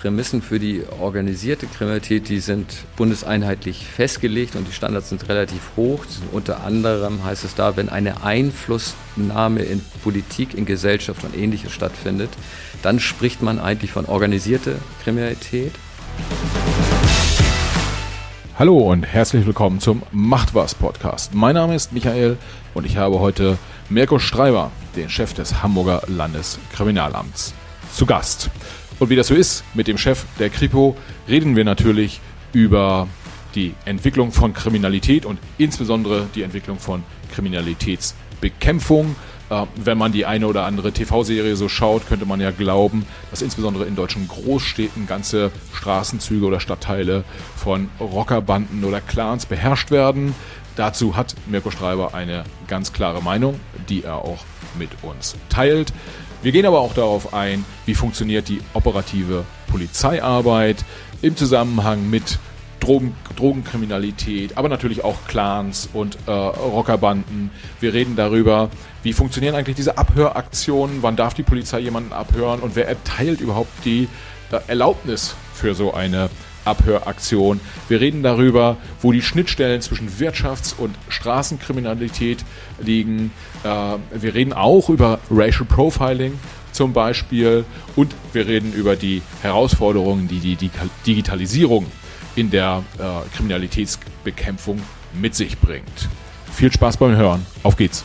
Prämissen 0.00 0.42
für 0.42 0.60
die 0.60 0.84
organisierte 1.00 1.66
Kriminalität, 1.66 2.28
die 2.28 2.38
sind 2.38 2.84
bundeseinheitlich 2.96 3.84
festgelegt 3.84 4.54
und 4.54 4.68
die 4.68 4.72
Standards 4.72 5.08
sind 5.08 5.28
relativ 5.28 5.72
hoch. 5.76 6.04
Unter 6.30 6.62
anderem 6.62 7.24
heißt 7.24 7.42
es 7.42 7.56
da, 7.56 7.76
wenn 7.76 7.88
eine 7.88 8.22
Einflussnahme 8.22 9.62
in 9.62 9.82
Politik, 10.04 10.54
in 10.54 10.66
Gesellschaft 10.66 11.24
und 11.24 11.36
ähnliches 11.36 11.72
stattfindet, 11.72 12.30
dann 12.80 13.00
spricht 13.00 13.42
man 13.42 13.58
eigentlich 13.58 13.90
von 13.90 14.04
organisierter 14.04 14.76
Kriminalität. 15.02 15.72
Hallo 18.56 18.78
und 18.78 19.02
herzlich 19.02 19.46
willkommen 19.46 19.80
zum 19.80 20.04
Macht 20.12 20.54
was 20.54 20.76
Podcast. 20.76 21.34
Mein 21.34 21.56
Name 21.56 21.74
ist 21.74 21.92
Michael 21.92 22.36
und 22.72 22.86
ich 22.86 22.98
habe 22.98 23.18
heute 23.18 23.58
Mirko 23.88 24.20
Streiber, 24.20 24.70
den 24.94 25.10
Chef 25.10 25.34
des 25.34 25.60
Hamburger 25.60 26.02
Landeskriminalamts, 26.06 27.52
zu 27.92 28.06
Gast. 28.06 28.48
Und 28.98 29.10
wie 29.10 29.16
das 29.16 29.28
so 29.28 29.34
ist 29.34 29.64
mit 29.74 29.86
dem 29.86 29.98
Chef 29.98 30.24
der 30.38 30.50
Kripo, 30.50 30.96
reden 31.28 31.54
wir 31.54 31.64
natürlich 31.64 32.20
über 32.52 33.08
die 33.54 33.74
Entwicklung 33.84 34.32
von 34.32 34.52
Kriminalität 34.52 35.24
und 35.24 35.38
insbesondere 35.56 36.26
die 36.34 36.42
Entwicklung 36.42 36.78
von 36.78 37.02
Kriminalitätsbekämpfung. 37.32 39.14
Äh, 39.50 39.64
wenn 39.76 39.98
man 39.98 40.12
die 40.12 40.26
eine 40.26 40.46
oder 40.46 40.64
andere 40.64 40.92
TV-Serie 40.92 41.56
so 41.56 41.68
schaut, 41.68 42.06
könnte 42.06 42.26
man 42.26 42.40
ja 42.40 42.50
glauben, 42.50 43.06
dass 43.30 43.42
insbesondere 43.42 43.86
in 43.86 43.96
deutschen 43.96 44.28
Großstädten 44.28 45.06
ganze 45.06 45.50
Straßenzüge 45.72 46.44
oder 46.44 46.60
Stadtteile 46.60 47.24
von 47.56 47.88
Rockerbanden 48.00 48.84
oder 48.84 49.00
Clans 49.00 49.46
beherrscht 49.46 49.90
werden. 49.90 50.34
Dazu 50.76 51.16
hat 51.16 51.34
Mirko 51.46 51.70
Streiber 51.70 52.14
eine 52.14 52.44
ganz 52.68 52.92
klare 52.92 53.22
Meinung, 53.22 53.58
die 53.88 54.04
er 54.04 54.16
auch 54.16 54.44
mit 54.78 54.90
uns 55.02 55.34
teilt. 55.48 55.92
Wir 56.40 56.52
gehen 56.52 56.66
aber 56.66 56.80
auch 56.80 56.94
darauf 56.94 57.34
ein, 57.34 57.64
wie 57.84 57.94
funktioniert 57.94 58.48
die 58.48 58.60
operative 58.72 59.44
Polizeiarbeit 59.70 60.84
im 61.20 61.36
Zusammenhang 61.36 62.08
mit 62.08 62.38
Drogen, 62.78 63.16
Drogenkriminalität, 63.34 64.56
aber 64.56 64.68
natürlich 64.68 65.02
auch 65.02 65.16
Clans 65.26 65.88
und 65.92 66.16
äh, 66.26 66.30
Rockerbanden. 66.30 67.50
Wir 67.80 67.92
reden 67.92 68.14
darüber, 68.14 68.70
wie 69.02 69.12
funktionieren 69.12 69.56
eigentlich 69.56 69.74
diese 69.74 69.98
Abhöraktionen, 69.98 71.02
wann 71.02 71.16
darf 71.16 71.34
die 71.34 71.42
Polizei 71.42 71.80
jemanden 71.80 72.12
abhören 72.12 72.60
und 72.60 72.76
wer 72.76 72.86
erteilt 72.86 73.40
überhaupt 73.40 73.72
die 73.84 74.08
äh, 74.52 74.60
Erlaubnis 74.68 75.34
für 75.54 75.74
so 75.74 75.92
eine 75.92 76.30
Abhöraktion. 76.68 77.60
Wir 77.88 78.00
reden 78.00 78.22
darüber, 78.22 78.76
wo 79.02 79.12
die 79.12 79.22
Schnittstellen 79.22 79.80
zwischen 79.80 80.08
Wirtschafts- 80.18 80.76
und 80.76 80.94
Straßenkriminalität 81.08 82.44
liegen. 82.80 83.32
Äh, 83.64 83.68
wir 84.20 84.34
reden 84.34 84.52
auch 84.52 84.88
über 84.88 85.18
Racial 85.30 85.64
Profiling 85.64 86.38
zum 86.72 86.92
Beispiel 86.92 87.64
und 87.96 88.14
wir 88.32 88.46
reden 88.46 88.72
über 88.72 88.94
die 88.94 89.22
Herausforderungen, 89.42 90.28
die 90.28 90.56
die 90.56 90.70
Digitalisierung 91.06 91.86
in 92.36 92.50
der 92.50 92.84
äh, 92.98 93.36
Kriminalitätsbekämpfung 93.36 94.80
mit 95.14 95.34
sich 95.34 95.58
bringt. 95.58 96.08
Viel 96.52 96.72
Spaß 96.72 96.98
beim 96.98 97.16
Hören. 97.16 97.44
Auf 97.62 97.76
geht's. 97.76 98.04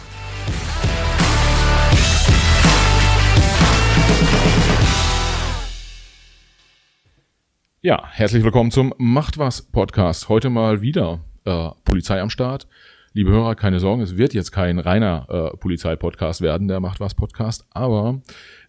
Ja, 7.86 8.02
herzlich 8.12 8.46
willkommen 8.46 8.72
zum 8.72 8.94
Macht 8.98 9.38
was 9.38 9.62
Podcast. 9.62 10.30
Heute 10.30 10.50
mal 10.50 10.82
wieder 10.82 11.20
äh, 11.44 11.68
Polizei 11.84 12.22
am 12.22 12.30
Start. 12.30 12.66
Liebe 13.12 13.30
Hörer, 13.30 13.56
keine 13.56 13.82
Sorgen, 13.82 14.02
es 14.02 14.16
wird 14.16 14.34
jetzt 14.34 14.54
kein 14.54 14.80
reiner 14.80 15.28
äh, 15.30 15.58
Polizei-Podcast 15.58 16.40
werden, 16.40 16.70
der 16.70 16.80
Macht 16.80 17.02
was 17.02 17.14
Podcast, 17.14 17.66
aber 17.72 18.22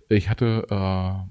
ich 0.08 0.28
hatte 0.28 0.66
äh, 0.68 0.74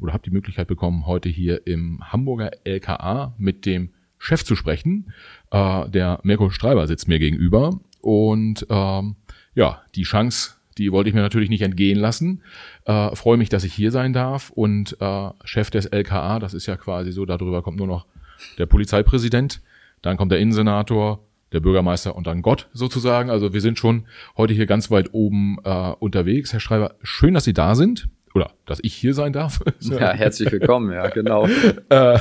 oder 0.02 0.14
habe 0.14 0.24
die 0.24 0.32
Möglichkeit 0.32 0.70
bekommen, 0.70 1.08
heute 1.08 1.28
hier 1.28 1.68
im 1.68 2.00
Hamburger 2.10 2.52
LKA 2.64 3.36
mit 3.38 3.66
dem 3.66 3.90
Chef 4.18 4.46
zu 4.46 4.56
sprechen. 4.56 5.12
Äh, 5.52 5.90
der 5.90 6.22
Mirko 6.24 6.52
Streiber 6.52 6.88
sitzt 6.88 7.10
mir 7.10 7.20
gegenüber 7.20 7.82
und 8.00 8.66
ähm, 8.70 9.18
ja, 9.56 9.82
die 9.96 10.04
Chance 10.04 10.54
die 10.78 10.92
wollte 10.92 11.10
ich 11.10 11.16
mir 11.16 11.22
natürlich 11.22 11.50
nicht 11.50 11.62
entgehen 11.62 12.00
lassen. 12.00 12.42
Äh, 12.86 13.16
freue 13.16 13.38
mich, 13.38 13.50
dass 13.50 13.64
ich 13.64 13.74
hier 13.74 13.92
sein 13.92 14.14
darf. 14.14 14.50
Und 14.50 14.98
äh, 15.00 15.30
Chef 15.44 15.70
des 15.70 15.86
LKA, 15.86 16.40
das 16.40 16.54
ist 16.54 16.66
ja 16.66 16.76
quasi 16.76 17.12
so, 17.12 17.26
darüber 17.26 17.62
kommt 17.62 17.78
nur 17.78 17.88
noch 17.88 18.06
der 18.58 18.66
Polizeipräsident, 18.66 19.62
dann 20.02 20.18
kommt 20.18 20.32
der 20.32 20.40
Innensenator, 20.40 21.20
der 21.54 21.60
Bürgermeister 21.60 22.16
und 22.16 22.28
dann 22.28 22.42
Gott 22.42 22.68
sozusagen. 22.74 23.30
Also 23.30 23.54
wir 23.54 23.62
sind 23.62 23.78
schon 23.78 24.06
heute 24.38 24.54
hier 24.54 24.66
ganz 24.66 24.92
weit 24.92 25.14
oben 25.14 25.58
äh, 25.64 25.94
unterwegs. 26.00 26.52
Herr 26.52 26.60
Schreiber, 26.60 26.96
schön, 27.04 27.34
dass 27.34 27.46
Sie 27.46 27.54
da 27.54 27.76
sind. 27.76 28.10
Oder 28.34 28.52
dass 28.66 28.80
ich 28.82 28.96
hier 28.96 29.14
sein 29.14 29.32
darf. 29.32 29.62
Ja, 29.80 30.12
herzlich 30.12 30.52
willkommen, 30.52 30.92
ja, 30.92 31.08
genau. 31.10 31.48
äh, 31.90 32.20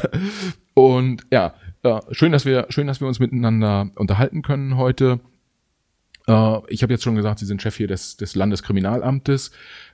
und 0.74 1.22
ja, 1.32 1.54
äh, 1.82 2.00
schön, 2.10 2.32
dass 2.32 2.44
wir, 2.44 2.66
schön, 2.68 2.86
dass 2.86 3.00
wir 3.00 3.08
uns 3.08 3.18
miteinander 3.18 3.91
unterhalten 3.94 4.42
können 4.42 4.76
heute. 4.76 5.20
Äh, 6.27 6.59
ich 6.69 6.83
habe 6.83 6.93
jetzt 6.93 7.03
schon 7.03 7.15
gesagt, 7.15 7.38
Sie 7.38 7.47
sind 7.47 7.62
Chef 7.62 7.77
hier 7.77 7.88
des, 7.88 8.16
des 8.16 8.34
Landeskriminalamtes. 8.34 9.53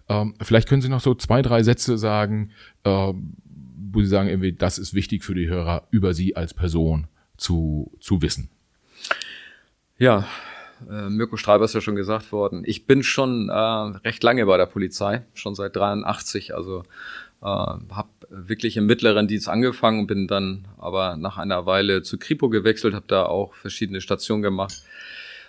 Ähm, 0.08 0.34
vielleicht 0.42 0.68
können 0.68 0.82
Sie 0.82 0.88
noch 0.88 1.00
so 1.00 1.14
zwei, 1.14 1.42
drei 1.42 1.62
Sätze 1.62 1.98
sagen, 1.98 2.50
äh, 2.84 3.12
wo 3.90 4.00
Sie 4.00 4.06
sagen, 4.06 4.28
irgendwie, 4.28 4.52
das 4.52 4.78
ist 4.78 4.94
wichtig 4.94 5.24
für 5.24 5.34
die 5.34 5.48
Hörer, 5.48 5.86
über 5.90 6.14
Sie 6.14 6.36
als 6.36 6.54
Person 6.54 7.06
zu, 7.36 7.92
zu 8.00 8.22
wissen. 8.22 8.50
Ja, 9.98 10.26
äh, 10.88 11.08
Mirko 11.08 11.36
Streiber 11.36 11.64
ist 11.64 11.74
ja 11.74 11.80
schon 11.80 11.96
gesagt 11.96 12.32
worden. 12.32 12.62
Ich 12.64 12.86
bin 12.86 13.02
schon 13.02 13.48
äh, 13.48 13.52
recht 13.52 14.22
lange 14.22 14.46
bei 14.46 14.56
der 14.56 14.66
Polizei, 14.66 15.24
schon 15.34 15.54
seit 15.54 15.74
83, 15.76 16.54
also 16.54 16.82
äh, 17.40 17.46
habe 17.46 18.08
wirklich 18.30 18.76
im 18.76 18.86
mittleren 18.86 19.26
Dienst 19.26 19.48
angefangen, 19.48 20.06
bin 20.06 20.26
dann 20.26 20.66
aber 20.76 21.16
nach 21.16 21.38
einer 21.38 21.66
Weile 21.66 22.02
zu 22.02 22.18
Kripo 22.18 22.48
gewechselt, 22.48 22.94
habe 22.94 23.06
da 23.08 23.24
auch 23.24 23.54
verschiedene 23.54 24.00
Stationen 24.00 24.42
gemacht 24.42 24.82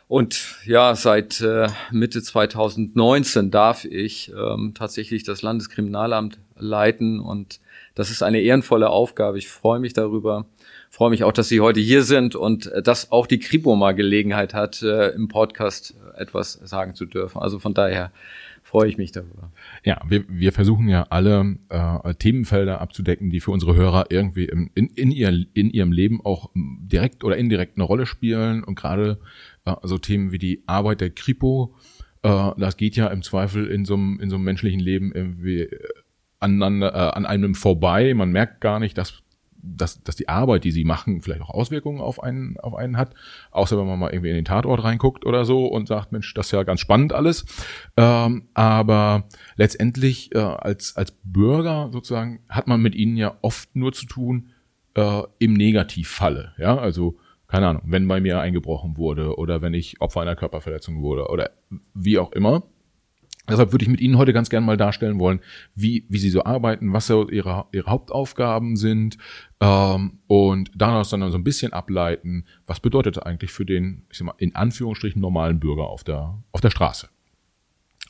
und 0.10 0.58
ja, 0.66 0.96
seit 0.96 1.40
äh, 1.40 1.68
Mitte 1.92 2.24
2019 2.24 3.52
darf 3.52 3.86
ich 3.86 4.34
ähm, 4.36 4.74
tatsächlich 4.74 5.22
das 5.22 5.44
Landeskriminalamt 5.44 6.40
leiten 6.58 7.20
und 7.20 7.60
das 7.94 8.10
ist 8.10 8.24
eine 8.24 8.42
ehrenvolle 8.42 8.90
Aufgabe. 8.90 9.38
Ich 9.38 9.50
freue 9.50 9.80
mich 9.80 9.94
darüber. 9.94 10.48
Freue 10.90 11.12
mich 11.12 11.24
auch, 11.24 11.32
dass 11.32 11.48
Sie 11.48 11.62
heute 11.62 11.80
hier 11.80 12.02
sind 12.02 12.36
und 12.36 12.66
äh, 12.72 12.82
dass 12.82 13.12
auch 13.12 13.28
die 13.28 13.38
Kripo 13.38 13.76
mal 13.76 13.92
Gelegenheit 13.92 14.56
hat, 14.56 14.82
äh, 14.82 15.10
im 15.10 15.28
Podcast 15.28 15.94
etwas 16.18 16.54
sagen 16.54 16.96
zu 16.96 17.06
dürfen. 17.06 17.40
Also 17.40 17.60
von 17.60 17.76
daher 17.76 18.12
freue 18.64 18.90
ich 18.90 18.98
mich 18.98 19.12
darüber. 19.12 19.52
Ja, 19.84 20.02
wir, 20.08 20.24
wir 20.28 20.54
versuchen 20.54 20.88
ja 20.88 21.06
alle 21.12 21.58
äh, 21.70 22.16
Themenfelder 22.16 22.82
abzudecken, 22.82 23.30
die 23.30 23.42
für 23.42 23.52
unsere 23.52 23.76
Hörer 23.76 24.08
irgendwie 24.10 24.46
im, 24.46 24.72
in, 24.74 24.88
in, 24.88 25.12
ihr, 25.12 25.46
in 25.54 25.70
ihrem 25.70 25.92
Leben 25.92 26.20
auch 26.26 26.50
direkt 26.56 27.24
oder 27.24 27.38
indirekt 27.38 27.78
eine 27.78 27.84
Rolle 27.84 28.08
spielen. 28.08 28.64
Und 28.64 28.74
gerade 28.74 29.20
äh, 29.74 29.88
so 29.88 29.98
Themen 29.98 30.32
wie 30.32 30.40
die 30.40 30.64
Arbeit 30.68 31.02
der 31.02 31.10
Kripo, 31.10 31.76
äh, 32.24 32.52
das 32.58 32.78
geht 32.78 32.96
ja 32.96 33.08
im 33.08 33.22
Zweifel 33.22 33.68
in 33.68 33.86
so 33.86 33.94
einem, 33.94 34.20
in 34.20 34.30
so 34.30 34.36
einem 34.36 34.46
menschlichen 34.46 34.80
Leben 34.80 35.12
irgendwie 35.14 35.62
äh, 35.62 35.80
aneinander, 36.40 36.94
äh, 36.94 37.16
an 37.16 37.26
einem 37.26 37.56
vorbei. 37.56 38.14
Man 38.14 38.32
merkt 38.32 38.62
gar 38.62 38.80
nicht, 38.80 38.98
dass 38.98 39.22
dass, 39.62 40.02
dass 40.04 40.16
die 40.16 40.30
Arbeit, 40.30 40.64
die 40.64 40.72
sie 40.72 40.86
machen, 40.86 41.20
vielleicht 41.20 41.42
auch 41.42 41.50
Auswirkungen 41.50 42.00
auf 42.00 42.24
einen, 42.24 42.58
auf 42.62 42.76
einen 42.76 42.96
hat. 42.96 43.14
Außer 43.52 43.78
wenn 43.78 43.88
man 43.88 44.00
mal 44.00 44.12
irgendwie 44.12 44.30
in 44.30 44.36
den 44.36 44.46
Tatort 44.46 44.86
reinguckt 44.86 45.26
oder 45.26 45.44
so 45.44 45.66
und 45.66 45.86
sagt, 45.86 46.14
Mensch, 46.14 46.34
das 46.34 46.46
ist 46.46 46.52
ja 46.54 46.64
ganz 46.64 46.80
spannend 46.80 47.12
alles. 47.12 47.44
Ähm, 47.98 48.48
aber 48.54 49.28
letztendlich 49.58 50.34
als, 50.34 50.96
als 50.96 51.12
Bürger 51.26 51.90
sozusagen 51.92 52.40
hat 52.48 52.68
man 52.68 52.82
mit 52.82 52.96
ihnen 52.96 53.18
ja 53.18 53.38
oft 53.42 53.76
nur 53.76 53.92
zu 53.92 54.06
tun 54.06 54.52
im 55.40 55.54
Negativfalle. 55.54 56.54
Ja, 56.58 56.78
also 56.78 57.18
keine 57.50 57.68
Ahnung, 57.68 57.82
wenn 57.86 58.08
bei 58.08 58.22
mir 58.22 58.40
eingebrochen 58.40 58.96
wurde 58.96 59.36
oder 59.38 59.62
wenn 59.62 59.74
ich 59.74 60.00
Opfer 60.02 60.22
einer 60.22 60.36
Körperverletzung 60.36 61.02
wurde 61.02 61.28
oder 61.28 61.50
wie 61.94 62.20
auch 62.20 62.32
immer. 62.32 62.64
Deshalb 63.50 63.72
würde 63.72 63.84
ich 63.84 63.90
mit 63.90 64.00
Ihnen 64.00 64.20
heute 64.20 64.32
ganz 64.32 64.52
gerne 64.52 64.64
mal 64.64 64.78
darstellen 64.78 65.18
wollen, 65.18 65.40
wie, 65.74 66.06
wie 66.08 66.20
Sie 66.20 66.30
so 66.30 66.44
arbeiten, 66.44 66.94
was 66.94 67.08
so 67.08 67.28
Ihre, 67.28 67.66
Ihre 67.72 67.90
Hauptaufgaben 67.90 68.76
sind 68.76 69.18
ähm, 69.60 70.20
und 70.28 70.70
daraus 70.76 71.10
dann 71.10 71.32
so 71.32 71.38
ein 71.40 71.44
bisschen 71.44 71.74
ableiten, 71.74 72.46
was 72.68 72.80
bedeutet 72.80 73.24
eigentlich 73.26 73.52
für 73.52 73.66
den, 73.66 74.06
ich 74.12 74.20
sag 74.20 74.26
mal, 74.26 74.36
in 74.38 74.56
Anführungsstrichen 74.56 75.20
normalen 75.20 75.60
Bürger 75.60 75.88
auf 75.88 76.04
der, 76.04 76.38
auf 76.52 76.62
der 76.62 76.70
Straße. 76.70 77.10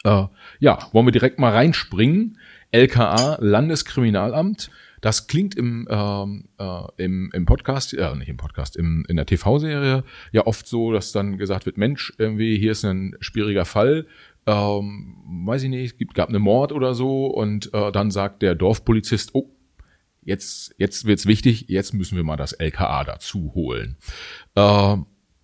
Äh, 0.04 0.25
ja, 0.60 0.80
wollen 0.92 1.07
wir 1.07 1.12
direkt 1.12 1.40
mal 1.40 1.51
reinspringen. 1.51 2.38
LKA, 2.72 3.38
Landeskriminalamt. 3.40 4.69
Das 5.01 5.28
klingt 5.28 5.56
im, 5.56 5.88
ähm, 5.90 6.50
äh, 6.57 6.81
im, 6.98 7.31
im 7.34 7.46
Podcast, 7.46 7.94
äh, 7.94 8.16
nicht 8.16 8.28
im 8.28 8.38
Podcast, 8.38 8.75
im, 8.75 9.06
in 9.07 9.16
der 9.16 9.25
TV-Serie 9.25 10.04
ja 10.34 10.46
oft 10.46 10.68
so, 10.68 10.92
dass 10.92 11.13
dann 11.13 11.38
gesagt 11.38 11.66
wird, 11.66 11.78
Mensch, 11.78 12.13
irgendwie 12.18 12.57
hier 12.57 12.74
ist 12.74 12.84
ein 12.84 13.16
schwieriger 13.22 13.63
Fall, 13.63 14.07
ähm, 14.46 15.16
weiß 15.46 15.63
ich 15.63 15.69
nicht, 15.69 16.01
es 16.01 16.13
gab 16.13 16.30
eine 16.30 16.40
Mord 16.40 16.72
oder 16.72 16.94
so 16.94 17.28
und 17.28 17.74
äh, 17.74 17.92
dann 17.92 18.12
sagt 18.12 18.42
der 18.42 18.56
Dorfpolizist, 18.56 19.31
oh, 19.34 19.50
jetzt, 20.24 20.75
jetzt 20.78 21.06
wird's 21.06 21.25
wichtig, 21.25 21.66
jetzt 21.69 21.94
müssen 21.94 22.18
wir 22.18 22.24
mal 22.24 22.38
das 22.38 22.54
LKA 22.54 23.04
dazu 23.06 23.54
holen. 23.54 23.98
Äh, 24.56 24.98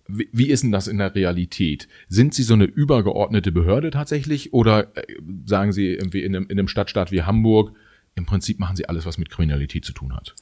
wie, 0.08 0.48
ist 0.48 0.62
denn 0.62 0.72
das 0.72 0.88
in 0.88 0.98
der 0.98 1.14
Realität? 1.14 1.88
Sind 2.08 2.34
Sie 2.34 2.42
so 2.42 2.54
eine 2.54 2.64
übergeordnete 2.64 3.52
Behörde 3.52 3.90
tatsächlich 3.90 4.52
oder 4.52 4.96
äh, 4.96 5.16
sagen 5.44 5.72
Sie 5.72 5.94
irgendwie 5.94 6.22
in 6.22 6.34
einem, 6.34 6.44
in 6.44 6.58
einem 6.58 6.68
Stadtstaat 6.68 7.12
wie 7.12 7.22
Hamburg, 7.22 7.72
im 8.16 8.26
Prinzip 8.26 8.58
machen 8.58 8.76
sie 8.76 8.88
alles, 8.88 9.06
was 9.06 9.18
mit 9.18 9.30
Kriminalität 9.30 9.84
zu 9.84 9.92
tun 9.92 10.16
hat. 10.16 10.34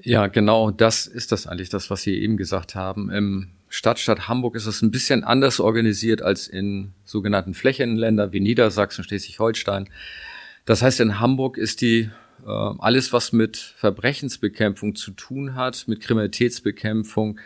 Ja, 0.00 0.28
genau, 0.28 0.70
das 0.70 1.06
ist 1.06 1.32
das 1.32 1.46
eigentlich, 1.46 1.68
das, 1.68 1.90
was 1.90 2.02
Sie 2.02 2.16
eben 2.16 2.36
gesagt 2.36 2.74
haben. 2.74 3.10
Im 3.10 3.48
Stadtstaat 3.68 4.28
Hamburg 4.28 4.54
ist 4.54 4.66
es 4.66 4.80
ein 4.80 4.90
bisschen 4.90 5.22
anders 5.24 5.60
organisiert 5.60 6.22
als 6.22 6.48
in 6.48 6.92
sogenannten 7.04 7.52
Flächenländern 7.52 8.32
wie 8.32 8.40
Niedersachsen, 8.40 9.04
Schleswig-Holstein. 9.04 9.88
Das 10.64 10.82
heißt, 10.82 11.00
in 11.00 11.20
Hamburg 11.20 11.58
ist 11.58 11.82
die 11.82 12.10
äh, 12.46 12.48
alles, 12.48 13.12
was 13.12 13.32
mit 13.32 13.56
Verbrechensbekämpfung 13.56 14.94
zu 14.94 15.10
tun 15.12 15.54
hat, 15.54 15.86
mit 15.88 16.00
Kriminalitätsbekämpfung, 16.00 17.38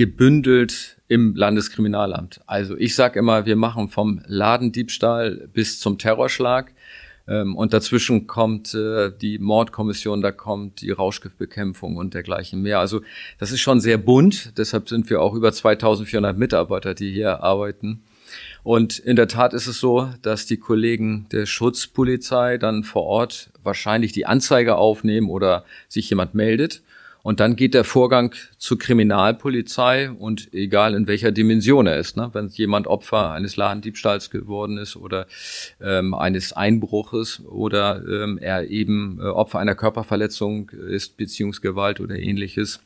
gebündelt 0.00 0.96
im 1.08 1.36
Landeskriminalamt. 1.36 2.40
Also 2.46 2.74
ich 2.74 2.94
sage 2.94 3.18
immer, 3.18 3.44
wir 3.44 3.54
machen 3.54 3.90
vom 3.90 4.22
Ladendiebstahl 4.26 5.46
bis 5.52 5.78
zum 5.78 5.98
Terrorschlag 5.98 6.72
ähm, 7.28 7.54
und 7.54 7.74
dazwischen 7.74 8.26
kommt 8.26 8.72
äh, 8.72 9.12
die 9.20 9.38
Mordkommission, 9.38 10.22
da 10.22 10.32
kommt 10.32 10.80
die 10.80 10.90
Rauschgiftbekämpfung 10.90 11.98
und 11.98 12.14
dergleichen 12.14 12.62
mehr. 12.62 12.78
Also 12.78 13.02
das 13.38 13.52
ist 13.52 13.60
schon 13.60 13.78
sehr 13.82 13.98
bunt. 13.98 14.56
Deshalb 14.56 14.88
sind 14.88 15.10
wir 15.10 15.20
auch 15.20 15.34
über 15.34 15.52
2400 15.52 16.34
Mitarbeiter, 16.38 16.94
die 16.94 17.12
hier 17.12 17.42
arbeiten. 17.42 18.02
Und 18.62 18.98
in 18.98 19.16
der 19.16 19.28
Tat 19.28 19.52
ist 19.52 19.66
es 19.66 19.80
so, 19.80 20.08
dass 20.22 20.46
die 20.46 20.56
Kollegen 20.56 21.26
der 21.30 21.44
Schutzpolizei 21.44 22.56
dann 22.56 22.84
vor 22.84 23.02
Ort 23.02 23.50
wahrscheinlich 23.62 24.12
die 24.12 24.24
Anzeige 24.24 24.76
aufnehmen 24.76 25.28
oder 25.28 25.66
sich 25.88 26.08
jemand 26.08 26.34
meldet. 26.34 26.80
Und 27.22 27.40
dann 27.40 27.56
geht 27.56 27.74
der 27.74 27.84
Vorgang 27.84 28.34
zur 28.58 28.78
Kriminalpolizei 28.78 30.10
und 30.10 30.52
egal 30.54 30.94
in 30.94 31.06
welcher 31.06 31.32
Dimension 31.32 31.86
er 31.86 31.98
ist, 31.98 32.16
ne? 32.16 32.30
wenn 32.32 32.48
jemand 32.48 32.86
Opfer 32.86 33.32
eines 33.32 33.56
Ladendiebstahls 33.56 34.30
geworden 34.30 34.78
ist 34.78 34.96
oder 34.96 35.26
ähm, 35.80 36.14
eines 36.14 36.52
Einbruches 36.52 37.42
oder 37.46 38.02
ähm, 38.06 38.38
er 38.38 38.68
eben 38.70 39.18
äh, 39.20 39.24
Opfer 39.24 39.58
einer 39.58 39.74
Körperverletzung 39.74 40.70
ist, 40.70 41.16
Beziehungsgewalt 41.16 42.00
oder 42.00 42.16
ähnliches, 42.16 42.80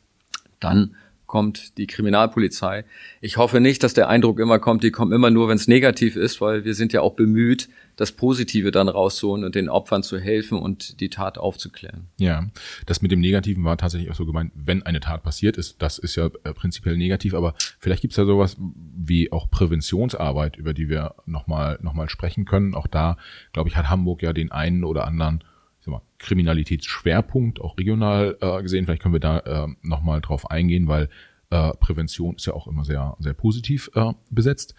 dann 0.59 0.95
kommt 1.25 1.77
die 1.77 1.87
Kriminalpolizei. 1.87 2.85
Ich 3.21 3.37
hoffe 3.37 3.59
nicht, 3.59 3.83
dass 3.83 3.93
der 3.93 4.09
Eindruck 4.09 4.39
immer 4.39 4.59
kommt, 4.59 4.83
die 4.83 4.91
kommen 4.91 5.11
immer 5.11 5.29
nur, 5.29 5.47
wenn 5.47 5.57
es 5.57 5.67
negativ 5.67 6.15
ist, 6.15 6.41
weil 6.41 6.65
wir 6.65 6.73
sind 6.73 6.93
ja 6.93 7.01
auch 7.01 7.13
bemüht, 7.13 7.69
das 7.95 8.11
Positive 8.11 8.71
dann 8.71 8.89
rauszuholen 8.89 9.43
und 9.43 9.55
den 9.55 9.69
Opfern 9.69 10.03
zu 10.03 10.19
helfen 10.19 10.59
und 10.59 10.99
die 10.99 11.09
Tat 11.09 11.37
aufzuklären. 11.37 12.07
Ja, 12.17 12.45
das 12.85 13.01
mit 13.01 13.11
dem 13.11 13.21
Negativen 13.21 13.63
war 13.63 13.77
tatsächlich 13.77 14.11
auch 14.11 14.15
so 14.15 14.25
gemeint, 14.25 14.51
wenn 14.55 14.83
eine 14.83 14.99
Tat 14.99 15.23
passiert 15.23 15.57
ist, 15.57 15.81
das 15.81 15.97
ist 15.97 16.15
ja 16.15 16.29
äh, 16.43 16.53
prinzipiell 16.53 16.97
negativ, 16.97 17.33
aber 17.33 17.55
vielleicht 17.79 18.01
gibt 18.01 18.13
es 18.13 18.17
ja 18.17 18.25
sowas 18.25 18.57
wie 18.59 19.31
auch 19.31 19.49
Präventionsarbeit, 19.49 20.57
über 20.57 20.73
die 20.73 20.89
wir 20.89 21.15
nochmal 21.25 21.79
noch 21.81 21.93
mal 21.93 22.09
sprechen 22.09 22.45
können. 22.45 22.75
Auch 22.75 22.87
da, 22.87 23.17
glaube 23.53 23.69
ich, 23.69 23.77
hat 23.77 23.89
Hamburg 23.89 24.21
ja 24.21 24.33
den 24.33 24.51
einen 24.51 24.83
oder 24.83 25.07
anderen 25.07 25.43
mal, 25.91 26.01
Kriminalitätsschwerpunkt, 26.19 27.61
auch 27.61 27.77
regional 27.77 28.37
äh, 28.41 28.61
gesehen. 28.61 28.85
Vielleicht 28.85 29.01
können 29.01 29.13
wir 29.13 29.19
da 29.19 29.39
äh, 29.39 29.67
nochmal 29.81 30.21
drauf 30.21 30.49
eingehen, 30.49 30.87
weil 30.87 31.09
äh, 31.49 31.71
Prävention 31.79 32.35
ist 32.35 32.45
ja 32.45 32.53
auch 32.53 32.67
immer 32.67 32.85
sehr, 32.85 33.15
sehr 33.19 33.33
positiv 33.33 33.89
äh, 33.95 34.13
besetzt. 34.29 34.75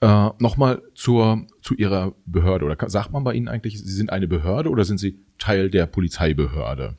Äh, 0.00 0.30
nochmal 0.38 0.82
zur, 0.94 1.46
zu 1.60 1.74
Ihrer 1.74 2.14
Behörde 2.26 2.64
oder 2.64 2.76
sagt 2.88 3.12
man 3.12 3.24
bei 3.24 3.34
Ihnen 3.34 3.48
eigentlich, 3.48 3.78
Sie 3.82 3.92
sind 3.92 4.10
eine 4.10 4.28
Behörde 4.28 4.68
oder 4.68 4.84
sind 4.84 4.98
Sie 4.98 5.18
Teil 5.38 5.70
der 5.70 5.86
Polizeibehörde? 5.86 6.96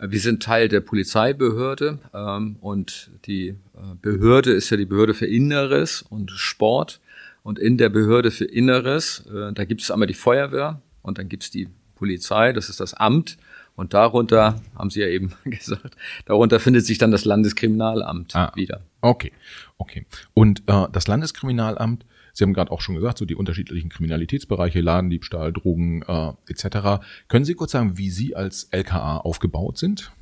Wir 0.00 0.20
sind 0.20 0.42
Teil 0.42 0.68
der 0.68 0.80
Polizeibehörde 0.80 1.98
ähm, 2.14 2.56
und 2.60 3.10
die 3.26 3.48
äh, 3.48 3.54
Behörde 4.00 4.52
ist 4.52 4.70
ja 4.70 4.76
die 4.76 4.86
Behörde 4.86 5.14
für 5.14 5.26
Inneres 5.26 6.02
und 6.02 6.30
Sport. 6.30 7.00
Und 7.42 7.58
in 7.58 7.78
der 7.78 7.88
Behörde 7.88 8.30
für 8.30 8.44
Inneres, 8.44 9.24
äh, 9.26 9.52
da 9.52 9.64
gibt 9.64 9.80
es 9.80 9.90
einmal 9.90 10.06
die 10.06 10.14
Feuerwehr 10.14 10.80
und 11.02 11.18
dann 11.18 11.28
gibt 11.28 11.44
es 11.44 11.50
die 11.50 11.68
Polizei, 11.98 12.52
das 12.52 12.68
ist 12.68 12.80
das 12.80 12.94
Amt. 12.94 13.36
Und 13.76 13.94
darunter, 13.94 14.60
haben 14.76 14.90
Sie 14.90 15.00
ja 15.00 15.06
eben 15.06 15.34
gesagt, 15.44 15.96
darunter 16.26 16.58
findet 16.58 16.84
sich 16.84 16.98
dann 16.98 17.12
das 17.12 17.24
Landeskriminalamt 17.24 18.34
ah, 18.34 18.52
wieder. 18.56 18.80
Okay, 19.00 19.32
okay. 19.76 20.04
Und 20.34 20.62
äh, 20.66 20.86
das 20.92 21.06
Landeskriminalamt, 21.06 22.04
Sie 22.32 22.44
haben 22.44 22.54
gerade 22.54 22.72
auch 22.72 22.80
schon 22.80 22.96
gesagt, 22.96 23.18
so 23.18 23.24
die 23.24 23.34
unterschiedlichen 23.34 23.88
Kriminalitätsbereiche, 23.88 24.80
Ladendiebstahl, 24.80 25.52
Drogen 25.52 26.02
äh, 26.02 26.32
etc. 26.48 27.04
Können 27.28 27.44
Sie 27.44 27.54
kurz 27.54 27.72
sagen, 27.72 27.98
wie 27.98 28.10
Sie 28.10 28.34
als 28.34 28.68
LKA 28.72 29.18
aufgebaut 29.18 29.78
sind? 29.78 30.12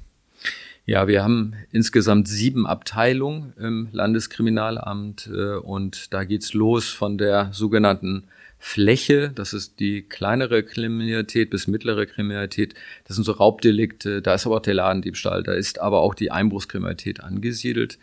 Ja, 0.84 1.08
wir 1.08 1.24
haben 1.24 1.54
insgesamt 1.72 2.28
sieben 2.28 2.66
Abteilungen 2.66 3.54
im 3.58 3.88
Landeskriminalamt 3.90 5.28
äh, 5.34 5.56
und 5.56 6.12
da 6.14 6.24
geht's 6.24 6.54
los 6.54 6.90
von 6.90 7.18
der 7.18 7.52
sogenannten 7.52 8.24
Fläche, 8.68 9.30
das 9.32 9.52
ist 9.52 9.78
die 9.78 10.02
kleinere 10.02 10.64
Kriminalität 10.64 11.50
bis 11.50 11.68
mittlere 11.68 12.04
Kriminalität, 12.04 12.74
das 13.04 13.14
sind 13.14 13.22
so 13.22 13.30
Raubdelikte, 13.30 14.20
da 14.20 14.34
ist 14.34 14.44
aber 14.44 14.56
auch 14.56 14.60
der 14.60 14.74
Ladendiebstahl, 14.74 15.44
da 15.44 15.52
ist 15.52 15.78
aber 15.78 16.00
auch 16.00 16.16
die 16.16 16.32
Einbruchskriminalität 16.32 17.22
angesiedelt. 17.22 17.96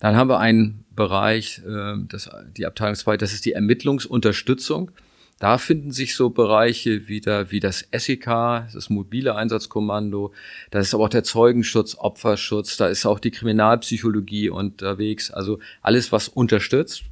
Dann 0.00 0.14
haben 0.14 0.28
wir 0.28 0.38
einen 0.38 0.84
Bereich, 0.94 1.62
äh, 1.66 1.94
das, 2.08 2.28
die 2.58 2.66
Abteilung 2.66 2.94
2, 2.94 3.16
das 3.16 3.32
ist 3.32 3.46
die 3.46 3.52
Ermittlungsunterstützung. 3.52 4.90
Da 5.38 5.56
finden 5.56 5.92
sich 5.92 6.14
so 6.14 6.28
Bereiche 6.28 7.08
wieder 7.08 7.50
wie 7.50 7.60
das 7.60 7.88
SEK, 7.90 8.26
das 8.72 8.90
mobile 8.90 9.34
Einsatzkommando, 9.34 10.34
da 10.70 10.78
ist 10.78 10.92
aber 10.92 11.04
auch 11.04 11.08
der 11.08 11.24
Zeugenschutz, 11.24 11.96
Opferschutz, 11.98 12.76
da 12.76 12.86
ist 12.86 13.06
auch 13.06 13.18
die 13.18 13.30
Kriminalpsychologie 13.30 14.50
unterwegs, 14.50 15.30
also 15.30 15.58
alles, 15.80 16.12
was 16.12 16.28
unterstützt. 16.28 17.04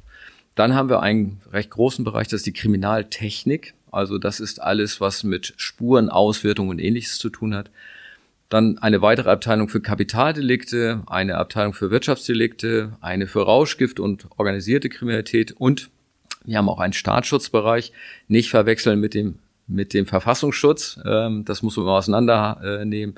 Dann 0.55 0.75
haben 0.75 0.89
wir 0.89 1.01
einen 1.01 1.41
recht 1.51 1.69
großen 1.69 2.03
Bereich, 2.03 2.27
das 2.27 2.41
ist 2.41 2.45
die 2.45 2.53
Kriminaltechnik. 2.53 3.73
Also 3.91 4.17
das 4.17 4.39
ist 4.39 4.61
alles, 4.61 5.01
was 5.01 5.23
mit 5.23 5.53
Spurenauswertung 5.57 6.69
und 6.69 6.79
ähnliches 6.79 7.17
zu 7.17 7.29
tun 7.29 7.53
hat. 7.55 7.69
Dann 8.49 8.77
eine 8.79 9.01
weitere 9.01 9.29
Abteilung 9.29 9.69
für 9.69 9.81
Kapitaldelikte, 9.81 11.03
eine 11.07 11.37
Abteilung 11.37 11.73
für 11.73 11.89
Wirtschaftsdelikte, 11.89 12.93
eine 12.99 13.27
für 13.27 13.43
Rauschgift 13.43 13.99
und 13.99 14.27
organisierte 14.37 14.89
Kriminalität 14.89 15.51
und 15.51 15.89
wir 16.43 16.57
haben 16.57 16.69
auch 16.69 16.79
einen 16.79 16.93
Staatsschutzbereich. 16.93 17.91
Nicht 18.27 18.49
verwechseln 18.49 18.99
mit 18.99 19.13
dem, 19.13 19.39
mit 19.67 19.93
dem 19.93 20.05
Verfassungsschutz. 20.05 20.99
Ähm, 21.05 21.45
das 21.45 21.61
muss 21.61 21.77
man 21.77 21.85
mal 21.85 21.97
auseinandernehmen. 21.97 23.15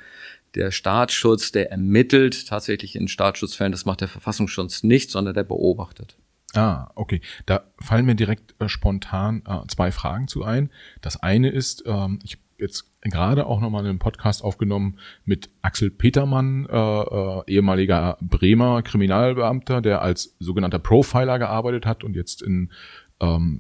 Der 0.56 0.72
Staatsschutz, 0.72 1.52
der 1.52 1.72
ermittelt 1.72 2.48
tatsächlich 2.48 2.96
in 2.96 3.08
Staatsschutzfällen. 3.08 3.72
Das 3.72 3.86
macht 3.86 4.02
der 4.02 4.08
Verfassungsschutz 4.08 4.84
nicht, 4.84 5.10
sondern 5.10 5.34
der 5.34 5.44
beobachtet. 5.44 6.16
Ah, 6.56 6.92
okay. 6.96 7.22
Da 7.46 7.64
fallen 7.80 8.06
mir 8.06 8.16
direkt 8.16 8.56
äh, 8.60 8.70
spontan 8.70 9.42
äh, 9.48 9.68
zwei 9.68 9.92
Fragen 9.92 10.28
zu 10.28 10.44
ein. 10.44 10.70
Das 11.02 11.22
eine 11.22 11.50
ist, 11.50 11.84
ähm, 11.88 12.20
ich 12.24 12.34
habe 12.34 12.44
jetzt 12.60 12.86
gerade 13.02 13.48
auch 13.48 13.60
nochmal 13.60 13.86
einen 13.86 14.00
Podcast 14.00 14.44
aufgenommen 14.44 15.00
mit 15.26 15.50
Axel 15.64 15.90
Petermann, 15.90 16.68
äh, 16.70 17.02
äh, 17.02 17.44
ehemaliger 17.48 18.18
Bremer 18.22 18.84
Kriminalbeamter, 18.84 19.82
der 19.82 20.02
als 20.02 20.36
sogenannter 20.40 20.80
Profiler 20.80 21.40
gearbeitet 21.40 21.86
hat 21.88 22.04
und 22.04 22.16
jetzt 22.16 22.44
in, 22.44 22.72
ähm, 23.20 23.60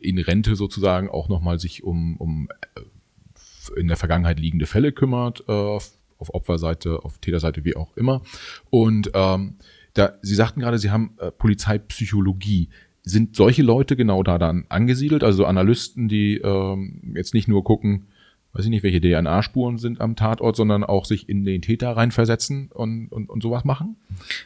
in 0.00 0.18
Rente 0.18 0.56
sozusagen 0.56 1.10
auch 1.10 1.28
nochmal 1.28 1.58
sich 1.58 1.84
um, 1.84 2.16
um 2.16 2.48
äh, 2.74 3.78
in 3.78 3.88
der 3.88 3.98
Vergangenheit 3.98 4.40
liegende 4.40 4.66
Fälle 4.66 4.92
kümmert, 4.92 5.44
äh, 5.48 5.52
auf 5.52 6.34
Opferseite, 6.34 7.04
auf 7.04 7.18
Täterseite, 7.18 7.64
wie 7.64 7.76
auch 7.76 7.96
immer. 7.96 8.22
Und 8.70 9.10
ähm, 9.12 9.56
da, 9.94 10.12
Sie 10.22 10.34
sagten 10.34 10.60
gerade, 10.60 10.78
Sie 10.78 10.90
haben 10.90 11.14
äh, 11.18 11.30
Polizeipsychologie. 11.30 12.68
Sind 13.04 13.36
solche 13.36 13.62
Leute 13.62 13.96
genau 13.96 14.22
da 14.22 14.38
dann 14.38 14.64
angesiedelt? 14.68 15.24
Also 15.24 15.44
Analysten, 15.44 16.08
die 16.08 16.36
ähm, 16.36 17.14
jetzt 17.16 17.34
nicht 17.34 17.48
nur 17.48 17.64
gucken, 17.64 18.06
weiß 18.52 18.66
ich 18.66 18.70
nicht, 18.70 18.82
welche 18.82 19.00
DNA-Spuren 19.00 19.78
sind 19.78 20.00
am 20.00 20.14
Tatort, 20.14 20.56
sondern 20.56 20.84
auch 20.84 21.06
sich 21.06 21.28
in 21.28 21.44
den 21.44 21.62
Täter 21.62 21.96
reinversetzen 21.96 22.68
und, 22.72 23.08
und, 23.08 23.30
und 23.30 23.42
sowas 23.42 23.64
machen? 23.64 23.96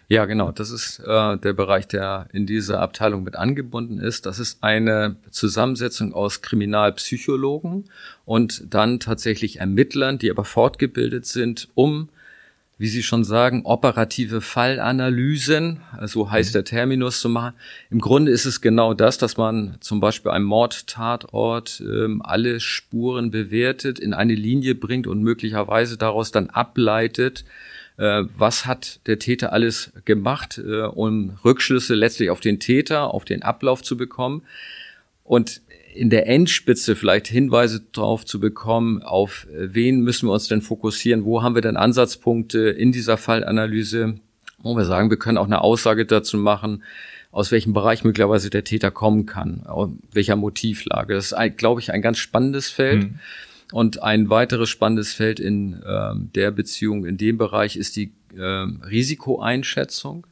Ja, 0.09 0.27
genau. 0.27 0.53
Das 0.53 0.71
ist 0.71 1.01
äh, 1.01 1.37
der 1.37 1.53
Bereich, 1.53 1.89
der 1.89 2.29
in 2.33 2.47
diese 2.47 2.79
Abteilung 2.79 3.25
mit 3.25 3.37
angebunden 3.37 3.99
ist. 3.99 4.27
Das 4.27 4.39
ist 4.39 4.63
eine 4.63 5.17
Zusammensetzung 5.31 6.15
aus 6.15 6.41
Kriminalpsychologen 6.41 7.85
und 8.25 8.73
dann 8.73 9.01
tatsächlich 9.01 9.59
Ermittlern, 9.59 10.19
die 10.19 10.31
aber 10.31 10.45
fortgebildet 10.45 11.27
sind, 11.27 11.69
um 11.75 12.09
wie 12.79 12.89
Sie 12.89 13.03
schon 13.03 13.25
sagen, 13.25 13.63
operative 13.65 14.43
Fallanalysen, 14.43 15.81
so 16.03 16.31
heißt 16.31 16.55
der 16.55 16.65
Terminus 16.65 17.21
zu 17.21 17.31
machen. 17.31 17.55
Im 17.91 18.01
Grunde 18.01 18.31
ist 18.31 18.45
es 18.45 18.61
genau 18.61 18.93
das, 18.93 19.17
dass 19.17 19.39
man 19.39 19.77
zum 19.81 20.01
Beispiel 20.01 20.31
einem 20.31 20.45
Mordtatort 20.45 21.81
ähm, 21.81 22.21
alle 22.23 22.61
Spuren 22.61 23.31
bewertet, 23.31 23.99
in 23.99 24.13
eine 24.13 24.35
Linie 24.35 24.75
bringt 24.75 25.07
und 25.07 25.23
möglicherweise 25.23 25.97
daraus 25.97 26.33
dann 26.33 26.51
ableitet, 26.51 27.47
äh, 27.97 28.25
was 28.37 28.67
hat 28.67 29.01
der 29.07 29.19
Täter 29.19 29.55
alles 29.55 29.93
gemacht, 30.05 30.59
äh, 30.59 30.83
um 30.83 31.39
Rückschlüsse 31.45 31.95
letztlich 31.95 32.29
auf 32.29 32.41
den 32.41 32.61
Täter, 32.61 33.15
auf 33.15 33.25
den 33.25 33.43
Ablauf 33.43 33.83
zu 33.83 33.97
bekommen. 33.97 34.43
Und 35.25 35.63
in 35.97 36.11
der 36.11 36.27
Endspitze 36.29 36.97
vielleicht 36.97 37.27
Hinweise 37.27 37.83
darauf 37.93 38.25
zu 38.25 38.41
bekommen, 38.41 39.03
auf 39.03 39.47
äh, 39.53 39.75
wen 39.75 40.01
müssen 40.01 40.29
wir 40.29 40.33
uns 40.33 40.49
denn 40.49 40.63
fokussieren, 40.63 41.25
wo 41.25 41.43
haben 41.43 41.55
wir 41.55 41.63
denn 41.63 41.77
Ansatzpunkte 41.77 42.59
in 42.69 42.93
dieser 42.93 43.17
Fallanalyse, 43.17 44.17
wo 44.59 44.77
wir 44.77 44.85
sagen, 44.85 45.11
wir 45.11 45.19
können 45.19 45.39
auch 45.39 45.47
eine 45.47 45.63
Aussage 45.63 46.07
dazu 46.07 46.37
machen, 46.39 46.83
aus 47.31 47.53
welchem 47.53 47.73
Bereich 47.73 48.05
möglicherweise 48.05 48.51
der 48.51 48.65
Täter 48.65 48.91
kommen 48.91 49.27
kann, 49.27 49.67
welcher 50.13 50.37
Motivlage. 50.37 51.15
Das 51.15 51.33
ist, 51.33 51.57
glaube 51.59 51.81
ich, 51.81 51.93
ein 51.93 52.01
ganz 52.01 52.19
spannendes 52.19 52.71
Feld. 52.71 53.05
Mhm. 53.05 53.19
Und 53.73 54.01
ein 54.03 54.31
weiteres 54.31 54.71
spannendes 54.71 55.13
Feld 55.13 55.41
in 55.41 55.83
ähm, 55.85 56.31
der 56.37 56.53
Beziehung, 56.53 57.05
in 57.05 57.17
dem 57.17 57.37
Bereich, 57.37 57.77
ist 57.77 57.97
die 57.97 58.13
ähm, 58.39 58.81
Risikoeinschätzung. 58.89 60.27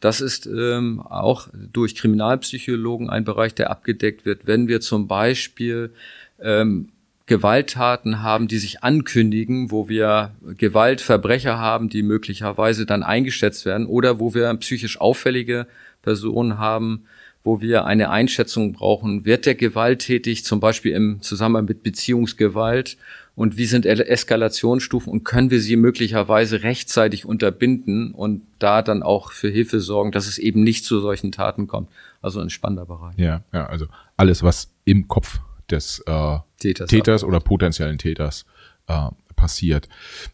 Das 0.00 0.20
ist 0.20 0.46
ähm, 0.46 1.00
auch 1.00 1.48
durch 1.72 1.94
Kriminalpsychologen 1.94 3.08
ein 3.08 3.24
Bereich, 3.24 3.54
der 3.54 3.70
abgedeckt 3.70 4.26
wird. 4.26 4.46
Wenn 4.46 4.68
wir 4.68 4.80
zum 4.80 5.08
Beispiel 5.08 5.92
ähm, 6.40 6.90
Gewalttaten 7.26 8.22
haben, 8.22 8.46
die 8.46 8.58
sich 8.58 8.84
ankündigen, 8.84 9.70
wo 9.70 9.88
wir 9.88 10.32
Gewaltverbrecher 10.58 11.58
haben, 11.58 11.88
die 11.88 12.02
möglicherweise 12.02 12.86
dann 12.86 13.02
eingeschätzt 13.02 13.64
werden, 13.66 13.86
oder 13.86 14.20
wo 14.20 14.32
wir 14.32 14.52
psychisch 14.54 15.00
auffällige 15.00 15.66
Personen 16.02 16.58
haben, 16.58 17.06
wo 17.42 17.60
wir 17.60 17.84
eine 17.84 18.10
Einschätzung 18.10 18.72
brauchen, 18.72 19.24
wird 19.24 19.46
der 19.46 19.54
gewalttätig, 19.54 20.44
zum 20.44 20.60
Beispiel 20.60 20.92
im 20.92 21.20
Zusammenhang 21.20 21.66
mit 21.66 21.82
Beziehungsgewalt 21.82 22.96
und 23.36 23.58
wie 23.58 23.66
sind 23.66 23.84
Eskalationsstufen 23.86 25.12
und 25.12 25.22
können 25.22 25.50
wir 25.50 25.60
sie 25.60 25.76
möglicherweise 25.76 26.62
rechtzeitig 26.62 27.26
unterbinden 27.26 28.12
und 28.12 28.42
da 28.58 28.82
dann 28.82 29.02
auch 29.02 29.30
für 29.30 29.48
Hilfe 29.48 29.80
sorgen, 29.80 30.10
dass 30.10 30.26
es 30.26 30.38
eben 30.38 30.64
nicht 30.64 30.84
zu 30.84 31.00
solchen 31.00 31.30
Taten 31.32 31.66
kommt. 31.66 31.90
Also 32.22 32.40
ein 32.40 32.50
spannender 32.50 32.86
Bereich. 32.86 33.16
Ja, 33.18 33.44
ja, 33.52 33.66
also 33.66 33.86
alles, 34.16 34.42
was 34.42 34.72
im 34.86 35.06
Kopf 35.06 35.38
des 35.70 36.02
äh, 36.06 36.38
Täters, 36.58 36.88
Täters 36.88 37.24
oder 37.24 37.40
potenziellen 37.40 37.98
Täters 37.98 38.46
äh, 38.86 39.10
passiert. 39.36 39.88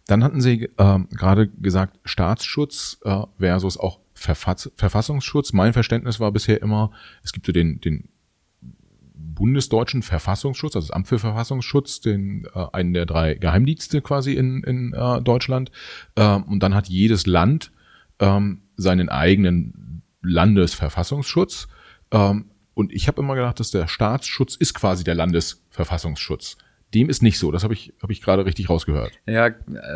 Dann 0.06 0.22
hatten 0.22 0.40
Sie 0.40 0.70
äh, 0.76 0.98
gerade 1.10 1.48
gesagt, 1.48 1.98
Staatsschutz 2.04 3.00
äh, 3.04 3.22
versus 3.38 3.78
auch 3.78 3.98
Verfass 4.14 4.70
Verfassungsschutz. 4.76 5.52
Mein 5.52 5.72
Verständnis 5.72 6.20
war 6.20 6.30
bisher 6.30 6.62
immer, 6.62 6.92
es 7.24 7.32
gibt 7.32 7.46
so 7.46 7.52
den, 7.52 7.80
den 7.80 8.08
bundesdeutschen 9.42 10.02
Verfassungsschutz, 10.02 10.76
also 10.76 10.86
das 10.86 10.94
Amt 10.94 11.08
für 11.08 11.18
Verfassungsschutz, 11.18 12.00
den 12.00 12.46
äh, 12.54 12.64
einen 12.72 12.94
der 12.94 13.06
drei 13.06 13.34
Geheimdienste 13.34 14.00
quasi 14.00 14.34
in, 14.34 14.62
in 14.62 14.92
äh, 14.92 15.20
Deutschland. 15.20 15.72
Äh, 16.14 16.36
und 16.36 16.62
dann 16.62 16.76
hat 16.76 16.88
jedes 16.88 17.26
Land 17.26 17.72
ähm, 18.20 18.62
seinen 18.76 19.08
eigenen 19.08 20.02
Landesverfassungsschutz. 20.22 21.66
Ähm, 22.12 22.52
und 22.74 22.92
ich 22.92 23.08
habe 23.08 23.20
immer 23.20 23.34
gedacht, 23.34 23.58
dass 23.58 23.72
der 23.72 23.88
Staatsschutz 23.88 24.54
ist 24.54 24.74
quasi 24.74 25.02
der 25.02 25.16
Landesverfassungsschutz. 25.16 26.56
Dem 26.94 27.08
ist 27.08 27.24
nicht 27.24 27.40
so. 27.40 27.50
Das 27.50 27.64
habe 27.64 27.74
ich, 27.74 27.94
hab 28.00 28.10
ich 28.10 28.22
gerade 28.22 28.46
richtig 28.46 28.70
rausgehört. 28.70 29.10
Ja, 29.26 29.48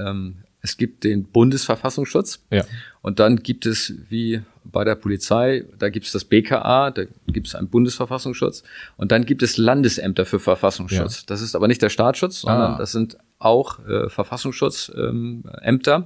ähm, 0.08 0.42
es 0.66 0.76
gibt 0.76 1.04
den 1.04 1.25
Bundesverfassungsschutz. 1.25 2.40
Ja. 2.50 2.64
Und 3.02 3.20
dann 3.20 3.37
gibt 3.37 3.66
es, 3.66 3.94
wie 4.08 4.42
bei 4.64 4.85
der 4.85 4.96
Polizei, 4.96 5.64
da 5.78 5.90
gibt 5.90 6.06
es 6.06 6.12
das 6.12 6.25
BKA, 6.25 6.90
da 6.90 7.04
gibt 7.28 7.46
es 7.46 7.54
einen 7.54 7.68
Bundesverfassungsschutz. 7.68 8.64
Und 8.96 9.12
dann 9.12 9.25
gibt 9.25 9.42
es 9.44 9.56
Landesämter 9.56 10.26
für 10.26 10.40
Verfassungsschutz. 10.40 11.18
Ja. 11.18 11.23
Das 11.26 11.40
ist 11.40 11.54
aber 11.54 11.68
nicht 11.68 11.82
der 11.82 11.88
Staatsschutz, 11.88 12.40
sondern 12.40 12.75
ah. 12.75 12.78
das 12.78 12.90
sind 12.90 13.16
auch 13.38 13.78
äh, 13.87 14.08
Verfassungsschutzämter. 14.08 15.94
Ähm, 15.96 16.04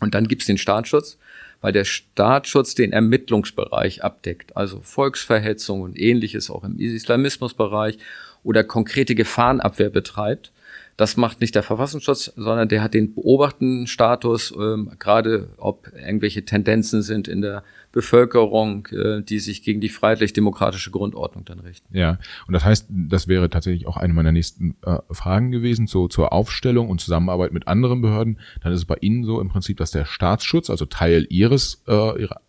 und 0.00 0.14
dann 0.14 0.28
gibt 0.28 0.42
es 0.42 0.46
den 0.46 0.58
Staatsschutz 0.58 1.18
weil 1.60 1.72
der 1.72 1.84
Staatsschutz 1.84 2.74
den 2.74 2.92
Ermittlungsbereich 2.92 4.02
abdeckt, 4.02 4.56
also 4.56 4.80
Volksverhetzung 4.80 5.82
und 5.82 5.98
ähnliches 5.98 6.50
auch 6.50 6.64
im 6.64 6.78
Islamismusbereich 6.78 7.98
oder 8.42 8.64
konkrete 8.64 9.14
Gefahrenabwehr 9.14 9.90
betreibt. 9.90 10.52
Das 11.00 11.16
macht 11.16 11.40
nicht 11.40 11.54
der 11.54 11.62
Verfassungsschutz, 11.62 12.30
sondern 12.36 12.68
der 12.68 12.82
hat 12.82 12.92
den 12.92 13.14
beobachtenden 13.14 13.86
Status, 13.86 14.52
ähm, 14.54 14.92
gerade 14.98 15.48
ob 15.56 15.90
irgendwelche 15.96 16.44
Tendenzen 16.44 17.00
sind 17.00 17.26
in 17.26 17.40
der 17.40 17.64
Bevölkerung, 17.90 18.86
äh, 18.88 19.22
die 19.22 19.38
sich 19.38 19.62
gegen 19.62 19.80
die 19.80 19.88
freiheitlich-demokratische 19.88 20.90
Grundordnung 20.90 21.46
dann 21.46 21.60
richten. 21.60 21.96
Ja, 21.96 22.18
und 22.46 22.52
das 22.52 22.66
heißt, 22.66 22.88
das 22.90 23.28
wäre 23.28 23.48
tatsächlich 23.48 23.86
auch 23.86 23.96
eine 23.96 24.12
meiner 24.12 24.30
nächsten 24.30 24.76
äh, 24.84 24.98
Fragen 25.10 25.50
gewesen, 25.50 25.86
so 25.86 26.06
zur 26.06 26.34
Aufstellung 26.34 26.90
und 26.90 27.00
Zusammenarbeit 27.00 27.54
mit 27.54 27.66
anderen 27.66 28.02
Behörden. 28.02 28.38
Dann 28.62 28.74
ist 28.74 28.80
es 28.80 28.84
bei 28.84 28.98
Ihnen 29.00 29.24
so 29.24 29.40
im 29.40 29.48
Prinzip, 29.48 29.78
dass 29.78 29.92
der 29.92 30.04
Staatsschutz, 30.04 30.68
also 30.68 30.84
Teil 30.84 31.26
Ihres, 31.30 31.82
äh, 31.88 32.20
ihrer, 32.20 32.42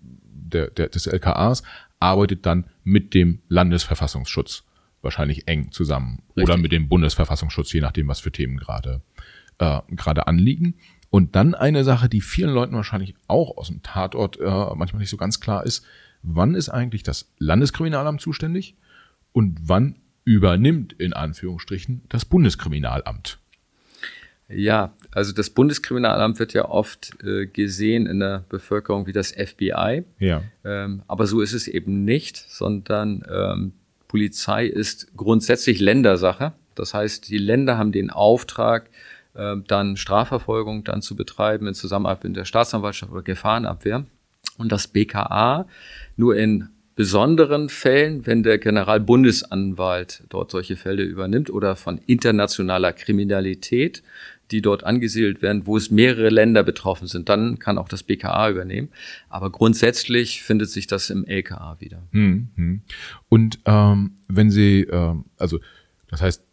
der, 0.00 0.70
der, 0.70 0.88
des 0.88 1.08
LKAs, 1.08 1.64
arbeitet 1.98 2.46
dann 2.46 2.66
mit 2.84 3.12
dem 3.12 3.40
Landesverfassungsschutz 3.48 4.62
wahrscheinlich 5.02 5.48
eng 5.48 5.70
zusammen. 5.70 6.22
Richtig. 6.30 6.44
Oder 6.44 6.56
mit 6.56 6.72
dem 6.72 6.88
Bundesverfassungsschutz, 6.88 7.72
je 7.72 7.80
nachdem, 7.80 8.08
was 8.08 8.20
für 8.20 8.32
Themen 8.32 8.56
gerade 8.56 9.02
äh, 9.58 9.80
gerade 9.90 10.26
anliegen. 10.26 10.74
Und 11.10 11.36
dann 11.36 11.54
eine 11.54 11.84
Sache, 11.84 12.08
die 12.08 12.20
vielen 12.20 12.50
Leuten 12.50 12.74
wahrscheinlich 12.74 13.14
auch 13.28 13.56
aus 13.56 13.68
dem 13.68 13.82
Tatort 13.82 14.38
äh, 14.38 14.74
manchmal 14.74 15.00
nicht 15.00 15.10
so 15.10 15.16
ganz 15.16 15.40
klar 15.40 15.64
ist, 15.64 15.84
wann 16.22 16.54
ist 16.54 16.68
eigentlich 16.68 17.02
das 17.02 17.32
Landeskriminalamt 17.38 18.20
zuständig 18.20 18.76
und 19.32 19.58
wann 19.62 19.96
übernimmt 20.24 20.92
in 20.92 21.14
Anführungsstrichen 21.14 22.02
das 22.08 22.24
Bundeskriminalamt? 22.26 23.38
Ja, 24.50 24.94
also 25.10 25.32
das 25.32 25.50
Bundeskriminalamt 25.50 26.38
wird 26.38 26.54
ja 26.54 26.66
oft 26.68 27.22
äh, 27.22 27.46
gesehen 27.46 28.06
in 28.06 28.20
der 28.20 28.44
Bevölkerung 28.48 29.06
wie 29.06 29.12
das 29.12 29.32
FBI. 29.32 30.04
Ja. 30.18 30.42
Ähm, 30.64 31.02
aber 31.06 31.26
so 31.26 31.40
ist 31.40 31.52
es 31.52 31.68
eben 31.68 32.04
nicht, 32.04 32.36
sondern 32.36 33.22
ähm, 33.30 33.72
Polizei 34.08 34.66
ist 34.66 35.16
grundsätzlich 35.16 35.80
Ländersache. 35.80 36.52
Das 36.74 36.94
heißt, 36.94 37.28
die 37.28 37.38
Länder 37.38 37.78
haben 37.78 37.92
den 37.92 38.10
Auftrag, 38.10 38.88
äh, 39.34 39.56
dann 39.66 39.96
Strafverfolgung 39.96 40.84
dann 40.84 41.02
zu 41.02 41.14
betreiben 41.14 41.66
in 41.66 41.74
Zusammenarbeit 41.74 42.24
mit 42.24 42.36
der 42.36 42.44
Staatsanwaltschaft 42.44 43.12
oder 43.12 43.22
Gefahrenabwehr. 43.22 44.04
Und 44.56 44.72
das 44.72 44.88
BKA 44.88 45.66
nur 46.16 46.36
in 46.36 46.68
besonderen 46.96 47.68
Fällen, 47.68 48.26
wenn 48.26 48.42
der 48.42 48.58
Generalbundesanwalt 48.58 50.24
dort 50.30 50.50
solche 50.50 50.74
Fälle 50.74 51.04
übernimmt 51.04 51.48
oder 51.48 51.76
von 51.76 51.98
internationaler 52.06 52.92
Kriminalität, 52.92 54.02
die 54.50 54.62
dort 54.62 54.84
angesiedelt 54.84 55.42
werden, 55.42 55.66
wo 55.66 55.76
es 55.76 55.90
mehrere 55.90 56.30
Länder 56.30 56.62
betroffen 56.62 57.06
sind, 57.06 57.28
dann 57.28 57.58
kann 57.58 57.78
auch 57.78 57.88
das 57.88 58.02
BKA 58.02 58.50
übernehmen. 58.50 58.88
Aber 59.28 59.50
grundsätzlich 59.50 60.42
findet 60.42 60.70
sich 60.70 60.86
das 60.86 61.10
im 61.10 61.24
LKA 61.26 61.76
wieder. 61.80 62.02
Mhm. 62.12 62.82
Und 63.28 63.58
ähm, 63.64 64.12
wenn 64.28 64.50
Sie, 64.50 64.82
ähm, 64.82 65.26
also 65.36 65.60
das 66.08 66.22
heißt, 66.22 66.44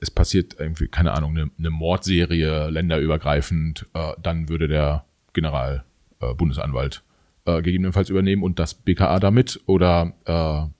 es 0.00 0.10
passiert 0.10 0.56
irgendwie, 0.58 0.88
keine 0.88 1.12
Ahnung, 1.12 1.36
eine, 1.36 1.50
eine 1.58 1.70
Mordserie 1.70 2.70
länderübergreifend, 2.70 3.86
äh, 3.94 4.12
dann 4.22 4.48
würde 4.48 4.68
der 4.68 5.04
Generalbundesanwalt 5.34 7.02
äh, 7.46 7.58
äh, 7.58 7.62
gegebenenfalls 7.62 8.10
übernehmen 8.10 8.42
und 8.42 8.58
das 8.58 8.74
BKA 8.74 9.18
damit 9.20 9.60
oder 9.66 10.12
äh, 10.24 10.70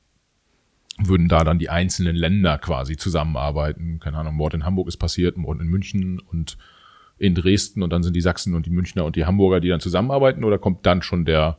würden 1.09 1.28
da 1.28 1.45
dann 1.45 1.59
die 1.59 1.71
einzelnen 1.71 2.16
Länder 2.16 2.59
quasi 2.59 2.97
zusammenarbeiten. 2.97 4.00
Keine 4.00 4.19
Ahnung, 4.19 4.35
Mord 4.35 4.54
in 4.54 4.64
Hamburg 4.64 4.88
ist 4.88 4.99
passiert, 4.99 5.37
Mord 5.37 5.61
in 5.61 5.69
München 5.69 6.21
und 6.21 6.57
in 7.19 7.35
Dresden 7.35 7.83
und 7.83 7.90
dann 7.90 8.02
sind 8.02 8.14
die 8.14 8.21
Sachsen 8.21 8.54
und 8.54 8.66
die 8.66 8.71
Münchner 8.71 9.04
und 9.04 9.16
die 9.16 9.26
Hamburger, 9.26 9.61
die 9.61 9.69
dann 9.69 9.80
zusammenarbeiten 9.80 10.42
oder 10.45 10.59
kommt 10.59 10.87
dann 10.87 11.02
schon 11.02 11.25
der 11.25 11.59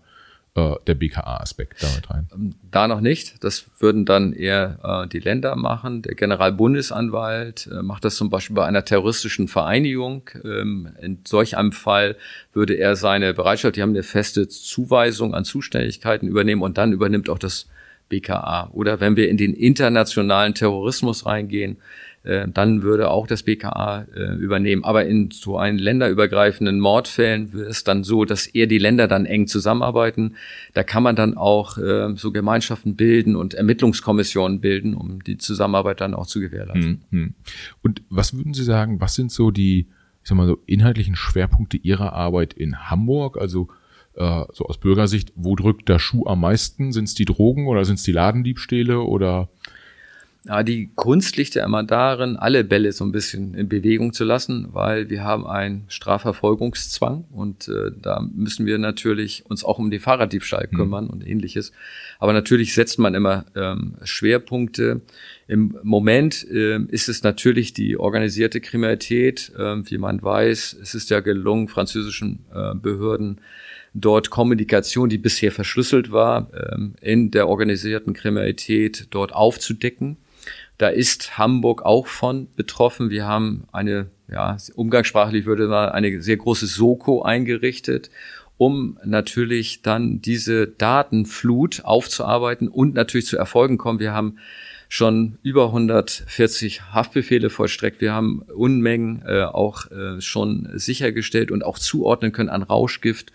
äh, 0.53 0.75
der 0.85 0.95
BKA-Aspekt 0.95 1.81
damit 1.81 2.09
rein? 2.09 2.27
Ähm, 2.33 2.55
da 2.69 2.87
noch 2.87 2.99
nicht. 2.99 3.41
Das 3.43 3.65
würden 3.79 4.05
dann 4.05 4.33
eher 4.33 4.79
äh, 4.83 5.07
die 5.07 5.19
Länder 5.19 5.55
machen. 5.55 6.01
Der 6.01 6.15
Generalbundesanwalt 6.15 7.69
äh, 7.71 7.81
macht 7.81 8.03
das 8.03 8.15
zum 8.15 8.29
Beispiel 8.29 8.55
bei 8.55 8.65
einer 8.65 8.83
terroristischen 8.83 9.47
Vereinigung. 9.47 10.29
Ähm, 10.43 10.89
in 11.01 11.19
solch 11.25 11.55
einem 11.57 11.71
Fall 11.71 12.17
würde 12.51 12.73
er 12.73 12.97
seine 12.97 13.33
Bereitschaft, 13.33 13.77
die 13.77 13.81
haben 13.81 13.91
eine 13.91 14.03
feste 14.03 14.49
Zuweisung 14.49 15.33
an 15.33 15.45
Zuständigkeiten 15.45 16.27
übernehmen 16.27 16.63
und 16.63 16.77
dann 16.77 16.91
übernimmt 16.91 17.29
auch 17.29 17.39
das 17.39 17.67
BKA. 18.11 18.69
Oder 18.73 18.99
wenn 18.99 19.15
wir 19.15 19.29
in 19.29 19.37
den 19.37 19.53
internationalen 19.53 20.53
Terrorismus 20.53 21.25
reingehen, 21.25 21.77
äh, 22.23 22.47
dann 22.47 22.83
würde 22.83 23.09
auch 23.09 23.25
das 23.25 23.41
BKA 23.41 24.05
äh, 24.15 24.35
übernehmen. 24.35 24.83
Aber 24.83 25.05
in 25.05 25.31
so 25.31 25.57
einen 25.57 25.79
länderübergreifenden 25.79 26.79
Mordfällen 26.79 27.51
ist 27.53 27.67
es 27.67 27.83
dann 27.83 28.03
so, 28.03 28.25
dass 28.25 28.45
eher 28.45 28.67
die 28.67 28.77
Länder 28.77 29.07
dann 29.07 29.25
eng 29.25 29.47
zusammenarbeiten. 29.47 30.35
Da 30.75 30.83
kann 30.83 31.01
man 31.01 31.15
dann 31.15 31.35
auch 31.35 31.79
äh, 31.79 32.15
so 32.15 32.31
Gemeinschaften 32.31 32.95
bilden 32.95 33.35
und 33.35 33.55
Ermittlungskommissionen 33.55 34.61
bilden, 34.61 34.93
um 34.93 35.23
die 35.23 35.39
Zusammenarbeit 35.39 35.99
dann 35.99 36.13
auch 36.13 36.27
zu 36.27 36.39
gewährleisten. 36.39 37.01
Mhm. 37.09 37.33
Und 37.81 38.03
was 38.09 38.35
würden 38.35 38.53
Sie 38.53 38.63
sagen, 38.63 39.01
was 39.01 39.15
sind 39.15 39.31
so 39.31 39.49
die, 39.49 39.87
ich 40.21 40.29
sag 40.29 40.37
mal 40.37 40.45
so, 40.45 40.59
inhaltlichen 40.67 41.15
Schwerpunkte 41.15 41.77
Ihrer 41.77 42.13
Arbeit 42.13 42.53
in 42.53 42.91
Hamburg? 42.91 43.37
Also 43.39 43.69
äh, 44.15 44.43
so 44.53 44.65
aus 44.65 44.77
Bürgersicht, 44.77 45.31
wo 45.35 45.55
drückt 45.55 45.89
der 45.89 45.99
Schuh 45.99 46.25
am 46.25 46.41
meisten? 46.41 46.91
Sind 46.91 47.05
es 47.05 47.15
die 47.15 47.25
Drogen 47.25 47.67
oder 47.67 47.85
sind 47.85 47.95
es 47.95 48.03
die 48.03 48.11
Ladendiebstähle 48.11 48.99
oder? 48.99 49.49
Ja, 50.43 50.63
die 50.63 50.89
Kunst 50.95 51.37
liegt 51.37 51.53
ja 51.53 51.63
immer 51.63 51.83
darin, 51.83 52.35
alle 52.35 52.63
Bälle 52.63 52.91
so 52.93 53.05
ein 53.05 53.11
bisschen 53.11 53.53
in 53.53 53.69
Bewegung 53.69 54.11
zu 54.11 54.23
lassen, 54.23 54.69
weil 54.71 55.07
wir 55.11 55.23
haben 55.23 55.45
einen 55.45 55.85
Strafverfolgungszwang 55.87 57.25
und 57.29 57.67
äh, 57.67 57.91
da 58.01 58.21
müssen 58.33 58.65
wir 58.65 58.79
natürlich 58.79 59.45
uns 59.47 59.63
auch 59.63 59.77
um 59.77 59.91
den 59.91 59.99
Fahrraddiebstahl 59.99 60.67
hm. 60.67 60.77
kümmern 60.77 61.03
mhm. 61.05 61.09
und 61.11 61.27
ähnliches. 61.27 61.73
Aber 62.17 62.33
natürlich 62.33 62.73
setzt 62.73 62.97
man 62.97 63.13
immer 63.13 63.45
ähm, 63.55 63.97
Schwerpunkte. 64.03 65.01
Im 65.47 65.77
Moment 65.83 66.43
äh, 66.49 66.79
ist 66.87 67.07
es 67.07 67.21
natürlich 67.21 67.73
die 67.73 67.97
organisierte 67.97 68.61
Kriminalität. 68.61 69.51
Äh, 69.55 69.87
wie 69.91 69.99
man 69.99 70.23
weiß, 70.23 70.75
es 70.81 70.95
ist 70.95 71.11
ja 71.11 71.19
gelungen, 71.19 71.67
französischen 71.67 72.45
äh, 72.51 72.73
Behörden 72.73 73.41
dort 73.93 74.29
Kommunikation, 74.29 75.09
die 75.09 75.17
bisher 75.17 75.51
verschlüsselt 75.51 76.11
war, 76.11 76.49
ähm, 76.53 76.95
in 77.01 77.31
der 77.31 77.47
organisierten 77.47 78.13
Kriminalität 78.13 79.07
dort 79.11 79.33
aufzudecken. 79.33 80.17
Da 80.77 80.87
ist 80.87 81.37
Hamburg 81.37 81.83
auch 81.83 82.07
von 82.07 82.47
betroffen. 82.55 83.09
Wir 83.09 83.27
haben 83.27 83.65
eine, 83.71 84.07
ja, 84.31 84.57
umgangssprachlich 84.75 85.45
würde 85.45 85.67
man 85.67 85.89
eine 85.89 86.21
sehr 86.21 86.37
große 86.37 86.65
Soko 86.65 87.21
eingerichtet 87.21 88.09
um 88.61 88.99
natürlich 89.03 89.81
dann 89.81 90.21
diese 90.21 90.67
Datenflut 90.67 91.83
aufzuarbeiten 91.83 92.67
und 92.67 92.93
natürlich 92.93 93.25
zu 93.25 93.35
Erfolgen 93.35 93.79
kommen. 93.79 93.99
Wir 93.99 94.13
haben 94.13 94.37
schon 94.87 95.39
über 95.41 95.65
140 95.65 96.93
Haftbefehle 96.93 97.49
vollstreckt. 97.49 98.01
Wir 98.01 98.13
haben 98.13 98.43
Unmengen 98.53 99.23
äh, 99.25 99.45
auch 99.45 99.89
äh, 99.89 100.21
schon 100.21 100.69
sichergestellt 100.75 101.49
und 101.49 101.63
auch 101.63 101.79
zuordnen 101.79 102.33
können 102.33 102.49
an 102.49 102.61
Rauschgift 102.61 103.31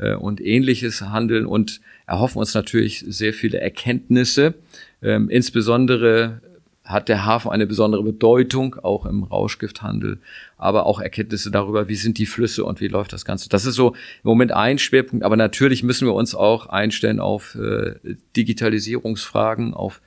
äh, 0.00 0.14
und 0.14 0.40
ähnliches 0.40 1.02
Handeln 1.02 1.46
und 1.46 1.80
erhoffen 2.06 2.38
uns 2.38 2.54
natürlich 2.54 3.04
sehr 3.06 3.32
viele 3.32 3.60
Erkenntnisse. 3.60 4.54
Ähm, 5.02 5.30
insbesondere 5.30 6.40
hat 6.84 7.08
der 7.08 7.24
Hafen 7.24 7.50
eine 7.50 7.66
besondere 7.66 8.02
Bedeutung, 8.02 8.74
auch 8.82 9.06
im 9.06 9.22
Rauschgifthandel, 9.22 10.18
aber 10.58 10.86
auch 10.86 11.00
Erkenntnisse 11.00 11.50
darüber, 11.50 11.88
wie 11.88 11.94
sind 11.94 12.18
die 12.18 12.26
Flüsse 12.26 12.64
und 12.64 12.80
wie 12.80 12.88
läuft 12.88 13.12
das 13.12 13.24
Ganze. 13.24 13.48
Das 13.48 13.64
ist 13.64 13.76
so 13.76 13.90
im 13.90 13.94
Moment 14.24 14.52
ein 14.52 14.78
Schwerpunkt, 14.78 15.24
aber 15.24 15.36
natürlich 15.36 15.82
müssen 15.82 16.08
wir 16.08 16.14
uns 16.14 16.34
auch 16.34 16.66
einstellen 16.66 17.20
auf 17.20 17.54
äh, 17.54 17.94
Digitalisierungsfragen, 18.36 19.72
auf 19.72 20.00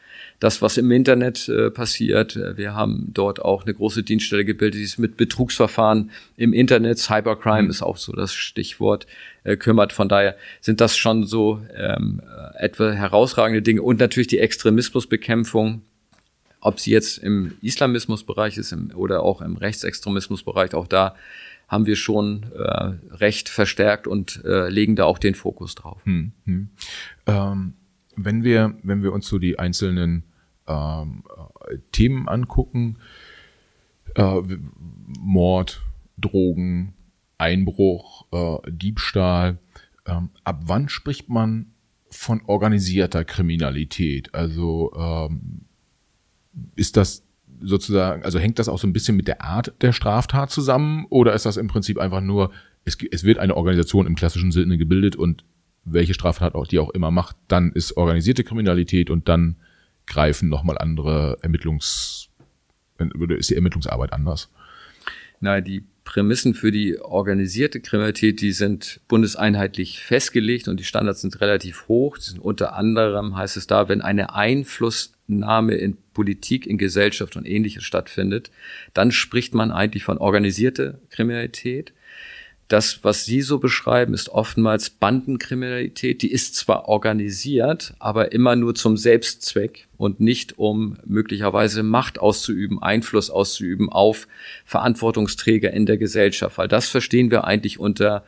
das, 0.43 0.62
was 0.62 0.75
im 0.75 0.91
Internet 0.91 1.47
äh, 1.47 1.71
passiert. 1.71 2.35
Wir 2.35 2.73
haben 2.73 3.12
dort 3.13 3.41
auch 3.41 3.63
eine 3.63 3.73
große 3.73 4.03
Dienststelle 4.03 4.43
gebildet, 4.43 4.81
die 4.81 4.85
sich 4.85 4.97
mit 4.97 5.15
Betrugsverfahren 5.15 6.12
im 6.35 6.51
Internet, 6.51 7.00
Cybercrime 7.00 7.63
mhm. 7.63 7.69
ist 7.69 7.81
auch 7.81 7.95
so 7.95 8.12
das 8.12 8.33
Stichwort, 8.33 9.07
äh, 9.45 9.55
kümmert. 9.55 9.93
Von 9.93 10.09
daher 10.09 10.35
sind 10.59 10.81
das 10.81 10.97
schon 10.97 11.25
so 11.25 11.62
ähm, 11.73 12.21
etwa 12.55 12.91
herausragende 12.91 13.62
Dinge 13.62 13.81
und 13.83 14.01
natürlich 14.01 14.27
die 14.27 14.39
Extremismusbekämpfung 14.39 15.81
ob 16.65 16.79
sie 16.79 16.91
jetzt 16.91 17.17
im 17.17 17.55
Islamismusbereich 17.62 18.57
ist 18.57 18.71
im, 18.71 18.91
oder 18.95 19.21
auch 19.23 19.41
im 19.41 19.57
Rechtsextremismusbereich, 19.57 20.73
auch 20.75 20.88
da 20.88 21.13
haben 21.67 21.85
wir 21.85 21.97
schon 21.97 22.45
äh, 22.55 23.15
recht 23.15 23.50
verstärkt 23.50 24.07
und 24.07 24.41
äh, 24.45 24.69
legen 24.69 24.95
da 24.95 25.03
auch 25.03 25.19
den 25.19 25.35
Fokus 25.35 25.75
drauf. 25.75 26.00
Hm, 26.05 26.31
hm. 26.45 26.69
Ähm, 27.25 27.73
wenn 28.15 28.45
wir 28.45 28.75
wenn 28.81 29.03
wir 29.03 29.12
uns 29.12 29.27
so 29.27 29.39
die 29.39 29.59
einzelnen 29.59 30.23
ähm, 30.67 31.24
äh, 31.67 31.77
Themen 31.91 32.27
angucken, 32.27 32.98
äh, 34.15 34.41
Mord, 35.20 35.82
Drogen, 36.17 36.93
Einbruch, 37.38 38.25
äh, 38.32 38.72
Diebstahl, 38.72 39.60
ähm, 40.05 40.29
ab 40.43 40.62
wann 40.65 40.89
spricht 40.89 41.29
man 41.29 41.74
von 42.10 42.41
organisierter 42.46 43.25
Kriminalität? 43.25 44.34
Also 44.34 44.91
ähm, 44.98 45.62
ist 46.75 46.98
das 46.98 47.24
sozusagen, 47.62 48.24
also 48.24 48.39
hängt 48.39 48.60
das 48.60 48.70
auch 48.70 48.79
so 48.79 48.88
ein 48.88 48.93
bisschen 48.93 49.15
mit 49.15 49.27
der 49.27 49.41
Art 49.41 49.74
der 49.82 49.93
Straftat 49.93 50.51
zusammen? 50.51 51.05
Oder 51.10 51.34
ist 51.34 51.46
das 51.46 51.58
im 51.58 51.67
Prinzip 51.67 51.98
einfach 51.98 52.22
nur, 52.22 52.51
es, 52.86 52.98
es 53.12 53.24
wird 53.24 53.39
eine 53.39 53.55
Organisation 53.55 54.08
im 54.08 54.15
klassischen 54.15 54.51
Sinne 54.51 54.77
gebildet 54.77 55.15
und 55.15 55.43
welche 55.86 56.13
Straftat 56.13 56.55
auch 56.55 56.67
die 56.67 56.79
auch 56.79 56.91
immer 56.91 57.12
macht, 57.12 57.36
dann 57.48 57.72
ist 57.72 57.98
organisierte 57.98 58.43
Kriminalität 58.43 59.10
und 59.10 59.27
dann 59.27 59.58
greifen 60.05 60.50
nochmal 60.50 60.77
andere 60.77 61.38
Ermittlungs, 61.41 62.29
ist 62.98 63.50
die 63.50 63.55
Ermittlungsarbeit 63.55 64.13
anders? 64.13 64.50
Na, 65.39 65.62
die 65.62 65.83
Prämissen 66.03 66.53
für 66.53 66.72
die 66.72 67.00
organisierte 67.00 67.79
Kriminalität, 67.79 68.41
die 68.41 68.51
sind 68.51 69.01
bundeseinheitlich 69.07 70.00
festgelegt 70.00 70.67
und 70.67 70.79
die 70.79 70.83
Standards 70.83 71.22
sind 71.22 71.39
relativ 71.41 71.88
hoch. 71.88 72.17
Sind 72.17 72.39
unter 72.39 72.75
anderem 72.75 73.36
heißt 73.36 73.57
es 73.57 73.67
da, 73.67 73.88
wenn 73.88 74.01
eine 74.01 74.36
Einflussnahme 74.36 75.75
in 75.75 75.98
Politik, 76.13 76.65
in 76.65 76.77
Gesellschaft 76.77 77.36
und 77.36 77.45
ähnliches 77.45 77.84
stattfindet, 77.84 78.51
dann 78.93 79.12
spricht 79.12 79.54
man 79.54 79.71
eigentlich 79.71 80.04
von 80.04 80.17
organisierte 80.17 80.99
Kriminalität. 81.10 81.93
Das, 82.67 83.04
was 83.04 83.26
Sie 83.26 83.41
so 83.41 83.60
beschreiben, 83.60 84.13
ist 84.13 84.30
oftmals 84.30 84.89
Bandenkriminalität. 84.89 86.21
Die 86.21 86.32
ist 86.32 86.56
zwar 86.56 86.88
organisiert, 86.88 87.93
aber 87.99 88.32
immer 88.32 88.56
nur 88.56 88.73
zum 88.73 88.97
Selbstzweck 88.97 89.88
und 89.97 90.19
nicht 90.19 90.58
um 90.58 90.97
möglicherweise 91.06 91.84
Macht 91.84 92.19
auszuüben, 92.19 92.82
Einfluss 92.82 93.30
auszuüben 93.30 93.89
auf 93.89 94.28
Verantwortungsträger 94.65 95.71
in 95.71 95.86
der 95.86 95.97
Gesellschaft. 95.97 96.58
Weil 96.58 96.67
das 96.67 96.88
verstehen 96.88 97.32
wir 97.32 97.43
eigentlich 97.43 97.80
unter 97.80 98.23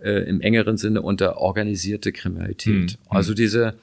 äh, 0.00 0.28
im 0.28 0.40
engeren 0.40 0.76
Sinne 0.76 1.02
unter 1.02 1.38
organisierte 1.38 2.12
Kriminalität. 2.12 2.74
Mhm. 2.92 2.96
Also 3.08 3.34
diese 3.34 3.74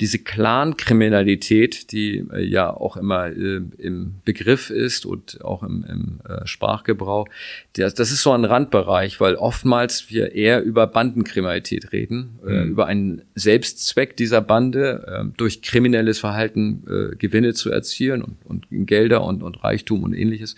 diese 0.00 0.20
Clan-Kriminalität, 0.20 1.90
die 1.90 2.24
äh, 2.32 2.44
ja 2.44 2.70
auch 2.70 2.96
immer 2.96 3.26
äh, 3.26 3.60
im 3.78 4.14
Begriff 4.24 4.70
ist 4.70 5.04
und 5.04 5.44
auch 5.44 5.62
im, 5.62 5.84
im 5.88 6.20
äh, 6.28 6.46
Sprachgebrauch, 6.46 7.28
das, 7.74 7.94
das 7.94 8.12
ist 8.12 8.22
so 8.22 8.32
ein 8.32 8.44
Randbereich, 8.44 9.20
weil 9.20 9.34
oftmals 9.34 10.08
wir 10.10 10.32
eher 10.32 10.62
über 10.62 10.86
Bandenkriminalität 10.86 11.92
reden, 11.92 12.38
äh, 12.46 12.64
mhm. 12.64 12.70
über 12.70 12.86
einen 12.86 13.22
Selbstzweck 13.34 14.16
dieser 14.16 14.40
Bande, 14.40 15.04
äh, 15.06 15.36
durch 15.36 15.62
kriminelles 15.62 16.20
Verhalten 16.20 16.84
äh, 16.88 17.16
Gewinne 17.16 17.54
zu 17.54 17.70
erzielen 17.70 18.22
und, 18.22 18.36
und 18.44 18.66
Gelder 18.86 19.24
und, 19.24 19.42
und 19.42 19.64
Reichtum 19.64 20.04
und 20.04 20.14
ähnliches. 20.14 20.54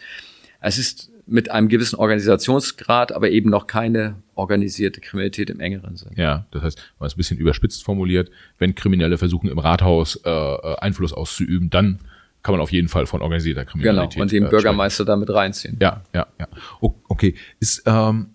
Es 0.60 0.76
ist 0.76 1.09
mit 1.30 1.50
einem 1.50 1.68
gewissen 1.68 1.96
Organisationsgrad, 1.96 3.12
aber 3.12 3.30
eben 3.30 3.50
noch 3.50 3.66
keine 3.66 4.16
organisierte 4.34 5.00
Kriminalität 5.00 5.50
im 5.50 5.60
engeren 5.60 5.96
Sinn. 5.96 6.10
Ja, 6.16 6.46
das 6.50 6.62
heißt, 6.62 6.92
man 6.98 7.06
es 7.06 7.14
ein 7.14 7.16
bisschen 7.16 7.38
überspitzt 7.38 7.84
formuliert, 7.84 8.30
wenn 8.58 8.74
Kriminelle 8.74 9.18
versuchen, 9.18 9.48
im 9.48 9.58
Rathaus 9.58 10.16
äh, 10.24 10.30
äh 10.30 10.76
Einfluss 10.78 11.12
auszuüben, 11.12 11.70
dann 11.70 12.00
kann 12.42 12.54
man 12.54 12.60
auf 12.60 12.72
jeden 12.72 12.88
Fall 12.88 13.06
von 13.06 13.22
organisierter 13.22 13.64
Kriminalität 13.64 14.12
Genau, 14.14 14.22
und 14.22 14.32
den 14.32 14.46
äh, 14.46 14.48
Bürgermeister 14.48 15.04
damit 15.04 15.30
reinziehen. 15.30 15.76
Ja, 15.80 16.02
ja, 16.14 16.26
ja. 16.38 16.48
Okay, 16.80 17.34
ist, 17.60 17.82
ähm, 17.86 18.30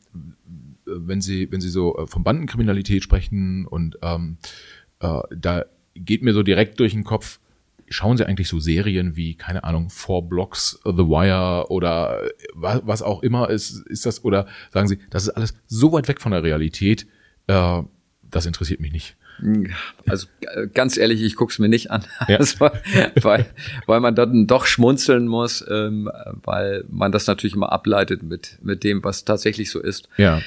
wenn 0.86 1.22
Sie, 1.22 1.52
wenn 1.52 1.62
Sie 1.62 1.70
so 1.70 1.98
äh, 1.98 2.08
von 2.08 2.24
Bandenkriminalität 2.24 3.04
sprechen 3.04 3.66
und 3.66 3.98
ähm, 4.02 4.38
äh, 5.00 5.20
da 5.36 5.66
geht 5.96 6.22
mir 6.22 6.34
so 6.34 6.44
direkt 6.44 6.80
durch 6.80 6.94
den 6.94 7.04
Kopf, 7.04 7.40
schauen 7.90 8.18
Sie 8.18 8.26
eigentlich 8.26 8.48
so 8.48 8.60
Serien 8.60 9.16
wie, 9.16 9.36
keine 9.36 9.64
Ahnung, 9.64 9.90
Four 9.90 10.28
Blocks, 10.28 10.80
The 10.84 11.08
Wire 11.08 11.70
oder 11.70 12.22
was, 12.54 12.82
was 12.86 13.02
auch 13.02 13.24
immer 13.24 13.50
ist, 13.50 13.86
ist 13.88 14.06
das, 14.06 14.24
oder 14.24 14.48
sagen 14.72 14.88
Sie, 14.88 15.00
das 15.10 15.24
ist 15.24 15.30
alles 15.30 15.54
so 15.68 15.92
weit 15.92 16.08
weg 16.08 16.22
von 16.22 16.32
der 16.32 16.44
Realität, 16.44 17.08
äh, 17.48 17.82
das 18.24 18.46
interessiert 18.46 18.80
mich 18.80 18.92
nicht. 18.92 19.16
Also 20.08 20.28
ganz 20.74 20.98
ehrlich, 20.98 21.22
ich 21.22 21.36
guck's 21.36 21.60
mir 21.60 21.68
nicht 21.68 21.92
an, 21.92 22.06
ja. 22.28 22.38
also, 22.40 22.70
weil, 23.22 23.46
weil 23.86 24.00
man 24.00 24.16
dann 24.16 24.48
doch 24.48 24.66
schmunzeln 24.66 25.28
muss, 25.28 25.66
ähm, 25.70 26.10
weil 26.44 26.86
man 26.90 27.12
das 27.12 27.28
natürlich 27.28 27.56
immer 27.56 27.72
ableitet 27.72 28.24
mit, 28.24 28.58
mit 28.62 28.84
dem, 28.84 29.04
was 29.04 29.26
tatsächlich 29.26 29.72
so 29.72 29.80
ist. 29.80 30.08
Ja. 30.18 30.42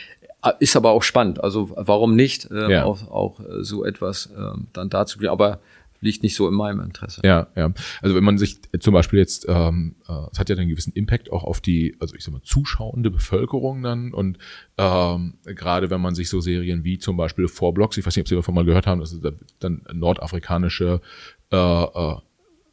Ist 0.60 0.76
aber 0.76 0.92
auch 0.92 1.02
spannend. 1.02 1.42
Also 1.42 1.70
warum 1.74 2.14
nicht 2.14 2.50
äh, 2.50 2.72
ja. 2.72 2.84
auch, 2.84 3.10
auch 3.10 3.40
so 3.60 3.84
etwas 3.84 4.26
äh, 4.26 4.58
dann 4.72 4.88
dazu. 4.88 5.18
Aber 5.28 5.60
liegt 6.00 6.22
nicht 6.22 6.34
so 6.34 6.48
in 6.48 6.54
meinem 6.54 6.80
Interesse. 6.80 7.20
Ja, 7.24 7.48
ja. 7.56 7.72
Also 8.00 8.14
wenn 8.14 8.24
man 8.24 8.38
sich 8.38 8.60
zum 8.80 8.94
Beispiel 8.94 9.18
jetzt, 9.18 9.46
ähm, 9.48 9.96
äh, 10.08 10.26
es 10.32 10.38
hat 10.38 10.48
ja 10.48 10.56
einen 10.56 10.68
gewissen 10.68 10.92
Impact 10.92 11.30
auch 11.32 11.44
auf 11.44 11.60
die, 11.60 11.96
also 12.00 12.14
ich 12.14 12.24
sag 12.24 12.32
mal, 12.32 12.42
zuschauende 12.42 13.10
Bevölkerung 13.10 13.82
dann 13.82 14.12
und 14.12 14.38
ähm, 14.76 15.34
gerade 15.44 15.90
wenn 15.90 16.00
man 16.00 16.14
sich 16.14 16.28
so 16.28 16.40
Serien 16.40 16.84
wie 16.84 16.98
zum 16.98 17.16
Beispiel 17.16 17.48
Four 17.48 17.74
Blocks, 17.74 17.96
ich 17.96 18.06
weiß 18.06 18.14
nicht, 18.16 18.22
ob 18.22 18.28
Sie 18.28 18.36
davon 18.36 18.54
mal 18.54 18.64
gehört 18.64 18.86
haben, 18.86 19.00
das 19.00 19.12
ist 19.12 19.24
dann 19.60 19.82
nordafrikanische 19.92 21.00
äh, 21.50 21.56
äh, 21.56 22.16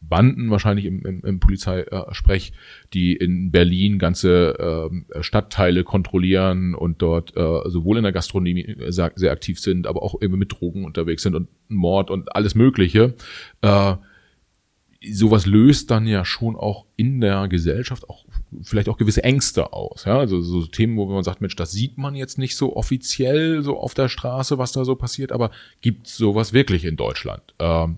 Banden 0.08 0.52
wahrscheinlich 0.52 0.86
im, 0.86 1.06
im, 1.06 1.22
im 1.24 1.40
Polizeisprech, 1.40 2.54
die 2.94 3.14
in 3.14 3.52
Berlin 3.52 4.00
ganze 4.00 4.92
äh, 5.12 5.24
Stadtteile 5.24 5.84
kontrollieren 5.84 6.76
und 6.76 7.02
dort 7.02 7.36
äh, 7.36 7.70
sowohl 7.70 7.98
in 7.98 8.04
der 8.04 8.12
Gastronomie 8.12 8.76
sehr, 8.88 9.12
sehr 9.16 9.32
aktiv 9.32 9.60
sind, 9.60 9.88
aber 9.88 10.04
auch 10.04 10.22
eben 10.22 10.38
mit 10.38 10.52
Drogen 10.52 10.86
unterwegs 10.86 11.24
sind 11.24 11.36
und 11.36 11.50
Mord 11.68 12.10
und 12.12 12.36
alles 12.36 12.56
Mögliche. 12.56 13.16
Äh, 13.62 13.96
sowas 15.12 15.46
löst 15.46 15.92
dann 15.92 16.08
ja 16.08 16.26
schon 16.26 16.56
auch 16.56 16.86
in 16.96 17.22
der 17.22 17.48
Gesellschaft 17.48 18.10
auch 18.10 18.26
vielleicht 18.62 18.90
auch 18.90 18.98
gewisse 18.98 19.24
Ängste 19.24 19.74
aus. 19.74 20.06
Ja? 20.06 20.18
Also 20.18 20.42
so 20.42 20.66
Themen, 20.66 20.98
wo 20.98 21.06
man 21.06 21.24
sagt, 21.24 21.42
Mensch, 21.42 21.56
das 21.56 21.72
sieht 21.72 21.98
man 21.98 22.16
jetzt 22.16 22.38
nicht 22.38 22.56
so 22.56 22.76
offiziell 22.76 23.62
so 23.62 23.78
auf 23.78 23.94
der 23.94 24.10
Straße, 24.10 24.58
was 24.58 24.72
da 24.72 24.86
so 24.86 24.96
passiert, 24.96 25.32
aber 25.32 25.52
gibt's 25.82 26.18
sowas 26.18 26.54
wirklich 26.54 26.86
in 26.86 26.96
Deutschland? 26.96 27.54
Ähm, 27.60 27.98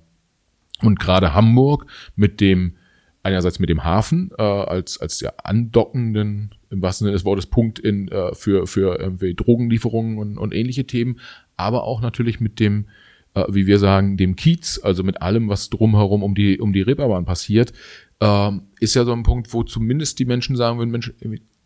und 0.82 1.00
gerade 1.00 1.34
Hamburg 1.34 1.86
mit 2.16 2.42
dem, 2.42 2.78
einerseits 3.24 3.60
mit 3.60 3.70
dem 3.70 3.84
Hafen 3.84 4.32
äh, 4.38 4.42
als, 4.42 5.00
als 5.00 5.20
der 5.20 5.46
andockenden, 5.46 6.56
im 6.70 6.82
wahrsten 6.82 7.06
Sinne 7.06 7.14
des 7.14 7.26
Wortes, 7.26 7.48
Punkt 7.48 7.80
in, 7.80 8.08
äh, 8.10 8.34
für, 8.34 8.68
für 8.68 9.00
irgendwie 9.00 9.34
Drogenlieferungen 9.34 10.18
und, 10.18 10.38
und 10.38 10.54
ähnliche 10.54 10.86
Themen, 10.86 11.20
aber 11.56 11.84
auch 11.84 12.02
natürlich 12.02 12.40
mit 12.40 12.60
dem, 12.60 12.88
äh, 13.34 13.44
wie 13.50 13.68
wir 13.68 13.80
sagen, 13.80 14.18
dem 14.18 14.36
Kiez, 14.36 14.80
also 14.82 15.04
mit 15.04 15.22
allem, 15.22 15.50
was 15.50 15.70
drumherum 15.70 16.24
um 16.24 16.36
die, 16.36 16.60
um 16.60 16.74
die 16.74 16.82
Reeperbahn 16.82 17.26
passiert, 17.26 17.74
äh, 18.20 18.52
ist 18.80 18.96
ja 18.96 19.04
so 19.04 19.14
ein 19.14 19.24
Punkt, 19.24 19.54
wo 19.54 19.64
zumindest 19.64 20.20
die 20.20 20.26
Menschen 20.26 20.56
sagen 20.56 20.78
würden, 20.78 20.92
Mensch, 20.92 21.14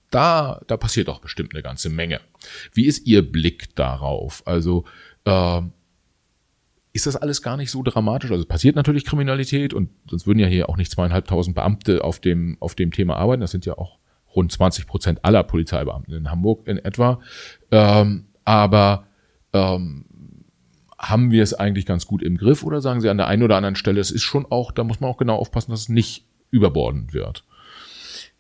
da, 0.10 0.62
da 0.67 0.78
passiert 0.78 1.08
doch 1.08 1.21
bestimmt 1.21 1.54
eine 1.54 1.63
ganze 1.63 1.89
Menge. 1.89 2.19
Wie 2.74 2.86
ist 2.86 3.08
Ihr 3.08 3.30
Blick 3.30 3.76
darauf? 3.76 4.43
Also, 4.45 4.86
äh, 5.26 5.62
ist 6.93 7.06
das 7.06 7.15
alles 7.15 7.41
gar 7.41 7.58
nicht 7.58 7.71
so 7.71 7.84
dramatisch. 7.84 8.32
Also 8.32 8.45
passiert 8.45 8.75
natürlich 8.75 9.06
Kriminalität 9.06 9.73
und 9.73 9.89
sonst 10.10 10.27
würden 10.27 10.39
ja 10.39 10.47
hier 10.47 10.69
auch 10.69 10.77
nicht 10.77 10.91
zweieinhalbtausend 10.91 11.56
Beamte 11.56 12.04
auf 12.04 12.19
dem, 12.19 12.58
auf 12.60 12.75
dem 12.75 12.91
Thema 12.91 13.15
arbeiten. 13.15 13.41
Das 13.41 13.51
sind 13.51 13.65
ja 13.65 13.77
auch 13.77 13.99
rund 14.36 14.51
20 14.51 14.88
Prozent 14.88 15.23
aller 15.23 15.43
Polizeibeamten 15.43 16.13
in 16.13 16.32
Hamburg 16.32 16.67
in 16.67 16.77
etwa. 16.77 17.21
Ähm, 17.71 18.25
aber 18.43 19.06
ähm, 19.54 20.06
haben 20.97 21.32
wir 21.32 21.43
es 21.43 21.54
eigentlich 21.54 21.86
ganz 21.86 22.06
gut 22.06 22.21
im 22.21 22.38
Griff 22.38 22.63
oder 22.63 22.82
sagen 22.82 23.01
Sie 23.01 23.10
an 23.10 23.17
der 23.17 23.27
einen 23.27 23.43
oder 23.43 23.58
anderen 23.58 23.75
Stelle, 23.75 23.99
es 23.99 24.12
ist 24.12 24.21
schon 24.23 24.45
auch, 24.49 24.71
da 24.71 24.84
muss 24.84 24.99
man 24.99 25.10
auch 25.10 25.17
genau 25.17 25.36
aufpassen, 25.36 25.71
dass 25.71 25.82
es 25.82 25.89
nicht 25.89 26.25
überbordend 26.51 27.13
wird? 27.13 27.43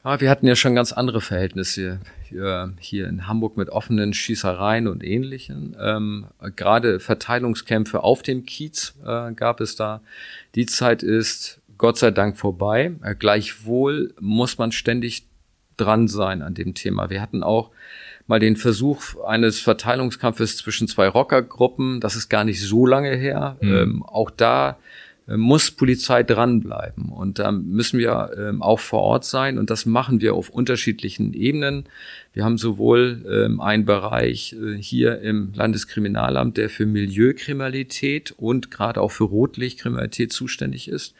Ja, 0.03 0.19
wir 0.19 0.29
hatten 0.29 0.47
ja 0.47 0.55
schon 0.55 0.75
ganz 0.75 0.91
andere 0.91 1.21
Verhältnisse 1.21 1.99
hier, 2.79 3.07
in 3.07 3.27
Hamburg 3.27 3.57
mit 3.57 3.69
offenen 3.69 4.13
Schießereien 4.13 4.87
und 4.87 5.03
Ähnlichem. 5.03 5.75
Ähm, 5.79 6.25
gerade 6.55 6.99
Verteilungskämpfe 6.99 8.03
auf 8.03 8.23
dem 8.23 8.45
Kiez 8.45 8.95
äh, 9.05 9.31
gab 9.33 9.61
es 9.61 9.75
da. 9.75 10.01
Die 10.55 10.65
Zeit 10.65 11.03
ist 11.03 11.61
Gott 11.77 11.97
sei 11.97 12.11
Dank 12.11 12.37
vorbei. 12.37 12.93
Äh, 13.03 13.15
gleichwohl 13.15 14.13
muss 14.19 14.57
man 14.57 14.71
ständig 14.71 15.25
dran 15.77 16.07
sein 16.07 16.41
an 16.41 16.53
dem 16.53 16.73
Thema. 16.73 17.09
Wir 17.09 17.21
hatten 17.21 17.43
auch 17.43 17.71
mal 18.27 18.39
den 18.39 18.55
Versuch 18.55 19.01
eines 19.25 19.59
Verteilungskampfes 19.59 20.57
zwischen 20.57 20.87
zwei 20.87 21.07
Rockergruppen. 21.07 21.99
Das 21.99 22.15
ist 22.15 22.29
gar 22.29 22.43
nicht 22.43 22.61
so 22.61 22.85
lange 22.85 23.15
her. 23.15 23.57
Mhm. 23.61 23.73
Ähm, 23.73 24.03
auch 24.03 24.29
da 24.29 24.77
muss 25.27 25.71
Polizei 25.71 26.23
dranbleiben. 26.23 27.09
Und 27.09 27.39
da 27.39 27.51
müssen 27.51 27.99
wir 27.99 28.31
ähm, 28.37 28.61
auch 28.61 28.79
vor 28.79 29.01
Ort 29.01 29.23
sein. 29.23 29.57
Und 29.57 29.69
das 29.69 29.85
machen 29.85 30.19
wir 30.19 30.33
auf 30.33 30.49
unterschiedlichen 30.49 31.33
Ebenen. 31.33 31.85
Wir 32.33 32.43
haben 32.43 32.57
sowohl 32.57 33.23
ähm, 33.29 33.61
einen 33.61 33.85
Bereich 33.85 34.53
äh, 34.53 34.75
hier 34.75 35.21
im 35.21 35.53
Landeskriminalamt, 35.53 36.57
der 36.57 36.69
für 36.69 36.85
Milieukriminalität 36.85 38.31
und 38.31 38.71
gerade 38.71 38.99
auch 38.99 39.11
für 39.11 39.25
Rotlichtkriminalität 39.25 40.33
zuständig 40.33 40.87
ist, 40.87 41.13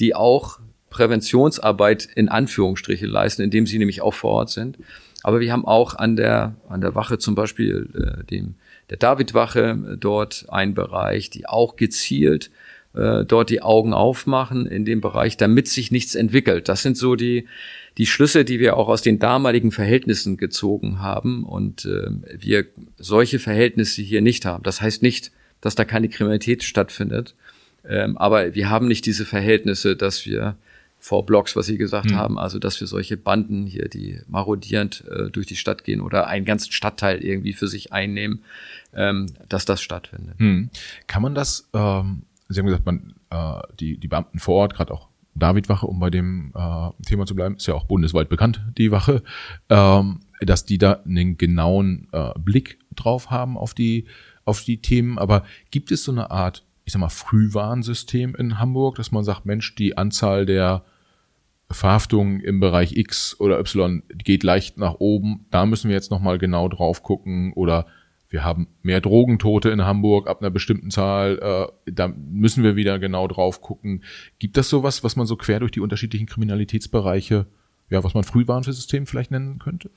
die 0.00 0.14
auch 0.14 0.60
Präventionsarbeit 0.90 2.08
in 2.14 2.28
Anführungsstriche 2.28 3.06
leisten, 3.06 3.42
indem 3.42 3.66
sie 3.66 3.78
nämlich 3.78 4.02
auch 4.02 4.14
vor 4.14 4.32
Ort 4.32 4.50
sind. 4.50 4.78
Aber 5.22 5.40
wir 5.40 5.52
haben 5.52 5.64
auch 5.64 5.94
an 5.94 6.16
der, 6.16 6.54
an 6.68 6.80
der 6.80 6.94
Wache 6.94 7.18
zum 7.18 7.34
Beispiel, 7.34 7.88
äh, 7.94 8.24
dem, 8.24 8.54
der 8.90 8.96
Davidwache 8.96 9.70
äh, 9.92 9.96
dort 9.96 10.46
einen 10.48 10.74
Bereich, 10.74 11.30
die 11.30 11.46
auch 11.46 11.76
gezielt 11.76 12.50
äh, 12.96 13.24
dort 13.24 13.50
die 13.50 13.62
Augen 13.62 13.92
aufmachen 13.92 14.66
in 14.66 14.84
dem 14.84 15.00
Bereich, 15.00 15.36
damit 15.36 15.68
sich 15.68 15.90
nichts 15.90 16.14
entwickelt. 16.14 16.68
Das 16.68 16.82
sind 16.82 16.96
so 16.96 17.14
die, 17.14 17.46
die 17.98 18.06
Schlüsse, 18.06 18.44
die 18.44 18.58
wir 18.58 18.76
auch 18.76 18.88
aus 18.88 19.02
den 19.02 19.18
damaligen 19.18 19.72
Verhältnissen 19.72 20.36
gezogen 20.36 21.00
haben 21.00 21.44
und 21.44 21.84
äh, 21.84 22.08
wir 22.38 22.66
solche 22.98 23.38
Verhältnisse 23.38 24.02
hier 24.02 24.22
nicht 24.22 24.44
haben. 24.46 24.62
Das 24.62 24.80
heißt 24.80 25.02
nicht, 25.02 25.30
dass 25.60 25.74
da 25.74 25.84
keine 25.84 26.08
Kriminalität 26.08 26.62
stattfindet, 26.62 27.34
ähm, 27.88 28.16
aber 28.16 28.54
wir 28.54 28.70
haben 28.70 28.88
nicht 28.88 29.06
diese 29.06 29.24
Verhältnisse, 29.24 29.96
dass 29.96 30.26
wir 30.26 30.56
vor 30.98 31.24
Blocks, 31.24 31.54
was 31.54 31.66
Sie 31.66 31.78
gesagt 31.78 32.10
mhm. 32.10 32.16
haben, 32.16 32.38
also 32.38 32.58
dass 32.58 32.80
wir 32.80 32.88
solche 32.88 33.16
Banden 33.16 33.66
hier, 33.66 33.88
die 33.88 34.18
marodierend 34.26 35.04
äh, 35.08 35.30
durch 35.30 35.46
die 35.46 35.56
Stadt 35.56 35.84
gehen 35.84 36.00
oder 36.00 36.26
einen 36.26 36.44
ganzen 36.44 36.72
Stadtteil 36.72 37.22
irgendwie 37.22 37.52
für 37.52 37.68
sich 37.68 37.92
einnehmen, 37.92 38.40
ähm, 38.94 39.26
dass 39.48 39.64
das 39.64 39.82
stattfindet. 39.82 40.34
Mhm. 40.38 40.70
Kann 41.06 41.22
man 41.22 41.34
das 41.34 41.68
ähm, 41.74 42.22
Sie 42.48 42.60
haben 42.60 42.66
gesagt, 42.66 42.86
man, 42.86 43.14
äh, 43.30 43.60
die, 43.80 43.98
die 43.98 44.08
Beamten 44.08 44.38
vor 44.38 44.56
Ort, 44.56 44.74
gerade 44.74 44.92
auch 44.92 45.08
Davidwache, 45.34 45.86
um 45.86 45.98
bei 45.98 46.10
dem 46.10 46.52
äh, 46.54 46.90
Thema 47.04 47.26
zu 47.26 47.34
bleiben, 47.34 47.56
ist 47.56 47.66
ja 47.66 47.74
auch 47.74 47.84
bundesweit 47.84 48.28
bekannt, 48.28 48.62
die 48.78 48.90
Wache, 48.90 49.22
ähm, 49.68 50.20
dass 50.40 50.64
die 50.64 50.78
da 50.78 51.00
einen 51.04 51.36
genauen 51.36 52.08
äh, 52.12 52.30
Blick 52.38 52.78
drauf 52.94 53.30
haben 53.30 53.56
auf 53.56 53.74
die, 53.74 54.06
auf 54.44 54.62
die 54.62 54.80
Themen. 54.80 55.18
Aber 55.18 55.44
gibt 55.70 55.90
es 55.92 56.04
so 56.04 56.12
eine 56.12 56.30
Art, 56.30 56.64
ich 56.84 56.92
sag 56.92 57.00
mal, 57.00 57.08
Frühwarnsystem 57.08 58.34
in 58.34 58.58
Hamburg, 58.58 58.96
dass 58.96 59.12
man 59.12 59.24
sagt, 59.24 59.46
Mensch, 59.46 59.74
die 59.74 59.96
Anzahl 59.96 60.46
der 60.46 60.84
Verhaftungen 61.70 62.40
im 62.40 62.60
Bereich 62.60 62.96
X 62.96 63.38
oder 63.40 63.58
Y 63.58 64.02
geht 64.16 64.44
leicht 64.44 64.78
nach 64.78 64.94
oben, 64.94 65.46
da 65.50 65.66
müssen 65.66 65.88
wir 65.88 65.96
jetzt 65.96 66.12
nochmal 66.12 66.38
genau 66.38 66.68
drauf 66.68 67.02
gucken 67.02 67.52
oder 67.54 67.86
wir 68.28 68.44
haben 68.44 68.68
mehr 68.82 69.00
Drogentote 69.00 69.70
in 69.70 69.84
Hamburg 69.84 70.28
ab 70.28 70.40
einer 70.40 70.50
bestimmten 70.50 70.90
Zahl, 70.90 71.38
äh, 71.86 71.92
da 71.92 72.08
müssen 72.08 72.64
wir 72.64 72.76
wieder 72.76 72.98
genau 72.98 73.28
drauf 73.28 73.60
gucken. 73.60 74.02
Gibt 74.38 74.56
das 74.56 74.68
sowas, 74.68 75.04
was 75.04 75.16
man 75.16 75.26
so 75.26 75.36
quer 75.36 75.60
durch 75.60 75.72
die 75.72 75.80
unterschiedlichen 75.80 76.26
Kriminalitätsbereiche, 76.26 77.46
ja, 77.88 78.02
was 78.02 78.14
man 78.14 78.24
Frühwarnsystem 78.24 79.06
vielleicht 79.06 79.30
nennen 79.30 79.58
könnte? 79.58 79.90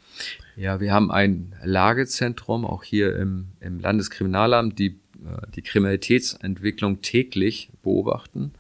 Ja, 0.55 0.79
wir 0.79 0.93
haben 0.93 1.11
ein 1.11 1.55
Lagezentrum, 1.63 2.65
auch 2.65 2.83
hier 2.83 3.15
im, 3.15 3.47
im 3.59 3.79
Landeskriminalamt, 3.79 4.77
die 4.77 4.99
äh, 5.25 5.47
die 5.55 5.61
Kriminalitätsentwicklung 5.61 7.01
täglich 7.01 7.69
beobachten. 7.81 8.53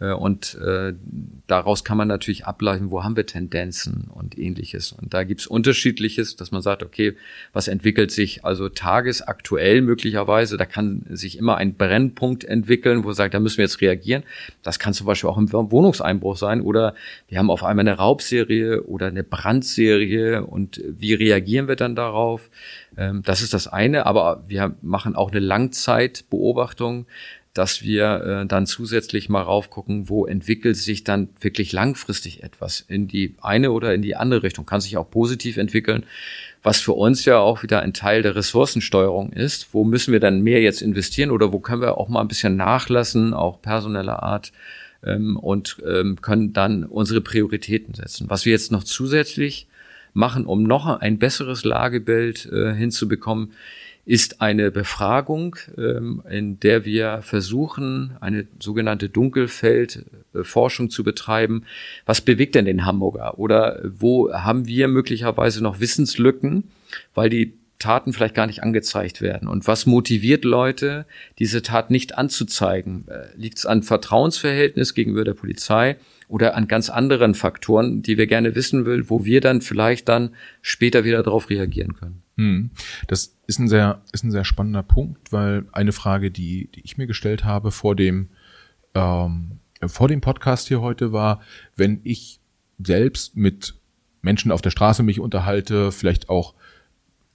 Äh, 0.00 0.12
und 0.12 0.56
äh, 0.56 0.94
daraus 1.46 1.84
kann 1.84 1.96
man 1.96 2.08
natürlich 2.08 2.46
ableiten, 2.46 2.90
wo 2.90 3.04
haben 3.04 3.16
wir 3.16 3.26
Tendenzen 3.26 4.08
und 4.12 4.38
ähnliches. 4.38 4.92
Und 4.92 5.14
da 5.14 5.24
gibt's 5.24 5.46
unterschiedliches, 5.46 6.36
dass 6.36 6.50
man 6.50 6.62
sagt, 6.62 6.82
okay, 6.82 7.16
was 7.52 7.68
entwickelt 7.68 8.10
sich 8.10 8.44
also 8.44 8.68
tagesaktuell 8.68 9.82
möglicherweise? 9.82 10.56
Da 10.56 10.64
kann 10.64 11.04
sich 11.10 11.38
immer 11.38 11.56
ein 11.56 11.74
Brennpunkt 11.74 12.44
entwickeln, 12.44 13.02
wo 13.02 13.08
man 13.08 13.14
sagt, 13.14 13.34
da 13.34 13.40
müssen 13.40 13.58
wir 13.58 13.64
jetzt 13.64 13.80
reagieren. 13.80 14.24
Das 14.62 14.78
kann 14.78 14.94
zum 14.94 15.06
Beispiel 15.06 15.30
auch 15.30 15.38
im 15.38 15.52
Wohnungseinbruch 15.52 16.36
sein 16.36 16.62
oder 16.62 16.94
wir 17.28 17.38
haben 17.38 17.50
auf 17.50 17.62
einmal 17.62 17.86
eine 17.86 17.96
Raubserie 17.96 18.82
oder 18.82 19.06
eine 19.06 19.22
Brandserie 19.22 20.44
und 20.44 20.82
wie 20.86 21.14
reagieren 21.14 21.68
wir 21.68 21.76
dann 21.76 21.94
darauf? 21.94 22.50
Ähm, 22.96 23.22
das 23.24 23.42
ist 23.42 23.54
das 23.54 23.66
eine, 23.66 24.06
aber 24.06 24.44
wir 24.48 24.74
machen 24.82 25.14
auch 25.14 25.30
eine 25.30 25.40
Langzeitbeobachtung 25.40 27.06
dass 27.54 27.82
wir 27.82 28.22
äh, 28.42 28.46
dann 28.46 28.66
zusätzlich 28.66 29.28
mal 29.28 29.42
raufgucken, 29.42 30.08
wo 30.08 30.26
entwickelt 30.26 30.76
sich 30.76 31.02
dann 31.02 31.28
wirklich 31.40 31.72
langfristig 31.72 32.42
etwas 32.42 32.84
in 32.86 33.08
die 33.08 33.34
eine 33.42 33.72
oder 33.72 33.92
in 33.92 34.02
die 34.02 34.14
andere 34.14 34.44
Richtung. 34.44 34.66
Kann 34.66 34.80
sich 34.80 34.96
auch 34.96 35.10
positiv 35.10 35.56
entwickeln, 35.56 36.04
was 36.62 36.80
für 36.80 36.92
uns 36.92 37.24
ja 37.24 37.38
auch 37.38 37.62
wieder 37.62 37.80
ein 37.80 37.92
Teil 37.92 38.22
der 38.22 38.36
Ressourcensteuerung 38.36 39.32
ist. 39.32 39.74
Wo 39.74 39.84
müssen 39.84 40.12
wir 40.12 40.20
dann 40.20 40.42
mehr 40.42 40.60
jetzt 40.60 40.80
investieren 40.80 41.32
oder 41.32 41.52
wo 41.52 41.58
können 41.58 41.82
wir 41.82 41.98
auch 41.98 42.08
mal 42.08 42.20
ein 42.20 42.28
bisschen 42.28 42.56
nachlassen, 42.56 43.34
auch 43.34 43.60
personeller 43.60 44.22
Art, 44.22 44.52
ähm, 45.04 45.36
und 45.36 45.78
ähm, 45.86 46.20
können 46.20 46.52
dann 46.52 46.84
unsere 46.84 47.20
Prioritäten 47.20 47.94
setzen. 47.94 48.28
Was 48.28 48.44
wir 48.44 48.52
jetzt 48.52 48.72
noch 48.72 48.84
zusätzlich 48.84 49.66
machen, 50.12 50.46
um 50.46 50.62
noch 50.62 50.86
ein 50.86 51.18
besseres 51.18 51.64
Lagebild 51.64 52.46
äh, 52.46 52.74
hinzubekommen, 52.74 53.52
ist 54.10 54.40
eine 54.40 54.72
Befragung, 54.72 55.54
ähm, 55.78 56.20
in 56.28 56.58
der 56.58 56.84
wir 56.84 57.20
versuchen, 57.22 58.16
eine 58.20 58.48
sogenannte 58.58 59.08
Dunkelfeldforschung 59.08 60.90
zu 60.90 61.04
betreiben. 61.04 61.62
Was 62.06 62.20
bewegt 62.20 62.56
denn 62.56 62.64
den 62.64 62.84
Hamburger? 62.84 63.38
Oder 63.38 63.80
wo 63.84 64.32
haben 64.32 64.66
wir 64.66 64.88
möglicherweise 64.88 65.62
noch 65.62 65.78
Wissenslücken, 65.78 66.64
weil 67.14 67.30
die 67.30 67.54
Taten 67.78 68.12
vielleicht 68.12 68.34
gar 68.34 68.48
nicht 68.48 68.64
angezeigt 68.64 69.22
werden? 69.22 69.46
Und 69.46 69.68
was 69.68 69.86
motiviert 69.86 70.44
Leute, 70.44 71.06
diese 71.38 71.62
Tat 71.62 71.92
nicht 71.92 72.18
anzuzeigen? 72.18 73.06
Äh, 73.06 73.28
Liegt 73.36 73.58
es 73.58 73.66
an 73.66 73.84
Vertrauensverhältnis 73.84 74.94
gegenüber 74.94 75.22
der 75.22 75.34
Polizei 75.34 75.98
oder 76.30 76.56
an 76.56 76.68
ganz 76.68 76.88
anderen 76.88 77.34
Faktoren, 77.34 78.02
die 78.02 78.16
wir 78.16 78.26
gerne 78.26 78.54
wissen 78.54 78.86
will, 78.86 79.10
wo 79.10 79.24
wir 79.24 79.40
dann 79.40 79.60
vielleicht 79.60 80.08
dann 80.08 80.30
später 80.62 81.04
wieder 81.04 81.22
darauf 81.22 81.50
reagieren 81.50 81.94
können? 81.94 82.22
Hm. 82.36 82.70
Das 83.08 83.36
ist 83.46 83.58
ein 83.58 83.68
sehr, 83.68 84.00
ist 84.12 84.24
ein 84.24 84.30
sehr 84.30 84.44
spannender 84.44 84.82
Punkt, 84.82 85.32
weil 85.32 85.66
eine 85.72 85.92
Frage, 85.92 86.30
die, 86.30 86.68
die 86.74 86.82
ich 86.82 86.96
mir 86.96 87.06
gestellt 87.06 87.44
habe 87.44 87.72
vor 87.72 87.96
dem, 87.96 88.28
ähm, 88.94 89.58
vor 89.84 90.08
dem 90.08 90.20
Podcast 90.20 90.68
hier 90.68 90.80
heute 90.80 91.12
war, 91.12 91.40
wenn 91.76 92.00
ich 92.04 92.40
selbst 92.78 93.36
mit 93.36 93.74
Menschen 94.22 94.52
auf 94.52 94.62
der 94.62 94.70
Straße 94.70 95.02
mich 95.02 95.20
unterhalte, 95.20 95.90
vielleicht 95.90 96.28
auch 96.28 96.54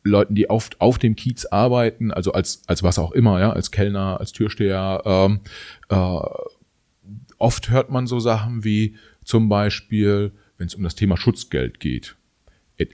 Leuten, 0.03 0.35
die 0.35 0.49
oft 0.49 0.79
auf 0.79 0.99
dem 0.99 1.15
Kiez 1.15 1.45
arbeiten, 1.45 2.11
also 2.11 2.31
als, 2.31 2.61
als 2.67 2.83
was 2.83 2.99
auch 2.99 3.11
immer, 3.11 3.39
ja, 3.39 3.51
als 3.51 3.71
Kellner, 3.71 4.19
als 4.19 4.31
Türsteher, 4.31 5.01
ähm, 5.03 5.39
äh, 5.89 6.19
oft 7.37 7.69
hört 7.69 7.89
man 7.89 8.07
so 8.07 8.19
Sachen 8.19 8.63
wie 8.63 8.95
zum 9.23 9.49
Beispiel, 9.49 10.31
wenn 10.57 10.67
es 10.67 10.75
um 10.75 10.83
das 10.83 10.95
Thema 10.95 11.17
Schutzgeld 11.17 11.79
geht, 11.79 12.15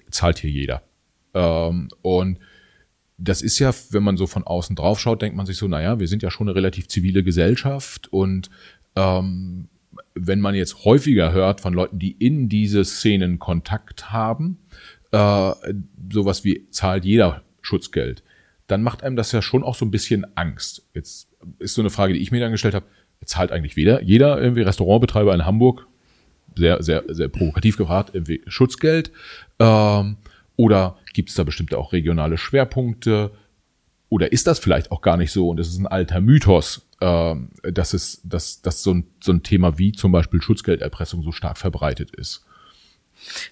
zahlt 0.09 0.39
hier 0.39 0.51
jeder. 0.51 0.83
Ähm, 1.33 1.89
und 2.01 2.39
das 3.17 3.41
ist 3.41 3.59
ja, 3.59 3.71
wenn 3.91 4.03
man 4.03 4.17
so 4.17 4.27
von 4.27 4.43
außen 4.43 4.75
drauf 4.75 4.99
schaut, 4.99 5.21
denkt 5.21 5.37
man 5.37 5.45
sich 5.45 5.57
so, 5.57 5.67
naja, 5.67 5.99
wir 5.99 6.07
sind 6.07 6.23
ja 6.23 6.31
schon 6.31 6.47
eine 6.47 6.55
relativ 6.55 6.87
zivile 6.87 7.23
Gesellschaft 7.23 8.11
und 8.11 8.49
ähm, 8.95 9.69
wenn 10.15 10.41
man 10.41 10.55
jetzt 10.55 10.83
häufiger 10.85 11.31
hört 11.31 11.61
von 11.61 11.73
Leuten, 11.73 11.99
die 11.99 12.11
in 12.11 12.49
diese 12.49 12.83
Szenen 12.83 13.39
Kontakt 13.39 14.11
haben, 14.11 14.57
äh, 15.11 15.53
sowas 16.11 16.43
wie 16.43 16.67
zahlt 16.69 17.05
jeder 17.05 17.43
Schutzgeld, 17.61 18.23
dann 18.67 18.83
macht 18.83 19.03
einem 19.03 19.15
das 19.15 19.31
ja 19.31 19.41
schon 19.41 19.63
auch 19.63 19.75
so 19.75 19.85
ein 19.85 19.91
bisschen 19.91 20.25
Angst. 20.35 20.87
Jetzt 20.93 21.29
ist 21.59 21.75
so 21.75 21.81
eine 21.81 21.89
Frage, 21.89 22.13
die 22.13 22.21
ich 22.21 22.31
mir 22.31 22.39
dann 22.39 22.51
gestellt 22.51 22.73
habe, 22.73 22.85
zahlt 23.25 23.51
eigentlich 23.51 23.75
jeder, 23.75 24.01
jeder 24.01 24.41
irgendwie 24.41 24.61
Restaurantbetreiber 24.61 25.33
in 25.33 25.45
Hamburg, 25.45 25.87
sehr, 26.55 26.81
sehr, 26.83 27.03
sehr 27.07 27.29
provokativ 27.29 27.77
gefragt, 27.77 28.11
irgendwie 28.13 28.41
Schutzgeld. 28.47 29.11
Ähm, 29.59 30.17
oder 30.57 30.97
gibt 31.13 31.29
es 31.29 31.35
da 31.35 31.43
bestimmte 31.43 31.77
auch 31.77 31.93
regionale 31.93 32.37
Schwerpunkte? 32.37 33.31
Oder 34.09 34.31
ist 34.31 34.47
das 34.47 34.59
vielleicht 34.59 34.91
auch 34.91 35.01
gar 35.01 35.17
nicht 35.17 35.31
so 35.31 35.49
und 35.49 35.59
es 35.59 35.69
ist 35.69 35.79
ein 35.79 35.87
alter 35.87 36.19
Mythos, 36.19 36.87
äh, 36.99 37.35
dass 37.63 37.93
es, 37.93 38.21
dass, 38.23 38.61
dass 38.61 38.83
so 38.83 38.93
ein, 38.93 39.07
so 39.21 39.31
ein 39.31 39.43
Thema 39.43 39.77
wie 39.77 39.91
zum 39.91 40.11
Beispiel 40.11 40.41
Schutzgelderpressung 40.41 41.23
so 41.23 41.31
stark 41.31 41.57
verbreitet 41.57 42.11
ist. 42.11 42.45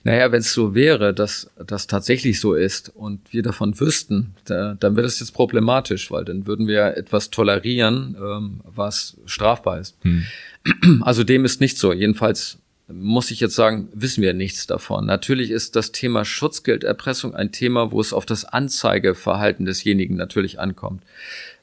Naja, 0.03 0.31
wenn 0.31 0.39
es 0.39 0.53
so 0.53 0.75
wäre, 0.75 1.13
dass 1.13 1.49
das 1.65 1.87
tatsächlich 1.87 2.39
so 2.39 2.53
ist 2.53 2.89
und 2.95 3.21
wir 3.31 3.43
davon 3.43 3.79
wüssten, 3.79 4.35
da, 4.45 4.75
dann 4.79 4.95
wäre 4.95 5.05
das 5.05 5.19
jetzt 5.19 5.33
problematisch, 5.33 6.11
weil 6.11 6.25
dann 6.25 6.47
würden 6.47 6.67
wir 6.67 6.97
etwas 6.97 7.29
tolerieren, 7.29 8.15
ähm, 8.19 8.61
was 8.63 9.17
strafbar 9.25 9.79
ist. 9.79 9.95
Hm. 10.01 10.25
Also 11.01 11.23
dem 11.23 11.45
ist 11.45 11.61
nicht 11.61 11.77
so. 11.77 11.93
Jedenfalls 11.93 12.57
muss 12.91 13.29
ich 13.31 13.39
jetzt 13.39 13.55
sagen, 13.55 13.89
wissen 13.93 14.21
wir 14.23 14.33
nichts 14.33 14.65
davon. 14.65 15.05
Natürlich 15.05 15.51
ist 15.51 15.75
das 15.75 15.91
Thema 15.91 16.25
Schutzgelderpressung 16.25 17.35
ein 17.35 17.51
Thema, 17.51 17.91
wo 17.91 18.01
es 18.01 18.13
auf 18.13 18.25
das 18.25 18.45
Anzeigeverhalten 18.45 19.65
desjenigen 19.65 20.15
natürlich 20.15 20.59
ankommt. 20.59 21.03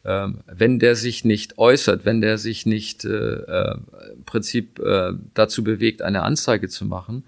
Ähm, 0.05 0.39
wenn 0.47 0.79
der 0.79 0.95
sich 0.95 1.25
nicht 1.25 1.59
äußert, 1.59 2.05
wenn 2.05 2.21
der 2.21 2.39
sich 2.39 2.65
nicht 2.65 3.05
äh, 3.05 3.09
äh, 3.09 3.77
im 4.15 4.25
Prinzip 4.25 4.79
äh, 4.79 5.13
dazu 5.35 5.65
bewegt, 5.65 6.01
eine 6.01 6.23
Anzeige 6.23 6.69
zu 6.69 6.85
machen, 6.85 7.25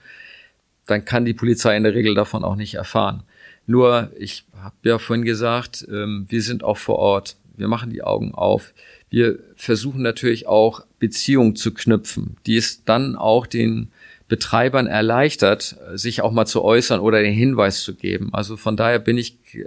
dann 0.88 1.04
kann 1.04 1.24
die 1.24 1.34
Polizei 1.34 1.76
in 1.76 1.84
der 1.84 1.94
Regel 1.94 2.14
davon 2.14 2.42
auch 2.42 2.56
nicht 2.56 2.74
erfahren. 2.74 3.22
Nur, 3.66 4.10
ich 4.18 4.44
habe 4.60 4.74
ja 4.82 4.98
vorhin 4.98 5.24
gesagt, 5.24 5.86
ähm, 5.90 6.26
wir 6.28 6.42
sind 6.42 6.64
auch 6.64 6.78
vor 6.78 6.96
Ort, 6.96 7.36
wir 7.56 7.68
machen 7.68 7.90
die 7.90 8.02
Augen 8.02 8.34
auf. 8.34 8.72
Wir 9.10 9.38
versuchen 9.56 10.02
natürlich 10.02 10.46
auch 10.46 10.84
Beziehungen 10.98 11.54
zu 11.56 11.72
knüpfen, 11.72 12.36
die 12.46 12.56
es 12.56 12.84
dann 12.84 13.14
auch 13.14 13.46
den 13.46 13.90
Betreibern 14.28 14.86
erleichtert, 14.86 15.76
sich 15.94 16.22
auch 16.22 16.32
mal 16.32 16.46
zu 16.46 16.62
äußern 16.62 17.00
oder 17.00 17.22
den 17.22 17.32
Hinweis 17.32 17.82
zu 17.82 17.94
geben. 17.94 18.30
Also 18.32 18.56
von 18.56 18.76
daher 18.76 18.98
bin 18.98 19.18
ich 19.18 19.36
äh, 19.54 19.64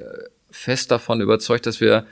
fest 0.49 0.91
davon 0.91 1.21
überzeugt, 1.21 1.65
dass 1.65 1.81
wir 1.81 2.05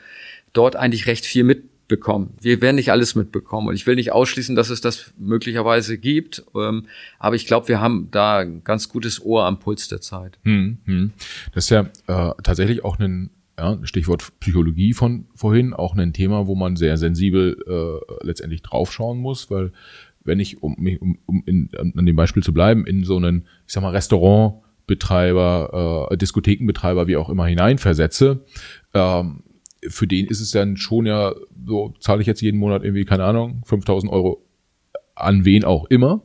dort 0.54 0.76
eigentlich 0.76 1.08
recht 1.08 1.26
viel 1.26 1.44
mit 1.44 1.69
bekommen. 1.90 2.36
Wir 2.40 2.62
werden 2.62 2.78
nicht 2.78 2.92
alles 2.92 3.16
mitbekommen 3.16 3.68
und 3.68 3.76
ich 3.76 3.86
will 3.86 3.96
nicht 3.96 4.14
ausschließen, 4.14 4.56
dass 4.56 4.70
es 4.70 4.80
das 4.80 5.14
möglicherweise 5.18 5.98
gibt, 5.98 6.46
ähm, 6.56 6.86
aber 7.18 7.36
ich 7.36 7.46
glaube, 7.46 7.68
wir 7.68 7.82
haben 7.82 8.08
da 8.12 8.38
ein 8.38 8.64
ganz 8.64 8.88
gutes 8.88 9.26
Ohr 9.26 9.46
am 9.46 9.60
Puls 9.60 9.90
der 9.90 10.00
Zeit. 10.00 10.40
Hm, 10.44 10.78
hm. 10.86 11.12
Das 11.54 11.66
ist 11.66 11.72
ja 11.72 11.90
äh, 12.08 12.32
tatsächlich 12.42 12.86
auch 12.86 12.98
ein 13.00 13.32
ja, 13.58 13.78
Stichwort 13.84 14.32
Psychologie 14.40 14.94
von 14.94 15.26
vorhin, 15.36 15.74
auch 15.74 15.98
ein 15.98 16.14
Thema, 16.14 16.48
wo 16.48 16.56
man 16.56 16.78
sehr 16.78 16.96
sensibel 16.96 17.58
äh, 17.68 17.98
letztendlich 18.26 18.62
draufschauen 18.62 19.18
muss, 19.18 19.52
weil 19.52 19.74
wenn 20.24 20.40
ich, 20.40 20.64
um, 20.64 20.76
um, 21.00 21.18
um 21.26 21.44
in, 21.46 21.70
an 21.78 22.06
dem 22.06 22.16
Beispiel 22.16 22.44
zu 22.44 22.54
bleiben, 22.54 22.86
in 22.86 23.04
so 23.04 23.18
einen, 23.18 23.48
ich 23.66 23.74
sag 23.74 23.82
mal, 23.82 23.92
Restaurantbetreiber, 23.92 26.10
äh, 26.12 26.18
Diskothekenbetreiber, 26.18 27.08
wie 27.08 27.18
auch 27.18 27.30
immer 27.30 27.48
hineinversetze, 27.48 28.46
ähm, 28.94 29.44
für 29.88 30.08
den 30.08 30.28
ist 30.28 30.42
es 30.42 30.52
dann 30.52 30.78
schon 30.78 31.06
ja, 31.06 31.34
so 31.66 31.94
zahle 32.00 32.22
ich 32.22 32.28
jetzt 32.28 32.42
jeden 32.42 32.60
Monat 32.60 32.84
irgendwie, 32.84 33.06
keine 33.06 33.24
Ahnung, 33.24 33.62
5000 33.66 34.12
Euro 34.12 34.46
an 35.16 35.46
wen 35.46 35.64
auch 35.64 35.86
immer. 35.86 36.22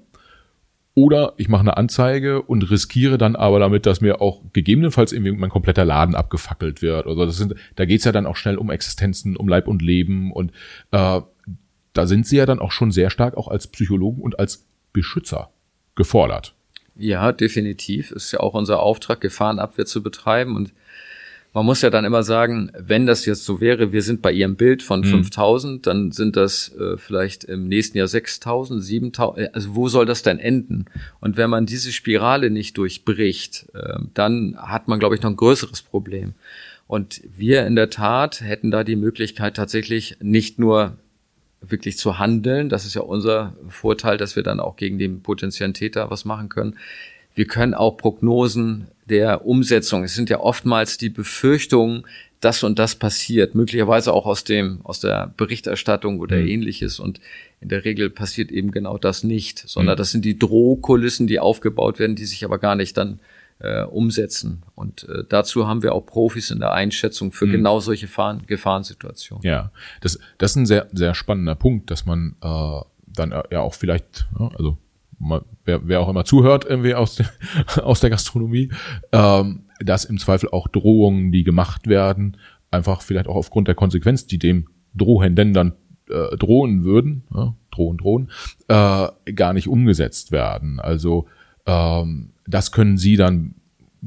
Oder 0.96 1.34
ich 1.38 1.48
mache 1.48 1.62
eine 1.62 1.76
Anzeige 1.76 2.42
und 2.42 2.70
riskiere 2.70 3.18
dann 3.18 3.34
aber 3.34 3.58
damit, 3.58 3.84
dass 3.84 4.00
mir 4.00 4.20
auch 4.20 4.42
gegebenenfalls 4.52 5.12
irgendwie 5.12 5.32
mein 5.32 5.50
kompletter 5.50 5.84
Laden 5.84 6.14
abgefackelt 6.14 6.82
wird. 6.82 7.06
Also 7.06 7.26
das 7.26 7.36
sind, 7.36 7.54
da 7.74 7.84
geht's 7.84 8.04
ja 8.04 8.12
dann 8.12 8.26
auch 8.26 8.36
schnell 8.36 8.56
um 8.56 8.70
Existenzen, 8.70 9.36
um 9.36 9.48
Leib 9.48 9.66
und 9.66 9.82
Leben. 9.82 10.30
Und 10.30 10.52
äh, 10.92 11.20
da 11.92 12.06
sind 12.06 12.28
sie 12.28 12.36
ja 12.36 12.46
dann 12.46 12.60
auch 12.60 12.70
schon 12.70 12.92
sehr 12.92 13.10
stark 13.10 13.36
auch 13.36 13.48
als 13.48 13.66
Psychologen 13.66 14.22
und 14.22 14.38
als 14.38 14.68
Beschützer 14.92 15.50
gefordert. 15.96 16.54
Ja, 16.96 17.32
definitiv. 17.32 18.12
Ist 18.12 18.30
ja 18.30 18.38
auch 18.38 18.54
unser 18.54 18.78
Auftrag, 18.78 19.20
Gefahrenabwehr 19.20 19.86
zu 19.86 20.00
betreiben. 20.00 20.54
Und 20.54 20.72
man 21.54 21.64
muss 21.64 21.82
ja 21.82 21.90
dann 21.90 22.04
immer 22.04 22.24
sagen, 22.24 22.72
wenn 22.76 23.06
das 23.06 23.24
jetzt 23.26 23.44
so 23.44 23.60
wäre, 23.60 23.92
wir 23.92 24.02
sind 24.02 24.22
bei 24.22 24.32
Ihrem 24.32 24.56
Bild 24.56 24.82
von 24.82 25.00
mhm. 25.00 25.24
5000, 25.24 25.86
dann 25.86 26.10
sind 26.10 26.34
das 26.34 26.74
äh, 26.74 26.98
vielleicht 26.98 27.44
im 27.44 27.68
nächsten 27.68 27.96
Jahr 27.96 28.08
6000, 28.08 28.82
7000, 28.82 29.38
äh, 29.38 29.50
also 29.52 29.76
wo 29.76 29.88
soll 29.88 30.04
das 30.04 30.24
denn 30.24 30.40
enden? 30.40 30.86
Und 31.20 31.36
wenn 31.36 31.48
man 31.48 31.64
diese 31.64 31.92
Spirale 31.92 32.50
nicht 32.50 32.76
durchbricht, 32.76 33.66
äh, 33.72 34.00
dann 34.14 34.56
hat 34.58 34.88
man, 34.88 34.98
glaube 34.98 35.14
ich, 35.14 35.22
noch 35.22 35.30
ein 35.30 35.36
größeres 35.36 35.82
Problem. 35.82 36.34
Und 36.88 37.22
wir 37.36 37.64
in 37.66 37.76
der 37.76 37.88
Tat 37.88 38.40
hätten 38.40 38.72
da 38.72 38.82
die 38.82 38.96
Möglichkeit 38.96 39.56
tatsächlich 39.56 40.16
nicht 40.20 40.58
nur 40.58 40.98
wirklich 41.60 41.96
zu 41.96 42.18
handeln, 42.18 42.68
das 42.68 42.84
ist 42.84 42.94
ja 42.94 43.02
unser 43.02 43.54
Vorteil, 43.68 44.18
dass 44.18 44.34
wir 44.34 44.42
dann 44.42 44.58
auch 44.58 44.74
gegen 44.76 44.98
den 44.98 45.22
potenziellen 45.22 45.72
Täter 45.72 46.10
was 46.10 46.24
machen 46.24 46.48
können. 46.48 46.76
Wir 47.34 47.46
können 47.46 47.74
auch 47.74 47.96
Prognosen 47.96 48.88
der 49.08 49.46
Umsetzung. 49.46 50.04
Es 50.04 50.14
sind 50.14 50.30
ja 50.30 50.40
oftmals 50.40 50.98
die 50.98 51.10
Befürchtungen, 51.10 52.04
das 52.40 52.62
und 52.62 52.78
das 52.78 52.94
passiert, 52.94 53.54
möglicherweise 53.54 54.12
auch 54.12 54.26
aus 54.26 54.44
dem, 54.44 54.80
aus 54.84 55.00
der 55.00 55.32
Berichterstattung 55.36 56.20
oder 56.20 56.36
mhm. 56.36 56.46
ähnliches. 56.46 57.00
Und 57.00 57.20
in 57.60 57.68
der 57.68 57.84
Regel 57.84 58.10
passiert 58.10 58.52
eben 58.52 58.70
genau 58.70 58.98
das 58.98 59.24
nicht, 59.24 59.58
sondern 59.66 59.94
mhm. 59.94 59.98
das 59.98 60.10
sind 60.10 60.24
die 60.24 60.38
Drohkulissen, 60.38 61.26
die 61.26 61.40
aufgebaut 61.40 61.98
werden, 61.98 62.16
die 62.16 62.26
sich 62.26 62.44
aber 62.44 62.58
gar 62.58 62.76
nicht 62.76 62.96
dann 62.96 63.20
äh, 63.60 63.82
umsetzen. 63.84 64.62
Und 64.74 65.08
äh, 65.08 65.24
dazu 65.26 65.66
haben 65.66 65.82
wir 65.82 65.94
auch 65.94 66.04
Profis 66.04 66.50
in 66.50 66.60
der 66.60 66.72
Einschätzung 66.72 67.32
für 67.32 67.46
mhm. 67.46 67.52
genau 67.52 67.80
solche 67.80 68.08
Fahren, 68.08 68.42
Gefahrensituationen. 68.46 69.42
Ja, 69.42 69.70
das, 70.02 70.18
das 70.38 70.52
ist 70.52 70.56
ein 70.56 70.66
sehr, 70.66 70.88
sehr 70.92 71.14
spannender 71.14 71.54
Punkt, 71.54 71.90
dass 71.90 72.04
man 72.04 72.36
äh, 72.42 72.80
dann 73.06 73.30
ja 73.50 73.60
auch 73.60 73.74
vielleicht, 73.74 74.26
also 74.56 74.76
wer, 75.64 75.86
wer 75.86 76.00
auch 76.00 76.08
immer 76.08 76.24
zuhört, 76.24 76.64
irgendwie 76.64 76.94
aus, 76.94 77.16
der, 77.16 77.28
aus 77.84 78.00
der 78.00 78.10
Gastronomie, 78.10 78.70
ähm, 79.12 79.64
dass 79.80 80.04
im 80.04 80.18
Zweifel 80.18 80.50
auch 80.50 80.68
Drohungen, 80.68 81.32
die 81.32 81.44
gemacht 81.44 81.86
werden, 81.86 82.36
einfach 82.70 83.02
vielleicht 83.02 83.28
auch 83.28 83.36
aufgrund 83.36 83.68
der 83.68 83.74
Konsequenz, 83.74 84.26
die 84.26 84.38
dem 84.38 84.68
Drohenden 84.94 85.52
dann 85.52 85.72
äh, 86.08 86.36
drohen 86.36 86.84
würden, 86.84 87.24
ja, 87.34 87.54
drohen, 87.70 87.98
drohen, 87.98 88.30
äh, 88.68 89.32
gar 89.32 89.52
nicht 89.52 89.68
umgesetzt 89.68 90.32
werden. 90.32 90.80
Also 90.80 91.26
ähm, 91.66 92.30
das 92.46 92.72
können 92.72 92.98
Sie 92.98 93.16
dann 93.16 93.54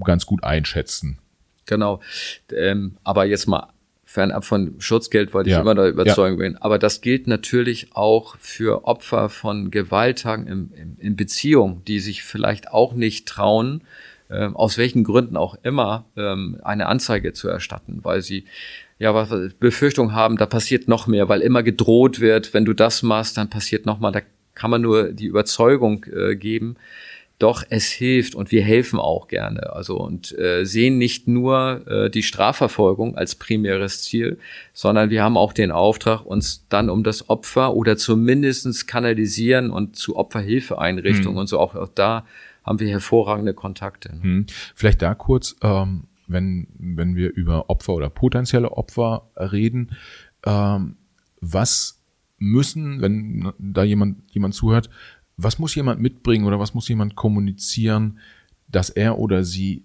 ganz 0.04 0.26
gut 0.26 0.44
einschätzen. 0.44 1.20
Genau. 1.66 2.02
Ähm, 2.56 2.98
aber 3.04 3.26
jetzt 3.26 3.48
mal 3.48 3.68
fernab 4.18 4.46
von 4.46 4.74
Schutzgeld, 4.80 5.30
ich 5.46 5.48
ja. 5.52 5.62
immer 5.62 5.76
der 5.76 5.90
Überzeugung 5.90 6.40
ja. 6.40 6.50
bin. 6.50 6.58
Aber 6.58 6.80
das 6.80 7.02
gilt 7.02 7.28
natürlich 7.28 7.90
auch 7.94 8.36
für 8.40 8.86
Opfer 8.86 9.30
von 9.30 9.70
Gewalttagen 9.70 10.48
in, 10.48 10.72
in, 10.72 10.98
in 10.98 11.16
Beziehung, 11.16 11.84
die 11.86 12.00
sich 12.00 12.24
vielleicht 12.24 12.72
auch 12.72 12.94
nicht 12.94 13.28
trauen, 13.28 13.84
äh, 14.30 14.48
aus 14.48 14.80
welchen 14.80 15.04
Gründen 15.04 15.38
auch 15.38 15.56
immer, 15.62 16.06
ähm, 16.18 16.58
eine 16.64 16.88
Anzeige 16.88 17.34
zu 17.34 17.48
erstatten, 17.48 18.00
weil 18.02 18.24
sie 18.24 18.46
ja 18.98 19.14
was 19.14 19.30
Befürchtung 19.60 20.14
haben, 20.14 20.38
da 20.38 20.48
passiert 20.48 20.88
noch 20.88 21.06
mehr, 21.06 21.30
weil 21.30 21.42
immer 21.42 21.62
gedroht 21.62 22.20
wird, 22.20 22.56
wenn 22.56 22.66
du 22.66 22.74
das 22.74 23.04
machst, 23.04 23.38
dann 23.38 23.52
passiert 23.52 23.86
noch 23.86 24.00
mal. 24.00 24.12
Da 24.12 24.22
kann 24.56 24.72
man 24.72 24.82
nur 24.82 25.12
die 25.12 25.28
Überzeugung 25.28 26.06
äh, 26.06 26.36
geben, 26.36 26.76
doch 27.40 27.64
es 27.70 27.92
hilft 27.92 28.34
und 28.34 28.52
wir 28.52 28.64
helfen 28.64 29.00
auch 29.00 29.28
gerne. 29.28 29.74
Also 29.74 30.00
und 30.00 30.38
äh, 30.38 30.66
sehen 30.66 30.98
nicht 30.98 31.28
nur 31.28 31.86
äh, 31.88 32.10
die 32.10 32.24
Strafverfolgung 32.24 33.16
als 33.16 33.36
primäres 33.36 34.02
Ziel, 34.02 34.40
sondern 34.74 35.12
wir 35.12 35.24
haben 35.24 35.38
auch 35.38 35.54
den 35.54 35.72
Auftrag, 35.72 36.26
uns 36.26 36.66
dann 36.70 36.90
um 36.90 37.04
das 37.04 37.30
Opfer 37.30 37.76
oder 37.76 37.96
zumindestens 37.96 38.88
kanalisieren 38.88 39.70
und 39.70 39.96
zu 39.96 40.16
Opferhilfeeinrichtungen 40.16 41.34
mhm. 41.34 41.40
und 41.40 41.48
so 41.48 41.60
auch, 41.60 41.76
auch 41.76 41.90
da 41.94 42.26
haben 42.64 42.80
wir 42.80 42.90
hervorragende 42.90 43.54
Kontakte. 43.54 44.14
Mhm. 44.22 44.48
Vielleicht 44.74 45.02
da 45.04 45.14
kurz, 45.14 45.56
ähm, 45.62 46.06
wenn, 46.28 46.68
wenn 46.78 47.16
wir 47.16 47.32
über 47.34 47.70
Opfer 47.70 47.94
oder 47.94 48.10
potenzielle 48.10 48.72
Opfer 48.72 49.30
reden, 49.36 49.92
ähm, 50.44 50.98
was 51.40 52.02
müssen, 52.40 53.02
wenn 53.02 53.52
da 53.58 53.84
jemand, 53.84 54.18
jemand 54.32 54.54
zuhört, 54.54 54.90
was 55.38 55.60
muss 55.60 55.76
jemand 55.76 56.02
mitbringen 56.02 56.46
oder 56.46 56.60
was 56.60 56.74
muss 56.74 56.90
jemand 56.90 57.16
kommunizieren, 57.16 58.20
dass 58.68 58.90
er 58.90 59.18
oder 59.20 59.44
sie 59.44 59.84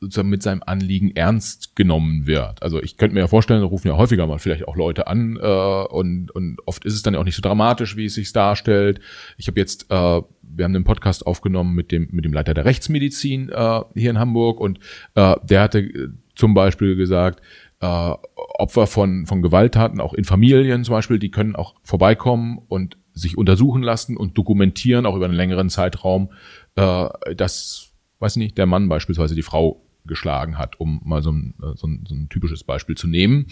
sozusagen 0.00 0.28
mit 0.28 0.42
seinem 0.42 0.62
Anliegen 0.64 1.14
ernst 1.16 1.74
genommen 1.74 2.26
wird. 2.26 2.62
Also 2.62 2.82
ich 2.82 2.96
könnte 2.96 3.14
mir 3.14 3.20
ja 3.20 3.28
vorstellen, 3.28 3.60
da 3.60 3.66
rufen 3.66 3.88
ja 3.88 3.96
häufiger 3.96 4.26
mal 4.26 4.38
vielleicht 4.38 4.68
auch 4.68 4.76
Leute 4.76 5.06
an 5.06 5.38
äh, 5.40 5.84
und, 5.86 6.30
und 6.32 6.58
oft 6.66 6.84
ist 6.84 6.94
es 6.94 7.02
dann 7.02 7.14
ja 7.14 7.20
auch 7.20 7.24
nicht 7.24 7.36
so 7.36 7.42
dramatisch, 7.42 7.96
wie 7.96 8.06
es 8.06 8.14
sich 8.14 8.32
darstellt. 8.32 9.00
Ich 9.38 9.48
habe 9.48 9.58
jetzt, 9.58 9.86
äh, 9.90 9.94
wir 9.94 10.64
haben 10.64 10.74
einen 10.74 10.84
Podcast 10.84 11.26
aufgenommen 11.26 11.74
mit 11.74 11.92
dem 11.92 12.08
mit 12.10 12.24
dem 12.24 12.32
Leiter 12.32 12.52
der 12.52 12.66
Rechtsmedizin 12.66 13.48
äh, 13.48 13.80
hier 13.94 14.10
in 14.10 14.18
Hamburg 14.18 14.60
und 14.60 14.80
äh, 15.14 15.34
der 15.42 15.62
hatte 15.62 15.80
äh, 15.80 16.08
zum 16.34 16.52
Beispiel 16.52 16.96
gesagt, 16.96 17.40
äh, 17.80 18.12
Opfer 18.58 18.86
von 18.86 19.24
von 19.26 19.40
Gewalttaten, 19.40 20.00
auch 20.00 20.12
in 20.12 20.24
Familien 20.24 20.84
zum 20.84 20.92
Beispiel, 20.92 21.18
die 21.18 21.30
können 21.30 21.56
auch 21.56 21.74
vorbeikommen 21.82 22.58
und 22.68 22.98
sich 23.16 23.38
untersuchen 23.38 23.82
lassen 23.82 24.16
und 24.16 24.36
dokumentieren, 24.36 25.06
auch 25.06 25.16
über 25.16 25.24
einen 25.24 25.34
längeren 25.34 25.70
Zeitraum, 25.70 26.30
äh, 26.76 27.08
dass, 27.34 27.92
weiß 28.18 28.36
nicht, 28.36 28.58
der 28.58 28.66
Mann 28.66 28.88
beispielsweise 28.88 29.34
die 29.34 29.42
Frau 29.42 29.82
geschlagen 30.04 30.58
hat, 30.58 30.78
um 30.78 31.00
mal 31.02 31.22
so 31.22 31.32
ein, 31.32 31.54
äh, 31.62 31.76
so 31.76 31.86
ein, 31.86 32.04
so 32.06 32.14
ein 32.14 32.28
typisches 32.28 32.62
Beispiel 32.62 32.94
zu 32.94 33.08
nehmen. 33.08 33.46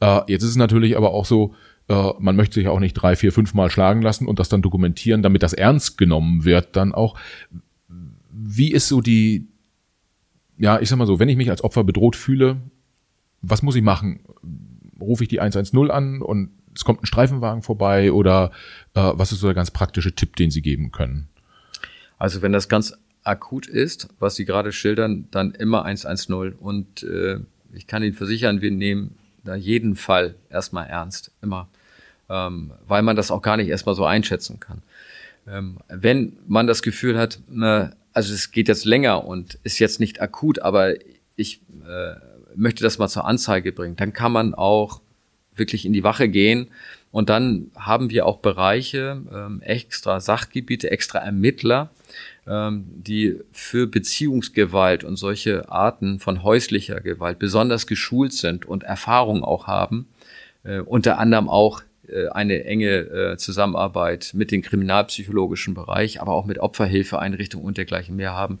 Äh, 0.00 0.22
jetzt 0.26 0.42
ist 0.42 0.50
es 0.50 0.56
natürlich 0.56 0.96
aber 0.96 1.10
auch 1.10 1.26
so, 1.26 1.54
äh, 1.88 2.12
man 2.18 2.34
möchte 2.34 2.54
sich 2.54 2.68
auch 2.68 2.80
nicht 2.80 2.94
drei, 2.94 3.14
vier, 3.14 3.30
fünf 3.30 3.52
Mal 3.52 3.70
schlagen 3.70 4.00
lassen 4.00 4.26
und 4.26 4.38
das 4.38 4.48
dann 4.48 4.62
dokumentieren, 4.62 5.22
damit 5.22 5.42
das 5.42 5.52
ernst 5.52 5.98
genommen 5.98 6.44
wird 6.44 6.74
dann 6.76 6.92
auch. 6.94 7.16
Wie 8.30 8.72
ist 8.72 8.88
so 8.88 9.02
die, 9.02 9.48
ja, 10.56 10.80
ich 10.80 10.88
sag 10.88 10.96
mal 10.96 11.06
so, 11.06 11.18
wenn 11.18 11.28
ich 11.28 11.36
mich 11.36 11.50
als 11.50 11.62
Opfer 11.62 11.84
bedroht 11.84 12.16
fühle, 12.16 12.56
was 13.42 13.62
muss 13.62 13.76
ich 13.76 13.82
machen? 13.82 14.20
Rufe 14.98 15.24
ich 15.24 15.28
die 15.28 15.40
110 15.40 15.90
an 15.90 16.22
und 16.22 16.50
es 16.74 16.84
kommt 16.84 17.02
ein 17.02 17.06
Streifenwagen 17.06 17.62
vorbei 17.62 18.12
oder 18.12 18.50
äh, 18.94 19.12
was 19.14 19.32
ist 19.32 19.40
so 19.40 19.46
der 19.46 19.54
ganz 19.54 19.70
praktische 19.70 20.14
Tipp, 20.14 20.36
den 20.36 20.50
Sie 20.50 20.62
geben 20.62 20.92
können? 20.92 21.28
Also 22.18 22.42
wenn 22.42 22.52
das 22.52 22.68
ganz 22.68 22.94
akut 23.24 23.66
ist, 23.66 24.08
was 24.18 24.36
Sie 24.36 24.44
gerade 24.44 24.72
schildern, 24.72 25.28
dann 25.30 25.52
immer 25.52 25.84
110 25.84 26.52
und 26.54 27.02
äh, 27.02 27.40
ich 27.72 27.86
kann 27.86 28.02
Ihnen 28.02 28.14
versichern, 28.14 28.60
wir 28.60 28.70
nehmen 28.70 29.16
da 29.44 29.54
jeden 29.54 29.96
Fall 29.96 30.34
erstmal 30.48 30.86
ernst, 30.86 31.32
immer, 31.42 31.68
ähm, 32.28 32.72
weil 32.86 33.02
man 33.02 33.16
das 33.16 33.30
auch 33.30 33.42
gar 33.42 33.56
nicht 33.56 33.68
erstmal 33.68 33.94
so 33.94 34.04
einschätzen 34.04 34.60
kann. 34.60 34.82
Ähm, 35.46 35.78
wenn 35.88 36.36
man 36.46 36.66
das 36.66 36.82
Gefühl 36.82 37.18
hat, 37.18 37.40
na, 37.48 37.92
also 38.12 38.34
es 38.34 38.50
geht 38.50 38.68
jetzt 38.68 38.84
länger 38.84 39.24
und 39.24 39.58
ist 39.62 39.78
jetzt 39.78 40.00
nicht 40.00 40.20
akut, 40.20 40.60
aber 40.60 40.94
ich 41.36 41.60
äh, 41.86 42.14
möchte 42.54 42.82
das 42.82 42.98
mal 42.98 43.08
zur 43.08 43.24
Anzeige 43.24 43.72
bringen, 43.72 43.96
dann 43.96 44.12
kann 44.12 44.32
man 44.32 44.54
auch 44.54 45.00
wirklich 45.60 45.86
in 45.86 45.92
die 45.92 46.02
Wache 46.02 46.28
gehen. 46.28 46.66
Und 47.12 47.28
dann 47.28 47.70
haben 47.76 48.10
wir 48.10 48.26
auch 48.26 48.38
Bereiche, 48.38 49.22
ähm, 49.32 49.62
extra 49.62 50.20
Sachgebiete, 50.20 50.90
extra 50.90 51.18
Ermittler, 51.18 51.90
ähm, 52.46 52.84
die 52.88 53.38
für 53.52 53.86
Beziehungsgewalt 53.86 55.04
und 55.04 55.16
solche 55.16 55.70
Arten 55.70 56.18
von 56.18 56.42
häuslicher 56.42 57.00
Gewalt 57.00 57.38
besonders 57.38 57.86
geschult 57.86 58.32
sind 58.32 58.66
und 58.66 58.82
Erfahrung 58.82 59.44
auch 59.44 59.66
haben, 59.66 60.08
äh, 60.64 60.80
unter 60.80 61.18
anderem 61.18 61.48
auch 61.48 61.82
äh, 62.08 62.28
eine 62.28 62.64
enge 62.64 62.96
äh, 62.96 63.36
Zusammenarbeit 63.36 64.32
mit 64.34 64.50
dem 64.50 64.62
kriminalpsychologischen 64.62 65.74
Bereich, 65.74 66.20
aber 66.20 66.32
auch 66.32 66.46
mit 66.46 66.58
Opferhilfeeinrichtungen 66.58 67.66
und 67.66 67.76
dergleichen 67.76 68.16
mehr 68.16 68.34
haben, 68.34 68.58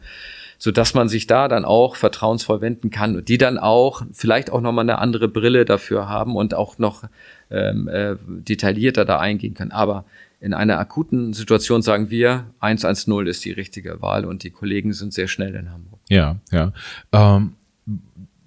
so 0.62 0.70
dass 0.70 0.92
man 0.92 1.08
sich 1.08 1.26
da 1.26 1.48
dann 1.48 1.64
auch 1.64 1.96
vertrauensvoll 1.96 2.60
wenden 2.60 2.90
kann 2.90 3.16
und 3.16 3.28
die 3.28 3.38
dann 3.38 3.58
auch 3.58 4.02
vielleicht 4.12 4.50
auch 4.50 4.60
nochmal 4.60 4.84
eine 4.84 4.98
andere 4.98 5.26
Brille 5.26 5.64
dafür 5.64 6.06
haben 6.06 6.36
und 6.36 6.52
auch 6.52 6.78
noch 6.78 7.04
ähm, 7.50 7.88
äh, 7.88 8.16
detaillierter 8.26 9.06
da 9.06 9.18
eingehen 9.18 9.54
können. 9.54 9.72
Aber 9.72 10.04
in 10.38 10.52
einer 10.52 10.78
akuten 10.78 11.32
Situation 11.32 11.80
sagen 11.80 12.10
wir, 12.10 12.44
110 12.60 13.26
ist 13.26 13.42
die 13.44 13.52
richtige 13.52 14.02
Wahl 14.02 14.26
und 14.26 14.44
die 14.44 14.50
Kollegen 14.50 14.92
sind 14.92 15.14
sehr 15.14 15.28
schnell 15.28 15.54
in 15.54 15.72
Hamburg. 15.72 15.98
Ja, 16.10 16.36
ja. 16.52 16.72
Ähm, 17.12 17.54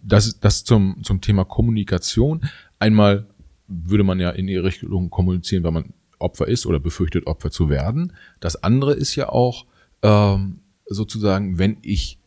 das, 0.03 0.39
das 0.39 0.63
zum, 0.63 0.97
zum 1.01 1.19
Thema 1.19 1.45
Kommunikation. 1.45 2.41
Einmal 2.77 3.25
würde 3.67 4.03
man 4.03 4.19
ja 4.19 4.29
in 4.29 4.47
ihre 4.47 4.65
Richtung 4.65 5.09
kommunizieren, 5.09 5.63
wenn 5.63 5.73
man 5.73 5.93
Opfer 6.19 6.47
ist 6.47 6.67
oder 6.67 6.79
befürchtet, 6.79 7.25
Opfer 7.25 7.49
zu 7.49 7.69
werden. 7.69 8.13
Das 8.39 8.61
andere 8.63 8.93
ist 8.93 9.15
ja 9.15 9.29
auch 9.29 9.65
ähm, 10.03 10.59
sozusagen, 10.85 11.57
wenn 11.57 11.77
ich 11.81 12.17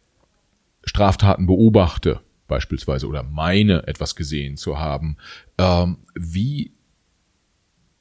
Straftaten 0.85 1.47
beobachte, 1.47 2.21
beispielsweise, 2.49 3.09
oder 3.09 3.23
meine, 3.23 3.87
etwas 3.87 4.15
gesehen 4.17 4.57
zu 4.57 4.79
haben, 4.79 5.17
ähm, 5.59 5.99
wie 6.15 6.73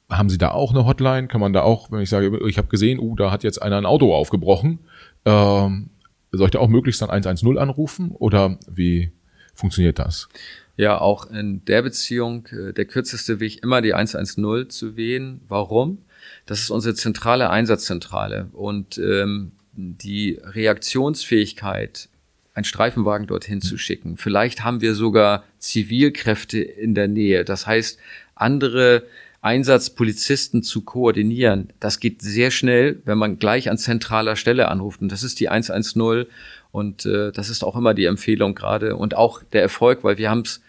haben 0.08 0.30
Sie 0.30 0.38
da 0.38 0.52
auch 0.52 0.72
eine 0.72 0.86
Hotline? 0.86 1.26
Kann 1.26 1.40
man 1.40 1.52
da 1.52 1.62
auch, 1.62 1.90
wenn 1.90 2.00
ich 2.00 2.10
sage, 2.10 2.38
ich 2.46 2.58
habe 2.58 2.68
gesehen, 2.68 3.00
uh, 3.00 3.16
da 3.16 3.30
hat 3.30 3.42
jetzt 3.42 3.60
einer 3.60 3.76
ein 3.76 3.86
Auto 3.86 4.14
aufgebrochen, 4.14 4.78
ähm, 5.24 5.90
soll 6.32 6.46
ich 6.46 6.52
da 6.52 6.60
auch 6.60 6.68
möglichst 6.68 7.02
dann 7.02 7.10
110 7.10 7.58
anrufen 7.58 8.12
oder 8.12 8.58
wie 8.68 9.10
funktioniert 9.54 9.98
das? 9.98 10.28
Ja, 10.76 11.00
auch 11.00 11.30
in 11.30 11.64
der 11.64 11.82
Beziehung 11.82 12.46
äh, 12.46 12.72
der 12.72 12.84
kürzeste 12.84 13.40
Weg 13.40 13.62
immer 13.62 13.80
die 13.80 13.94
110 13.94 14.68
zu 14.68 14.96
wählen. 14.96 15.40
Warum? 15.48 15.98
Das 16.44 16.60
ist 16.60 16.70
unsere 16.70 16.94
zentrale 16.94 17.50
Einsatzzentrale 17.50 18.48
und 18.52 18.98
ähm, 18.98 19.52
die 19.76 20.38
Reaktionsfähigkeit, 20.42 22.08
einen 22.54 22.64
Streifenwagen 22.64 23.26
dorthin 23.26 23.60
zu 23.60 23.76
schicken. 23.76 24.16
Vielleicht 24.16 24.64
haben 24.64 24.80
wir 24.80 24.94
sogar 24.94 25.44
Zivilkräfte 25.58 26.58
in 26.58 26.94
der 26.94 27.08
Nähe. 27.08 27.44
Das 27.44 27.66
heißt, 27.66 27.98
andere 28.34 29.04
Einsatzpolizisten 29.42 30.62
zu 30.62 30.80
koordinieren, 30.80 31.72
das 31.78 32.00
geht 32.00 32.22
sehr 32.22 32.50
schnell, 32.50 33.00
wenn 33.04 33.18
man 33.18 33.38
gleich 33.38 33.70
an 33.70 33.78
zentraler 33.78 34.36
Stelle 34.36 34.68
anruft. 34.68 35.02
Und 35.02 35.12
das 35.12 35.22
ist 35.22 35.38
die 35.38 35.50
110. 35.50 36.26
Und 36.72 37.06
äh, 37.06 37.30
das 37.32 37.50
ist 37.50 37.62
auch 37.62 37.76
immer 37.76 37.94
die 37.94 38.06
Empfehlung 38.06 38.54
gerade 38.54 38.96
und 38.96 39.14
auch 39.14 39.42
der 39.42 39.62
Erfolg, 39.62 40.02
weil 40.02 40.18
wir 40.18 40.30
haben 40.30 40.40
es 40.40 40.62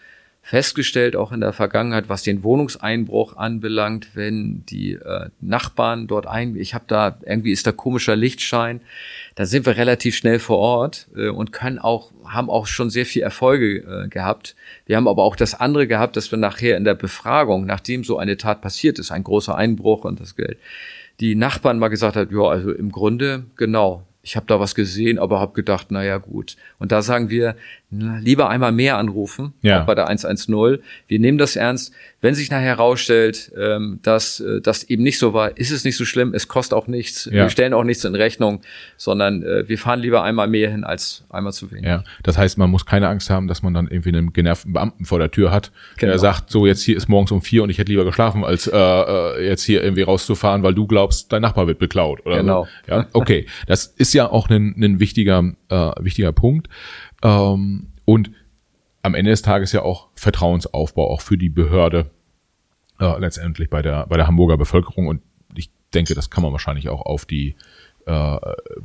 festgestellt, 0.48 1.14
auch 1.14 1.30
in 1.30 1.40
der 1.40 1.52
Vergangenheit, 1.52 2.08
was 2.08 2.22
den 2.22 2.42
Wohnungseinbruch 2.42 3.36
anbelangt, 3.36 4.16
wenn 4.16 4.64
die 4.64 4.94
äh, 4.94 5.28
Nachbarn 5.42 6.06
dort 6.06 6.26
ein, 6.26 6.56
ich 6.56 6.72
habe 6.72 6.86
da 6.86 7.18
irgendwie 7.26 7.52
ist 7.52 7.66
da 7.66 7.72
komischer 7.72 8.16
Lichtschein, 8.16 8.80
da 9.34 9.44
sind 9.44 9.66
wir 9.66 9.76
relativ 9.76 10.16
schnell 10.16 10.38
vor 10.38 10.56
Ort 10.56 11.08
äh, 11.14 11.28
und 11.28 11.52
können 11.52 11.78
auch 11.78 12.12
haben 12.24 12.48
auch 12.48 12.66
schon 12.66 12.88
sehr 12.88 13.04
viel 13.04 13.20
Erfolge 13.20 13.80
äh, 13.80 14.08
gehabt. 14.08 14.56
Wir 14.86 14.96
haben 14.96 15.06
aber 15.06 15.22
auch 15.22 15.36
das 15.36 15.52
andere 15.54 15.86
gehabt, 15.86 16.16
dass 16.16 16.30
wir 16.30 16.38
nachher 16.38 16.78
in 16.78 16.84
der 16.84 16.94
Befragung, 16.94 17.66
nachdem 17.66 18.02
so 18.02 18.16
eine 18.16 18.38
Tat 18.38 18.62
passiert 18.62 18.98
ist, 18.98 19.10
ein 19.10 19.24
großer 19.24 19.54
Einbruch 19.54 20.06
und 20.06 20.18
das 20.18 20.34
Geld, 20.34 20.56
die 21.20 21.34
Nachbarn 21.34 21.78
mal 21.78 21.88
gesagt 21.88 22.16
hat, 22.16 22.32
ja, 22.32 22.40
also 22.40 22.72
im 22.72 22.90
Grunde 22.90 23.44
genau, 23.56 24.06
ich 24.22 24.36
habe 24.36 24.46
da 24.46 24.60
was 24.60 24.74
gesehen, 24.74 25.18
aber 25.18 25.40
habe 25.40 25.52
gedacht, 25.52 25.90
naja 25.90 26.18
gut. 26.18 26.56
Und 26.78 26.92
da 26.92 27.02
sagen 27.02 27.30
wir, 27.30 27.54
lieber 27.90 28.50
einmal 28.50 28.72
mehr 28.72 28.98
anrufen, 28.98 29.54
ja. 29.62 29.80
auch 29.80 29.86
bei 29.86 29.94
der 29.94 30.08
110. 30.08 30.78
Wir 31.06 31.18
nehmen 31.18 31.38
das 31.38 31.56
ernst. 31.56 31.92
Wenn 32.20 32.34
sich 32.34 32.50
nachher 32.50 32.76
herausstellt, 32.76 33.52
ähm, 33.56 34.00
dass 34.02 34.40
äh, 34.40 34.60
das 34.60 34.84
eben 34.84 35.02
nicht 35.02 35.18
so 35.18 35.32
war, 35.32 35.56
ist 35.56 35.70
es 35.70 35.84
nicht 35.84 35.96
so 35.96 36.04
schlimm. 36.04 36.34
Es 36.34 36.48
kostet 36.48 36.76
auch 36.76 36.86
nichts. 36.86 37.26
Ja. 37.26 37.44
Wir 37.44 37.48
stellen 37.50 37.72
auch 37.72 37.84
nichts 37.84 38.04
in 38.04 38.14
Rechnung, 38.14 38.60
sondern 38.96 39.42
äh, 39.42 39.68
wir 39.68 39.78
fahren 39.78 40.00
lieber 40.00 40.22
einmal 40.22 40.48
mehr 40.48 40.70
hin 40.70 40.84
als 40.84 41.24
einmal 41.30 41.52
zu 41.52 41.70
wenig. 41.70 41.86
Ja, 41.86 42.04
das 42.24 42.36
heißt, 42.36 42.58
man 42.58 42.70
muss 42.70 42.84
keine 42.84 43.08
Angst 43.08 43.30
haben, 43.30 43.48
dass 43.48 43.62
man 43.62 43.72
dann 43.72 43.88
irgendwie 43.88 44.10
einen 44.10 44.32
genervten 44.32 44.72
Beamten 44.72 45.06
vor 45.06 45.18
der 45.18 45.30
Tür 45.30 45.50
hat, 45.50 45.70
genau. 45.96 46.12
der 46.12 46.18
sagt, 46.18 46.50
so 46.50 46.66
jetzt 46.66 46.82
hier 46.82 46.96
ist 46.96 47.08
morgens 47.08 47.30
um 47.30 47.40
vier 47.40 47.62
und 47.62 47.70
ich 47.70 47.78
hätte 47.78 47.90
lieber 47.90 48.04
geschlafen, 48.04 48.44
als 48.44 48.66
äh, 48.66 48.76
äh, 48.76 49.46
jetzt 49.46 49.62
hier 49.62 49.82
irgendwie 49.82 50.02
rauszufahren, 50.02 50.62
weil 50.62 50.74
du 50.74 50.86
glaubst, 50.86 51.32
dein 51.32 51.40
Nachbar 51.40 51.68
wird 51.68 51.78
beklaut. 51.78 52.26
Oder 52.26 52.38
genau. 52.38 52.66
So. 52.86 52.92
Ja, 52.92 53.06
okay. 53.12 53.46
Das 53.66 53.86
ist 53.86 54.12
ja 54.12 54.30
auch 54.30 54.50
ein, 54.50 54.74
ein 54.76 55.00
wichtiger, 55.00 55.52
äh, 55.70 55.90
wichtiger 56.00 56.32
Punkt. 56.32 56.68
Ähm, 57.22 57.88
und 58.04 58.30
am 59.02 59.14
Ende 59.14 59.30
des 59.30 59.42
Tages 59.42 59.72
ja 59.72 59.82
auch 59.82 60.08
Vertrauensaufbau, 60.14 61.10
auch 61.10 61.20
für 61.20 61.38
die 61.38 61.48
Behörde 61.48 62.10
äh, 63.00 63.18
letztendlich 63.18 63.70
bei 63.70 63.82
der, 63.82 64.06
bei 64.06 64.16
der 64.16 64.26
Hamburger 64.26 64.56
Bevölkerung. 64.56 65.06
Und 65.06 65.22
ich 65.54 65.70
denke, 65.94 66.14
das 66.14 66.30
kann 66.30 66.42
man 66.42 66.52
wahrscheinlich 66.52 66.88
auch 66.88 67.02
auf 67.02 67.24
die 67.24 67.56
äh, 68.06 68.38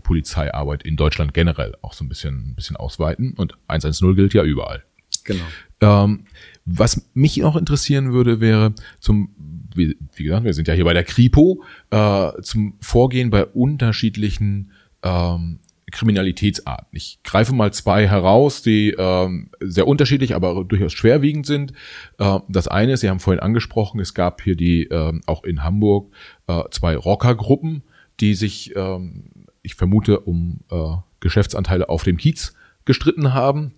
Polizeiarbeit 0.03 0.83
in 0.83 0.97
Deutschland 0.97 1.33
generell 1.33 1.75
auch 1.81 1.93
so 1.93 2.03
ein 2.03 2.09
bisschen, 2.09 2.51
ein 2.51 2.55
bisschen 2.55 2.75
ausweiten. 2.75 3.33
Und 3.33 3.57
110 3.67 4.15
gilt 4.15 4.33
ja 4.33 4.43
überall. 4.43 4.83
Genau. 5.23 5.45
Ähm, 5.81 6.25
was 6.65 7.09
mich 7.13 7.37
noch 7.37 7.55
interessieren 7.55 8.13
würde, 8.13 8.39
wäre 8.39 8.73
zum, 8.99 9.33
wie, 9.75 9.97
wie 10.15 10.23
gesagt, 10.23 10.45
wir 10.45 10.53
sind 10.53 10.67
ja 10.67 10.73
hier 10.73 10.85
bei 10.85 10.93
der 10.93 11.03
Kripo, 11.03 11.63
äh, 11.89 12.31
zum 12.41 12.75
Vorgehen 12.79 13.29
bei 13.29 13.45
unterschiedlichen 13.45 14.71
ähm, 15.03 15.59
Kriminalitätsarten. 15.93 16.89
Ich 16.91 17.19
greife 17.23 17.53
mal 17.53 17.71
zwei 17.71 18.07
heraus, 18.07 18.61
die 18.61 18.95
ähm, 18.97 19.49
sehr 19.61 19.87
unterschiedlich, 19.87 20.35
aber 20.35 20.65
durchaus 20.65 20.91
schwerwiegend 20.91 21.45
sind. 21.45 21.71
Äh, 22.17 22.39
das 22.49 22.67
eine 22.67 22.93
ist, 22.93 22.99
Sie 22.99 23.09
haben 23.09 23.19
vorhin 23.19 23.41
angesprochen, 23.41 24.01
es 24.01 24.13
gab 24.13 24.41
hier 24.41 24.55
die 24.55 24.83
äh, 24.83 25.19
auch 25.25 25.43
in 25.43 25.63
Hamburg 25.63 26.11
äh, 26.47 26.63
zwei 26.71 26.97
Rockergruppen, 26.97 27.83
die 28.19 28.33
sich, 28.33 28.75
ähm, 28.75 29.45
ich 29.61 29.75
vermute, 29.75 30.19
um 30.19 30.59
äh, 30.69 30.95
Geschäftsanteile 31.21 31.87
auf 31.87 32.03
dem 32.03 32.17
Kiez 32.17 32.53
gestritten 32.85 33.33
haben. 33.33 33.73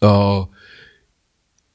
Äh, 0.00 0.42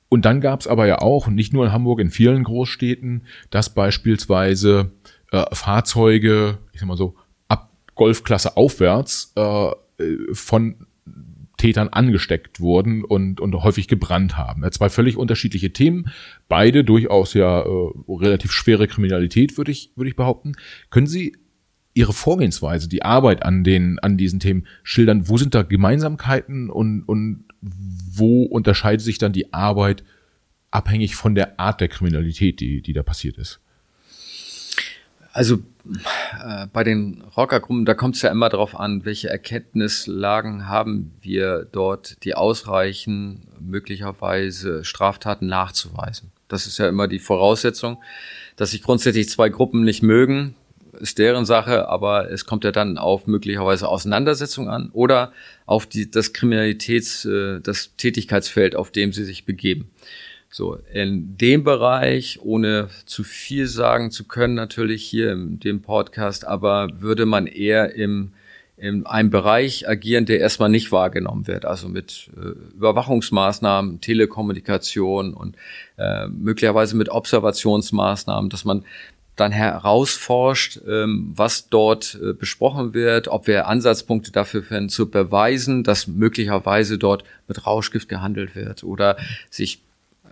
und 0.10 0.26
dann 0.26 0.42
gab 0.42 0.62
es 0.62 0.68
aber 0.68 0.88
ja 0.88 1.00
auch, 1.00 1.28
nicht 1.28 1.54
nur 1.54 1.66
in 1.66 1.72
Hamburg, 1.72 2.00
in 2.00 2.10
vielen 2.10 2.44
Großstädten, 2.44 3.28
dass 3.52 3.74
beispielsweise 3.74 4.92
äh, 5.32 5.46
Fahrzeuge, 5.54 6.58
ich 6.74 6.80
sag 6.80 6.88
mal 6.88 6.98
so, 6.98 7.16
Golfklasse 8.00 8.56
aufwärts 8.56 9.34
äh, 9.36 9.72
von 10.32 10.88
Tätern 11.58 11.90
angesteckt 11.90 12.62
wurden 12.62 13.04
und, 13.04 13.42
und 13.42 13.54
häufig 13.56 13.90
gebrannt 13.90 14.38
haben. 14.38 14.64
Zwei 14.72 14.88
völlig 14.88 15.18
unterschiedliche 15.18 15.74
Themen, 15.74 16.10
beide 16.48 16.86
durchaus 16.86 17.34
ja 17.34 17.60
äh, 17.60 17.92
relativ 18.08 18.54
schwere 18.54 18.88
Kriminalität, 18.88 19.58
würde 19.58 19.72
ich, 19.72 19.92
würde 19.98 20.10
ich 20.10 20.16
behaupten. 20.16 20.54
Können 20.90 21.08
Sie 21.08 21.36
Ihre 21.94 22.14
Vorgehensweise, 22.14 22.88
die 22.88 23.04
Arbeit 23.04 23.44
an 23.44 23.66
den, 23.66 24.00
an 24.00 24.16
diesen 24.16 24.40
Themen 24.40 24.66
schildern? 24.84 25.28
Wo 25.28 25.36
sind 25.36 25.54
da 25.54 25.64
Gemeinsamkeiten 25.64 26.70
und, 26.70 27.04
und 27.04 27.44
wo 27.60 28.44
unterscheidet 28.44 29.02
sich 29.02 29.18
dann 29.18 29.34
die 29.34 29.52
Arbeit 29.52 30.06
abhängig 30.72 31.16
von 31.16 31.36
der 31.36 31.60
Art 31.60 31.82
der 31.82 31.90
Kriminalität, 31.90 32.62
die, 32.62 32.82
die 32.82 32.94
da 32.94 33.04
passiert 33.04 33.38
ist? 33.38 33.60
Also 35.34 35.60
äh, 35.86 36.68
bei 36.72 36.84
den 36.84 37.24
Rockergruppen, 37.36 37.86
da 37.86 37.94
kommt 37.94 38.16
es 38.16 38.22
ja 38.22 38.32
immer 38.32 38.50
darauf 38.50 38.80
an, 38.80 39.06
welche 39.06 39.30
Erkenntnislagen 39.30 40.68
haben 40.68 41.14
wir 41.22 41.68
dort, 41.72 42.24
die 42.24 42.36
ausreichen, 42.36 43.48
möglicherweise 43.60 44.84
Straftaten 44.84 45.48
nachzuweisen. 45.48 46.32
Das 46.48 46.66
ist 46.66 46.78
ja 46.80 46.88
immer 46.88 47.08
die 47.08 47.20
Voraussetzung, 47.20 48.02
dass 48.56 48.72
sich 48.72 48.84
grundsätzlich 48.84 49.30
zwei 49.30 49.50
Gruppen 49.50 49.84
nicht 49.84 50.04
mögen, 50.04 50.56
ist 51.00 51.18
deren 51.18 51.46
Sache, 51.46 51.88
aber 51.88 52.32
es 52.32 52.46
kommt 52.46 52.64
ja 52.64 52.72
dann 52.72 52.98
auf 52.98 53.28
möglicherweise 53.28 53.88
Auseinandersetzung 53.88 54.70
an 54.70 54.90
oder 54.92 55.32
auf 55.66 55.86
die, 55.86 56.10
das 56.10 56.34
Kriminalitäts, 56.34 57.26
äh, 57.26 57.60
das 57.62 57.96
Tätigkeitsfeld, 57.96 58.76
auf 58.76 58.92
dem 58.92 59.14
sie 59.14 59.24
sich 59.24 59.46
begeben. 59.46 59.92
So, 60.52 60.80
in 60.92 61.38
dem 61.38 61.64
Bereich, 61.64 62.40
ohne 62.42 62.90
zu 63.06 63.24
viel 63.24 63.68
sagen 63.68 64.10
zu 64.10 64.24
können, 64.24 64.56
natürlich 64.56 65.04
hier 65.04 65.32
in 65.32 65.60
dem 65.60 65.82
Podcast, 65.82 66.46
aber 66.46 66.90
würde 67.00 67.26
man 67.26 67.46
eher 67.48 67.94
im 67.96 68.34
in 68.80 69.06
einem 69.06 69.30
Bereich 69.30 69.90
agieren, 69.90 70.26
der 70.26 70.40
erstmal 70.40 70.70
nicht 70.70 70.92
wahrgenommen 70.92 71.48
wird, 71.48 71.66
also 71.66 71.90
mit 71.90 72.30
äh, 72.38 72.76
Überwachungsmaßnahmen, 72.78 74.00
Telekommunikation 74.00 75.34
und 75.34 75.58
äh, 75.98 76.28
möglicherweise 76.28 76.96
mit 76.96 77.10
Observationsmaßnahmen, 77.10 78.50
dass 78.50 78.64
man 78.64 78.86
dann 79.36 79.52
herausforscht, 79.52 80.80
ähm, 80.88 81.32
was 81.36 81.70
dort 81.70 82.18
äh, 82.22 82.34
besprochen 82.34 82.94
wird, 82.94 83.28
ob 83.28 83.48
wir 83.48 83.68
Ansatzpunkte 83.68 84.32
dafür 84.32 84.64
finden, 84.64 84.90
zu 84.90 85.10
beweisen, 85.10 85.84
dass 85.84 86.08
möglicherweise 86.08 86.98
dort 86.98 87.24
mit 87.48 87.66
Rauschgift 87.66 88.10
gehandelt 88.10 88.56
wird 88.56 88.84
oder 88.84 89.18
sich 89.50 89.82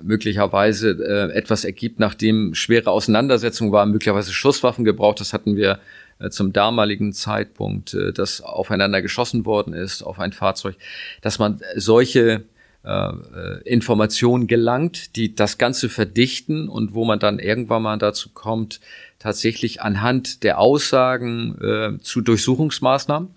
möglicherweise 0.01 0.91
äh, 0.91 1.33
etwas 1.33 1.65
ergibt, 1.65 1.99
nachdem 1.99 2.53
schwere 2.53 2.91
Auseinandersetzungen 2.91 3.71
waren, 3.71 3.91
möglicherweise 3.91 4.33
Schusswaffen 4.33 4.85
gebraucht. 4.85 5.19
Das 5.19 5.33
hatten 5.33 5.55
wir 5.55 5.79
äh, 6.19 6.29
zum 6.29 6.53
damaligen 6.53 7.13
Zeitpunkt, 7.13 7.93
äh, 7.93 8.13
dass 8.13 8.41
aufeinander 8.41 9.01
geschossen 9.01 9.45
worden 9.45 9.73
ist 9.73 10.01
auf 10.03 10.19
ein 10.19 10.33
Fahrzeug, 10.33 10.75
dass 11.21 11.39
man 11.39 11.61
solche 11.75 12.43
äh, 12.83 13.61
Informationen 13.63 14.47
gelangt, 14.47 15.15
die 15.15 15.35
das 15.35 15.57
Ganze 15.57 15.89
verdichten 15.89 16.69
und 16.69 16.93
wo 16.93 17.05
man 17.05 17.19
dann 17.19 17.39
irgendwann 17.39 17.83
mal 17.83 17.97
dazu 17.97 18.29
kommt, 18.29 18.79
tatsächlich 19.19 19.81
anhand 19.81 20.43
der 20.43 20.59
Aussagen 20.59 21.57
äh, 21.61 21.99
zu 22.01 22.21
Durchsuchungsmaßnahmen. 22.21 23.29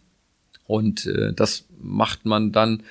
Und 0.67 1.07
äh, 1.07 1.33
das 1.33 1.65
macht 1.81 2.27
man 2.27 2.53
dann 2.53 2.83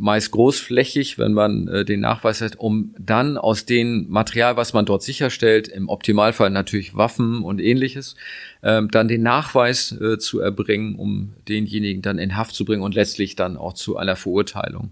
meist 0.00 0.30
großflächig, 0.30 1.18
wenn 1.18 1.32
man 1.32 1.68
äh, 1.68 1.84
den 1.84 2.00
Nachweis 2.00 2.40
hat, 2.40 2.56
um 2.58 2.94
dann 2.98 3.36
aus 3.36 3.66
dem 3.66 4.06
Material, 4.08 4.56
was 4.56 4.72
man 4.72 4.86
dort 4.86 5.02
sicherstellt, 5.02 5.68
im 5.68 5.88
Optimalfall 5.88 6.50
natürlich 6.50 6.96
Waffen 6.96 7.42
und 7.42 7.60
ähnliches, 7.60 8.16
ähm, 8.62 8.90
dann 8.90 9.08
den 9.08 9.22
Nachweis 9.22 9.92
äh, 9.92 10.18
zu 10.18 10.40
erbringen, 10.40 10.96
um 10.96 11.34
denjenigen 11.48 12.02
dann 12.02 12.18
in 12.18 12.36
Haft 12.36 12.54
zu 12.54 12.64
bringen 12.64 12.82
und 12.82 12.94
letztlich 12.94 13.36
dann 13.36 13.56
auch 13.56 13.74
zu 13.74 13.96
einer 13.96 14.16
Verurteilung. 14.16 14.90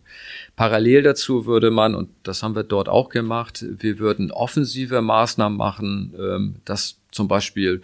Parallel 0.57 1.03
dazu 1.03 1.47
würde 1.47 1.71
man, 1.71 1.95
und 1.95 2.11
das 2.23 2.43
haben 2.43 2.55
wir 2.55 2.65
dort 2.65 2.89
auch 2.89 3.09
gemacht, 3.09 3.65
wir 3.67 3.99
würden 3.99 4.31
offensive 4.31 5.01
Maßnahmen 5.01 5.57
machen, 5.57 6.15
ähm, 6.19 6.55
dass 6.65 6.99
zum 7.11 7.29
Beispiel, 7.29 7.81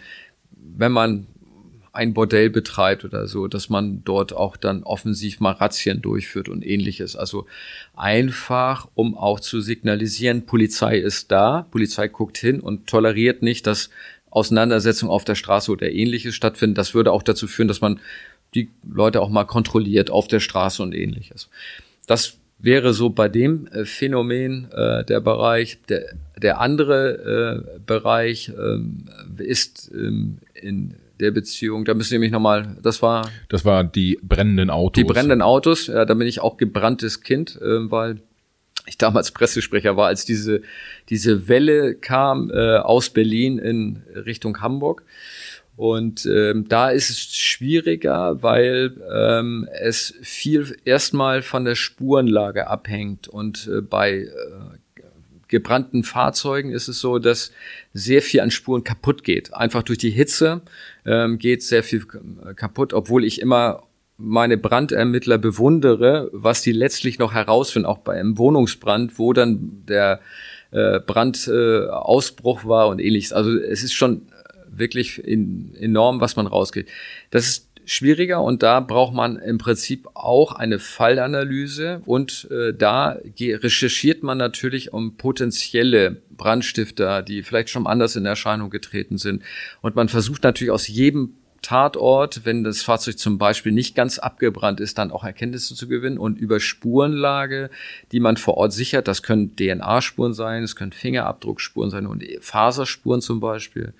wenn 0.51 0.93
man 0.93 1.27
ein 1.95 2.13
Bordell 2.13 2.51
betreibt 2.51 3.05
oder 3.05 3.29
so, 3.29 3.47
dass 3.47 3.69
man 3.69 4.03
dort 4.05 4.33
auch 4.33 4.57
dann 4.57 4.83
offensiv 4.83 5.39
mal 5.39 5.53
Razzien 5.53 6.03
durchführt 6.03 6.49
und 6.49 6.67
ähnliches. 6.67 7.15
Also 7.15 7.47
einfach, 7.95 8.89
um 8.95 9.17
auch 9.17 9.39
zu 9.39 9.61
signalisieren, 9.61 10.45
Polizei 10.45 10.99
ist 10.99 11.31
da, 11.31 11.67
Polizei 11.71 12.09
guckt 12.09 12.37
hin 12.37 12.61
und 12.61 12.89
toleriert 12.89 13.43
nicht, 13.43 13.67
dass 13.69 13.91
Auseinandersetzungen 14.31 15.13
auf 15.13 15.25
der 15.25 15.37
Straße 15.37 15.71
oder 15.71 15.93
ähnliches 15.93 16.35
stattfinden. 16.35 16.75
Das 16.75 16.95
würde 16.95 17.13
auch 17.13 17.23
dazu 17.23 17.47
führen, 17.47 17.69
dass 17.69 17.81
man 17.81 18.01
die 18.57 18.71
Leute 18.89 19.21
auch 19.21 19.31
mal 19.31 19.45
kontrolliert 19.45 20.11
auf 20.11 20.27
der 20.27 20.41
Straße 20.41 20.83
und 20.83 20.95
ähnliches. 20.95 21.49
Das 22.09 22.39
wäre 22.59 22.93
so 22.93 23.11
bei 23.11 23.29
dem 23.29 23.69
äh, 23.69 23.85
Phänomen 23.85 24.69
äh, 24.73 25.05
der 25.05 25.21
Bereich. 25.21 25.79
Der, 25.89 26.15
der 26.37 26.61
andere 26.61 27.77
äh, 27.77 27.79
Bereich 27.87 28.51
ähm, 28.59 29.05
ist 29.39 29.93
ähm, 29.95 30.39
in 30.55 30.95
der 31.21 31.31
Beziehung. 31.31 31.85
Da 31.85 31.95
müssen 31.95 32.13
wir 32.13 32.19
nämlich 32.19 32.33
nochmal, 32.33 32.77
das 32.83 33.03
war. 33.03 33.31
Das 33.49 33.65
war 33.65 33.85
die 33.85 34.19
brennenden 34.23 34.71
Autos. 34.71 35.01
Die 35.01 35.05
brennenden 35.05 35.43
Autos, 35.43 35.87
ja, 35.87 36.05
da 36.05 36.15
bin 36.15 36.27
ich 36.27 36.41
auch 36.41 36.57
gebranntes 36.57 37.23
Kind, 37.23 37.59
äh, 37.61 37.91
weil 37.91 38.21
ich 38.87 38.99
damals 38.99 39.31
Pressesprecher 39.31 39.97
war, 39.97 40.09
als 40.09 40.25
diese, 40.25 40.63
diese 41.09 41.49
Welle 41.49 41.95
kam 41.95 42.51
äh, 42.51 42.77
aus 42.77 43.11
Berlin 43.11 43.59
in 43.59 44.03
Richtung 44.15 44.61
Hamburg. 44.61 45.05
Und 45.77 46.25
ähm, 46.27 46.69
da 46.69 46.91
ist 46.91 47.11
es 47.11 47.19
schwieriger, 47.35 48.43
weil 48.43 48.95
ähm, 49.13 49.69
es 49.73 50.15
viel 50.23 50.77
erstmal 50.85 51.43
von 51.43 51.65
der 51.65 51.75
Spurenlage 51.75 52.69
abhängt. 52.69 53.27
Und 53.27 53.67
äh, 53.67 53.81
bei 53.81 54.19
äh, 54.19 54.29
gebrannten 55.49 56.05
Fahrzeugen 56.05 56.71
ist 56.71 56.89
es 56.89 57.01
so, 57.01 57.19
dass 57.19 57.51
sehr 57.93 58.23
viel 58.23 58.41
an 58.41 58.53
Spuren 58.53 58.85
kaputt 58.85 59.25
geht. 59.25 59.53
Einfach 59.53 59.83
durch 59.83 59.99
die 59.99 60.11
Hitze 60.11 60.63
ähm, 61.05 61.39
geht 61.39 61.63
sehr 61.63 61.83
viel 61.83 62.05
kaputt, 62.57 62.93
obwohl 62.93 63.25
ich 63.25 63.41
immer 63.41 63.85
meine 64.17 64.57
Brandermittler 64.57 65.39
bewundere, 65.39 66.31
was 66.33 66.63
die 66.63 66.73
letztlich 66.73 67.19
noch 67.19 67.35
herausfinden, 67.35 67.87
auch 67.87 67.99
bei 67.99 68.15
einem 68.19 68.39
Wohnungsbrand, 68.39 69.19
wo 69.19 69.33
dann 69.33 69.83
der 69.89 70.21
äh, 70.71 71.01
Brandausbruch 71.01 72.65
äh, 72.65 72.69
war 72.69 72.89
und 72.89 73.01
ähnliches. 73.01 73.33
Also 73.33 73.57
es 73.59 73.83
ist 73.83 73.93
schon 73.93 74.23
wirklich 74.69 75.23
in, 75.23 75.75
enorm, 75.79 76.21
was 76.21 76.37
man 76.37 76.47
rausgeht. 76.47 76.89
Das 77.31 77.47
ist 77.47 77.69
schwieriger 77.87 78.43
und 78.43 78.63
da 78.63 78.81
braucht 78.81 79.15
man 79.15 79.37
im 79.37 79.59
Prinzip 79.59 80.09
auch 80.15 80.53
eine 80.53 80.79
Fallanalyse 80.79 82.01
und 82.07 82.49
äh, 82.51 82.73
da 82.73 83.19
recherchiert 83.39 84.23
man 84.23 84.39
natürlich 84.39 84.93
um 84.93 85.17
potenzielle 85.17 86.23
Brandstifter, 86.37 87.23
die 87.23 87.43
vielleicht 87.43 87.71
schon 87.71 87.87
anders 87.87 88.17
in 88.17 88.27
Erscheinung 88.27 88.71
getreten 88.71 89.19
sind. 89.19 89.43
Und 89.83 89.97
man 89.97 90.09
versucht 90.09 90.43
natürlich 90.43 90.73
aus 90.73 90.89
jedem 90.89 91.35
Tatort, 91.65 92.45
wenn 92.45 92.63
das 92.63 92.83
Fahrzeug 92.83 93.19
zum 93.19 93.39
Beispiel 93.39 93.73
nicht 93.73 93.95
ganz 93.95 94.19
abgebrannt 94.19 94.81
ist, 94.81 94.99
dann 94.99 95.11
auch 95.11 95.25
Erkenntnisse 95.25 95.75
zu 95.75 95.89
gewinnen 95.89 96.19
und 96.19 96.39
über 96.39 96.61
Spurenlage, 96.61 97.71
die 98.13 98.21
man 98.21 98.37
vor 98.37 98.59
Ort 98.59 98.75
sichert, 98.75 99.09
das 99.09 99.23
können 99.23 99.57
DNA-Spuren 99.57 100.35
sein, 100.35 100.63
es 100.63 100.77
können 100.77 100.93
Fingerabdruckspuren 100.93 101.91
sein 101.91 102.07
und 102.07 102.23
Faserspuren 102.41 103.23
zum 103.23 103.41
Beispiel, 103.41 103.95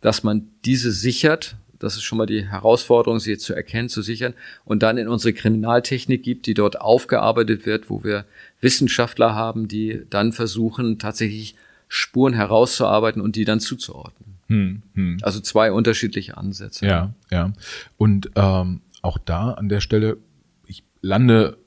dass 0.00 0.24
man 0.24 0.48
diese 0.64 0.90
sichert 0.90 1.56
das 1.86 1.94
ist 1.94 2.02
schon 2.02 2.18
mal 2.18 2.26
die 2.26 2.46
Herausforderung, 2.46 3.18
sie 3.20 3.38
zu 3.38 3.54
erkennen, 3.54 3.88
zu 3.88 4.02
sichern 4.02 4.34
und 4.64 4.82
dann 4.82 4.98
in 4.98 5.08
unsere 5.08 5.32
Kriminaltechnik 5.32 6.22
gibt, 6.22 6.46
die 6.46 6.54
dort 6.54 6.80
aufgearbeitet 6.80 7.64
wird, 7.64 7.88
wo 7.88 8.04
wir 8.04 8.24
Wissenschaftler 8.60 9.34
haben, 9.34 9.68
die 9.68 10.02
dann 10.10 10.32
versuchen, 10.32 10.98
tatsächlich 10.98 11.54
Spuren 11.88 12.34
herauszuarbeiten 12.34 13.22
und 13.22 13.36
die 13.36 13.44
dann 13.44 13.60
zuzuordnen. 13.60 14.34
Hm, 14.48 14.82
hm. 14.94 15.18
Also 15.22 15.40
zwei 15.40 15.72
unterschiedliche 15.72 16.36
Ansätze. 16.36 16.86
Ja, 16.86 17.14
ja. 17.30 17.52
Und 17.96 18.30
ähm, 18.34 18.80
auch 19.02 19.18
da 19.18 19.52
an 19.52 19.68
der 19.68 19.80
Stelle, 19.80 20.18
ich 20.66 20.82
lande 21.00 21.58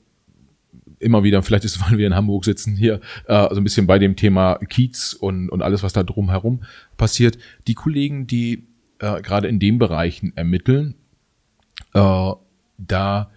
immer 0.98 1.24
wieder, 1.24 1.42
vielleicht 1.42 1.64
ist 1.64 1.76
es, 1.76 1.82
weil 1.90 1.98
wir 1.98 2.06
in 2.06 2.14
Hamburg 2.14 2.44
sitzen 2.44 2.76
hier, 2.76 3.00
äh, 3.26 3.48
so 3.50 3.56
ein 3.56 3.64
bisschen 3.64 3.86
bei 3.86 3.98
dem 3.98 4.16
Thema 4.16 4.56
Kiez 4.68 5.14
und, 5.14 5.48
und 5.48 5.62
alles, 5.62 5.82
was 5.82 5.92
da 5.92 6.02
drumherum 6.02 6.62
passiert. 6.96 7.38
Die 7.66 7.74
Kollegen, 7.74 8.26
die 8.26 8.66
äh, 9.00 9.20
gerade 9.20 9.48
in 9.48 9.58
den 9.58 9.78
Bereichen 9.78 10.36
ermitteln, 10.36 10.94
äh, 11.94 12.32
da, 12.78 13.30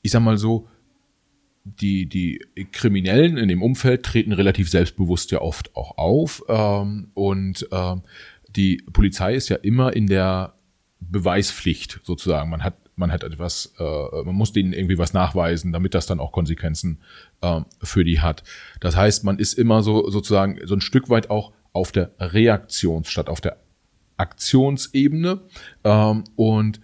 ich 0.00 0.10
sag 0.10 0.22
mal 0.22 0.38
so, 0.38 0.68
die, 1.64 2.06
die 2.06 2.40
Kriminellen 2.72 3.36
in 3.36 3.48
dem 3.48 3.62
Umfeld 3.62 4.02
treten 4.02 4.32
relativ 4.32 4.68
selbstbewusst 4.68 5.30
ja 5.30 5.40
oft 5.40 5.76
auch 5.76 5.96
auf. 5.96 6.42
Ähm, 6.48 7.10
und 7.14 7.68
äh, 7.70 7.96
die 8.48 8.82
Polizei 8.92 9.34
ist 9.34 9.48
ja 9.48 9.56
immer 9.56 9.94
in 9.94 10.06
der 10.06 10.54
Beweispflicht 11.00 12.00
sozusagen. 12.02 12.50
Man 12.50 12.64
hat, 12.64 12.74
man 12.96 13.12
hat 13.12 13.22
etwas, 13.22 13.74
äh, 13.78 14.22
man 14.24 14.34
muss 14.34 14.52
denen 14.52 14.72
irgendwie 14.72 14.98
was 14.98 15.12
nachweisen, 15.12 15.72
damit 15.72 15.94
das 15.94 16.06
dann 16.06 16.20
auch 16.20 16.32
Konsequenzen 16.32 16.98
äh, 17.42 17.60
für 17.82 18.04
die 18.04 18.20
hat. 18.20 18.42
Das 18.80 18.96
heißt, 18.96 19.24
man 19.24 19.38
ist 19.38 19.54
immer 19.54 19.82
so 19.82 20.10
sozusagen 20.10 20.58
so 20.64 20.74
ein 20.74 20.80
Stück 20.80 21.10
weit 21.10 21.30
auch 21.30 21.52
auf 21.72 21.92
der 21.92 22.10
Reaktions- 22.18 23.08
statt 23.08 23.28
auf 23.28 23.40
der 23.40 23.56
Aktionsebene 24.22 25.40
ähm, 25.84 26.24
und 26.36 26.80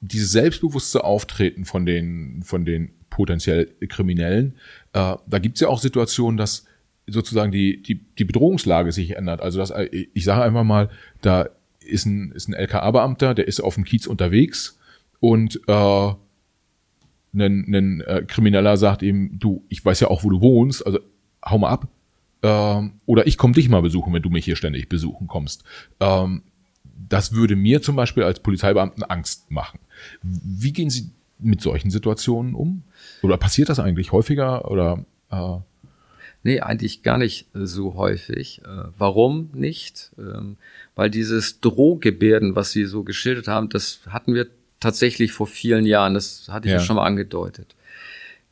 dieses 0.00 0.32
selbstbewusste 0.32 1.04
Auftreten 1.04 1.64
von 1.64 1.86
den, 1.86 2.42
von 2.42 2.64
den 2.64 2.90
potenziell 3.10 3.66
Kriminellen, 3.88 4.54
äh, 4.94 5.16
da 5.26 5.38
gibt 5.38 5.56
es 5.56 5.60
ja 5.60 5.68
auch 5.68 5.78
Situationen, 5.78 6.36
dass 6.36 6.66
sozusagen 7.06 7.52
die, 7.52 7.82
die, 7.82 8.00
die 8.18 8.24
Bedrohungslage 8.24 8.90
sich 8.92 9.16
ändert. 9.16 9.40
Also 9.42 9.58
das, 9.58 9.72
ich 9.90 10.24
sage 10.24 10.42
einfach 10.42 10.64
mal, 10.64 10.88
da 11.20 11.48
ist 11.80 12.06
ein, 12.06 12.32
ist 12.32 12.48
ein 12.48 12.54
LKA-Beamter, 12.54 13.34
der 13.34 13.46
ist 13.46 13.60
auf 13.60 13.74
dem 13.74 13.84
Kiez 13.84 14.06
unterwegs 14.06 14.78
und 15.20 15.60
äh, 15.68 16.12
ein, 17.34 17.74
ein 17.74 18.00
äh, 18.02 18.24
Krimineller 18.26 18.76
sagt 18.76 19.02
ihm, 19.02 19.38
du, 19.38 19.64
ich 19.68 19.84
weiß 19.84 20.00
ja 20.00 20.08
auch, 20.08 20.24
wo 20.24 20.30
du 20.30 20.40
wohnst, 20.40 20.84
also 20.86 21.00
hau 21.44 21.58
mal 21.58 21.70
ab, 21.70 21.88
ähm, 22.42 22.94
oder 23.06 23.26
ich 23.26 23.38
komme 23.38 23.54
dich 23.54 23.68
mal 23.68 23.82
besuchen, 23.82 24.12
wenn 24.12 24.22
du 24.22 24.30
mich 24.30 24.44
hier 24.44 24.56
ständig 24.56 24.88
besuchen 24.88 25.26
kommst. 25.26 25.64
Ähm, 26.00 26.42
das 27.08 27.32
würde 27.32 27.56
mir 27.56 27.82
zum 27.82 27.96
Beispiel 27.96 28.22
als 28.22 28.40
Polizeibeamten 28.40 29.02
Angst 29.02 29.50
machen. 29.50 29.80
Wie 30.22 30.72
gehen 30.72 30.90
Sie 30.90 31.10
mit 31.38 31.60
solchen 31.60 31.90
Situationen 31.90 32.54
um? 32.54 32.82
Oder 33.22 33.36
passiert 33.36 33.68
das 33.68 33.78
eigentlich 33.78 34.12
häufiger? 34.12 34.70
Oder 34.70 35.04
äh 35.30 35.58
Nee, 36.44 36.60
eigentlich 36.60 37.04
gar 37.04 37.18
nicht 37.18 37.46
so 37.54 37.94
häufig. 37.94 38.62
Äh, 38.64 38.84
warum 38.98 39.50
nicht? 39.54 40.10
Ähm, 40.18 40.56
weil 40.96 41.08
dieses 41.08 41.60
Drohgebärden, 41.60 42.56
was 42.56 42.72
Sie 42.72 42.84
so 42.84 43.04
geschildert 43.04 43.46
haben, 43.46 43.68
das 43.68 44.00
hatten 44.08 44.34
wir 44.34 44.48
tatsächlich 44.80 45.32
vor 45.32 45.46
vielen 45.46 45.86
Jahren. 45.86 46.14
Das 46.14 46.48
hatte 46.50 46.66
ich 46.66 46.72
ja, 46.72 46.78
ja 46.78 46.84
schon 46.84 46.96
mal 46.96 47.06
angedeutet. 47.06 47.76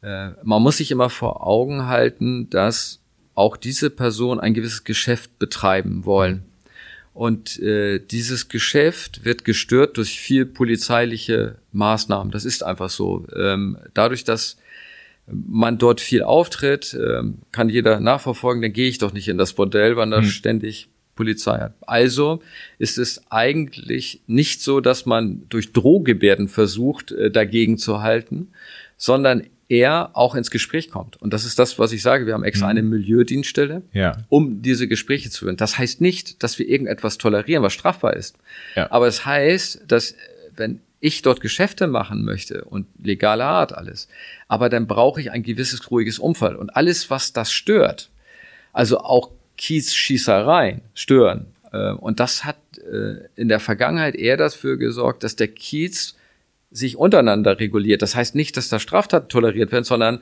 Äh, 0.03 0.31
man 0.45 0.63
muss 0.63 0.77
sich 0.77 0.93
immer 0.93 1.11
vor 1.11 1.45
Augen 1.45 1.87
halten, 1.87 2.49
dass 2.51 3.00
auch 3.35 3.57
diese 3.57 3.91
Person 3.91 4.41
ein 4.41 4.55
gewisses 4.55 4.85
Geschäft 4.85 5.39
betreiben 5.39 6.05
wollen. 6.05 6.45
Und 7.13 7.59
äh, 7.61 7.99
dieses 7.99 8.49
Geschäft 8.49 9.25
wird 9.25 9.45
gestört 9.45 9.97
durch 9.97 10.21
viel 10.21 10.47
polizeiliche 10.47 11.57
Maßnahmen. 11.73 12.31
Das 12.31 12.45
ist 12.45 12.63
einfach 12.63 12.91
so. 12.91 13.27
Ähm, 13.37 13.79
dadurch, 13.95 14.25
dass 14.25 14.57
man 15.27 15.79
dort 15.79 16.01
viel 16.01 16.23
auftritt, 16.23 16.95
ähm, 16.95 17.39
kann 17.53 17.69
jeder 17.69 18.01
nachverfolgen, 18.01 18.63
dann 18.63 18.73
gehe 18.73 18.89
ich 18.89 18.99
doch 18.99 19.13
nicht 19.13 19.29
in 19.29 19.39
das 19.39 19.53
Bordell, 19.53 19.97
weil 19.97 20.11
da 20.11 20.21
mhm. 20.21 20.27
ständig 20.27 20.89
Polizei 21.15 21.59
hat. 21.59 21.75
Also 21.83 22.43
ist 22.79 22.97
es 22.97 23.23
eigentlich 23.31 24.23
nicht 24.27 24.63
so, 24.63 24.81
dass 24.81 25.05
man 25.05 25.43
durch 25.51 25.73
Drohgebärden 25.73 26.49
versucht, 26.49 27.13
äh, 27.13 27.31
dagegen 27.31 27.77
zu 27.77 28.01
halten, 28.01 28.49
sondern 28.97 29.45
er 29.71 30.11
auch 30.15 30.35
ins 30.35 30.51
Gespräch 30.51 30.91
kommt. 30.91 31.17
Und 31.23 31.33
das 31.33 31.45
ist 31.45 31.59
das, 31.59 31.79
was 31.79 31.93
ich 31.93 32.03
sage. 32.03 32.27
Wir 32.27 32.35
haben 32.35 32.43
extra 32.43 32.67
mhm. 32.67 32.71
eine 32.71 32.83
Milieudienststelle, 32.83 33.83
ja. 33.93 34.17
um 34.29 34.63
diese 34.63 34.89
Gespräche 34.89 35.31
zu 35.31 35.45
führen. 35.45 35.57
Das 35.57 35.79
heißt 35.79 36.01
nicht, 36.01 36.43
dass 36.43 36.59
wir 36.59 36.69
irgendetwas 36.69 37.19
tolerieren, 37.19 37.63
was 37.63 37.73
strafbar 37.73 38.15
ist. 38.15 38.37
Ja. 38.75 38.91
Aber 38.91 39.07
es 39.07 39.25
heißt, 39.25 39.85
dass 39.87 40.17
wenn 40.57 40.81
ich 40.99 41.23
dort 41.23 41.41
Geschäfte 41.41 41.87
machen 41.87 42.25
möchte 42.25 42.65
und 42.65 42.87
legale 43.01 43.45
Art 43.45 43.73
alles, 43.73 44.09
aber 44.49 44.69
dann 44.69 44.89
brauche 44.89 45.21
ich 45.21 45.31
ein 45.31 45.45
gewisses 45.45 45.91
ruhiges 45.91 46.19
Umfeld. 46.19 46.57
Und 46.57 46.71
alles, 46.71 47.09
was 47.09 47.33
das 47.33 47.53
stört, 47.53 48.11
also 48.73 48.99
auch 48.99 49.31
Kiezschießereien 49.57 50.83
stören. 50.95 51.47
Äh, 51.73 51.93
und 51.93 52.19
das 52.19 52.45
hat 52.45 52.57
äh, 52.79 53.29
in 53.37 53.49
der 53.49 53.61
Vergangenheit 53.61 54.17
eher 54.17 54.37
dafür 54.37 54.77
gesorgt, 54.77 55.23
dass 55.23 55.37
der 55.37 55.49
Kiez 55.49 56.17
sich 56.71 56.97
untereinander 56.97 57.59
reguliert. 57.59 58.03
Das 58.03 58.15
heißt 58.15 58.35
nicht, 58.35 58.57
dass 58.57 58.69
da 58.69 58.79
Straftaten 58.79 59.29
toleriert 59.29 59.73
werden, 59.73 59.85
sondern 59.85 60.21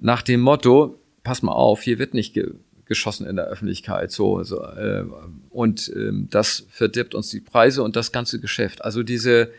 nach 0.00 0.22
dem 0.22 0.40
Motto, 0.40 0.98
pass 1.24 1.42
mal 1.42 1.52
auf, 1.52 1.82
hier 1.82 1.98
wird 1.98 2.14
nicht 2.14 2.34
ge 2.34 2.52
geschossen 2.86 3.24
in 3.24 3.36
der 3.36 3.46
Öffentlichkeit, 3.46 4.10
so, 4.10 4.42
so 4.42 4.64
äh, 4.64 5.04
und 5.50 5.92
ähm, 5.94 6.26
das 6.28 6.66
verdirbt 6.70 7.14
uns 7.14 7.30
die 7.30 7.38
Preise 7.38 7.84
und 7.84 7.94
das 7.94 8.10
ganze 8.10 8.40
Geschäft. 8.40 8.84
Also 8.84 9.04
diese 9.04 9.52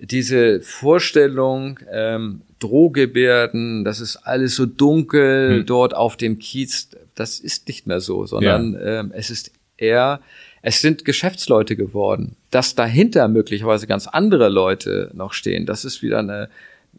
diese 0.00 0.60
Vorstellung, 0.60 1.78
ähm, 1.90 2.42
Drohgebärden, 2.58 3.84
das 3.84 4.00
ist 4.00 4.16
alles 4.16 4.56
so 4.56 4.66
dunkel 4.66 5.58
hm. 5.58 5.66
dort 5.66 5.94
auf 5.94 6.16
dem 6.16 6.38
Kiez, 6.38 6.88
das 7.14 7.38
ist 7.38 7.68
nicht 7.68 7.86
mehr 7.86 8.00
so, 8.00 8.26
sondern 8.26 8.74
ja. 8.74 9.00
ähm, 9.00 9.12
es 9.14 9.30
ist 9.30 9.52
eher 9.76 10.20
es 10.66 10.80
sind 10.80 11.04
Geschäftsleute 11.04 11.76
geworden. 11.76 12.34
Dass 12.50 12.74
dahinter 12.74 13.28
möglicherweise 13.28 13.86
ganz 13.86 14.08
andere 14.08 14.48
Leute 14.48 15.12
noch 15.14 15.32
stehen, 15.32 15.64
das 15.64 15.84
ist 15.84 16.02
wieder 16.02 16.18
eine, 16.18 16.48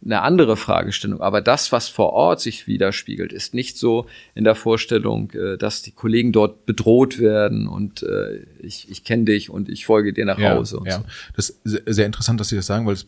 eine 0.06 0.22
andere 0.22 0.56
Fragestellung. 0.56 1.20
Aber 1.20 1.42
das, 1.42 1.74
was 1.74 1.90
vor 1.90 2.14
Ort 2.14 2.40
sich 2.40 2.68
widerspiegelt, 2.68 3.34
ist 3.34 3.54
nicht 3.54 3.78
so 3.78 4.06
in 4.36 4.46
der 4.46 4.56
Vorstellung, 4.56 5.32
äh, 5.32 5.58
dass 5.58 5.82
die 5.82 5.92
Kollegen 5.92 6.32
dort 6.32 6.66
bedroht 6.66 7.20
werden 7.20 7.68
und 7.68 8.04
äh, 8.04 8.46
ich, 8.60 8.90
ich 8.90 9.04
kenne 9.04 9.26
dich 9.26 9.50
und 9.50 9.68
ich 9.68 9.86
folge 9.86 10.14
dir 10.14 10.24
nach 10.24 10.40
Hause. 10.40 10.80
Ja, 10.86 11.00
ja. 11.00 11.06
das 11.36 11.50
ist 11.50 11.82
sehr 11.88 12.06
interessant, 12.06 12.40
dass 12.40 12.48
Sie 12.48 12.56
das 12.56 12.68
sagen, 12.68 12.86
weil 12.86 12.94
es 12.94 13.06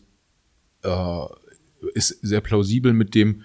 äh, 0.82 1.26
ist 1.94 2.18
sehr 2.20 2.42
plausibel 2.42 2.92
mit 2.92 3.14
dem, 3.14 3.44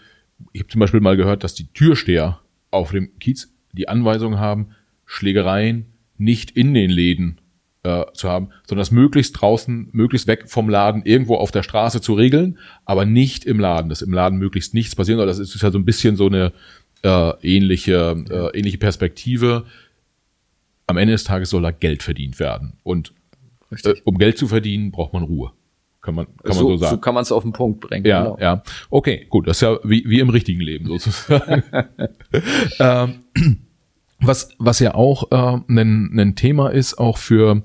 ich 0.51 0.63
habe 0.63 0.69
zum 0.69 0.79
Beispiel 0.81 0.99
mal 0.99 1.15
gehört, 1.15 1.45
dass 1.45 1.53
die 1.53 1.67
Türsteher 1.67 2.41
auf 2.71 2.91
dem 2.91 3.17
Kiez 3.19 3.53
die 3.71 3.87
Anweisung 3.87 4.37
haben, 4.37 4.71
Schlägereien 5.05 5.94
nicht 6.17 6.51
in 6.51 6.73
den 6.73 6.89
Läden 6.89 7.39
äh, 7.83 8.05
zu 8.13 8.29
haben, 8.29 8.49
sondern 8.67 8.81
das 8.81 8.91
möglichst 8.91 9.39
draußen, 9.39 9.89
möglichst 9.91 10.27
weg 10.27 10.49
vom 10.49 10.69
Laden 10.69 11.03
irgendwo 11.05 11.35
auf 11.35 11.51
der 11.51 11.63
Straße 11.63 12.01
zu 12.01 12.13
regeln, 12.13 12.57
aber 12.83 13.05
nicht 13.05 13.45
im 13.45 13.59
Laden, 13.59 13.89
dass 13.89 14.01
im 14.01 14.13
Laden 14.13 14.39
möglichst 14.39 14.73
nichts 14.73 14.95
passieren 14.95 15.19
soll. 15.19 15.27
Das 15.27 15.39
ist 15.39 15.61
ja 15.61 15.71
so 15.71 15.77
ein 15.77 15.85
bisschen 15.85 16.15
so 16.15 16.27
eine 16.27 16.51
äh, 17.03 17.31
ähnliche, 17.41 18.25
äh, 18.29 18.57
ähnliche 18.57 18.79
Perspektive. 18.79 19.65
Am 20.87 20.97
Ende 20.97 21.13
des 21.13 21.23
Tages 21.23 21.51
soll 21.51 21.61
da 21.61 21.71
Geld 21.71 22.03
verdient 22.03 22.39
werden. 22.39 22.73
Und 22.83 23.13
äh, 23.83 23.93
um 24.03 24.17
Geld 24.17 24.37
zu 24.37 24.47
verdienen, 24.47 24.91
braucht 24.91 25.13
man 25.13 25.23
Ruhe. 25.23 25.51
Kann 26.01 26.15
man, 26.15 26.27
kann 26.43 26.53
so, 26.53 26.69
man 26.69 26.71
so 26.73 26.77
sagen. 26.77 26.95
So 26.95 27.01
kann 27.01 27.13
man 27.15 27.23
es 27.23 27.31
auf 27.31 27.43
den 27.43 27.53
Punkt 27.53 27.79
bringen. 27.79 28.05
Ja, 28.05 28.23
genau. 28.23 28.37
ja. 28.39 28.63
Okay, 28.89 29.25
gut. 29.29 29.47
Das 29.47 29.57
ist 29.57 29.61
ja 29.61 29.79
wie, 29.83 30.03
wie 30.07 30.19
im 30.19 30.29
richtigen 30.29 30.61
Leben 30.61 30.85
sozusagen. 30.87 31.63
ähm, 32.79 33.15
was, 34.19 34.49
was 34.59 34.79
ja 34.79 34.95
auch 34.95 35.31
äh, 35.31 35.61
ein, 35.67 36.17
ein 36.19 36.35
Thema 36.35 36.69
ist, 36.69 36.97
auch 36.97 37.17
für 37.17 37.61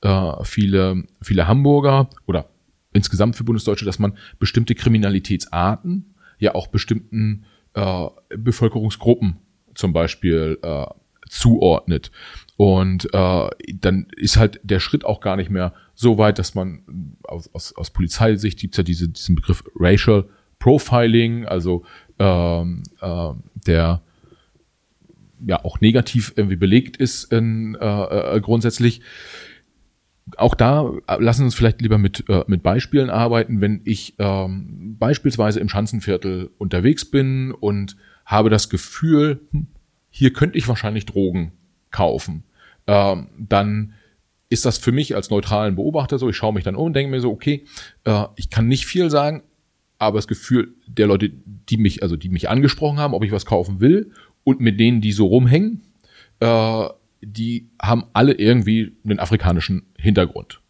äh, 0.00 0.44
viele, 0.44 1.04
viele 1.20 1.46
Hamburger 1.46 2.08
oder 2.26 2.48
insgesamt 2.92 3.36
für 3.36 3.44
Bundesdeutsche, 3.44 3.84
dass 3.84 3.98
man 3.98 4.16
bestimmte 4.38 4.74
Kriminalitätsarten 4.74 6.14
ja 6.38 6.54
auch 6.54 6.66
bestimmten 6.66 7.44
äh, 7.74 8.06
Bevölkerungsgruppen 8.36 9.36
zum 9.74 9.92
Beispiel 9.92 10.58
äh, 10.62 10.86
zuordnet. 11.28 12.10
Und 12.56 13.12
äh, 13.14 13.48
dann 13.74 14.06
ist 14.16 14.36
halt 14.36 14.60
der 14.62 14.80
Schritt 14.80 15.04
auch 15.04 15.20
gar 15.20 15.36
nicht 15.36 15.50
mehr 15.50 15.72
so 15.94 16.18
weit, 16.18 16.38
dass 16.38 16.54
man 16.54 17.16
aus, 17.24 17.48
aus, 17.54 17.74
aus 17.74 17.90
Polizeisicht 17.90 18.58
gibt 18.58 18.76
ja 18.76 18.82
diese, 18.82 19.08
diesen 19.08 19.36
Begriff 19.36 19.64
Racial 19.74 20.28
Profiling, 20.58 21.46
also 21.46 21.84
ähm, 22.18 22.82
äh, 23.00 23.30
der 23.66 24.02
ja 25.46 25.64
auch 25.64 25.80
negativ 25.80 26.32
irgendwie 26.36 26.56
belegt 26.56 26.96
ist 26.96 27.32
in, 27.32 27.76
äh, 27.80 28.36
äh, 28.36 28.40
grundsätzlich. 28.40 29.00
Auch 30.36 30.54
da 30.54 30.90
äh, 31.08 31.16
lassen 31.20 31.40
wir 31.40 31.46
uns 31.46 31.54
vielleicht 31.54 31.82
lieber 31.82 31.98
mit, 31.98 32.28
äh, 32.28 32.44
mit 32.46 32.62
Beispielen 32.62 33.10
arbeiten, 33.10 33.60
wenn 33.60 33.80
ich 33.84 34.14
ähm, 34.18 34.96
beispielsweise 34.98 35.60
im 35.60 35.68
Schanzenviertel 35.68 36.50
unterwegs 36.58 37.04
bin 37.04 37.52
und 37.52 37.96
habe 38.24 38.50
das 38.50 38.68
Gefühl, 38.68 39.40
hm, 39.50 39.66
hier 40.10 40.32
könnte 40.32 40.58
ich 40.58 40.68
wahrscheinlich 40.68 41.06
Drogen 41.06 41.52
kaufen, 41.90 42.44
ähm, 42.86 43.28
dann 43.38 43.94
ist 44.48 44.64
das 44.66 44.78
für 44.78 44.92
mich 44.92 45.16
als 45.16 45.30
neutralen 45.30 45.76
Beobachter 45.76 46.18
so. 46.18 46.28
Ich 46.28 46.36
schaue 46.36 46.52
mich 46.52 46.64
dann 46.64 46.76
um 46.76 46.86
und 46.86 46.92
denke 46.92 47.10
mir 47.10 47.20
so, 47.20 47.30
okay, 47.30 47.64
äh, 48.04 48.24
ich 48.36 48.50
kann 48.50 48.68
nicht 48.68 48.86
viel 48.86 49.10
sagen, 49.10 49.42
aber 49.98 50.18
das 50.18 50.28
Gefühl 50.28 50.74
der 50.86 51.06
Leute, 51.06 51.30
die 51.30 51.78
mich, 51.78 52.02
also 52.02 52.16
die 52.16 52.28
mich 52.28 52.50
angesprochen 52.50 52.98
haben, 52.98 53.14
ob 53.14 53.24
ich 53.24 53.32
was 53.32 53.46
kaufen 53.46 53.80
will 53.80 54.12
und 54.44 54.60
mit 54.60 54.78
denen, 54.80 55.00
die 55.00 55.12
so 55.12 55.26
rumhängen, 55.26 55.82
äh, 56.40 56.88
die 57.22 57.70
haben 57.80 58.04
alle 58.12 58.32
irgendwie 58.32 58.96
einen 59.04 59.20
afrikanischen 59.20 59.82
Hintergrund. 59.96 60.60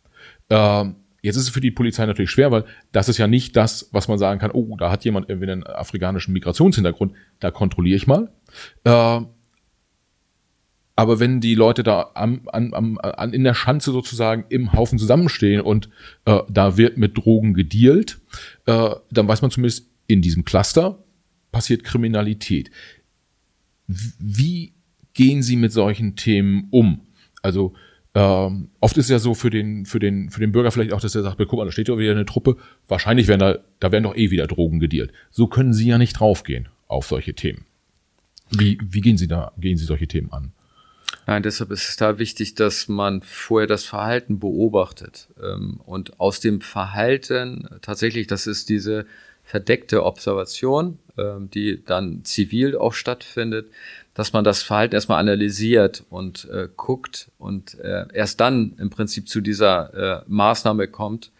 Äh, 0.48 0.84
jetzt 1.22 1.36
ist 1.36 1.44
es 1.44 1.48
für 1.48 1.60
die 1.60 1.70
Polizei 1.70 2.04
natürlich 2.04 2.30
schwer, 2.30 2.50
weil 2.50 2.64
das 2.92 3.08
ist 3.08 3.18
ja 3.18 3.26
nicht 3.26 3.56
das, 3.56 3.88
was 3.92 4.08
man 4.08 4.18
sagen 4.18 4.38
kann, 4.38 4.50
oh, 4.50 4.76
da 4.76 4.90
hat 4.90 5.04
jemand 5.04 5.28
irgendwie 5.28 5.50
einen 5.50 5.66
afrikanischen 5.66 6.32
Migrationshintergrund, 6.32 7.12
da 7.40 7.50
kontrolliere 7.50 7.96
ich 7.96 8.06
mal. 8.06 8.30
Äh, 8.84 9.20
aber 10.94 11.20
wenn 11.20 11.40
die 11.40 11.54
Leute 11.54 11.82
da 11.82 12.10
am, 12.14 12.48
am, 12.52 12.74
am, 12.74 12.98
an, 12.98 13.32
in 13.32 13.44
der 13.44 13.54
Schanze 13.54 13.92
sozusagen 13.92 14.44
im 14.50 14.72
Haufen 14.72 14.98
zusammenstehen 14.98 15.62
und 15.62 15.88
äh, 16.26 16.40
da 16.50 16.76
wird 16.76 16.98
mit 16.98 17.16
Drogen 17.16 17.54
gedealt, 17.54 18.20
äh, 18.66 18.90
dann 19.10 19.26
weiß 19.26 19.40
man 19.42 19.50
zumindest, 19.50 19.88
in 20.06 20.20
diesem 20.20 20.44
Cluster 20.44 21.02
passiert 21.50 21.84
Kriminalität. 21.84 22.70
Wie 23.86 24.74
gehen 25.14 25.42
Sie 25.42 25.56
mit 25.56 25.72
solchen 25.72 26.16
Themen 26.16 26.68
um? 26.70 27.00
Also 27.42 27.74
ähm, 28.14 28.68
oft 28.80 28.96
ist 28.98 29.08
ja 29.08 29.18
so 29.18 29.34
für 29.34 29.50
den, 29.50 29.86
für 29.86 29.98
den, 29.98 30.30
für 30.30 30.40
den 30.40 30.52
Bürger 30.52 30.70
vielleicht 30.70 30.92
auch, 30.92 31.00
dass 31.00 31.14
er 31.14 31.22
sagt, 31.22 31.38
guck 31.38 31.52
mal, 31.54 31.64
da 31.64 31.72
steht 31.72 31.88
ja 31.88 31.96
wieder 31.96 32.12
eine 32.12 32.26
Truppe, 32.26 32.56
wahrscheinlich 32.88 33.26
werden 33.26 33.40
da, 33.40 33.58
da 33.80 33.90
werden 33.90 34.04
doch 34.04 34.16
eh 34.16 34.30
wieder 34.30 34.46
Drogen 34.46 34.80
gedealt. 34.80 35.12
So 35.30 35.46
können 35.46 35.72
Sie 35.72 35.88
ja 35.88 35.98
nicht 35.98 36.20
draufgehen 36.20 36.68
auf 36.88 37.06
solche 37.06 37.34
Themen. 37.34 37.64
Wie, 38.50 38.78
wie 38.82 39.00
gehen 39.00 39.16
Sie 39.16 39.28
da, 39.28 39.52
gehen 39.56 39.78
Sie 39.78 39.86
solche 39.86 40.06
Themen 40.06 40.30
an? 40.30 40.52
Nein, 41.26 41.42
deshalb 41.42 41.70
ist 41.70 41.88
es 41.88 41.96
da 41.96 42.18
wichtig, 42.18 42.54
dass 42.54 42.88
man 42.88 43.22
vorher 43.22 43.66
das 43.66 43.84
Verhalten 43.84 44.38
beobachtet 44.38 45.28
ähm, 45.42 45.80
und 45.84 46.20
aus 46.20 46.40
dem 46.40 46.60
Verhalten 46.60 47.68
tatsächlich, 47.80 48.26
das 48.26 48.46
ist 48.46 48.68
diese 48.68 49.06
verdeckte 49.44 50.04
Observation, 50.04 50.98
die 51.16 51.82
dann 51.84 52.24
zivil 52.24 52.76
auch 52.76 52.94
stattfindet, 52.94 53.66
dass 54.14 54.32
man 54.32 54.44
das 54.44 54.62
Verhalten 54.62 54.94
erstmal 54.94 55.20
analysiert 55.20 56.04
und 56.10 56.48
äh, 56.50 56.68
guckt 56.76 57.30
und 57.38 57.78
äh, 57.80 58.06
erst 58.12 58.40
dann 58.40 58.74
im 58.78 58.90
Prinzip 58.90 59.28
zu 59.28 59.40
dieser 59.40 60.20
äh, 60.20 60.24
Maßnahme 60.26 60.88
kommt 60.88 61.30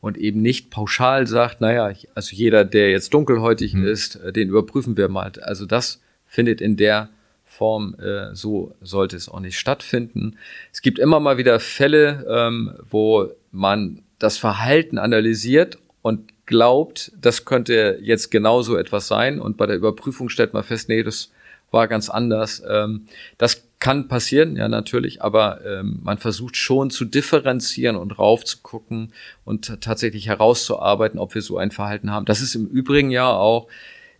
und 0.00 0.16
eben 0.16 0.40
nicht 0.40 0.70
pauschal 0.70 1.26
sagt, 1.26 1.60
naja, 1.60 1.92
also 2.14 2.34
jeder, 2.34 2.64
der 2.64 2.90
jetzt 2.90 3.12
dunkelhäutig 3.14 3.74
mhm. 3.74 3.86
ist, 3.86 4.16
äh, 4.16 4.32
den 4.32 4.48
überprüfen 4.48 4.96
wir 4.96 5.08
mal. 5.08 5.32
Also 5.42 5.66
das 5.66 6.00
findet 6.26 6.60
in 6.60 6.76
der 6.76 7.10
Form, 7.44 7.94
äh, 8.00 8.34
so 8.34 8.74
sollte 8.80 9.16
es 9.16 9.28
auch 9.28 9.40
nicht 9.40 9.58
stattfinden. 9.58 10.38
Es 10.72 10.80
gibt 10.80 10.98
immer 10.98 11.20
mal 11.20 11.36
wieder 11.36 11.60
Fälle, 11.60 12.26
ähm, 12.28 12.72
wo 12.88 13.30
man 13.50 14.02
das 14.18 14.38
Verhalten 14.38 14.96
analysiert 14.96 15.78
und 16.00 16.41
glaubt, 16.52 17.10
das 17.18 17.46
könnte 17.46 17.98
jetzt 18.02 18.30
genauso 18.30 18.76
etwas 18.76 19.08
sein 19.08 19.40
und 19.40 19.56
bei 19.56 19.64
der 19.66 19.76
Überprüfung 19.76 20.28
stellt 20.28 20.52
man 20.52 20.62
fest, 20.62 20.90
nee, 20.90 21.02
das 21.02 21.30
war 21.70 21.88
ganz 21.88 22.10
anders. 22.10 22.62
Ähm, 22.68 23.06
das 23.38 23.64
kann 23.78 24.06
passieren, 24.06 24.54
ja 24.56 24.68
natürlich, 24.68 25.22
aber 25.22 25.64
ähm, 25.64 26.00
man 26.02 26.18
versucht 26.18 26.56
schon 26.56 26.90
zu 26.90 27.06
differenzieren 27.06 27.96
und 27.96 28.18
raufzugucken 28.18 29.14
und 29.46 29.80
tatsächlich 29.80 30.28
herauszuarbeiten, 30.28 31.18
ob 31.18 31.34
wir 31.34 31.40
so 31.40 31.56
ein 31.56 31.70
Verhalten 31.70 32.10
haben. 32.10 32.26
Das 32.26 32.42
ist 32.42 32.54
im 32.54 32.66
Übrigen 32.66 33.10
ja 33.10 33.32
auch 33.32 33.68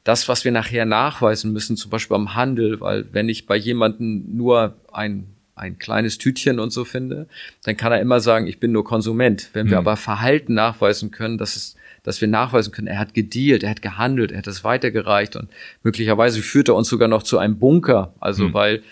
das, 0.04 0.26
was 0.26 0.46
wir 0.46 0.52
nachher 0.52 0.86
nachweisen 0.86 1.52
müssen, 1.52 1.76
zum 1.76 1.90
Beispiel 1.90 2.16
beim 2.16 2.34
Handel, 2.34 2.80
weil 2.80 3.04
wenn 3.12 3.28
ich 3.28 3.46
bei 3.46 3.56
jemandem 3.56 4.24
nur 4.34 4.74
ein 4.90 5.26
ein 5.54 5.78
kleines 5.78 6.18
Tütchen 6.18 6.58
und 6.58 6.70
so 6.70 6.84
finde, 6.84 7.26
dann 7.64 7.76
kann 7.76 7.92
er 7.92 8.00
immer 8.00 8.20
sagen, 8.20 8.46
ich 8.46 8.58
bin 8.58 8.72
nur 8.72 8.84
Konsument. 8.84 9.50
Wenn 9.52 9.66
wir 9.66 9.80
mhm. 9.80 9.86
aber 9.86 9.96
Verhalten 9.96 10.54
nachweisen 10.54 11.10
können, 11.10 11.38
dass 11.38 11.56
es 11.56 11.76
dass 12.03 12.20
wir 12.20 12.28
nachweisen 12.28 12.72
können, 12.72 12.88
er 12.88 12.98
hat 12.98 13.14
gedealt, 13.14 13.62
er 13.62 13.70
hat 13.70 13.82
gehandelt, 13.82 14.32
er 14.32 14.38
hat 14.38 14.46
es 14.46 14.64
weitergereicht 14.64 15.36
und 15.36 15.48
möglicherweise 15.82 16.42
führt 16.42 16.68
er 16.68 16.74
uns 16.74 16.88
sogar 16.88 17.09
noch 17.09 17.22
zu 17.22 17.38
einem 17.38 17.59
Bunker, 17.59 18.14
also 18.20 18.48
mhm. 18.48 18.55
weil 18.55 18.82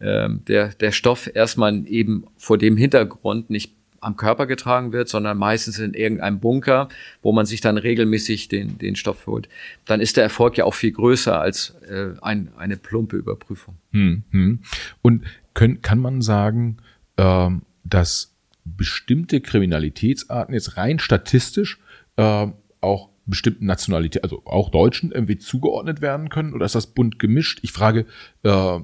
ähm, 0.00 0.42
der, 0.46 0.68
der 0.68 0.92
Stoff 0.92 1.30
erstmal 1.32 1.86
eben 1.86 2.24
vor 2.36 2.58
dem 2.58 2.76
Hintergrund 2.76 3.50
nicht 3.50 3.72
am 4.00 4.16
Körper 4.16 4.46
getragen 4.46 4.92
wird, 4.92 5.08
sondern 5.08 5.38
meistens 5.38 5.78
in 5.78 5.94
irgendeinem 5.94 6.38
Bunker, 6.38 6.88
wo 7.22 7.32
man 7.32 7.46
sich 7.46 7.60
dann 7.60 7.78
regelmäßig 7.78 8.48
den, 8.48 8.78
den 8.78 8.96
Stoff 8.96 9.26
holt. 9.26 9.48
Dann 9.86 10.00
ist 10.00 10.16
der 10.16 10.24
Erfolg 10.24 10.56
ja 10.56 10.64
auch 10.64 10.74
viel 10.74 10.92
größer 10.92 11.40
als 11.40 11.74
äh, 11.88 12.10
ein, 12.22 12.52
eine 12.56 12.76
plumpe 12.76 13.16
Überprüfung. 13.16 13.76
Hm, 13.92 14.22
hm. 14.30 14.60
Und 15.02 15.24
können, 15.54 15.82
kann 15.82 15.98
man 15.98 16.22
sagen, 16.22 16.76
ähm, 17.16 17.62
dass 17.82 18.34
bestimmte 18.64 19.40
Kriminalitätsarten 19.40 20.54
jetzt 20.54 20.76
rein 20.76 20.98
statistisch 20.98 21.78
äh, 22.18 22.46
auch 22.80 23.08
bestimmten 23.24 23.66
Nationalitäten, 23.66 24.24
also 24.24 24.42
auch 24.44 24.70
Deutschen 24.70 25.12
irgendwie 25.12 25.38
zugeordnet 25.38 26.00
werden 26.00 26.28
können? 26.28 26.52
Oder 26.52 26.66
ist 26.66 26.74
das 26.74 26.88
bunt 26.88 27.18
gemischt? 27.18 27.60
Ich 27.62 27.72
frage 27.72 28.06
äh, 28.42 28.80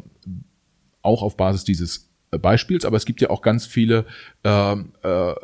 auch 1.03 1.22
auf 1.22 1.37
Basis 1.37 1.64
dieses 1.64 2.11
Beispiels, 2.30 2.85
aber 2.85 2.97
es 2.97 3.05
gibt 3.05 3.20
ja 3.20 3.30
auch 3.30 3.43
ganz 3.43 3.66
viele 3.66 4.07
äh, 4.45 4.72
äh, 4.72 5.35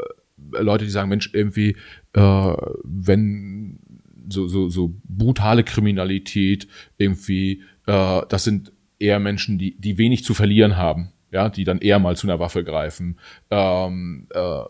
Leute, 0.53 0.85
die 0.85 0.91
sagen, 0.91 1.09
Mensch, 1.09 1.31
irgendwie, 1.33 1.77
äh, 2.15 2.55
wenn 2.85 3.79
so, 4.29 4.49
so, 4.49 4.69
so 4.69 4.95
brutale 5.05 5.65
Kriminalität 5.65 6.69
irgendwie, 6.97 7.63
äh, 7.87 8.23
das 8.29 8.45
sind 8.45 8.73
eher 8.99 9.19
Menschen, 9.19 9.59
die, 9.59 9.79
die 9.79 9.99
wenig 9.99 10.25
zu 10.25 10.35
verlieren 10.35 10.77
haben, 10.77 11.13
ja, 11.31 11.49
die 11.49 11.65
dann 11.65 11.79
eher 11.79 11.99
mal 11.99 12.17
zu 12.17 12.27
einer 12.27 12.41
Waffe 12.41 12.65
greifen. 12.65 13.19
Ähm, 13.51 14.27
äh, 14.31 14.63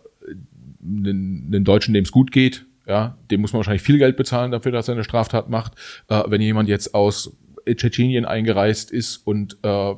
einen, 0.83 1.47
einen 1.47 1.65
Deutschen, 1.65 1.95
dem 1.95 2.05
es 2.05 2.13
gut 2.13 2.33
geht, 2.33 2.67
ja, 2.87 3.17
dem 3.31 3.41
muss 3.41 3.53
man 3.53 3.59
wahrscheinlich 3.59 3.83
viel 3.83 3.99
Geld 3.99 4.17
bezahlen 4.17 4.51
dafür, 4.51 4.73
dass 4.73 4.89
er 4.89 4.95
eine 4.95 5.05
Straftat 5.05 5.49
macht. 5.49 5.75
Äh, 6.09 6.23
wenn 6.27 6.41
jemand 6.41 6.69
jetzt 6.69 6.95
aus 6.95 7.37
Tschetschenien 7.67 8.25
eingereist 8.25 8.91
ist 8.91 9.19
und 9.19 9.59
äh, 9.63 9.95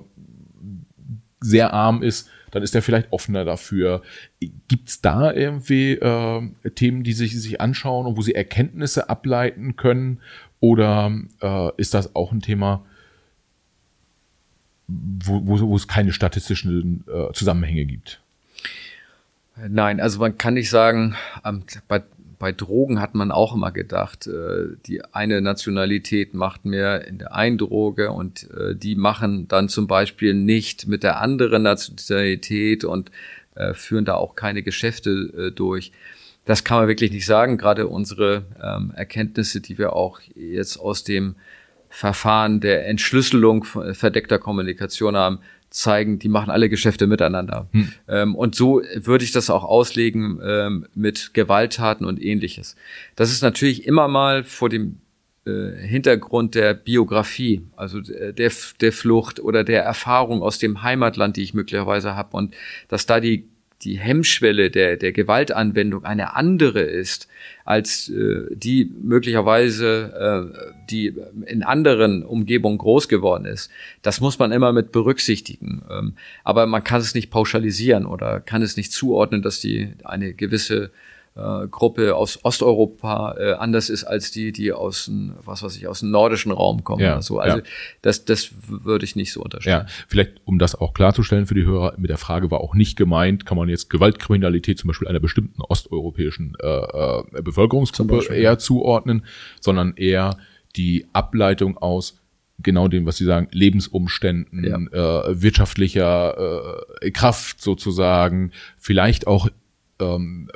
sehr 1.41 1.73
arm 1.73 2.03
ist, 2.03 2.29
dann 2.51 2.63
ist 2.63 2.75
er 2.75 2.83
vielleicht 2.83 3.13
offener 3.13 3.45
dafür. 3.45 4.03
Gibt's 4.69 5.01
da 5.01 5.33
irgendwie 5.33 5.93
äh, 5.93 6.51
Themen, 6.75 7.03
die 7.03 7.15
sich, 7.15 7.41
sich 7.41 7.61
anschauen 7.61 8.07
und 8.07 8.17
wo 8.17 8.23
sie 8.23 8.35
Erkenntnisse 8.35 9.09
ableiten 9.09 9.77
können? 9.77 10.21
Oder 10.61 11.13
äh, 11.41 11.71
ist 11.77 11.95
das 11.95 12.15
auch 12.15 12.31
ein 12.31 12.41
Thema, 12.41 12.85
wo, 14.87 15.41
wo, 15.47 15.61
wo 15.61 15.77
es 15.77 15.89
keine 15.89 16.13
statistischen 16.13 17.05
äh, 17.09 17.33
Zusammenhänge 17.33 17.87
gibt? 17.87 18.21
Nein, 19.69 20.01
also 20.01 20.21
man 20.21 20.39
kann 20.39 20.55
nicht 20.55 20.71
sagen, 20.71 21.17
ähm, 21.45 21.65
bei 21.89 22.03
bei 22.43 22.51
Drogen 22.51 23.01
hat 23.01 23.15
man 23.15 23.31
auch 23.31 23.55
immer 23.55 23.71
gedacht, 23.71 24.27
äh, 24.27 24.75
die 24.87 25.05
eine 25.15 25.41
Nationalität 25.41 26.35
macht 26.35 26.65
mehr 26.65 27.07
in 27.07 27.19
der 27.19 27.37
einen 27.37 27.57
Droge 27.57 28.11
und 28.11 28.51
äh, 28.51 28.75
die 28.75 28.97
machen 28.97 29.47
dann 29.47 29.69
zum 29.69 29.87
Beispiel 29.87 30.35
nicht 30.35 30.89
mit 30.89 31.05
der 31.05 31.21
anderen 31.21 31.63
Nationalität 31.63 32.83
und 32.83 33.13
äh, 33.55 33.75
führen 33.75 34.05
da 34.05 34.15
auch 34.15 34.35
keine 34.35 34.65
Geschäfte 34.65 35.11
äh, 35.11 35.51
durch. 35.53 35.93
Das 36.45 36.65
kann 36.65 36.79
man 36.79 36.89
wirklich 36.89 37.13
nicht 37.13 37.27
sagen. 37.27 37.59
Gerade 37.59 37.87
unsere 37.87 38.45
ähm, 38.61 38.91
Erkenntnisse, 38.97 39.61
die 39.61 39.79
wir 39.79 39.93
auch 39.93 40.19
jetzt 40.35 40.79
aus 40.79 41.05
dem 41.05 41.37
Verfahren 41.91 42.59
der 42.59 42.89
Entschlüsselung 42.89 43.63
verdeckter 43.63 44.41
Kommunikation 44.41 45.15
haben, 45.15 45.39
zeigen, 45.73 46.19
die 46.19 46.29
machen 46.29 46.51
alle 46.51 46.69
Geschäfte 46.69 47.07
miteinander. 47.07 47.69
Hm. 47.73 47.93
Ähm, 48.09 48.35
und 48.35 48.55
so 48.55 48.83
würde 48.95 49.25
ich 49.25 49.33
das 49.33 49.51
auch 49.51 49.65
auslegen 49.65 50.41
ähm, 50.45 50.87
mit 50.95 51.35
Gewalttaten 51.35 52.07
und 52.07 52.23
ähnliches. 52.23 52.77
Das 53.17 53.33
ist 53.33 53.43
natürlich 53.43 53.87
immer 53.87 54.09
mal 54.09 54.45
vor 54.45 54.69
dem 54.69 54.99
äh, 55.45 55.77
Hintergrund 55.77 56.55
der 56.55 56.75
Biografie, 56.75 57.63
also 57.77 58.01
der, 58.01 58.53
der 58.81 58.93
Flucht 58.93 59.41
oder 59.41 59.65
der 59.65 59.83
Erfahrung 59.83 60.43
aus 60.43 60.59
dem 60.59 60.83
Heimatland, 60.83 61.37
die 61.37 61.43
ich 61.43 61.55
möglicherweise 61.55 62.15
habe 62.15 62.37
und 62.37 62.55
dass 62.89 63.07
da 63.07 63.19
die 63.19 63.49
die 63.85 63.99
Hemmschwelle 63.99 64.71
der, 64.71 64.97
der 64.97 65.13
Gewaltanwendung 65.13 66.05
eine 66.05 66.35
andere 66.37 66.81
ist, 66.81 67.29
als 67.65 68.09
äh, 68.09 68.47
die 68.51 68.91
möglicherweise, 69.03 70.53
äh, 70.55 70.87
die 70.91 71.15
in 71.47 71.63
anderen 71.63 72.25
Umgebungen 72.25 72.79
groß 72.79 73.09
geworden 73.09 73.45
ist. 73.45 73.71
Das 74.03 74.21
muss 74.21 74.39
man 74.39 74.53
immer 74.53 74.73
mit 74.73 74.93
berücksichtigen. 74.93 75.83
Ähm, 75.91 76.15
aber 76.45 76.67
man 76.67 76.85
kann 76.85 77.01
es 77.01 77.15
nicht 77.15 77.31
pauschalisieren 77.31 78.07
oder 78.07 78.41
kann 78.41 78.63
es 78.63 78.77
nicht 78.77 78.93
zuordnen, 78.93 79.43
dass 79.43 79.61
die 79.61 79.93
eine 80.05 80.33
gewisse 80.33 80.91
äh, 81.35 81.67
Gruppe 81.69 82.15
aus 82.15 82.45
Osteuropa 82.45 83.37
äh, 83.39 83.53
anders 83.55 83.89
ist 83.89 84.05
als 84.05 84.31
die, 84.31 84.53
die 84.53 84.73
aus 84.73 85.07
dem, 85.07 85.35
was 85.45 85.63
weiß 85.63 85.77
ich, 85.77 85.89
aus 85.89 86.01
dem 86.01 86.11
nordischen 86.11 86.53
Raum 86.53 86.85
kommen. 86.85 87.03
Ja, 87.03 87.23
so. 87.23 87.39
Also 87.39 87.59
ja. 87.59 87.65
das, 88.03 88.25
das 88.25 88.51
würde 88.67 89.05
ich 89.05 89.17
nicht 89.17 89.33
so 89.33 89.43
unterstellen. 89.43 89.87
Ja, 89.87 89.93
vielleicht, 90.09 90.43
um 90.45 90.59
das 90.59 90.75
auch 90.75 90.93
klarzustellen 90.93 91.47
für 91.47 91.55
die 91.55 91.65
Hörer, 91.65 91.95
mit 91.97 92.11
der 92.11 92.19
Frage 92.19 92.51
war 92.51 92.61
auch 92.61 92.75
nicht 92.75 92.97
gemeint, 92.97 93.47
kann 93.47 93.57
man 93.57 93.69
jetzt 93.69 93.89
Gewaltkriminalität 93.89 94.79
zum 94.79 94.89
Beispiel 94.89 95.09
einer 95.09 95.21
bestimmten 95.21 95.63
osteuropäischen 95.63 96.55
äh, 96.61 96.67
äh, 96.67 97.43
Bevölkerungsgruppe 97.43 98.35
eher 98.35 98.59
zuordnen, 98.59 99.25
sondern 99.61 99.95
eher 99.97 100.37
die 100.77 101.07
Ableitung 101.13 101.79
aus 101.79 102.19
genau 102.59 102.89
dem, 102.89 103.07
was 103.07 103.17
Sie 103.17 103.25
sagen, 103.25 103.49
Lebensumständen, 103.51 104.65
ja. 104.65 105.29
äh, 105.31 105.43
wirtschaftlicher 105.43 106.85
äh, 107.01 107.11
Kraft 107.11 107.61
sozusagen, 107.61 108.53
vielleicht 108.79 109.27
auch 109.27 109.49
ähm, 109.99 110.49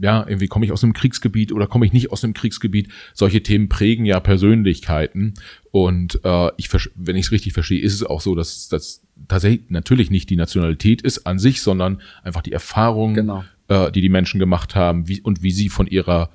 ja, 0.00 0.24
irgendwie 0.26 0.48
komme 0.48 0.64
ich 0.64 0.72
aus 0.72 0.82
einem 0.82 0.92
Kriegsgebiet 0.92 1.52
oder 1.52 1.66
komme 1.66 1.86
ich 1.86 1.92
nicht 1.92 2.10
aus 2.12 2.24
einem 2.24 2.34
Kriegsgebiet. 2.34 2.88
Solche 3.12 3.42
Themen 3.42 3.68
prägen 3.68 4.04
ja 4.04 4.20
Persönlichkeiten. 4.20 5.34
Und 5.70 6.20
äh, 6.24 6.50
ich, 6.56 6.68
wenn 6.94 7.16
ich 7.16 7.26
es 7.26 7.32
richtig 7.32 7.52
verstehe, 7.52 7.80
ist 7.80 7.94
es 7.94 8.02
auch 8.02 8.20
so, 8.20 8.34
dass 8.34 8.68
das 8.68 9.02
tatsächlich 9.28 9.70
natürlich 9.70 10.10
nicht 10.10 10.30
die 10.30 10.36
Nationalität 10.36 11.02
ist 11.02 11.26
an 11.26 11.38
sich, 11.38 11.62
sondern 11.62 12.00
einfach 12.22 12.42
die 12.42 12.52
Erfahrung, 12.52 13.14
genau. 13.14 13.44
äh, 13.68 13.90
die 13.92 14.00
die 14.00 14.08
Menschen 14.08 14.38
gemacht 14.38 14.74
haben 14.74 15.08
wie, 15.08 15.20
und 15.20 15.42
wie 15.42 15.52
sie 15.52 15.68
von 15.68 15.86
ihrer 15.86 16.30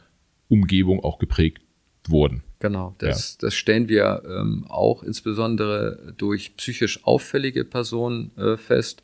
Umgebung 0.47 1.03
auch 1.03 1.19
geprägt 1.19 1.61
wurden. 2.07 2.43
Genau, 2.59 2.95
das, 2.97 3.37
ja. 3.39 3.47
das 3.47 3.55
stellen 3.55 3.87
wir 3.87 4.23
ähm, 4.25 4.65
auch 4.67 5.03
insbesondere 5.03 6.13
durch 6.17 6.57
psychisch 6.57 7.05
auffällige 7.05 7.63
Personen 7.63 8.31
äh, 8.37 8.57
fest 8.57 9.01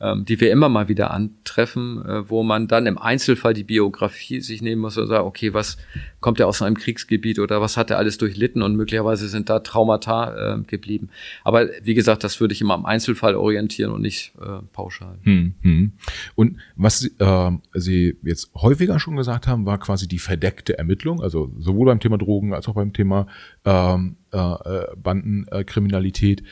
ähm, 0.00 0.24
die 0.24 0.40
wir 0.40 0.50
immer 0.50 0.68
mal 0.68 0.88
wieder 0.88 1.10
antreffen, 1.10 2.04
äh, 2.06 2.30
wo 2.30 2.42
man 2.42 2.68
dann 2.68 2.86
im 2.86 2.96
Einzelfall 2.96 3.52
die 3.52 3.64
Biografie 3.64 4.40
sich 4.40 4.62
nehmen 4.62 4.80
muss 4.80 4.96
und 4.96 5.08
sagen, 5.08 5.26
okay, 5.26 5.52
was 5.52 5.76
kommt 6.20 6.40
er 6.40 6.48
aus 6.48 6.62
einem 6.62 6.76
Kriegsgebiet 6.76 7.38
oder 7.38 7.60
was 7.60 7.76
hat 7.76 7.90
er 7.90 7.98
alles 7.98 8.16
durchlitten 8.16 8.62
und 8.62 8.76
möglicherweise 8.76 9.28
sind 9.28 9.50
da 9.50 9.60
Traumata 9.60 10.54
äh, 10.54 10.62
geblieben. 10.62 11.10
Aber 11.44 11.68
wie 11.82 11.94
gesagt, 11.94 12.24
das 12.24 12.40
würde 12.40 12.54
ich 12.54 12.60
immer 12.60 12.74
am 12.74 12.86
Einzelfall 12.86 13.34
orientieren 13.34 13.92
und 13.92 14.00
nicht 14.00 14.32
äh, 14.40 14.62
pauschal. 14.72 15.18
Hm, 15.22 15.54
hm. 15.60 15.92
Und 16.34 16.56
was 16.76 17.04
äh, 17.18 17.50
Sie 17.74 18.16
jetzt 18.22 18.52
häufiger 18.54 18.98
schon 19.00 19.16
gesagt 19.16 19.46
haben, 19.46 19.66
war 19.66 19.78
quasi 19.78 20.08
die 20.08 20.18
verdeckte 20.18 20.78
Ermittlung, 20.78 21.22
also 21.22 21.52
sowohl 21.58 21.86
beim 21.86 22.00
Thema 22.00 22.16
Drogen 22.16 22.54
als 22.54 22.68
auch 22.68 22.74
beim 22.74 22.92
Thema 22.92 23.26
ähm, 23.64 24.16
äh, 24.32 24.38
äh, 24.38 24.86
Bandenkriminalität. 24.96 26.42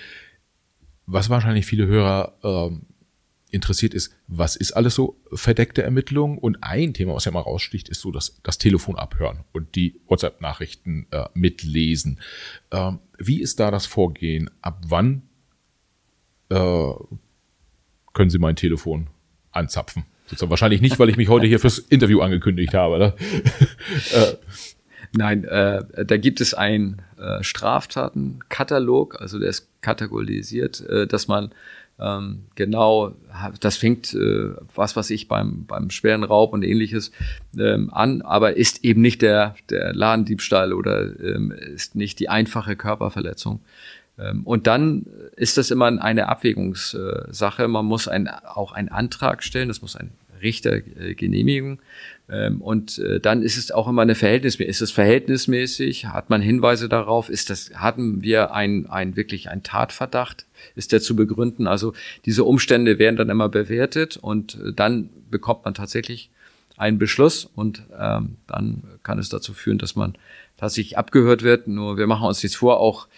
was 1.07 1.31
wahrscheinlich 1.31 1.65
viele 1.65 1.87
Hörer 1.87 2.35
äh, 2.43 2.77
interessiert 3.51 3.95
ist, 3.95 4.15
was 4.27 4.57
ist 4.57 4.73
alles 4.73 4.95
so 4.95 5.17
verdeckte 5.33 5.83
Ermittlung? 5.83 6.39
Und 6.39 6.63
ein 6.63 6.95
Thema, 6.95 7.15
was 7.15 7.25
ja 7.25 7.33
mal 7.33 7.41
raussticht, 7.41 7.89
ist 7.89 8.01
so 8.01 8.11
das, 8.11 8.41
das 8.43 8.59
Telefon 8.59 8.97
abhören 8.97 9.45
und 9.53 9.75
die 9.75 10.01
WhatsApp-Nachrichten 10.07 11.07
äh, 11.11 11.25
mitlesen. 11.35 12.21
Ähm, 12.71 12.99
wie 13.19 13.41
ist 13.41 13.61
da 13.61 13.71
das 13.71 13.87
Vorgehen? 13.87 14.51
Ab 14.61 14.83
wann 14.89 15.23
äh, 16.51 16.93
können 18.13 18.31
Sie 18.31 18.39
mein 18.39 18.57
Telefon 18.57 19.09
anzapfen? 19.51 20.05
Sozusagen 20.27 20.51
wahrscheinlich 20.51 20.83
nicht, 20.83 20.99
weil 20.99 21.09
ich 21.09 21.17
mich 21.17 21.29
heute 21.29 21.47
hier 21.47 21.59
fürs 21.59 21.79
Interview 21.79 22.21
angekündigt 22.21 22.75
habe. 22.75 22.99
Ne? 22.99 23.15
äh, 24.13 24.35
Nein, 25.17 25.45
äh, 25.45 26.05
da 26.05 26.17
gibt 26.17 26.41
es 26.41 26.55
einen 26.55 27.03
äh, 27.17 27.43
Straftatenkatalog, 27.43 29.21
also 29.21 29.39
der 29.39 29.49
ist 29.49 29.69
kategorisiert, 29.81 30.81
äh, 30.89 31.07
dass 31.07 31.29
man 31.29 31.51
ähm, 32.01 32.45
genau, 32.55 33.13
das 33.61 33.77
fängt, 33.77 34.15
äh, 34.15 34.51
was 34.75 34.95
was 34.97 35.11
ich, 35.11 35.29
beim, 35.29 35.65
beim 35.67 35.91
schweren 35.91 36.23
Raub 36.23 36.53
und 36.53 36.63
ähnliches 36.63 37.11
ähm, 37.59 37.91
an, 37.93 38.23
aber 38.23 38.57
ist 38.57 38.85
eben 38.85 39.01
nicht 39.01 39.23
der, 39.23 39.57
der 39.71 39.93
Ladendiebstahl 39.95 40.73
oder 40.73 41.19
ähm, 41.21 41.51
ist 41.51 41.97
nicht 41.97 42.21
die 42.21 42.29
einfache 42.29 42.77
Körperverletzung. 42.77 43.61
Ähm, 44.19 44.43
und 44.45 44.67
dann 44.67 45.07
ist 45.37 45.59
das 45.59 45.71
immer 45.71 45.87
eine 45.87 46.29
Abwägungssache. 46.29 47.69
Man 47.69 47.87
muss 47.87 48.09
ein, 48.09 48.29
auch 48.29 48.73
einen 48.73 48.89
Antrag 48.89 49.43
stellen, 49.43 49.69
das 49.69 49.83
muss 49.83 49.97
ein 49.97 50.11
Richter 50.41 50.77
äh, 50.77 51.15
genehmigen. 51.15 51.79
Ähm, 52.31 52.61
und 52.61 52.99
äh, 52.99 53.21
dann 53.21 53.43
ist 53.43 53.57
es 53.57 53.71
auch 53.71 53.89
immer 53.89 54.03
eine 54.03 54.15
Verhältnismäßig. 54.15 54.71
Ist 54.71 54.83
es 54.83 54.91
verhältnismäßig? 54.91 56.07
Hat 56.07 56.31
man 56.31 56.43
Hinweise 56.43 56.89
darauf? 56.89 57.29
Ist 57.29 57.51
das, 57.51 57.73
hatten 57.75 58.23
wir 58.23 58.53
ein, 58.53 58.87
ein 58.87 59.17
wirklich 59.17 59.51
ein 59.51 59.63
Tatverdacht? 59.63 60.45
Ist 60.75 60.93
der 60.93 61.01
zu 61.01 61.17
begründen? 61.17 61.67
Also 61.67 61.93
diese 62.25 62.45
Umstände 62.45 62.99
werden 62.99 63.17
dann 63.17 63.31
immer 63.31 63.49
bewertet 63.49 64.17
und 64.17 64.55
äh, 64.55 64.73
dann 64.73 65.11
bekommt 65.31 65.65
man 65.65 65.75
tatsächlich 65.75 66.31
einen 66.77 66.99
Beschluss 66.99 67.45
und 67.45 67.83
ähm, 67.99 68.37
dann 68.47 68.85
kann 69.03 69.19
es 69.19 69.29
dazu 69.29 69.53
führen, 69.53 69.79
dass 69.79 69.97
man 69.97 70.15
tatsächlich 70.57 70.97
abgehört 70.97 71.43
wird. 71.43 71.67
Nur 71.67 71.99
wir 71.99 72.07
machen 72.07 72.27
uns 72.27 72.43
jetzt 72.43 72.57
vor, 72.57 72.79
auch 72.79 73.09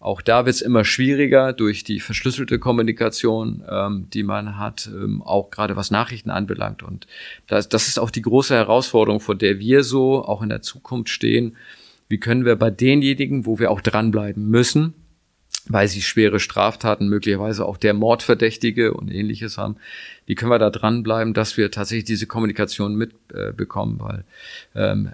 auch 0.00 0.22
da 0.22 0.46
wird 0.46 0.54
es 0.54 0.62
immer 0.62 0.84
schwieriger 0.84 1.52
durch 1.52 1.82
die 1.82 1.98
verschlüsselte 1.98 2.58
Kommunikation, 2.58 3.64
ähm, 3.68 4.06
die 4.12 4.22
man 4.22 4.58
hat, 4.58 4.88
ähm, 4.92 5.22
auch 5.22 5.50
gerade 5.50 5.74
was 5.74 5.90
Nachrichten 5.90 6.30
anbelangt. 6.30 6.82
Und 6.82 7.06
das, 7.48 7.68
das 7.68 7.88
ist 7.88 7.98
auch 7.98 8.10
die 8.10 8.22
große 8.22 8.54
Herausforderung, 8.54 9.20
vor 9.20 9.34
der 9.34 9.58
wir 9.58 9.82
so 9.82 10.24
auch 10.24 10.42
in 10.42 10.50
der 10.50 10.62
Zukunft 10.62 11.08
stehen. 11.10 11.56
Wie 12.08 12.18
können 12.18 12.44
wir 12.44 12.56
bei 12.56 12.70
denjenigen, 12.70 13.44
wo 13.44 13.58
wir 13.58 13.70
auch 13.70 13.80
dranbleiben 13.80 14.48
müssen, 14.48 14.94
weil 15.68 15.88
sie 15.88 16.02
schwere 16.02 16.40
Straftaten, 16.40 17.08
möglicherweise 17.08 17.64
auch 17.64 17.76
der 17.76 17.94
Mordverdächtige 17.94 18.94
und 18.94 19.10
ähnliches 19.10 19.58
haben, 19.58 19.76
wie 20.26 20.34
können 20.34 20.50
wir 20.50 20.58
da 20.58 20.70
dranbleiben, 20.70 21.34
dass 21.34 21.56
wir 21.56 21.70
tatsächlich 21.70 22.04
diese 22.04 22.26
Kommunikation 22.26 22.96
mitbekommen, 22.96 23.98
äh, 24.00 24.02
weil 24.02 24.24
ähm, 24.74 25.10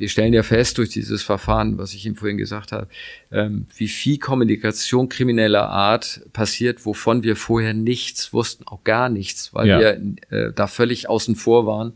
wir 0.00 0.08
stellen 0.08 0.32
ja 0.32 0.42
fest 0.42 0.78
durch 0.78 0.88
dieses 0.88 1.22
Verfahren, 1.22 1.76
was 1.76 1.92
ich 1.92 2.06
Ihnen 2.06 2.16
vorhin 2.16 2.38
gesagt 2.38 2.72
habe, 2.72 2.88
ähm, 3.30 3.66
wie 3.76 3.88
viel 3.88 4.18
Kommunikation 4.18 5.10
krimineller 5.10 5.68
Art 5.68 6.22
passiert, 6.32 6.86
wovon 6.86 7.22
wir 7.22 7.36
vorher 7.36 7.74
nichts 7.74 8.32
wussten, 8.32 8.66
auch 8.66 8.82
gar 8.82 9.10
nichts, 9.10 9.52
weil 9.52 9.68
ja. 9.68 9.78
wir 9.78 10.00
äh, 10.30 10.52
da 10.54 10.66
völlig 10.66 11.08
außen 11.08 11.36
vor 11.36 11.66
waren. 11.66 11.92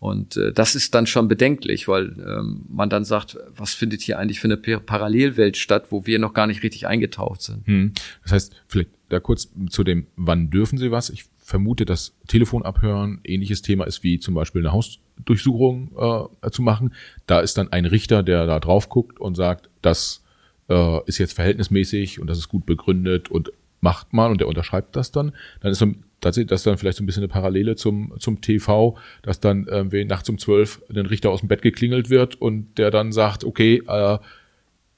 Und 0.00 0.36
äh, 0.36 0.52
das 0.52 0.74
ist 0.74 0.94
dann 0.94 1.06
schon 1.06 1.26
bedenklich, 1.26 1.88
weil 1.88 2.14
ähm, 2.18 2.64
man 2.68 2.88
dann 2.88 3.04
sagt, 3.04 3.36
was 3.48 3.74
findet 3.74 4.00
hier 4.00 4.18
eigentlich 4.18 4.38
für 4.38 4.46
eine 4.46 4.56
Parallelwelt 4.56 5.56
statt, 5.56 5.86
wo 5.90 6.06
wir 6.06 6.18
noch 6.18 6.34
gar 6.34 6.46
nicht 6.46 6.62
richtig 6.62 6.86
eingetaucht 6.86 7.42
sind. 7.42 7.66
Hm. 7.66 7.92
Das 8.22 8.32
heißt, 8.32 8.62
vielleicht 8.68 8.90
da 9.08 9.20
kurz 9.20 9.50
zu 9.70 9.84
dem, 9.84 10.06
wann 10.16 10.50
dürfen 10.50 10.78
Sie 10.78 10.90
was? 10.90 11.10
Ich 11.10 11.24
vermute, 11.38 11.84
dass 11.84 12.14
Telefon 12.26 12.62
abhören 12.62 13.20
ähnliches 13.24 13.62
Thema 13.62 13.84
ist 13.86 14.02
wie 14.04 14.20
zum 14.20 14.34
Beispiel 14.34 14.60
eine 14.60 14.72
Hausdurchsuchung 14.72 16.28
äh, 16.42 16.50
zu 16.50 16.62
machen. 16.62 16.92
Da 17.26 17.40
ist 17.40 17.58
dann 17.58 17.72
ein 17.72 17.86
Richter, 17.86 18.22
der 18.22 18.46
da 18.46 18.60
drauf 18.60 18.88
guckt 18.88 19.18
und 19.18 19.34
sagt, 19.34 19.70
das 19.82 20.22
äh, 20.68 21.00
ist 21.06 21.18
jetzt 21.18 21.32
verhältnismäßig 21.32 22.20
und 22.20 22.28
das 22.28 22.38
ist 22.38 22.48
gut 22.48 22.66
begründet 22.66 23.30
und 23.30 23.50
macht 23.80 24.12
mal 24.12 24.30
und 24.30 24.40
der 24.40 24.48
unterschreibt 24.48 24.94
das 24.94 25.10
dann. 25.10 25.32
Dann 25.60 25.72
ist 25.72 25.78
so, 25.78 25.92
das 26.20 26.62
dann 26.62 26.78
vielleicht 26.78 26.98
so 26.98 27.04
ein 27.04 27.06
bisschen 27.06 27.22
eine 27.22 27.28
Parallele 27.28 27.76
zum, 27.76 28.14
zum 28.18 28.40
TV, 28.40 28.96
dass 29.22 29.40
dann 29.40 29.66
irgendwie 29.66 30.04
nachts 30.04 30.28
um 30.28 30.38
zwölf 30.38 30.82
ein 30.88 31.06
Richter 31.06 31.30
aus 31.30 31.40
dem 31.40 31.48
Bett 31.48 31.62
geklingelt 31.62 32.10
wird 32.10 32.40
und 32.40 32.76
der 32.78 32.90
dann 32.90 33.12
sagt, 33.12 33.44
okay, 33.44 33.82
äh, 33.86 34.18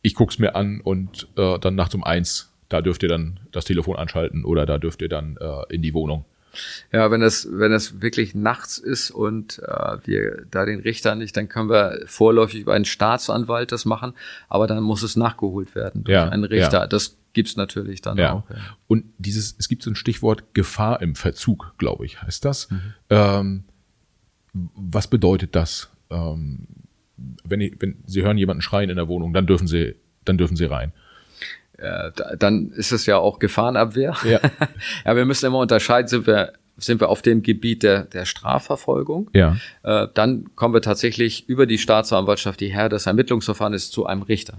ich 0.03 0.15
guck's 0.15 0.39
mir 0.39 0.55
an 0.55 0.81
und 0.81 1.29
äh, 1.37 1.59
dann 1.59 1.75
nachts 1.75 1.95
um 1.95 2.05
eins, 2.05 2.53
da 2.69 2.81
dürft 2.81 3.03
ihr 3.03 3.09
dann 3.09 3.41
das 3.53 3.65
Telefon 3.67 3.97
anschalten 3.97 4.45
oder 4.45 4.65
da 4.65 4.79
dürft 4.79 5.03
ihr 5.03 5.09
dann 5.09 5.37
äh, 5.39 5.75
in 5.75 5.83
die 5.83 5.93
Wohnung. 5.93 6.25
Ja, 6.93 7.11
wenn 7.11 7.21
das, 7.21 7.49
wenn 7.51 7.71
das 7.71 8.01
wirklich 8.01 8.35
nachts 8.35 8.79
ist 8.79 9.11
und 9.11 9.61
äh, 9.61 9.99
wir 10.05 10.47
da 10.51 10.65
den 10.65 10.81
Richter 10.81 11.15
nicht, 11.15 11.37
dann 11.37 11.49
können 11.49 11.69
wir 11.69 12.03
vorläufig 12.07 12.61
über 12.61 12.75
einen 12.75 12.85
Staatsanwalt 12.85 13.73
das 13.73 13.85
machen, 13.85 14.15
aber 14.49 14.67
dann 14.67 14.83
muss 14.83 15.03
es 15.03 15.17
nachgeholt 15.17 15.75
werden 15.75 16.05
durch 16.05 16.15
ja, 16.15 16.29
einen 16.29 16.45
Richter. 16.45 16.81
Ja. 16.81 16.87
Das 16.87 17.17
gibt's 17.33 17.57
natürlich 17.57 18.01
dann 18.01 18.19
ja. 18.19 18.33
auch. 18.33 18.51
Ja. 18.51 18.57
Und 18.89 19.05
dieses, 19.19 19.55
es 19.59 19.69
gibt 19.69 19.83
so 19.83 19.91
ein 19.91 19.97
Stichwort 19.97 20.55
Gefahr 20.55 21.01
im 21.03 21.15
Verzug, 21.15 21.75
glaube 21.79 22.05
ich, 22.05 22.23
heißt 22.23 22.45
das. 22.45 22.71
Mhm. 22.71 22.81
Ähm, 23.11 23.65
was 24.53 25.09
bedeutet 25.09 25.55
das? 25.55 25.91
Ähm, 26.11 26.67
wenn, 27.45 27.61
ich, 27.61 27.77
wenn 27.79 28.03
Sie 28.07 28.23
hören 28.23 28.39
jemanden 28.39 28.63
schreien 28.63 28.91
in 28.91 28.97
der 28.97 29.09
Wohnung, 29.09 29.33
dann 29.33 29.47
dürfen 29.47 29.69
Sie, 29.69 29.95
dann 30.25 30.39
dürfen 30.39 30.57
Sie 30.57 30.65
rein 30.65 30.93
äh, 31.81 32.11
dann 32.39 32.71
ist 32.71 32.93
es 32.93 33.07
ja 33.07 33.19
auch 33.19 33.39
Gefahrenabwehr. 33.39 34.17
Ja. 34.25 34.41
ja, 35.05 35.17
wir 35.17 35.25
müssen 35.25 35.47
immer 35.47 35.59
unterscheiden, 35.59 36.09
sind 36.09 36.27
wir 36.27 36.53
sind 36.83 37.01
wir 37.01 37.09
auf 37.09 37.23
dem 37.23 37.43
Gebiet 37.43 37.83
der, 37.83 38.05
der 38.05 38.25
Strafverfolgung. 38.25 39.31
Ja. 39.35 39.57
Äh, 39.83 40.09
dann 40.15 40.55
kommen 40.57 40.75
wir 40.75 40.83
tatsächlich 40.83 41.49
über 41.49 41.67
die 41.67 41.79
Staatsanwaltschaft, 41.79 42.61
die 42.61 42.73
Herr 42.73 42.89
des 42.89 43.07
Ermittlungsverfahrens, 43.07 43.91
zu 43.91 44.07
einem 44.07 44.23
Richter. 44.23 44.55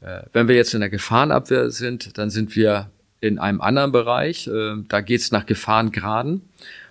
Äh, 0.00 0.22
wenn 0.32 0.48
wir 0.48 0.56
jetzt 0.56 0.74
in 0.74 0.80
der 0.80 0.90
Gefahrenabwehr 0.90 1.70
sind, 1.70 2.18
dann 2.18 2.30
sind 2.30 2.56
wir 2.56 2.90
in 3.20 3.38
einem 3.38 3.60
anderen 3.60 3.92
Bereich. 3.92 4.46
Äh, 4.48 4.74
da 4.88 5.00
geht's 5.00 5.30
nach 5.30 5.46
Gefahrengraden. 5.46 6.42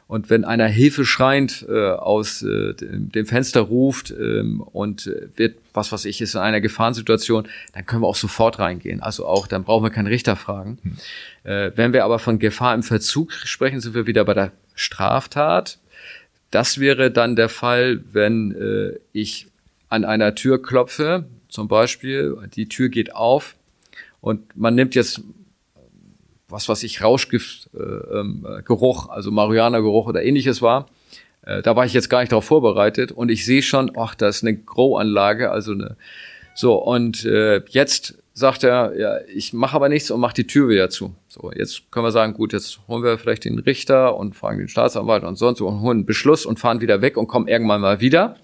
Und 0.07 0.29
wenn 0.29 0.45
einer 0.45 0.67
Hilfe 0.67 1.03
schreiend 1.03 1.65
äh, 1.67 1.89
aus 1.89 2.43
äh, 2.43 2.75
dem 2.75 3.25
Fenster 3.25 3.61
ruft 3.61 4.11
ähm, 4.11 4.61
und 4.61 5.07
äh, 5.07 5.29
wird, 5.35 5.57
was 5.73 5.91
weiß 5.91 6.05
ich, 6.05 6.21
ist 6.21 6.35
in 6.35 6.41
einer 6.41 6.61
Gefahrensituation, 6.61 7.47
dann 7.73 7.85
können 7.87 8.03
wir 8.03 8.07
auch 8.07 8.15
sofort 8.15 8.59
reingehen. 8.59 9.01
Also 9.01 9.25
auch, 9.25 9.47
dann 9.47 9.63
brauchen 9.63 9.83
wir 9.83 9.89
keinen 9.89 10.07
Richter 10.07 10.35
fragen. 10.35 10.77
Hm. 10.83 10.97
Äh, 11.43 11.71
wenn 11.75 11.91
wir 11.91 12.03
aber 12.03 12.19
von 12.19 12.37
Gefahr 12.37 12.75
im 12.75 12.83
Verzug 12.83 13.33
sprechen, 13.33 13.81
sind 13.81 13.95
wir 13.95 14.05
wieder 14.05 14.25
bei 14.25 14.35
der 14.35 14.51
Straftat. 14.75 15.79
Das 16.51 16.79
wäre 16.79 17.09
dann 17.09 17.35
der 17.35 17.49
Fall, 17.49 18.03
wenn 18.11 18.51
äh, 18.51 18.99
ich 19.11 19.47
an 19.89 20.05
einer 20.05 20.35
Tür 20.35 20.61
klopfe, 20.61 21.25
zum 21.49 21.67
Beispiel, 21.67 22.37
die 22.55 22.67
Tür 22.69 22.89
geht 22.89 23.15
auf 23.15 23.55
und 24.21 24.55
man 24.55 24.75
nimmt 24.75 24.93
jetzt 24.93 25.21
was 26.49 26.69
weiß 26.69 26.83
ich, 26.83 27.03
Rauschgiftgeruch, 27.03 29.09
äh, 29.09 29.11
also 29.11 29.31
Marihuana-Geruch 29.31 30.07
oder 30.07 30.23
ähnliches 30.23 30.61
war. 30.61 30.87
Äh, 31.41 31.61
da 31.61 31.75
war 31.75 31.85
ich 31.85 31.93
jetzt 31.93 32.09
gar 32.09 32.19
nicht 32.19 32.31
darauf 32.31 32.45
vorbereitet 32.45 33.11
und 33.11 33.29
ich 33.29 33.45
sehe 33.45 33.61
schon, 33.61 33.91
ach, 33.97 34.15
da 34.15 34.27
ist 34.27 34.43
eine 34.43 34.55
Grow-Anlage, 34.55 35.51
also 35.51 35.73
eine. 35.73 35.97
So, 36.55 36.75
und 36.75 37.25
äh, 37.25 37.61
jetzt 37.67 38.17
sagt 38.33 38.63
er, 38.63 38.97
ja, 38.97 39.19
ich 39.33 39.53
mache 39.53 39.75
aber 39.75 39.89
nichts 39.89 40.11
und 40.11 40.19
mache 40.19 40.35
die 40.35 40.47
Tür 40.47 40.69
wieder 40.69 40.89
zu. 40.89 41.15
So, 41.27 41.51
jetzt 41.53 41.91
können 41.91 42.05
wir 42.05 42.11
sagen, 42.11 42.33
gut, 42.33 42.53
jetzt 42.53 42.79
holen 42.87 43.03
wir 43.03 43.17
vielleicht 43.17 43.45
den 43.45 43.59
Richter 43.59 44.15
und 44.15 44.35
fragen 44.35 44.59
den 44.59 44.67
Staatsanwalt 44.67 45.23
und 45.23 45.37
sonst 45.37 45.59
so 45.59 45.67
und 45.67 45.81
holen 45.81 45.99
einen 45.99 46.05
Beschluss 46.05 46.45
und 46.45 46.59
fahren 46.59 46.81
wieder 46.81 47.01
weg 47.01 47.17
und 47.17 47.27
kommen 47.27 47.47
irgendwann 47.47 47.81
mal 47.81 48.01
wieder 48.01 48.37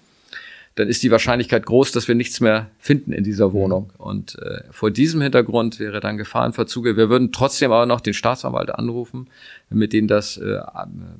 dann 0.74 0.88
ist 0.88 1.02
die 1.02 1.10
Wahrscheinlichkeit 1.10 1.66
groß, 1.66 1.92
dass 1.92 2.08
wir 2.08 2.14
nichts 2.14 2.40
mehr 2.40 2.70
finden 2.78 3.12
in 3.12 3.24
dieser 3.24 3.52
Wohnung. 3.52 3.92
Und 3.98 4.38
äh, 4.38 4.62
vor 4.70 4.90
diesem 4.90 5.20
Hintergrund 5.20 5.78
wäre 5.78 6.00
dann 6.00 6.16
Gefahrenverzuge. 6.16 6.96
Wir 6.96 7.10
würden 7.10 7.30
trotzdem 7.30 7.72
aber 7.72 7.84
noch 7.86 8.00
den 8.00 8.14
Staatsanwalt 8.14 8.74
anrufen, 8.74 9.28
mit 9.68 9.92
denen 9.92 10.08
das 10.08 10.38
äh, 10.38 10.60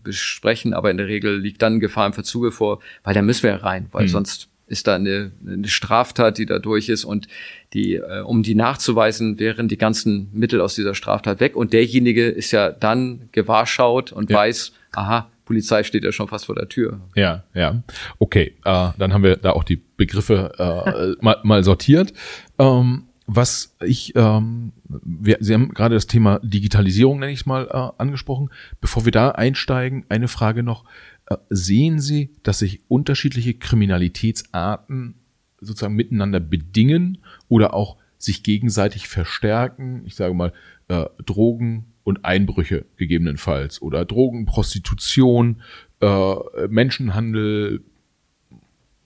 besprechen. 0.03 0.73
Aber 0.73 0.91
in 0.91 0.97
der 0.97 1.07
Regel 1.07 1.39
liegt 1.39 1.61
dann 1.61 1.81
Gefahrenverzuge 1.81 2.51
vor, 2.51 2.81
weil 3.05 3.15
da 3.15 3.21
müssen 3.21 3.43
wir 3.43 3.57
rein, 3.57 3.87
weil 3.93 4.05
mhm. 4.05 4.09
sonst 4.09 4.49
ist 4.67 4.87
da 4.87 4.95
eine, 4.95 5.33
eine 5.47 5.69
Straftat, 5.69 6.39
die 6.39 6.47
da 6.47 6.59
durch 6.59 6.89
ist 6.89 7.05
und 7.05 7.29
die, 7.75 7.97
äh, 7.97 8.23
um 8.23 8.43
die 8.43 8.55
nachzuweisen, 8.55 9.39
wären 9.39 9.69
die 9.69 9.77
ganzen 9.77 10.31
Mittel 10.33 10.63
aus 10.63 10.75
dieser 10.75 10.95
Straftat 10.95 11.41
weg 11.41 11.57
und 11.57 11.75
derjenige 11.75 12.27
ist 12.29 12.53
ja 12.53 12.71
dann 12.71 13.29
gewahrschaut 13.33 14.13
und 14.13 14.31
ja. 14.31 14.37
weiß, 14.39 14.73
aha, 14.93 15.29
Polizei 15.53 15.83
steht 15.83 16.03
ja 16.03 16.13
schon 16.13 16.29
fast 16.29 16.47
vor 16.47 16.55
der 16.55 16.71
Tür. 16.71 17.03
Ja, 17.15 17.45
ja. 17.53 17.83
Okay, 18.19 18.55
äh, 18.65 18.89
dann 18.97 19.13
haben 19.13 19.23
wir 19.23 19.37
da 19.37 19.51
auch 19.51 19.65
die 19.65 19.77
Begriffe 19.77 20.55
äh, 20.59 21.23
mal, 21.23 21.37
mal 21.43 21.63
sortiert. 21.63 22.15
Ähm, 22.59 23.03
was 23.27 23.77
ich, 23.85 24.17
ähm, 24.17 24.73
wir, 24.89 25.37
Sie 25.41 25.53
haben 25.53 25.75
gerade 25.75 25.95
das 25.95 26.07
Thema 26.07 26.41
Digitalisierung, 26.43 27.19
nenne 27.19 27.33
ich 27.33 27.41
es 27.41 27.47
mal, 27.47 27.67
äh, 27.71 28.01
angesprochen. 28.01 28.49
Bevor 28.81 29.05
wir 29.05 29.13
da 29.13 29.33
einsteigen, 29.33 30.07
eine 30.09 30.27
Frage 30.27 30.63
noch. 30.63 30.87
Äh, 31.27 31.37
sehen 31.51 32.01
Sie, 32.01 32.31
dass 32.43 32.61
sich 32.61 32.81
unterschiedliche 32.89 33.53
Kriminalitätsarten 33.53 35.17
sozusagen 35.61 35.95
miteinander 35.95 36.41
bedingen 36.41 37.19
oder 37.49 37.75
auch 37.75 37.99
sich 38.17 38.43
gegenseitig 38.43 39.07
verstärken? 39.07 40.03
Ich 40.07 40.15
sage 40.15 40.33
mal, 40.33 40.55
äh, 40.89 41.05
Drogen, 41.27 41.92
und 42.05 42.25
Einbrüche 42.25 42.85
gegebenenfalls 42.97 43.81
oder 43.81 44.05
Drogen, 44.05 44.45
Prostitution, 44.47 45.63
äh, 46.01 46.35
Menschenhandel, 46.69 47.83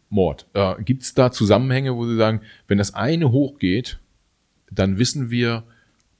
Mord. 0.09 0.47
Äh, 0.55 0.83
Gibt 0.83 1.03
es 1.03 1.15
da 1.15 1.31
Zusammenhänge, 1.31 1.95
wo 1.97 2.07
Sie 2.07 2.17
sagen, 2.17 2.41
wenn 2.69 2.79
das 2.79 2.95
eine 2.95 3.31
hochgeht, 3.33 3.99
dann 4.71 4.99
wissen 4.99 5.31
wir, 5.31 5.65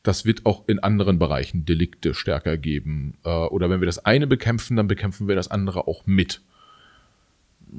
das 0.03 0.25
wird 0.25 0.47
auch 0.47 0.69
in 0.69 0.79
anderen 0.79 1.19
Bereichen 1.19 1.65
Delikte 1.65 2.15
stärker 2.15 2.57
geben. 2.57 3.15
Äh, 3.25 3.29
oder 3.29 3.71
wenn 3.71 3.81
wir 3.81 3.87
das 3.87 4.05
eine 4.05 4.27
bekämpfen, 4.27 4.77
dann 4.77 4.89
bekämpfen 4.89 5.29
wir 5.29 5.35
das 5.35 5.51
andere 5.51 5.89
auch 5.89 6.07
mit. 6.07 6.41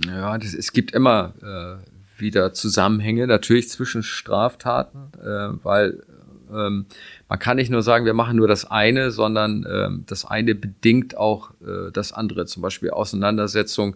Ja, 0.06 0.38
das, 0.38 0.54
es 0.54 0.74
gibt 0.74 0.92
immer 0.92 1.34
äh, 1.42 2.22
wieder 2.22 2.54
Zusammenhänge 2.54 3.28
natürlich 3.28 3.70
zwischen 3.70 4.04
Straftaten, 4.04 5.12
äh, 5.20 5.64
weil 5.64 6.04
ähm, 6.52 6.86
man 7.30 7.40
kann 7.40 7.58
nicht 7.58 7.72
nur 7.72 7.82
sagen, 7.82 8.06
wir 8.06 8.14
machen 8.14 8.38
nur 8.38 8.48
das 8.48 8.66
eine, 8.66 9.12
sondern 9.12 9.66
ähm, 9.70 10.04
das 10.08 10.26
eine 10.26 10.56
bedingt 10.56 11.18
auch 11.18 11.52
äh, 11.62 11.92
das 11.92 12.14
andere. 12.14 12.46
Zum 12.46 12.62
Beispiel 12.62 12.92
Auseinandersetzung 12.92 13.96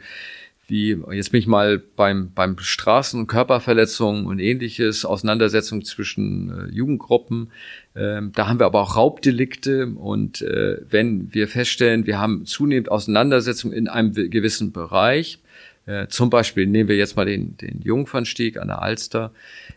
wie, 0.71 0.97
jetzt 1.11 1.31
bin 1.31 1.39
ich 1.39 1.47
mal 1.47 1.79
beim, 1.79 2.31
beim 2.33 2.55
Straßen- 2.55 3.19
und 3.19 3.27
Körperverletzungen 3.27 4.25
und 4.25 4.39
ähnliches, 4.39 5.03
Auseinandersetzung 5.03 5.83
zwischen 5.83 6.49
äh, 6.49 6.73
Jugendgruppen. 6.73 7.51
Ähm, 7.93 8.31
da 8.33 8.47
haben 8.47 8.57
wir 8.57 8.67
aber 8.67 8.79
auch 8.79 8.95
Raubdelikte 8.95 9.87
und 9.87 10.41
äh, 10.41 10.77
wenn 10.89 11.33
wir 11.33 11.49
feststellen, 11.49 12.07
wir 12.07 12.19
haben 12.19 12.45
zunehmend 12.45 12.89
Auseinandersetzungen 12.89 13.75
in 13.75 13.89
einem 13.89 14.13
gewissen 14.13 14.71
Bereich, 14.71 15.39
äh, 15.87 16.07
zum 16.07 16.29
Beispiel 16.29 16.67
nehmen 16.67 16.87
wir 16.87 16.95
jetzt 16.95 17.17
mal 17.17 17.25
den, 17.25 17.57
den 17.57 17.81
Jungfernstieg 17.81 18.57
an 18.57 18.69
der 18.69 18.81
Alster, 18.81 19.33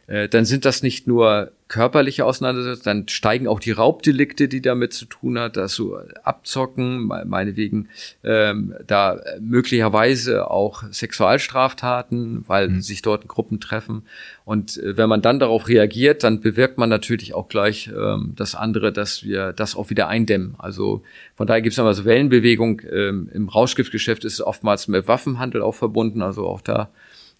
äh, 0.07 0.29
dann 0.29 0.45
sind 0.45 0.65
das 0.65 0.85
nicht 0.85 1.09
nur 1.09 1.51
körperliche 1.67 2.27
Auseinandersetzungen, 2.27 2.85
dann 2.85 3.09
steigen 3.09 3.49
auch 3.49 3.59
die 3.59 3.71
Raubdelikte, 3.71 4.49
die 4.49 4.61
damit 4.61 4.93
zu 4.93 5.07
tun 5.07 5.39
hat, 5.39 5.57
dass 5.57 5.75
so 5.75 5.99
abzocken, 6.23 7.07
meinetwegen 7.07 7.89
ähm, 8.23 8.75
da 8.87 9.19
möglicherweise 9.41 10.51
auch 10.51 10.85
Sexualstraftaten, 10.91 12.45
weil 12.47 12.69
mhm. 12.69 12.81
sich 12.83 13.01
dort 13.01 13.29
Gruppen 13.29 13.61
treffen. 13.61 14.03
Und 14.45 14.77
äh, 14.77 14.99
wenn 14.99 15.09
man 15.09 15.23
dann 15.23 15.39
darauf 15.39 15.67
reagiert, 15.69 16.23
dann 16.23 16.41
bewirkt 16.41 16.77
man 16.77 16.91
natürlich 16.91 17.35
auch 17.35 17.49
gleich 17.49 17.91
ähm, 17.97 18.35
das 18.37 18.55
andere, 18.55 18.93
dass 18.93 19.25
wir 19.25 19.55
das 19.55 19.75
auch 19.75 19.89
wieder 19.89 20.09
eindämmen. 20.09 20.57
Also 20.59 21.03
von 21.35 21.47
daher 21.47 21.63
gibt 21.63 21.73
es 21.73 21.79
nochmal 21.79 21.95
so 21.95 22.05
Wellenbewegung. 22.05 22.83
Ähm, 22.91 23.31
Im 23.33 23.49
Rauschgiftgeschäft 23.49 24.25
ist 24.27 24.35
es 24.35 24.43
oftmals 24.43 24.87
mit 24.87 25.09
Waffenhandel 25.09 25.63
auch 25.63 25.75
verbunden, 25.75 26.21
also 26.21 26.47
auch 26.47 26.61
da 26.61 26.91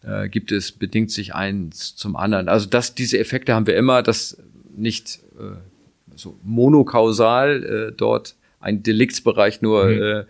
äh, 0.07 0.29
gibt 0.29 0.53
es, 0.53 0.73
bedingt 0.73 1.11
sich 1.11 1.35
eins 1.35 1.95
zum 1.97 2.17
anderen. 2.17 2.49
Also 2.49 2.69
das, 2.69 2.95
diese 2.95 3.19
Effekte 3.19 3.55
haben 3.55 3.67
wir 3.67 3.77
immer, 3.77 4.03
dass 4.03 4.37
nicht 4.77 5.21
äh, 5.39 5.57
so 6.15 6.39
monokausal 6.43 7.65
äh, 7.65 7.93
dort 7.97 8.37
ein 8.61 8.83
Deliktsbereich 8.83 9.63
nur 9.63 9.87
mhm. 9.87 10.03
äh, 10.03 10.25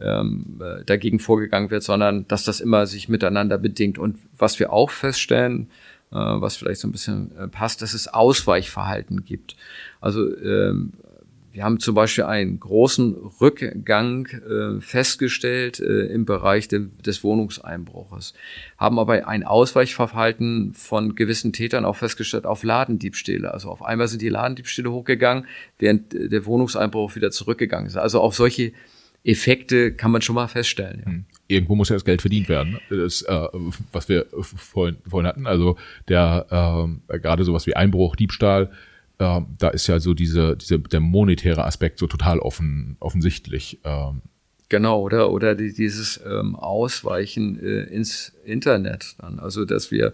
ähm, 0.00 0.60
äh, 0.60 0.84
dagegen 0.84 1.18
vorgegangen 1.18 1.70
wird, 1.70 1.82
sondern 1.82 2.26
dass 2.28 2.44
das 2.44 2.60
immer 2.60 2.86
sich 2.86 3.08
miteinander 3.08 3.58
bedingt. 3.58 3.98
Und 3.98 4.18
was 4.36 4.58
wir 4.58 4.72
auch 4.72 4.90
feststellen, 4.90 5.68
äh, 6.10 6.16
was 6.16 6.56
vielleicht 6.56 6.80
so 6.80 6.88
ein 6.88 6.92
bisschen 6.92 7.36
äh, 7.36 7.48
passt, 7.48 7.82
dass 7.82 7.94
es 7.94 8.08
Ausweichverhalten 8.08 9.24
gibt. 9.24 9.56
Also 10.00 10.36
ähm, 10.38 10.92
wir 11.52 11.64
haben 11.64 11.80
zum 11.80 11.94
Beispiel 11.94 12.24
einen 12.24 12.58
großen 12.58 13.14
Rückgang 13.40 14.26
äh, 14.26 14.80
festgestellt 14.80 15.80
äh, 15.80 16.06
im 16.06 16.24
Bereich 16.24 16.66
de, 16.68 16.86
des 17.04 17.22
Wohnungseinbruches, 17.22 18.32
haben 18.78 18.98
aber 18.98 19.28
ein 19.28 19.44
Ausweichverhalten 19.44 20.72
von 20.72 21.14
gewissen 21.14 21.52
Tätern 21.52 21.84
auch 21.84 21.96
festgestellt 21.96 22.46
auf 22.46 22.62
Ladendiebstähle. 22.62 23.52
Also 23.52 23.68
auf 23.68 23.84
einmal 23.84 24.08
sind 24.08 24.22
die 24.22 24.30
Ladendiebstähle 24.30 24.90
hochgegangen, 24.90 25.46
während 25.78 26.12
der 26.12 26.46
Wohnungseinbruch 26.46 27.14
wieder 27.16 27.30
zurückgegangen 27.30 27.86
ist. 27.86 27.96
Also 27.96 28.20
auch 28.20 28.32
solche 28.32 28.72
Effekte 29.24 29.92
kann 29.92 30.10
man 30.10 30.22
schon 30.22 30.34
mal 30.34 30.48
feststellen. 30.48 31.00
Ja. 31.00 31.06
Hm. 31.06 31.24
Irgendwo 31.48 31.74
muss 31.74 31.90
ja 31.90 31.96
das 31.96 32.04
Geld 32.04 32.22
verdient 32.22 32.48
werden. 32.48 32.78
Das, 32.88 33.22
äh, 33.22 33.48
was 33.92 34.08
wir 34.08 34.26
vorhin, 34.32 34.96
vorhin 35.06 35.26
hatten, 35.26 35.46
also 35.46 35.76
der 36.08 36.46
äh, 37.10 37.18
gerade 37.18 37.44
sowas 37.44 37.66
wie 37.66 37.76
Einbruch, 37.76 38.16
Diebstahl, 38.16 38.70
äh, 39.18 39.40
da 39.58 39.68
ist 39.68 39.86
ja 39.86 40.00
so 40.00 40.14
diese, 40.14 40.56
diese, 40.56 40.78
der 40.78 41.00
monetäre 41.00 41.64
Aspekt 41.64 41.98
so 41.98 42.06
total 42.06 42.38
offen, 42.38 42.96
offensichtlich. 43.00 43.80
Ähm. 43.84 44.22
Genau, 44.68 45.00
oder, 45.00 45.30
oder 45.30 45.54
die, 45.54 45.72
dieses 45.72 46.20
ähm, 46.26 46.56
Ausweichen 46.56 47.60
äh, 47.60 47.82
ins 47.84 48.32
Internet 48.44 49.16
dann. 49.18 49.38
Also, 49.38 49.64
dass 49.64 49.90
wir 49.90 50.12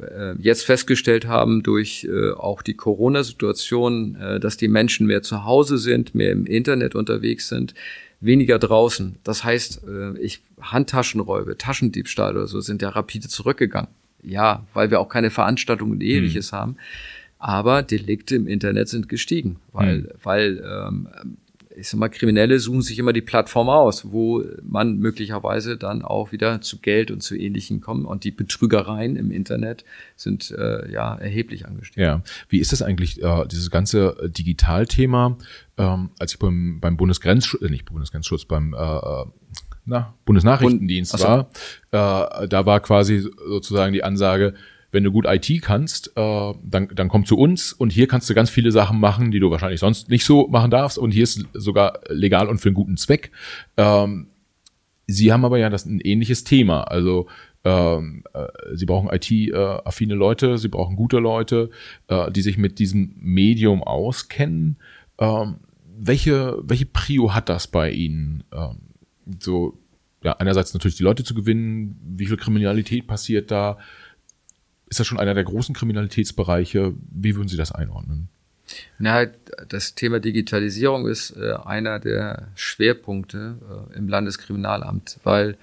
äh, 0.00 0.34
jetzt 0.38 0.64
festgestellt 0.64 1.26
haben 1.26 1.62
durch 1.62 2.04
äh, 2.04 2.32
auch 2.32 2.62
die 2.62 2.74
Corona-Situation, 2.74 4.16
äh, 4.16 4.40
dass 4.40 4.56
die 4.56 4.68
Menschen 4.68 5.06
mehr 5.06 5.22
zu 5.22 5.44
Hause 5.44 5.78
sind, 5.78 6.14
mehr 6.14 6.32
im 6.32 6.46
Internet 6.46 6.94
unterwegs 6.94 7.48
sind, 7.48 7.74
weniger 8.20 8.58
draußen. 8.58 9.16
Das 9.24 9.44
heißt, 9.44 9.82
äh, 9.88 10.18
ich 10.18 10.42
Handtaschenräube, 10.60 11.58
Taschendiebstahl 11.58 12.36
oder 12.36 12.46
so 12.46 12.60
sind 12.60 12.82
ja 12.82 12.90
rapide 12.90 13.28
zurückgegangen. 13.28 13.90
Ja, 14.22 14.66
weil 14.74 14.90
wir 14.90 15.00
auch 15.00 15.08
keine 15.08 15.30
Veranstaltungen 15.30 15.92
und 15.92 16.02
ähnliches 16.02 16.52
hm. 16.52 16.58
haben. 16.58 16.76
Aber 17.38 17.82
Delikte 17.82 18.36
im 18.36 18.46
Internet 18.46 18.88
sind 18.88 19.08
gestiegen, 19.08 19.56
weil, 19.72 19.98
mhm. 19.98 20.08
weil 20.22 20.64
ähm, 20.64 21.08
ich 21.76 21.88
sag 21.88 22.00
mal, 22.00 22.08
Kriminelle 22.08 22.58
suchen 22.58 22.80
sich 22.80 22.98
immer 22.98 23.12
die 23.12 23.20
Plattform 23.20 23.68
aus, 23.68 24.10
wo 24.10 24.42
man 24.62 24.98
möglicherweise 24.98 25.76
dann 25.76 26.02
auch 26.02 26.32
wieder 26.32 26.62
zu 26.62 26.78
Geld 26.78 27.10
und 27.10 27.22
zu 27.22 27.36
Ähnlichem 27.36 27.80
kommt. 27.80 28.06
Und 28.06 28.24
die 28.24 28.30
Betrügereien 28.30 29.16
im 29.16 29.30
Internet 29.30 29.84
sind 30.16 30.50
äh, 30.52 30.90
ja 30.90 31.14
erheblich 31.14 31.66
angestiegen. 31.66 32.02
Ja, 32.02 32.22
wie 32.48 32.58
ist 32.58 32.72
das 32.72 32.80
eigentlich, 32.80 33.22
äh, 33.22 33.46
dieses 33.46 33.70
ganze 33.70 34.16
äh, 34.20 34.30
Digitalthema? 34.30 35.36
Ähm, 35.76 36.10
als 36.18 36.32
ich 36.32 36.38
beim, 36.38 36.80
beim 36.80 36.96
Bundesgrenzschutz, 36.96 37.62
äh, 37.62 37.68
nicht 37.68 37.84
Bundesgrenzschutz, 37.84 38.46
beim 38.46 38.72
äh, 38.72 38.76
äh 38.76 39.26
na, 39.88 40.14
Bundesnachrichtendienst 40.24 41.12
Bund, 41.12 41.24
war, 41.92 42.42
äh, 42.42 42.48
da 42.48 42.66
war 42.66 42.80
quasi 42.80 43.20
sozusagen 43.20 43.92
die 43.92 44.02
Ansage, 44.02 44.54
wenn 44.96 45.04
du 45.04 45.12
gut 45.12 45.26
IT 45.28 45.60
kannst, 45.60 46.12
äh, 46.16 46.54
dann, 46.64 46.88
dann 46.94 47.08
komm 47.08 47.26
zu 47.26 47.36
uns 47.36 47.74
und 47.74 47.92
hier 47.92 48.08
kannst 48.08 48.30
du 48.30 48.34
ganz 48.34 48.48
viele 48.48 48.72
Sachen 48.72 48.98
machen, 48.98 49.30
die 49.30 49.40
du 49.40 49.50
wahrscheinlich 49.50 49.78
sonst 49.78 50.08
nicht 50.08 50.24
so 50.24 50.48
machen 50.48 50.70
darfst 50.70 50.96
und 50.96 51.10
hier 51.10 51.22
ist 51.22 51.46
sogar 51.52 52.00
legal 52.08 52.48
und 52.48 52.62
für 52.62 52.70
einen 52.70 52.76
guten 52.76 52.96
Zweck. 52.96 53.30
Ähm, 53.76 54.28
sie 55.06 55.34
haben 55.34 55.44
aber 55.44 55.58
ja 55.58 55.68
das 55.68 55.84
ein 55.84 56.00
ähnliches 56.00 56.44
Thema, 56.44 56.84
also 56.84 57.26
ähm, 57.62 58.24
äh, 58.32 58.46
sie 58.72 58.86
brauchen 58.86 59.10
IT-affine 59.12 60.14
Leute, 60.14 60.56
sie 60.56 60.68
brauchen 60.68 60.96
gute 60.96 61.18
Leute, 61.18 61.68
äh, 62.08 62.32
die 62.32 62.40
sich 62.40 62.56
mit 62.56 62.78
diesem 62.78 63.12
Medium 63.18 63.82
auskennen. 63.82 64.78
Ähm, 65.18 65.56
welche, 65.98 66.56
welche 66.62 66.86
Prio 66.86 67.34
hat 67.34 67.50
das 67.50 67.66
bei 67.66 67.90
Ihnen? 67.90 68.44
Ähm, 68.50 68.78
so, 69.40 69.76
ja, 70.22 70.32
einerseits 70.38 70.72
natürlich 70.72 70.96
die 70.96 71.02
Leute 71.02 71.22
zu 71.22 71.34
gewinnen, 71.34 72.00
wie 72.16 72.26
viel 72.26 72.38
Kriminalität 72.38 73.06
passiert 73.06 73.50
da, 73.50 73.76
ist 74.88 75.00
das 75.00 75.06
schon 75.06 75.18
einer 75.18 75.34
der 75.34 75.44
großen 75.44 75.74
Kriminalitätsbereiche? 75.74 76.94
Wie 77.10 77.36
würden 77.36 77.48
Sie 77.48 77.56
das 77.56 77.72
einordnen? 77.72 78.28
Na, 78.98 79.26
das 79.68 79.94
Thema 79.94 80.20
Digitalisierung 80.20 81.06
ist 81.06 81.36
äh, 81.36 81.54
einer 81.64 82.00
der 82.00 82.48
Schwerpunkte 82.56 83.58
äh, 83.92 83.96
im 83.96 84.08
Landeskriminalamt, 84.08 85.18
weil 85.22 85.56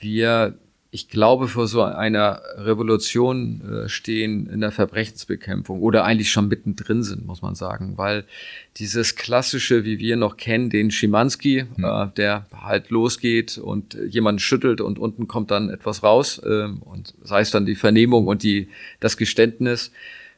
wir 0.00 0.54
ich 0.96 1.10
glaube, 1.10 1.46
vor 1.46 1.68
so 1.68 1.82
einer 1.82 2.40
Revolution 2.56 3.60
äh, 3.84 3.88
stehen 3.90 4.48
in 4.48 4.62
der 4.62 4.72
Verbrechensbekämpfung 4.72 5.82
oder 5.82 6.06
eigentlich 6.06 6.30
schon 6.30 6.48
mittendrin 6.48 7.02
sind, 7.02 7.26
muss 7.26 7.42
man 7.42 7.54
sagen, 7.54 7.98
weil 7.98 8.24
dieses 8.78 9.14
klassische, 9.14 9.84
wie 9.84 9.98
wir 9.98 10.16
noch 10.16 10.38
kennen, 10.38 10.70
den 10.70 10.90
Schimanski, 10.90 11.66
mhm. 11.76 11.84
äh, 11.84 12.06
der 12.16 12.46
halt 12.62 12.88
losgeht 12.88 13.58
und 13.58 13.92
jemanden 14.08 14.38
schüttelt 14.38 14.80
und 14.80 14.98
unten 14.98 15.28
kommt 15.28 15.50
dann 15.50 15.68
etwas 15.68 16.02
raus 16.02 16.38
äh, 16.42 16.68
und 16.80 17.12
sei 17.22 17.42
es 17.42 17.50
dann 17.50 17.66
die 17.66 17.76
Vernehmung 17.76 18.26
und 18.26 18.42
die 18.42 18.68
das 18.98 19.18
Geständnis. 19.18 19.92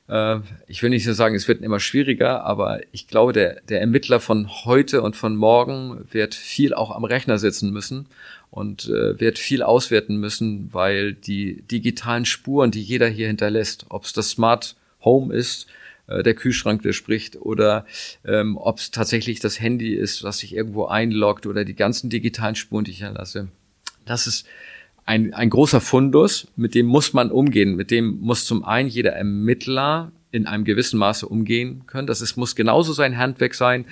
Äh, 0.08 0.40
ich 0.66 0.82
will 0.82 0.90
nicht 0.90 1.04
so 1.04 1.12
sagen, 1.12 1.36
es 1.36 1.46
wird 1.46 1.62
immer 1.62 1.78
schwieriger, 1.78 2.42
aber 2.42 2.80
ich 2.90 3.06
glaube, 3.06 3.32
der, 3.32 3.60
der 3.68 3.80
Ermittler 3.80 4.18
von 4.18 4.48
heute 4.64 5.02
und 5.02 5.14
von 5.14 5.36
morgen 5.36 6.04
wird 6.10 6.34
viel 6.34 6.74
auch 6.74 6.90
am 6.90 7.04
Rechner 7.04 7.38
sitzen 7.38 7.70
müssen 7.70 8.08
und 8.50 8.88
äh, 8.88 9.18
wird 9.20 9.38
viel 9.38 9.62
auswerten 9.62 10.16
müssen, 10.16 10.72
weil 10.72 11.12
die 11.12 11.62
digitalen 11.62 12.24
Spuren, 12.24 12.70
die 12.70 12.82
jeder 12.82 13.08
hier 13.08 13.26
hinterlässt, 13.26 13.86
ob 13.88 14.04
es 14.04 14.12
das 14.12 14.30
Smart 14.30 14.76
Home 15.04 15.34
ist, 15.34 15.66
äh, 16.06 16.22
der 16.22 16.34
Kühlschrank, 16.34 16.82
der 16.82 16.92
spricht, 16.92 17.36
oder 17.36 17.86
ähm, 18.24 18.56
ob 18.56 18.78
es 18.78 18.90
tatsächlich 18.90 19.40
das 19.40 19.60
Handy 19.60 19.94
ist, 19.94 20.24
was 20.24 20.38
sich 20.38 20.54
irgendwo 20.54 20.86
einloggt, 20.86 21.46
oder 21.46 21.64
die 21.64 21.76
ganzen 21.76 22.10
digitalen 22.10 22.54
Spuren, 22.54 22.84
die 22.84 22.92
ich 22.92 22.98
hinterlasse. 22.98 23.48
Das 24.06 24.26
ist 24.26 24.46
ein, 25.04 25.32
ein 25.34 25.50
großer 25.50 25.80
Fundus, 25.80 26.48
mit 26.56 26.74
dem 26.74 26.86
muss 26.86 27.12
man 27.12 27.30
umgehen. 27.30 27.76
Mit 27.76 27.90
dem 27.90 28.18
muss 28.20 28.44
zum 28.44 28.64
einen 28.64 28.88
jeder 28.88 29.12
Ermittler 29.12 30.12
in 30.30 30.46
einem 30.46 30.64
gewissen 30.64 30.98
Maße 30.98 31.26
umgehen 31.26 31.84
können. 31.86 32.06
Das 32.06 32.20
ist, 32.20 32.36
muss 32.36 32.56
genauso 32.56 32.92
sein 32.92 33.16
Handwerk 33.16 33.54
sein, 33.54 33.86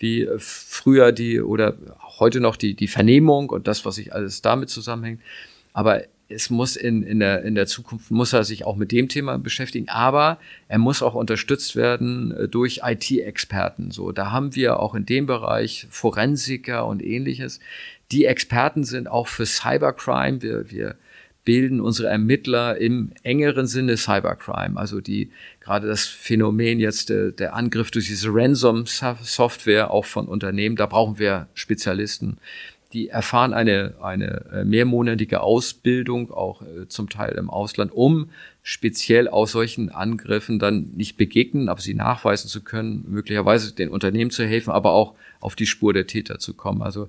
wie 0.00 0.28
früher 0.38 1.12
die 1.12 1.40
oder 1.40 1.76
heute 2.18 2.40
noch 2.40 2.56
die, 2.56 2.74
die 2.74 2.88
Vernehmung 2.88 3.50
und 3.50 3.68
das, 3.68 3.84
was 3.84 3.94
sich 3.94 4.12
alles 4.12 4.42
damit 4.42 4.70
zusammenhängt. 4.70 5.20
Aber 5.72 6.02
es 6.30 6.48
muss 6.48 6.76
in, 6.76 7.02
in, 7.02 7.18
der, 7.18 7.42
in 7.42 7.54
der 7.54 7.66
Zukunft, 7.66 8.10
muss 8.10 8.32
er 8.32 8.44
sich 8.44 8.64
auch 8.64 8.76
mit 8.76 8.92
dem 8.92 9.08
Thema 9.08 9.38
beschäftigen, 9.38 9.88
aber 9.88 10.38
er 10.68 10.78
muss 10.78 11.02
auch 11.02 11.14
unterstützt 11.14 11.74
werden 11.74 12.32
äh, 12.32 12.48
durch 12.48 12.80
IT-Experten. 12.84 13.90
So, 13.90 14.12
da 14.12 14.30
haben 14.30 14.54
wir 14.54 14.78
auch 14.78 14.94
in 14.94 15.06
dem 15.06 15.26
Bereich 15.26 15.86
Forensiker 15.90 16.86
und 16.86 17.02
ähnliches. 17.02 17.60
Die 18.12 18.24
Experten 18.24 18.84
sind 18.84 19.08
auch 19.08 19.26
für 19.26 19.44
Cybercrime. 19.44 20.40
Wir, 20.42 20.70
wir 20.70 20.94
bilden 21.50 21.80
unsere 21.80 22.08
Ermittler 22.08 22.76
im 22.76 23.10
engeren 23.24 23.66
Sinne 23.66 23.96
Cybercrime. 23.96 24.78
Also 24.78 25.00
die 25.00 25.32
gerade 25.58 25.88
das 25.88 26.06
Phänomen 26.06 26.78
jetzt 26.78 27.08
der, 27.08 27.32
der 27.32 27.56
Angriff 27.56 27.90
durch 27.90 28.06
diese 28.06 28.28
Ransom-Software 28.32 29.90
auch 29.90 30.04
von 30.04 30.28
Unternehmen, 30.28 30.76
da 30.76 30.86
brauchen 30.86 31.18
wir 31.18 31.48
Spezialisten. 31.54 32.36
Die 32.92 33.08
erfahren 33.08 33.52
eine, 33.52 33.94
eine 34.00 34.44
äh, 34.52 34.64
mehrmonatige 34.64 35.40
Ausbildung, 35.40 36.30
auch 36.30 36.62
äh, 36.62 36.86
zum 36.86 37.08
Teil 37.08 37.32
im 37.32 37.50
Ausland, 37.50 37.90
um 37.92 38.30
speziell 38.62 39.26
aus 39.26 39.50
solchen 39.50 39.88
Angriffen 39.90 40.60
dann 40.60 40.92
nicht 40.94 41.16
begegnen, 41.16 41.68
aber 41.68 41.80
sie 41.80 41.94
nachweisen 41.94 42.46
zu 42.46 42.62
können, 42.62 43.04
möglicherweise 43.08 43.74
den 43.74 43.88
Unternehmen 43.88 44.30
zu 44.30 44.46
helfen, 44.46 44.70
aber 44.70 44.92
auch 44.92 45.14
auf 45.40 45.56
die 45.56 45.66
Spur 45.66 45.92
der 45.92 46.06
Täter 46.06 46.38
zu 46.38 46.54
kommen. 46.54 46.82
Also 46.82 47.08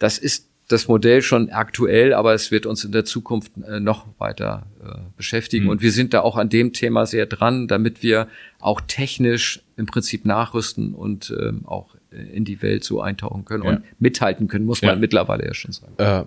das 0.00 0.18
ist 0.18 0.48
das 0.68 0.88
Modell 0.88 1.22
schon 1.22 1.50
aktuell, 1.50 2.12
aber 2.12 2.34
es 2.34 2.50
wird 2.50 2.66
uns 2.66 2.84
in 2.84 2.92
der 2.92 3.04
Zukunft 3.04 3.52
äh, 3.68 3.78
noch 3.78 4.06
weiter 4.18 4.66
äh, 4.82 4.98
beschäftigen. 5.16 5.64
Mhm. 5.64 5.70
Und 5.70 5.82
wir 5.82 5.92
sind 5.92 6.12
da 6.12 6.22
auch 6.22 6.36
an 6.36 6.48
dem 6.48 6.72
Thema 6.72 7.06
sehr 7.06 7.26
dran, 7.26 7.68
damit 7.68 8.02
wir 8.02 8.26
auch 8.58 8.80
technisch 8.80 9.62
im 9.76 9.86
Prinzip 9.86 10.24
nachrüsten 10.24 10.94
und 10.94 11.32
ähm, 11.38 11.66
auch 11.66 11.94
in 12.10 12.44
die 12.44 12.62
Welt 12.62 12.82
so 12.82 13.00
eintauchen 13.00 13.44
können 13.44 13.64
ja. 13.64 13.70
und 13.70 13.84
mithalten 14.00 14.48
können, 14.48 14.64
muss 14.64 14.80
man 14.80 14.92
ja. 14.92 14.96
mittlerweile 14.96 15.44
ja 15.44 15.54
schon 15.54 15.72
sagen. 15.72 15.92
Äh, 15.98 16.24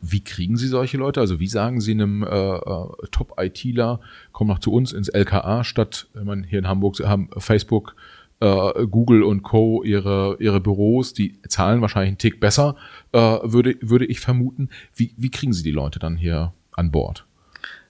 wie 0.00 0.20
kriegen 0.20 0.56
Sie 0.56 0.68
solche 0.68 0.96
Leute? 0.96 1.20
Also 1.20 1.40
wie 1.40 1.48
sagen 1.48 1.80
Sie 1.80 1.92
einem 1.92 2.22
äh, 2.22 2.26
äh 2.26 2.86
Top-ITler, 3.10 4.00
komm 4.32 4.48
noch 4.48 4.60
zu 4.60 4.72
uns 4.72 4.92
ins 4.92 5.08
LKA 5.08 5.64
statt, 5.64 6.06
wenn 6.14 6.24
man 6.24 6.44
hier 6.44 6.58
in 6.58 6.68
Hamburg 6.68 7.00
haben 7.00 7.28
Facebook, 7.38 7.96
äh, 8.40 8.86
Google 8.86 9.22
und 9.22 9.42
Co. 9.42 9.82
ihre 9.82 10.36
ihre 10.40 10.60
Büros, 10.60 11.14
die 11.14 11.40
zahlen 11.48 11.80
wahrscheinlich 11.80 12.08
einen 12.08 12.18
Tick 12.18 12.40
besser, 12.40 12.76
äh, 13.12 13.18
würde 13.18 13.76
würde 13.80 14.06
ich 14.06 14.20
vermuten. 14.20 14.68
Wie 14.94 15.14
wie 15.16 15.30
kriegen 15.30 15.52
Sie 15.52 15.62
die 15.62 15.70
Leute 15.70 15.98
dann 15.98 16.16
hier 16.16 16.52
an 16.72 16.90
Bord? 16.90 17.26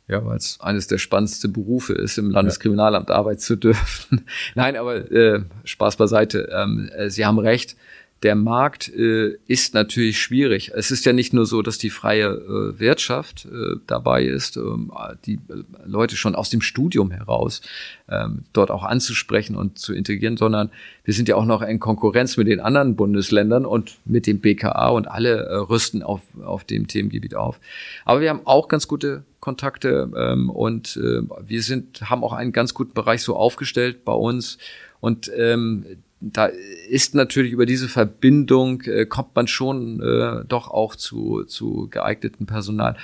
ja, 0.06 0.24
weil 0.24 0.36
es 0.36 0.58
eines 0.60 0.86
der 0.86 0.98
spannendsten 0.98 1.52
Berufe 1.52 1.94
ist, 1.94 2.18
im 2.18 2.30
Landeskriminalamt 2.30 3.10
arbeiten 3.10 3.40
zu 3.40 3.56
dürfen. 3.56 4.26
Nein, 4.54 4.76
aber 4.76 5.10
äh, 5.10 5.42
Spaß 5.64 5.96
beiseite. 5.96 6.50
Ähm, 6.52 6.90
äh, 6.94 7.08
Sie 7.08 7.24
haben 7.24 7.38
recht 7.38 7.76
der 8.24 8.34
Markt 8.34 8.88
äh, 8.88 9.36
ist 9.46 9.74
natürlich 9.74 10.18
schwierig. 10.18 10.72
Es 10.74 10.90
ist 10.90 11.04
ja 11.04 11.12
nicht 11.12 11.34
nur 11.34 11.44
so, 11.44 11.60
dass 11.60 11.76
die 11.76 11.90
freie 11.90 12.28
äh, 12.28 12.80
Wirtschaft 12.80 13.44
äh, 13.44 13.76
dabei 13.86 14.24
ist, 14.24 14.56
ähm, 14.56 14.90
die 15.26 15.34
äh, 15.34 15.62
Leute 15.84 16.16
schon 16.16 16.34
aus 16.34 16.48
dem 16.48 16.62
Studium 16.62 17.10
heraus 17.10 17.60
ähm, 18.08 18.44
dort 18.54 18.70
auch 18.70 18.82
anzusprechen 18.82 19.56
und 19.56 19.78
zu 19.78 19.92
integrieren, 19.92 20.38
sondern 20.38 20.70
wir 21.04 21.12
sind 21.12 21.28
ja 21.28 21.36
auch 21.36 21.44
noch 21.44 21.60
in 21.60 21.80
Konkurrenz 21.80 22.38
mit 22.38 22.46
den 22.46 22.60
anderen 22.60 22.96
Bundesländern 22.96 23.66
und 23.66 23.98
mit 24.06 24.26
dem 24.26 24.40
BKA 24.40 24.88
und 24.88 25.06
alle 25.06 25.44
äh, 25.44 25.56
rüsten 25.56 26.02
auf, 26.02 26.22
auf 26.42 26.64
dem 26.64 26.86
Themengebiet 26.86 27.34
auf. 27.34 27.60
Aber 28.06 28.22
wir 28.22 28.30
haben 28.30 28.40
auch 28.46 28.68
ganz 28.68 28.88
gute 28.88 29.24
Kontakte 29.40 30.10
ähm, 30.16 30.48
und 30.48 30.96
äh, 30.96 31.20
wir 31.46 31.62
sind, 31.62 32.08
haben 32.10 32.24
auch 32.24 32.32
einen 32.32 32.52
ganz 32.52 32.72
guten 32.72 32.94
Bereich 32.94 33.22
so 33.22 33.36
aufgestellt 33.36 34.02
bei 34.06 34.14
uns. 34.14 34.56
Und 35.00 35.30
ähm, 35.36 35.84
da 36.32 36.46
ist 36.88 37.14
natürlich 37.14 37.52
über 37.52 37.66
diese 37.66 37.88
Verbindung, 37.88 38.82
äh, 38.82 39.06
kommt 39.06 39.34
man 39.36 39.46
schon 39.46 40.00
äh, 40.00 40.44
doch 40.46 40.68
auch 40.70 40.96
zu, 40.96 41.44
zu 41.44 41.88
geeigneten 41.90 42.46
Personal. 42.46 42.96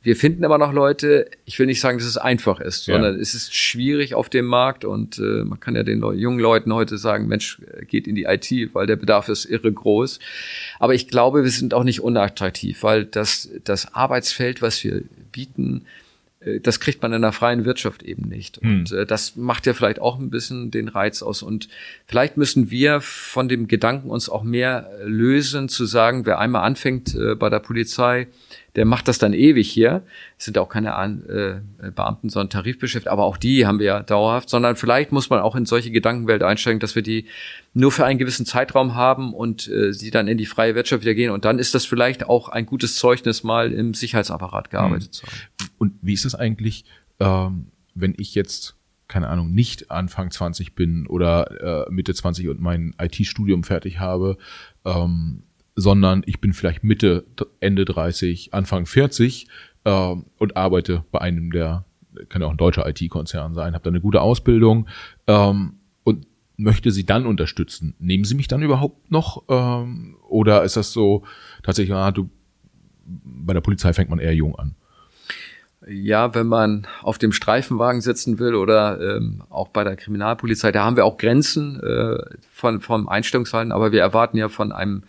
Wir 0.00 0.16
finden 0.16 0.44
aber 0.44 0.58
noch 0.58 0.72
Leute, 0.72 1.28
ich 1.44 1.58
will 1.58 1.66
nicht 1.66 1.80
sagen, 1.80 1.98
dass 1.98 2.06
es 2.06 2.16
einfach 2.16 2.60
ist, 2.60 2.84
sondern 2.84 3.16
ja. 3.16 3.20
es 3.20 3.34
ist 3.34 3.54
schwierig 3.54 4.14
auf 4.14 4.28
dem 4.28 4.46
Markt 4.46 4.84
und 4.84 5.18
äh, 5.18 5.44
man 5.44 5.60
kann 5.60 5.76
ja 5.76 5.82
den 5.82 6.00
Le 6.00 6.14
jungen 6.14 6.38
Leuten 6.38 6.72
heute 6.72 6.98
sagen, 6.98 7.26
Mensch, 7.28 7.60
geht 7.88 8.06
in 8.06 8.14
die 8.14 8.24
IT, 8.24 8.74
weil 8.74 8.86
der 8.86 8.96
Bedarf 8.96 9.28
ist 9.28 9.44
irre 9.44 9.72
groß. 9.72 10.18
Aber 10.78 10.94
ich 10.94 11.08
glaube, 11.08 11.42
wir 11.42 11.50
sind 11.50 11.74
auch 11.74 11.84
nicht 11.84 12.00
unattraktiv, 12.00 12.82
weil 12.82 13.04
das, 13.04 13.50
das 13.64 13.94
Arbeitsfeld, 13.94 14.62
was 14.62 14.82
wir 14.82 15.02
bieten, 15.32 15.82
äh, 15.82 16.07
das 16.62 16.78
kriegt 16.78 17.02
man 17.02 17.12
in 17.12 17.22
der 17.22 17.32
freien 17.32 17.64
Wirtschaft 17.64 18.02
eben 18.02 18.28
nicht. 18.28 18.58
Hm. 18.58 18.70
Und 18.70 18.92
äh, 18.92 19.06
das 19.06 19.36
macht 19.36 19.66
ja 19.66 19.74
vielleicht 19.74 20.00
auch 20.00 20.18
ein 20.18 20.30
bisschen 20.30 20.70
den 20.70 20.88
Reiz 20.88 21.22
aus. 21.22 21.42
Und 21.42 21.68
vielleicht 22.06 22.36
müssen 22.36 22.70
wir 22.70 23.00
von 23.00 23.48
dem 23.48 23.66
Gedanken 23.66 24.10
uns 24.10 24.28
auch 24.28 24.44
mehr 24.44 24.90
lösen, 25.04 25.68
zu 25.68 25.84
sagen, 25.84 26.26
wer 26.26 26.38
einmal 26.38 26.62
anfängt 26.64 27.14
äh, 27.14 27.34
bei 27.34 27.50
der 27.50 27.58
Polizei, 27.58 28.28
der 28.76 28.84
macht 28.84 29.08
das 29.08 29.18
dann 29.18 29.32
ewig 29.32 29.70
hier. 29.70 30.02
Es 30.38 30.44
sind 30.44 30.58
auch 30.58 30.68
keine 30.68 30.90
äh, 30.90 31.90
Beamten, 31.90 32.28
sondern 32.28 32.50
Tarifbeschäftigte, 32.50 33.10
aber 33.10 33.24
auch 33.24 33.36
die 33.36 33.66
haben 33.66 33.78
wir 33.78 33.86
ja 33.86 34.02
dauerhaft, 34.02 34.48
sondern 34.48 34.76
vielleicht 34.76 35.12
muss 35.12 35.30
man 35.30 35.40
auch 35.40 35.56
in 35.56 35.66
solche 35.66 35.90
Gedankenwelt 35.90 36.42
einsteigen, 36.42 36.80
dass 36.80 36.94
wir 36.94 37.02
die 37.02 37.26
nur 37.74 37.92
für 37.92 38.04
einen 38.04 38.18
gewissen 38.18 38.46
Zeitraum 38.46 38.94
haben 38.94 39.34
und 39.34 39.68
äh, 39.68 39.92
sie 39.92 40.10
dann 40.10 40.28
in 40.28 40.38
die 40.38 40.46
freie 40.46 40.74
Wirtschaft 40.74 41.02
wieder 41.02 41.14
gehen. 41.14 41.30
Und 41.30 41.44
dann 41.44 41.58
ist 41.58 41.74
das 41.74 41.86
vielleicht 41.86 42.28
auch 42.28 42.48
ein 42.48 42.66
gutes 42.66 42.96
Zeugnis, 42.96 43.42
mal 43.42 43.72
im 43.72 43.94
Sicherheitsapparat 43.94 44.70
gearbeitet 44.70 45.08
hm. 45.08 45.12
zu 45.12 45.26
haben. 45.26 45.70
Und 45.78 45.94
wie 46.02 46.14
ist 46.14 46.24
es 46.24 46.34
eigentlich, 46.34 46.84
ähm, 47.20 47.68
wenn 47.94 48.14
ich 48.16 48.34
jetzt 48.34 48.74
keine 49.08 49.28
Ahnung, 49.28 49.52
nicht 49.52 49.90
Anfang 49.90 50.30
20 50.30 50.74
bin 50.74 51.06
oder 51.06 51.86
äh, 51.88 51.90
Mitte 51.90 52.12
20 52.14 52.48
und 52.48 52.60
mein 52.60 52.94
IT-Studium 53.00 53.64
fertig 53.64 53.98
habe, 54.00 54.36
ähm, 54.84 55.44
sondern 55.78 56.24
ich 56.26 56.40
bin 56.40 56.52
vielleicht 56.52 56.82
Mitte, 56.82 57.24
Ende 57.60 57.84
30, 57.84 58.52
Anfang 58.52 58.84
40 58.84 59.46
äh, 59.84 60.14
und 60.38 60.56
arbeite 60.56 61.04
bei 61.12 61.20
einem 61.20 61.52
der, 61.52 61.84
kann 62.28 62.42
ja 62.42 62.48
auch 62.48 62.52
ein 62.52 62.56
deutscher 62.56 62.88
IT-Konzern 62.88 63.54
sein, 63.54 63.74
habe 63.74 63.84
da 63.84 63.90
eine 63.90 64.00
gute 64.00 64.20
Ausbildung 64.20 64.88
ähm, 65.28 65.74
und 66.02 66.26
möchte 66.56 66.90
sie 66.90 67.06
dann 67.06 67.26
unterstützen. 67.26 67.94
Nehmen 68.00 68.24
Sie 68.24 68.34
mich 68.34 68.48
dann 68.48 68.62
überhaupt 68.62 69.12
noch? 69.12 69.44
Ähm, 69.48 70.16
oder 70.28 70.64
ist 70.64 70.76
das 70.76 70.92
so 70.92 71.22
tatsächlich, 71.62 71.94
ah, 71.94 72.10
du, 72.10 72.28
bei 73.04 73.54
der 73.54 73.60
Polizei 73.60 73.92
fängt 73.92 74.10
man 74.10 74.18
eher 74.18 74.34
jung 74.34 74.58
an? 74.58 74.74
Ja, 75.86 76.34
wenn 76.34 76.48
man 76.48 76.88
auf 77.02 77.18
dem 77.18 77.30
Streifenwagen 77.30 78.00
sitzen 78.00 78.40
will 78.40 78.56
oder 78.56 79.00
ähm, 79.00 79.44
auch 79.48 79.68
bei 79.68 79.84
der 79.84 79.94
Kriminalpolizei, 79.94 80.72
da 80.72 80.84
haben 80.84 80.96
wir 80.96 81.04
auch 81.04 81.18
Grenzen 81.18 81.80
äh, 81.80 82.18
von, 82.50 82.80
vom 82.80 83.08
Einstellungsverhalten, 83.08 83.70
aber 83.70 83.92
wir 83.92 84.00
erwarten 84.00 84.36
ja 84.36 84.48
von 84.48 84.72
einem 84.72 85.04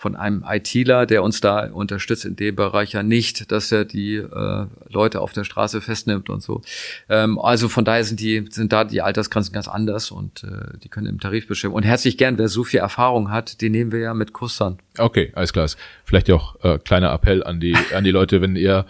von 0.00 0.16
einem 0.16 0.42
ITler, 0.48 1.04
der 1.04 1.22
uns 1.22 1.42
da 1.42 1.66
unterstützt 1.66 2.24
in 2.24 2.34
dem 2.34 2.56
Bereich 2.56 2.92
ja 2.92 3.02
nicht, 3.02 3.52
dass 3.52 3.70
er 3.70 3.84
die 3.84 4.14
äh, 4.14 4.66
Leute 4.88 5.20
auf 5.20 5.34
der 5.34 5.44
Straße 5.44 5.82
festnimmt 5.82 6.30
und 6.30 6.42
so. 6.42 6.62
Ähm, 7.10 7.38
also 7.38 7.68
von 7.68 7.84
daher 7.84 8.02
sind 8.02 8.18
die 8.18 8.46
sind 8.48 8.72
da 8.72 8.84
die 8.84 9.02
Altersgrenzen 9.02 9.52
ganz 9.52 9.68
anders 9.68 10.10
und 10.10 10.42
äh, 10.42 10.78
die 10.82 10.88
können 10.88 11.06
im 11.06 11.20
Tarif 11.20 11.46
bestimmen. 11.46 11.74
Und 11.74 11.82
herzlich 11.82 12.16
gern, 12.16 12.38
wer 12.38 12.48
so 12.48 12.64
viel 12.64 12.80
Erfahrung 12.80 13.30
hat, 13.30 13.60
den 13.60 13.72
nehmen 13.72 13.92
wir 13.92 13.98
ja 13.98 14.14
mit 14.14 14.32
Kussern. 14.32 14.78
Okay, 14.96 15.32
alles 15.34 15.52
klar. 15.52 15.68
Vielleicht 16.06 16.30
auch 16.30 16.56
äh, 16.64 16.78
kleiner 16.78 17.12
Appell 17.12 17.44
an 17.44 17.60
die 17.60 17.76
an 17.94 18.02
die 18.02 18.10
Leute, 18.10 18.40
wenn 18.40 18.56
ihr 18.56 18.86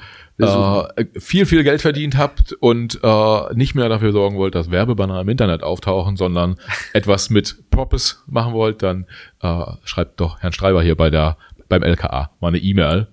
äh, 0.46 1.06
viel, 1.18 1.46
viel 1.46 1.62
Geld 1.64 1.80
verdient 1.80 2.16
habt 2.16 2.52
und 2.52 3.00
äh, 3.02 3.54
nicht 3.54 3.74
mehr 3.74 3.88
dafür 3.88 4.12
sorgen 4.12 4.36
wollt, 4.36 4.54
dass 4.54 4.70
Werbebanner 4.70 5.20
im 5.20 5.28
Internet 5.28 5.62
auftauchen, 5.62 6.16
sondern 6.16 6.56
etwas 6.92 7.30
mit 7.30 7.70
Proppes 7.70 8.22
machen 8.26 8.52
wollt, 8.52 8.82
dann 8.82 9.06
äh, 9.42 9.64
schreibt 9.84 10.20
doch 10.20 10.40
Herrn 10.40 10.52
Streiber 10.52 10.82
hier 10.82 10.96
bei 10.96 11.10
der 11.10 11.36
beim 11.68 11.82
LKA 11.82 12.30
mal 12.40 12.48
eine 12.48 12.58
E-Mail. 12.58 13.06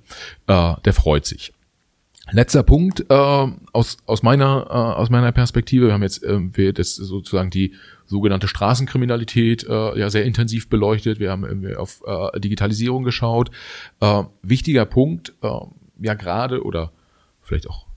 Äh, 0.47 0.73
der 0.83 0.93
freut 0.93 1.25
sich. 1.25 1.53
Letzter 2.31 2.63
Punkt 2.63 3.05
äh, 3.09 3.47
aus 3.71 3.97
aus 4.05 4.21
meiner 4.21 4.67
äh, 4.69 4.99
aus 4.99 5.09
meiner 5.09 5.31
Perspektive. 5.31 5.87
Wir 5.87 5.93
haben 5.93 6.03
jetzt 6.03 6.23
äh, 6.23 6.39
wir 6.53 6.73
das 6.73 6.95
sozusagen 6.95 7.49
die 7.49 7.73
sogenannte 8.05 8.49
Straßenkriminalität 8.49 9.65
äh, 9.67 9.97
ja 9.97 10.09
sehr 10.09 10.25
intensiv 10.25 10.67
beleuchtet. 10.69 11.19
Wir 11.19 11.31
haben 11.31 11.45
irgendwie 11.45 11.75
auf 11.75 12.01
äh, 12.05 12.37
Digitalisierung 12.39 13.03
geschaut. 13.03 13.51
Äh, 14.01 14.23
wichtiger 14.41 14.85
Punkt, 14.85 15.33
äh, 15.41 15.49
ja 16.01 16.15
gerade 16.15 16.63
oder 16.63 16.91
vielleicht 17.47 17.67
auch 17.67 17.87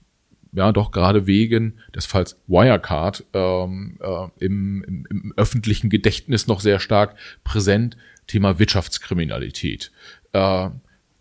ja 0.52 0.72
doch 0.72 0.90
gerade 0.90 1.26
wegen 1.26 1.78
des 1.94 2.06
Falls 2.06 2.40
Wirecard 2.46 3.24
ähm, 3.34 3.98
äh, 4.00 4.44
im, 4.44 4.82
im, 4.84 5.06
im 5.10 5.32
öffentlichen 5.36 5.90
Gedächtnis 5.90 6.46
noch 6.46 6.60
sehr 6.60 6.80
stark 6.80 7.16
präsent. 7.44 7.96
Thema 8.26 8.58
Wirtschaftskriminalität. 8.58 9.90
Äh, 10.32 10.70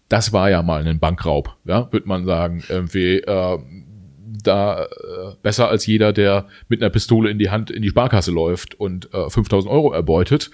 das 0.10 0.34
war 0.34 0.50
ja 0.50 0.62
mal 0.64 0.86
ein 0.86 1.00
Bankraub, 1.00 1.58
ja, 1.66 1.92
würde 1.92 2.08
man 2.08 2.26
sagen. 2.26 2.64
Irgendwie 2.70 3.18
äh, 3.18 3.60
da 4.44 4.86
äh, 4.86 4.88
besser 5.42 5.70
als 5.70 5.86
jeder, 5.86 6.14
der 6.14 6.48
mit 6.68 6.82
einer 6.82 6.90
Pistole 6.90 7.30
in 7.30 7.40
die 7.40 7.50
Hand 7.50 7.72
in 7.72 7.82
die 7.82 7.90
Sparkasse 7.90 8.32
läuft 8.32 8.76
und 8.76 9.14
äh, 9.14 9.30
5000 9.30 9.72
Euro 9.72 9.92
erbeutet. 9.92 10.52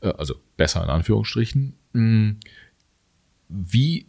Äh, 0.00 0.08
also 0.08 0.34
besser 0.56 0.82
in 0.82 0.90
Anführungsstrichen. 0.90 1.74
Hm. 1.92 2.38
Wie 3.48 4.06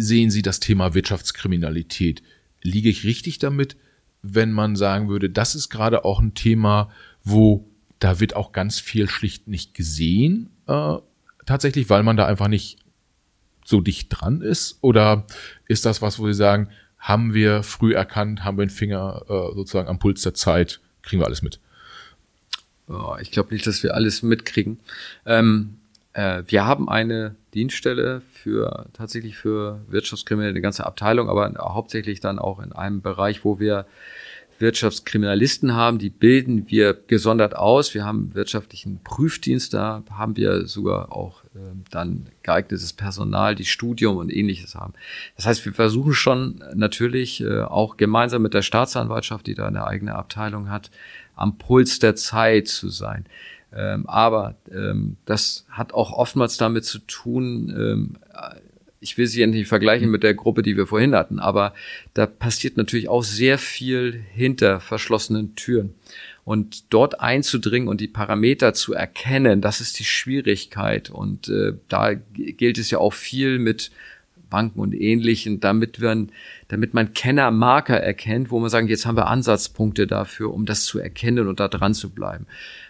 sehen 0.00 0.30
Sie 0.30 0.42
das 0.42 0.60
Thema 0.60 0.94
Wirtschaftskriminalität? 0.94 2.22
Liege 2.62 2.88
ich 2.88 3.04
richtig 3.04 3.38
damit, 3.38 3.76
wenn 4.22 4.52
man 4.52 4.76
sagen 4.76 5.08
würde, 5.08 5.30
das 5.30 5.54
ist 5.54 5.68
gerade 5.68 6.04
auch 6.04 6.20
ein 6.20 6.34
Thema, 6.34 6.90
wo 7.24 7.68
da 7.98 8.20
wird 8.20 8.36
auch 8.36 8.52
ganz 8.52 8.78
viel 8.78 9.08
schlicht 9.08 9.48
nicht 9.48 9.74
gesehen, 9.74 10.50
äh, 10.66 10.96
tatsächlich, 11.46 11.90
weil 11.90 12.02
man 12.02 12.16
da 12.16 12.26
einfach 12.26 12.48
nicht 12.48 12.78
so 13.64 13.80
dicht 13.80 14.08
dran 14.10 14.40
ist? 14.40 14.78
Oder 14.80 15.26
ist 15.66 15.84
das 15.84 16.00
was, 16.00 16.18
wo 16.18 16.26
Sie 16.26 16.34
sagen, 16.34 16.68
haben 16.98 17.34
wir 17.34 17.62
früh 17.62 17.94
erkannt, 17.94 18.44
haben 18.44 18.58
wir 18.58 18.66
den 18.66 18.70
Finger 18.70 19.22
äh, 19.28 19.54
sozusagen 19.54 19.88
am 19.88 19.98
Puls 19.98 20.22
der 20.22 20.34
Zeit, 20.34 20.80
kriegen 21.02 21.20
wir 21.20 21.26
alles 21.26 21.42
mit? 21.42 21.60
Oh, 22.88 23.16
ich 23.20 23.30
glaube 23.30 23.52
nicht, 23.52 23.66
dass 23.66 23.82
wir 23.82 23.94
alles 23.94 24.22
mitkriegen. 24.22 24.80
Ähm, 25.26 25.78
äh, 26.14 26.42
wir 26.46 26.64
haben 26.64 26.88
eine 26.88 27.36
Dienststelle 27.58 28.22
für 28.32 28.86
tatsächlich 28.92 29.36
für 29.36 29.80
Wirtschaftskriminelle, 29.88 30.52
eine 30.52 30.60
ganze 30.60 30.86
Abteilung, 30.86 31.28
aber 31.28 31.52
hauptsächlich 31.58 32.20
dann 32.20 32.38
auch 32.38 32.60
in 32.60 32.72
einem 32.72 33.02
Bereich, 33.02 33.44
wo 33.44 33.58
wir 33.58 33.84
Wirtschaftskriminalisten 34.60 35.74
haben, 35.74 35.98
die 35.98 36.10
bilden 36.10 36.68
wir 36.68 36.94
gesondert 36.94 37.56
aus. 37.56 37.94
Wir 37.94 38.04
haben 38.04 38.34
wirtschaftlichen 38.34 39.00
Prüfdienst, 39.02 39.74
da 39.74 40.02
haben 40.10 40.36
wir 40.36 40.66
sogar 40.66 41.12
auch 41.12 41.44
äh, 41.54 41.58
dann 41.90 42.26
geeignetes 42.42 42.92
Personal, 42.92 43.54
die 43.54 43.64
Studium 43.64 44.16
und 44.16 44.34
ähnliches 44.34 44.74
haben. 44.74 44.94
Das 45.36 45.46
heißt, 45.46 45.64
wir 45.64 45.72
versuchen 45.72 46.14
schon 46.14 46.62
natürlich 46.74 47.40
äh, 47.40 47.62
auch 47.62 47.96
gemeinsam 47.96 48.42
mit 48.42 48.54
der 48.54 48.62
Staatsanwaltschaft, 48.62 49.46
die 49.46 49.54
da 49.54 49.66
eine 49.66 49.86
eigene 49.86 50.14
Abteilung 50.14 50.70
hat, 50.70 50.90
am 51.36 51.58
Puls 51.58 51.98
der 52.00 52.16
Zeit 52.16 52.68
zu 52.68 52.88
sein. 52.88 53.26
Ähm, 53.74 54.06
aber 54.06 54.56
ähm, 54.70 55.16
das 55.24 55.66
hat 55.70 55.92
auch 55.92 56.12
oftmals 56.12 56.56
damit 56.56 56.84
zu 56.84 57.00
tun, 57.00 57.74
ähm, 57.76 58.16
ich 59.00 59.16
will 59.16 59.26
sie 59.26 59.40
ja 59.40 59.46
nicht 59.46 59.68
vergleichen 59.68 60.10
mit 60.10 60.22
der 60.22 60.34
Gruppe, 60.34 60.62
die 60.62 60.76
wir 60.76 60.86
vorhin 60.86 61.14
hatten, 61.14 61.38
aber 61.38 61.74
da 62.14 62.26
passiert 62.26 62.76
natürlich 62.76 63.08
auch 63.08 63.22
sehr 63.22 63.58
viel 63.58 64.12
hinter 64.32 64.80
verschlossenen 64.80 65.54
Türen. 65.54 65.94
Und 66.44 66.92
dort 66.94 67.20
einzudringen 67.20 67.88
und 67.88 68.00
die 68.00 68.08
Parameter 68.08 68.72
zu 68.72 68.94
erkennen, 68.94 69.60
das 69.60 69.82
ist 69.82 69.98
die 69.98 70.04
Schwierigkeit. 70.04 71.10
Und 71.10 71.48
äh, 71.50 71.74
da 71.88 72.14
gilt 72.14 72.78
es 72.78 72.90
ja 72.90 72.98
auch 72.98 73.12
viel 73.12 73.58
mit 73.58 73.90
Banken 74.50 74.80
und 74.80 74.94
Ähnlichen, 74.94 75.60
damit 75.60 76.00
wir, 76.00 76.26
damit 76.68 76.94
man 76.94 77.14
Kennermarker 77.14 77.96
erkennt, 77.96 78.50
wo 78.50 78.58
man 78.58 78.70
sagen, 78.70 78.88
jetzt 78.88 79.06
haben 79.06 79.16
wir 79.16 79.26
Ansatzpunkte 79.26 80.06
dafür, 80.06 80.52
um 80.52 80.66
das 80.66 80.84
zu 80.84 80.98
erkennen 80.98 81.48
und 81.48 81.60
da 81.60 81.68
dran 81.68 81.94
zu 81.94 82.10
bleiben. 82.10 82.46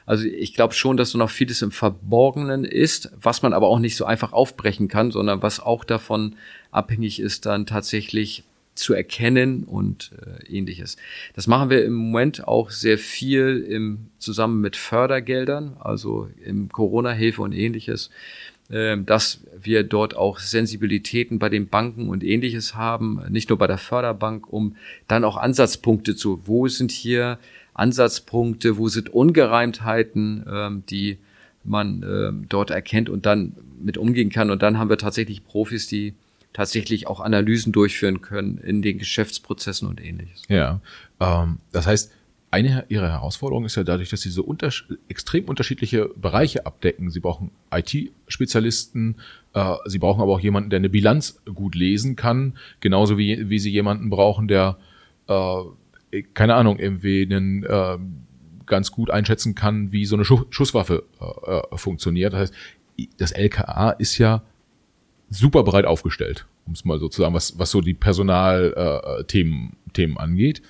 Also 0.06 0.24
ich 0.24 0.54
glaube 0.54 0.74
schon, 0.74 0.96
dass 0.96 1.14
noch 1.14 1.30
vieles 1.30 1.60
im 1.62 1.70
Verborgenen 1.70 2.64
ist, 2.64 3.12
was 3.20 3.42
man 3.42 3.52
aber 3.52 3.68
auch 3.68 3.78
nicht 3.78 3.96
so 3.96 4.04
einfach 4.04 4.32
aufbrechen 4.32 4.88
kann, 4.88 5.10
sondern 5.10 5.42
was 5.42 5.60
auch 5.60 5.84
davon 5.84 6.36
abhängig 6.70 7.20
ist, 7.20 7.46
dann 7.46 7.66
tatsächlich 7.66 8.44
zu 8.78 8.94
erkennen 8.94 9.64
und 9.64 10.12
äh, 10.24 10.56
ähnliches. 10.56 10.96
Das 11.34 11.48
machen 11.48 11.68
wir 11.68 11.84
im 11.84 11.94
Moment 11.94 12.46
auch 12.46 12.70
sehr 12.70 12.96
viel 12.96 13.66
im, 13.68 14.06
zusammen 14.18 14.60
mit 14.60 14.76
Fördergeldern, 14.76 15.76
also 15.80 16.30
im 16.44 16.68
Corona-Hilfe 16.68 17.42
und 17.42 17.52
ähnliches, 17.52 18.06
äh, 18.06 18.57
dass 18.68 19.40
wir 19.58 19.82
dort 19.82 20.14
auch 20.14 20.38
Sensibilitäten 20.38 21.38
bei 21.38 21.48
den 21.48 21.68
Banken 21.68 22.10
und 22.10 22.22
ähnliches 22.22 22.74
haben, 22.74 23.22
nicht 23.30 23.48
nur 23.48 23.56
bei 23.56 23.66
der 23.66 23.78
Förderbank, 23.78 24.52
um 24.52 24.76
dann 25.06 25.24
auch 25.24 25.38
Ansatzpunkte 25.38 26.14
zu, 26.16 26.42
wo 26.44 26.68
sind 26.68 26.90
hier 26.90 27.38
Ansatzpunkte, 27.78 28.76
wo 28.76 28.88
sind 28.88 29.08
Ungereimtheiten, 29.08 30.44
ähm, 30.50 30.82
die 30.90 31.18
man 31.64 32.02
ähm, 32.02 32.46
dort 32.48 32.70
erkennt 32.70 33.08
und 33.08 33.24
dann 33.24 33.54
mit 33.80 33.96
umgehen 33.96 34.30
kann. 34.30 34.50
Und 34.50 34.62
dann 34.62 34.78
haben 34.78 34.90
wir 34.90 34.98
tatsächlich 34.98 35.44
Profis, 35.44 35.86
die 35.86 36.14
tatsächlich 36.52 37.06
auch 37.06 37.20
Analysen 37.20 37.72
durchführen 37.72 38.20
können 38.20 38.58
in 38.58 38.82
den 38.82 38.98
Geschäftsprozessen 38.98 39.86
und 39.86 40.04
ähnliches. 40.04 40.42
Ja, 40.48 40.80
ähm, 41.20 41.58
das 41.72 41.86
heißt, 41.86 42.12
eine 42.50 42.86
ihrer 42.88 43.08
Herausforderungen 43.08 43.66
ist 43.66 43.76
ja 43.76 43.84
dadurch, 43.84 44.08
dass 44.10 44.22
sie 44.22 44.30
so 44.30 44.42
unter, 44.42 44.70
extrem 45.08 45.44
unterschiedliche 45.44 46.10
Bereiche 46.16 46.64
abdecken. 46.66 47.10
Sie 47.10 47.20
brauchen 47.20 47.50
IT-Spezialisten, 47.70 49.16
äh, 49.54 49.74
sie 49.86 49.98
brauchen 49.98 50.22
aber 50.22 50.32
auch 50.32 50.40
jemanden, 50.40 50.70
der 50.70 50.78
eine 50.78 50.88
Bilanz 50.88 51.40
gut 51.54 51.74
lesen 51.74 52.16
kann, 52.16 52.54
genauso 52.80 53.18
wie, 53.18 53.50
wie 53.50 53.58
sie 53.58 53.70
jemanden 53.70 54.08
brauchen, 54.08 54.48
der 54.48 54.78
äh, 55.28 56.22
keine 56.34 56.54
Ahnung, 56.54 56.78
irgendwie 56.78 57.22
einen, 57.22 57.64
äh, 57.64 57.98
ganz 58.66 58.92
gut 58.92 59.10
einschätzen 59.10 59.54
kann, 59.54 59.92
wie 59.92 60.06
so 60.06 60.16
eine 60.16 60.24
Schuss 60.24 60.46
Schusswaffe 60.50 61.04
äh, 61.20 61.74
äh 61.74 61.78
funktioniert. 61.78 62.32
Das 62.32 62.40
heißt, 62.40 62.54
das 63.18 63.32
LKA 63.32 63.90
ist 63.90 64.18
ja 64.18 64.42
super 65.30 65.62
breit 65.62 65.84
aufgestellt, 65.84 66.46
um 66.66 66.72
es 66.72 66.84
mal 66.84 66.98
so 66.98 67.08
zu 67.08 67.22
sagen, 67.22 67.34
was, 67.34 67.58
was 67.58 67.70
so 67.70 67.80
die 67.80 67.94
Personalthemen 67.94 69.68
äh, 69.86 69.90
Themen 69.92 70.18
angeht. 70.18 70.62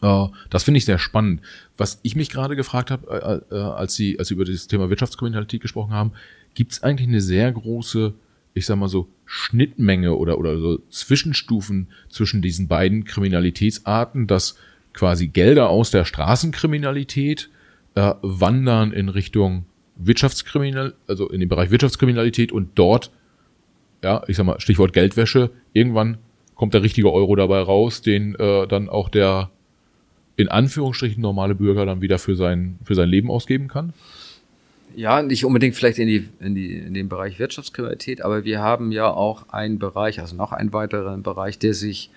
Das 0.00 0.64
finde 0.64 0.78
ich 0.78 0.86
sehr 0.86 0.98
spannend. 0.98 1.42
Was 1.76 2.00
ich 2.02 2.16
mich 2.16 2.30
gerade 2.30 2.56
gefragt 2.56 2.90
habe, 2.90 3.44
äh, 3.50 3.54
äh, 3.54 3.60
als 3.60 3.94
Sie 3.94 4.18
als 4.18 4.28
Sie 4.28 4.34
über 4.34 4.46
das 4.46 4.66
Thema 4.66 4.88
Wirtschaftskriminalität 4.88 5.60
gesprochen 5.60 5.92
haben, 5.92 6.12
gibt 6.54 6.72
es 6.72 6.82
eigentlich 6.82 7.08
eine 7.08 7.20
sehr 7.20 7.52
große 7.52 8.14
ich 8.54 8.66
sag 8.66 8.76
mal 8.76 8.88
so, 8.88 9.08
Schnittmenge 9.26 10.16
oder, 10.16 10.38
oder 10.38 10.58
so 10.58 10.78
Zwischenstufen 10.90 11.88
zwischen 12.08 12.42
diesen 12.42 12.68
beiden 12.68 13.04
Kriminalitätsarten, 13.04 14.26
dass 14.26 14.56
quasi 14.92 15.28
Gelder 15.28 15.68
aus 15.68 15.90
der 15.90 16.04
Straßenkriminalität 16.04 17.48
äh, 17.94 18.14
wandern 18.22 18.92
in 18.92 19.08
Richtung 19.08 19.66
Wirtschaftskriminal, 19.96 20.94
also 21.06 21.28
in 21.28 21.40
den 21.40 21.48
Bereich 21.48 21.70
Wirtschaftskriminalität 21.70 22.52
und 22.52 22.70
dort, 22.74 23.10
ja, 24.02 24.22
ich 24.26 24.36
sag 24.36 24.46
mal, 24.46 24.58
Stichwort 24.60 24.92
Geldwäsche, 24.92 25.50
irgendwann 25.72 26.18
kommt 26.54 26.74
der 26.74 26.82
richtige 26.82 27.12
Euro 27.12 27.36
dabei 27.36 27.60
raus, 27.60 28.02
den 28.02 28.34
äh, 28.34 28.66
dann 28.66 28.88
auch 28.88 29.08
der 29.08 29.50
in 30.40 30.48
Anführungsstrichen 30.48 31.20
normale 31.20 31.54
Bürger 31.54 31.86
dann 31.86 32.00
wieder 32.00 32.18
für 32.18 32.34
sein, 32.34 32.78
für 32.84 32.94
sein 32.94 33.08
Leben 33.08 33.30
ausgeben 33.30 33.68
kann? 33.68 33.92
ja, 34.96 35.22
nicht 35.22 35.44
unbedingt 35.44 35.74
vielleicht 35.74 35.98
in, 35.98 36.08
die, 36.08 36.28
in, 36.40 36.54
die, 36.54 36.74
in 36.74 36.94
den 36.94 37.08
Bereich 37.08 37.38
Wirtschaftskriminalität, 37.38 38.22
aber 38.22 38.44
wir 38.44 38.60
haben 38.60 38.92
ja 38.92 39.10
auch 39.10 39.48
einen 39.50 39.78
Bereich, 39.78 40.20
also 40.20 40.36
noch 40.36 40.52
einen 40.52 40.72
weiteren 40.72 41.22
Bereich, 41.22 41.58
der 41.58 41.74
sich 41.74 42.10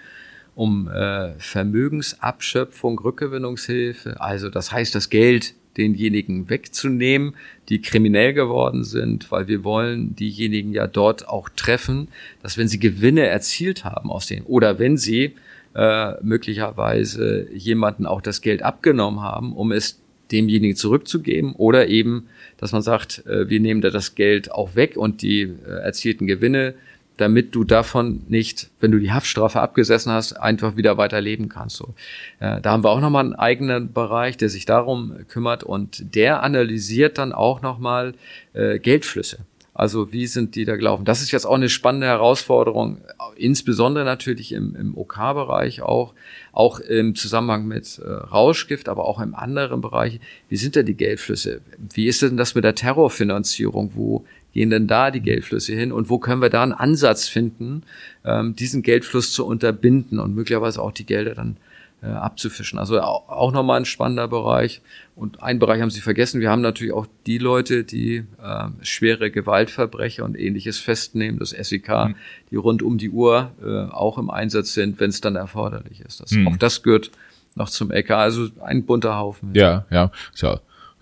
um 0.55 0.87
äh, 0.87 1.33
Vermögensabschöpfung, 1.39 2.99
Rückgewinnungshilfe, 2.99 4.19
also 4.21 4.49
das 4.49 4.71
heißt, 4.71 4.93
das 4.93 5.09
Geld 5.09 5.55
denjenigen 5.77 6.49
wegzunehmen, 6.49 7.35
die 7.69 7.81
kriminell 7.81 8.33
geworden 8.33 8.83
sind, 8.83 9.31
weil 9.31 9.47
wir 9.47 9.63
wollen 9.63 10.15
diejenigen 10.15 10.71
ja 10.71 10.85
dort 10.85 11.27
auch 11.27 11.49
treffen, 11.49 12.09
dass 12.43 12.59
wenn 12.59 12.67
sie 12.67 12.79
Gewinne 12.79 13.25
erzielt 13.25 13.83
haben 13.83 14.11
aus 14.11 14.27
denen 14.27 14.45
oder 14.45 14.77
wenn 14.77 14.97
sie 14.97 15.33
äh, 15.75 16.13
möglicherweise 16.23 17.47
jemanden 17.51 18.05
auch 18.05 18.21
das 18.21 18.41
Geld 18.41 18.63
abgenommen 18.63 19.21
haben, 19.21 19.53
um 19.53 19.71
es 19.71 19.99
demjenigen 20.31 20.75
zurückzugeben 20.75 21.53
oder 21.53 21.87
eben, 21.87 22.27
dass 22.57 22.71
man 22.71 22.81
sagt, 22.81 23.25
äh, 23.25 23.49
wir 23.49 23.59
nehmen 23.59 23.81
da 23.81 23.89
das 23.89 24.15
Geld 24.15 24.51
auch 24.51 24.75
weg 24.75 24.97
und 24.97 25.21
die 25.21 25.41
äh, 25.41 25.81
erzielten 25.83 26.27
Gewinne, 26.27 26.75
damit 27.17 27.53
du 27.53 27.63
davon 27.63 28.23
nicht, 28.27 28.69
wenn 28.79 28.91
du 28.91 28.99
die 28.99 29.11
Haftstrafe 29.11 29.61
abgesessen 29.61 30.11
hast, 30.11 30.33
einfach 30.33 30.75
wieder 30.77 30.97
weiterleben 30.97 31.47
kannst. 31.49 31.75
So, 31.75 31.93
äh, 32.39 32.59
da 32.61 32.71
haben 32.71 32.83
wir 32.83 32.89
auch 32.89 33.01
nochmal 33.01 33.25
einen 33.25 33.35
eigenen 33.35 33.93
Bereich, 33.93 34.37
der 34.37 34.49
sich 34.49 34.65
darum 34.65 35.13
kümmert 35.27 35.63
und 35.63 36.15
der 36.15 36.41
analysiert 36.41 37.17
dann 37.17 37.31
auch 37.31 37.61
nochmal 37.61 38.15
äh, 38.53 38.79
Geldflüsse. 38.79 39.39
Also 39.73 40.13
wie 40.13 40.27
sind 40.27 40.55
die 40.55 40.65
da 40.65 40.75
gelaufen? 40.75 41.03
Das 41.03 41.21
ist 41.21 41.31
jetzt 41.31 41.45
auch 41.45 41.55
eine 41.55 41.69
spannende 41.69 42.05
Herausforderung, 42.05 42.99
insbesondere 43.35 44.05
natürlich 44.05 44.51
im, 44.51 44.75
im 44.75 44.95
OK-Bereich 44.95 45.81
auch, 45.81 46.13
auch 46.51 46.79
im 46.79 47.15
Zusammenhang 47.15 47.65
mit 47.67 47.97
äh, 47.97 48.07
Rauschgift, 48.07 48.87
aber 48.87 49.05
auch 49.05 49.19
im 49.19 49.33
anderen 49.33 49.81
Bereich. 49.81 50.19
Wie 50.47 50.57
sind 50.57 50.75
denn 50.75 50.85
die 50.85 50.95
Geldflüsse? 50.95 51.61
Wie 51.91 52.05
ist 52.05 52.21
denn 52.21 52.37
das 52.37 52.53
mit 52.53 52.63
der 52.63 52.75
Terrorfinanzierung? 52.75 53.93
Wo 53.95 54.25
gehen 54.53 54.69
denn 54.69 54.87
da 54.87 55.09
die 55.09 55.21
Geldflüsse 55.21 55.73
hin 55.73 55.91
und 55.91 56.09
wo 56.09 56.19
können 56.19 56.41
wir 56.41 56.51
da 56.51 56.61
einen 56.61 56.73
Ansatz 56.73 57.27
finden, 57.27 57.81
ähm, 58.23 58.55
diesen 58.55 58.83
Geldfluss 58.83 59.33
zu 59.33 59.45
unterbinden 59.45 60.19
und 60.19 60.35
möglicherweise 60.35 60.81
auch 60.81 60.91
die 60.91 61.07
Gelder 61.07 61.33
dann 61.33 61.57
äh, 62.03 62.07
abzufischen. 62.07 62.79
Also 62.79 62.99
auch, 63.01 63.29
auch 63.29 63.51
nochmal 63.51 63.79
ein 63.79 63.85
spannender 63.85 64.27
Bereich. 64.27 64.81
Und 65.15 65.41
einen 65.41 65.59
Bereich 65.59 65.81
haben 65.81 65.89
Sie 65.89 66.01
vergessen. 66.01 66.41
Wir 66.41 66.49
haben 66.49 66.61
natürlich 66.61 66.93
auch 66.93 67.07
die 67.25 67.37
Leute, 67.37 67.83
die 67.83 68.25
äh, 68.43 68.67
schwere 68.81 69.31
Gewaltverbrecher 69.31 70.25
und 70.25 70.37
ähnliches 70.37 70.79
festnehmen, 70.79 71.39
das 71.39 71.51
SEK, 71.51 71.89
mhm. 71.89 72.15
die 72.51 72.55
rund 72.55 72.83
um 72.83 72.97
die 72.97 73.09
Uhr 73.09 73.51
äh, 73.63 73.93
auch 73.93 74.17
im 74.17 74.29
Einsatz 74.29 74.73
sind, 74.73 74.99
wenn 74.99 75.11
es 75.11 75.21
dann 75.21 75.35
erforderlich 75.35 76.01
ist. 76.01 76.19
Das, 76.19 76.31
mhm. 76.31 76.47
Auch 76.47 76.57
das 76.57 76.83
gehört 76.83 77.11
noch 77.55 77.69
zum 77.69 77.91
EK. 77.91 78.11
Also 78.11 78.49
ein 78.61 78.85
bunter 78.85 79.17
Haufen. 79.17 79.53
Ja, 79.53 79.85
ja. 79.89 80.11
Ist 80.33 80.41
ja 80.41 80.59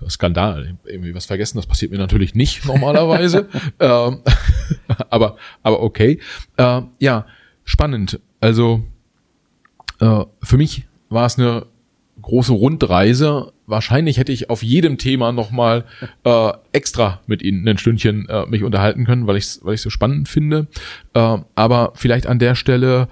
Skandal. 0.09 0.77
Irgendwie 0.85 1.13
was 1.15 1.25
vergessen, 1.25 1.57
das 1.57 1.67
passiert 1.67 1.91
mir 1.91 1.97
natürlich 1.97 2.35
nicht 2.35 2.65
normalerweise. 2.65 3.47
ähm, 3.79 4.21
aber, 5.09 5.37
aber 5.63 5.81
okay. 5.81 6.19
Äh, 6.57 6.81
ja, 6.99 7.25
spannend. 7.63 8.19
Also 8.39 8.83
äh, 9.99 10.25
für 10.41 10.57
mich 10.57 10.87
war 11.11 11.25
es 11.25 11.37
eine 11.37 11.65
große 12.21 12.53
Rundreise. 12.53 13.53
Wahrscheinlich 13.67 14.17
hätte 14.17 14.31
ich 14.31 14.49
auf 14.49 14.63
jedem 14.63 14.97
Thema 14.97 15.31
nochmal 15.31 15.85
äh, 16.23 16.51
extra 16.71 17.21
mit 17.25 17.41
Ihnen 17.41 17.67
ein 17.67 17.77
Stündchen 17.77 18.27
äh, 18.29 18.45
mich 18.45 18.63
unterhalten 18.63 19.05
können, 19.05 19.27
weil 19.27 19.37
ich 19.37 19.45
es 19.45 19.59
weil 19.63 19.75
ich's 19.75 19.83
so 19.83 19.89
spannend 19.89 20.29
finde. 20.29 20.67
Äh, 21.13 21.37
aber 21.55 21.93
vielleicht 21.95 22.27
an 22.27 22.39
der 22.39 22.55
Stelle 22.55 23.07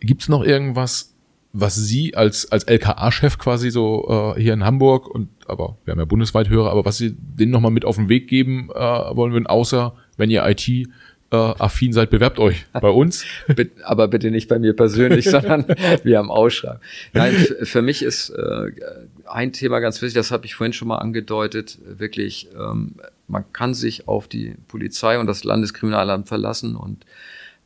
gibt's 0.00 0.28
noch 0.28 0.44
irgendwas, 0.44 1.14
was 1.52 1.74
Sie 1.74 2.14
als, 2.14 2.50
als 2.52 2.64
LKA-Chef 2.64 3.38
quasi 3.38 3.70
so 3.70 4.34
äh, 4.36 4.40
hier 4.40 4.52
in 4.52 4.64
Hamburg 4.64 5.08
und 5.08 5.28
aber 5.46 5.76
wir 5.84 5.92
haben 5.92 5.98
ja 5.98 6.04
bundesweit 6.04 6.48
Hörer, 6.48 6.70
aber 6.70 6.84
was 6.84 6.98
Sie 6.98 7.16
denen 7.18 7.50
nochmal 7.50 7.70
mit 7.70 7.84
auf 7.84 7.96
den 7.96 8.08
Weg 8.08 8.28
geben 8.28 8.68
äh, 8.74 8.78
wollen 8.78 9.32
würden, 9.32 9.46
außer 9.46 9.94
wenn 10.16 10.30
ihr 10.30 10.46
IT 10.46 10.88
äh, 11.30 11.36
affin 11.36 11.92
seid, 11.92 12.10
bewerbt 12.10 12.38
euch 12.38 12.66
bei 12.72 12.88
uns. 12.88 13.24
Aber 13.84 14.08
bitte 14.08 14.30
nicht 14.30 14.48
bei 14.48 14.58
mir 14.58 14.74
persönlich, 14.74 15.24
sondern 15.30 15.66
wir 16.02 16.18
haben 16.18 16.30
Ausschreiben. 16.30 16.80
Nein, 17.12 17.34
für 17.62 17.82
mich 17.82 18.02
ist 18.02 18.30
äh, 18.30 18.72
ein 19.26 19.52
Thema 19.52 19.80
ganz 19.80 20.00
wichtig, 20.00 20.14
das 20.14 20.30
habe 20.30 20.46
ich 20.46 20.54
vorhin 20.54 20.72
schon 20.72 20.88
mal 20.88 20.98
angedeutet, 20.98 21.78
wirklich, 21.84 22.48
ähm, 22.58 22.94
man 23.26 23.44
kann 23.52 23.74
sich 23.74 24.08
auf 24.08 24.26
die 24.28 24.54
Polizei 24.68 25.18
und 25.18 25.26
das 25.26 25.44
Landeskriminalamt 25.44 26.28
verlassen 26.28 26.76
und 26.76 27.04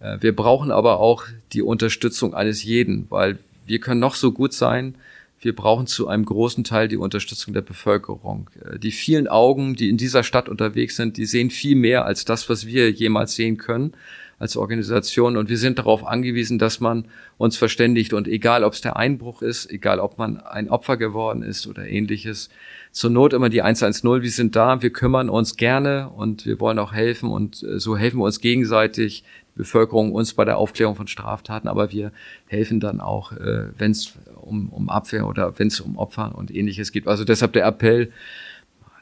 äh, 0.01 0.19
wir 0.21 0.35
brauchen 0.35 0.71
aber 0.71 0.99
auch 0.99 1.25
die 1.53 1.63
Unterstützung 1.63 2.35
eines 2.35 2.65
jeden, 2.65 3.07
weil 3.11 3.39
wir 3.67 3.79
können 3.79 4.01
noch 4.01 4.17
so 4.17 4.33
gut 4.33 4.53
sein, 4.53 4.97
wir 5.43 5.55
brauchen 5.55 5.87
zu 5.87 6.09
einem 6.09 6.25
großen 6.25 6.65
Teil 6.65 6.89
die 6.89 6.97
Unterstützung 6.97 7.53
der 7.53 7.63
Bevölkerung. 7.63 8.49
Äh, 8.65 8.79
die 8.79 8.93
vielen 8.93 9.29
Augen, 9.29 9.75
die 9.75 9.91
in 9.91 9.97
dieser 9.97 10.23
Stadt 10.23 10.49
unterwegs 10.49 10.97
sind, 10.97 11.17
die 11.17 11.27
sehen 11.27 11.51
viel 11.51 11.77
mehr 11.77 12.05
als 12.05 12.25
das, 12.25 12.49
was 12.49 12.67
wir 12.67 12.91
jemals 12.91 13.35
sehen 13.35 13.59
können. 13.59 13.93
als 14.39 14.57
Organisation. 14.57 15.37
Und 15.37 15.49
wir 15.49 15.57
sind 15.57 15.79
darauf 15.79 16.05
angewiesen, 16.05 16.59
dass 16.59 16.81
man 16.81 17.05
uns 17.39 17.57
verständigt. 17.57 18.13
Und 18.13 18.27
egal, 18.27 18.65
ob 18.65 18.73
es 18.73 18.81
der 18.81 18.97
Einbruch 18.97 19.41
ist, 19.41 19.71
egal, 19.71 20.01
ob 20.01 20.19
man 20.19 20.39
ein 20.39 20.69
Opfer 20.69 20.97
geworden 20.97 21.45
ist 21.45 21.69
oder 21.69 21.87
ähnliches, 21.87 22.51
zur 22.91 23.11
Not 23.11 23.35
immer 23.35 23.51
die 23.51 23.63
110, 23.63 24.21
wir 24.21 24.31
sind 24.33 24.57
da, 24.57 24.83
wir 24.83 24.91
kümmern 24.91 25.31
uns 25.31 25.57
gerne 25.57 26.11
und 26.11 26.45
wir 26.45 26.59
wollen 26.59 26.81
auch 26.81 26.93
helfen. 26.93 27.31
Und 27.31 27.63
äh, 27.63 27.79
so 27.79 27.97
helfen 27.97 28.19
wir 28.19 28.25
uns 28.25 28.41
gegenseitig, 28.41 29.23
die 29.55 29.59
Bevölkerung 29.59 30.13
uns 30.13 30.35
bei 30.35 30.45
der 30.45 30.59
Aufklärung 30.59 30.97
von 30.97 31.07
Straftaten, 31.07 31.69
aber 31.69 31.93
wir 31.93 32.11
helfen 32.47 32.81
dann 32.81 33.01
auch, 33.01 33.33
äh, 33.33 33.67
wenn 33.79 33.93
es 33.93 34.15
um, 34.43 34.69
um 34.69 34.89
Abwehr 34.91 35.27
oder 35.27 35.59
wenn 35.59 35.69
es 35.69 35.81
um 35.81 35.97
Opfer 35.97 36.35
und 36.37 36.55
ähnliches 36.55 36.93
geht. 36.93 37.07
Also 37.07 37.25
deshalb 37.25 37.53
der 37.53 37.67
Appell, 37.67 38.13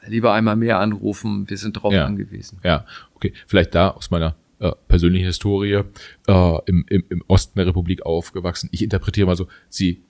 lieber 0.07 0.33
einmal 0.33 0.55
mehr 0.55 0.79
anrufen, 0.79 1.49
wir 1.49 1.57
sind 1.57 1.77
darauf 1.77 1.93
ja. 1.93 2.05
angewiesen. 2.05 2.59
Ja, 2.63 2.85
okay. 3.15 3.33
Vielleicht 3.47 3.75
da 3.75 3.89
aus 3.89 4.11
meiner 4.11 4.35
äh, 4.59 4.71
persönlichen 4.87 5.25
Historie 5.25 5.83
äh, 6.27 6.57
im, 6.65 6.85
im, 6.87 7.03
im 7.09 7.23
Osten 7.27 7.57
der 7.57 7.67
Republik 7.67 8.05
aufgewachsen. 8.05 8.69
Ich 8.71 8.83
interpretiere 8.83 9.27
mal 9.27 9.35
so, 9.35 9.47
sie 9.69 10.01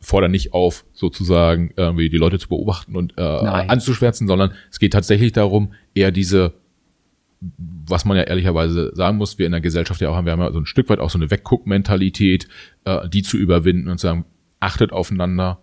fordern 0.00 0.30
nicht 0.30 0.54
auf, 0.54 0.84
sozusagen 0.92 1.72
irgendwie 1.76 2.08
die 2.08 2.18
Leute 2.18 2.38
zu 2.38 2.48
beobachten 2.48 2.96
und 2.96 3.14
äh, 3.18 3.22
anzuschwärzen, 3.22 4.26
sondern 4.26 4.52
es 4.70 4.78
geht 4.78 4.92
tatsächlich 4.92 5.32
darum, 5.32 5.74
eher 5.94 6.12
diese, 6.12 6.54
was 7.40 8.04
man 8.04 8.16
ja 8.16 8.22
ehrlicherweise 8.22 8.92
sagen 8.94 9.18
muss, 9.18 9.38
wir 9.38 9.46
in 9.46 9.52
der 9.52 9.60
Gesellschaft 9.60 10.00
ja 10.00 10.08
auch 10.08 10.14
haben, 10.14 10.24
wir 10.24 10.32
haben 10.32 10.40
ja 10.40 10.52
so 10.52 10.60
ein 10.60 10.66
Stück 10.66 10.88
weit 10.88 11.00
auch 11.00 11.10
so 11.10 11.18
eine 11.18 11.30
Wegguck-Mentalität, 11.30 12.48
äh, 12.84 13.08
die 13.08 13.22
zu 13.22 13.36
überwinden 13.36 13.88
und 13.88 13.98
sagen, 13.98 14.24
achtet 14.60 14.92
aufeinander 14.92 15.58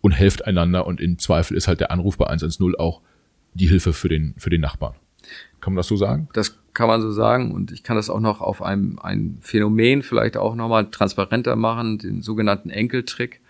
und 0.00 0.12
helft 0.12 0.46
einander 0.46 0.86
und 0.86 1.00
im 1.00 1.18
Zweifel 1.18 1.56
ist 1.56 1.68
halt 1.68 1.80
der 1.80 1.90
Anruf 1.90 2.16
bei 2.16 2.26
110 2.26 2.74
auch 2.76 3.00
die 3.54 3.68
Hilfe 3.68 3.92
für 3.92 4.08
den, 4.08 4.34
für 4.38 4.50
den 4.50 4.60
Nachbarn. 4.60 4.94
Kann 5.60 5.72
man 5.72 5.78
das 5.78 5.88
so 5.88 5.96
sagen? 5.96 6.28
Das 6.32 6.58
kann 6.74 6.88
man 6.88 7.00
so 7.00 7.10
sagen 7.10 7.52
und 7.52 7.72
ich 7.72 7.82
kann 7.82 7.96
das 7.96 8.10
auch 8.10 8.20
noch 8.20 8.40
auf 8.40 8.62
einem 8.62 8.98
ein 8.98 9.38
Phänomen 9.40 10.02
vielleicht 10.02 10.36
auch 10.36 10.54
nochmal 10.54 10.90
transparenter 10.90 11.56
machen, 11.56 11.98
den 11.98 12.22
sogenannten 12.22 12.70
Enkeltrick, 12.70 13.40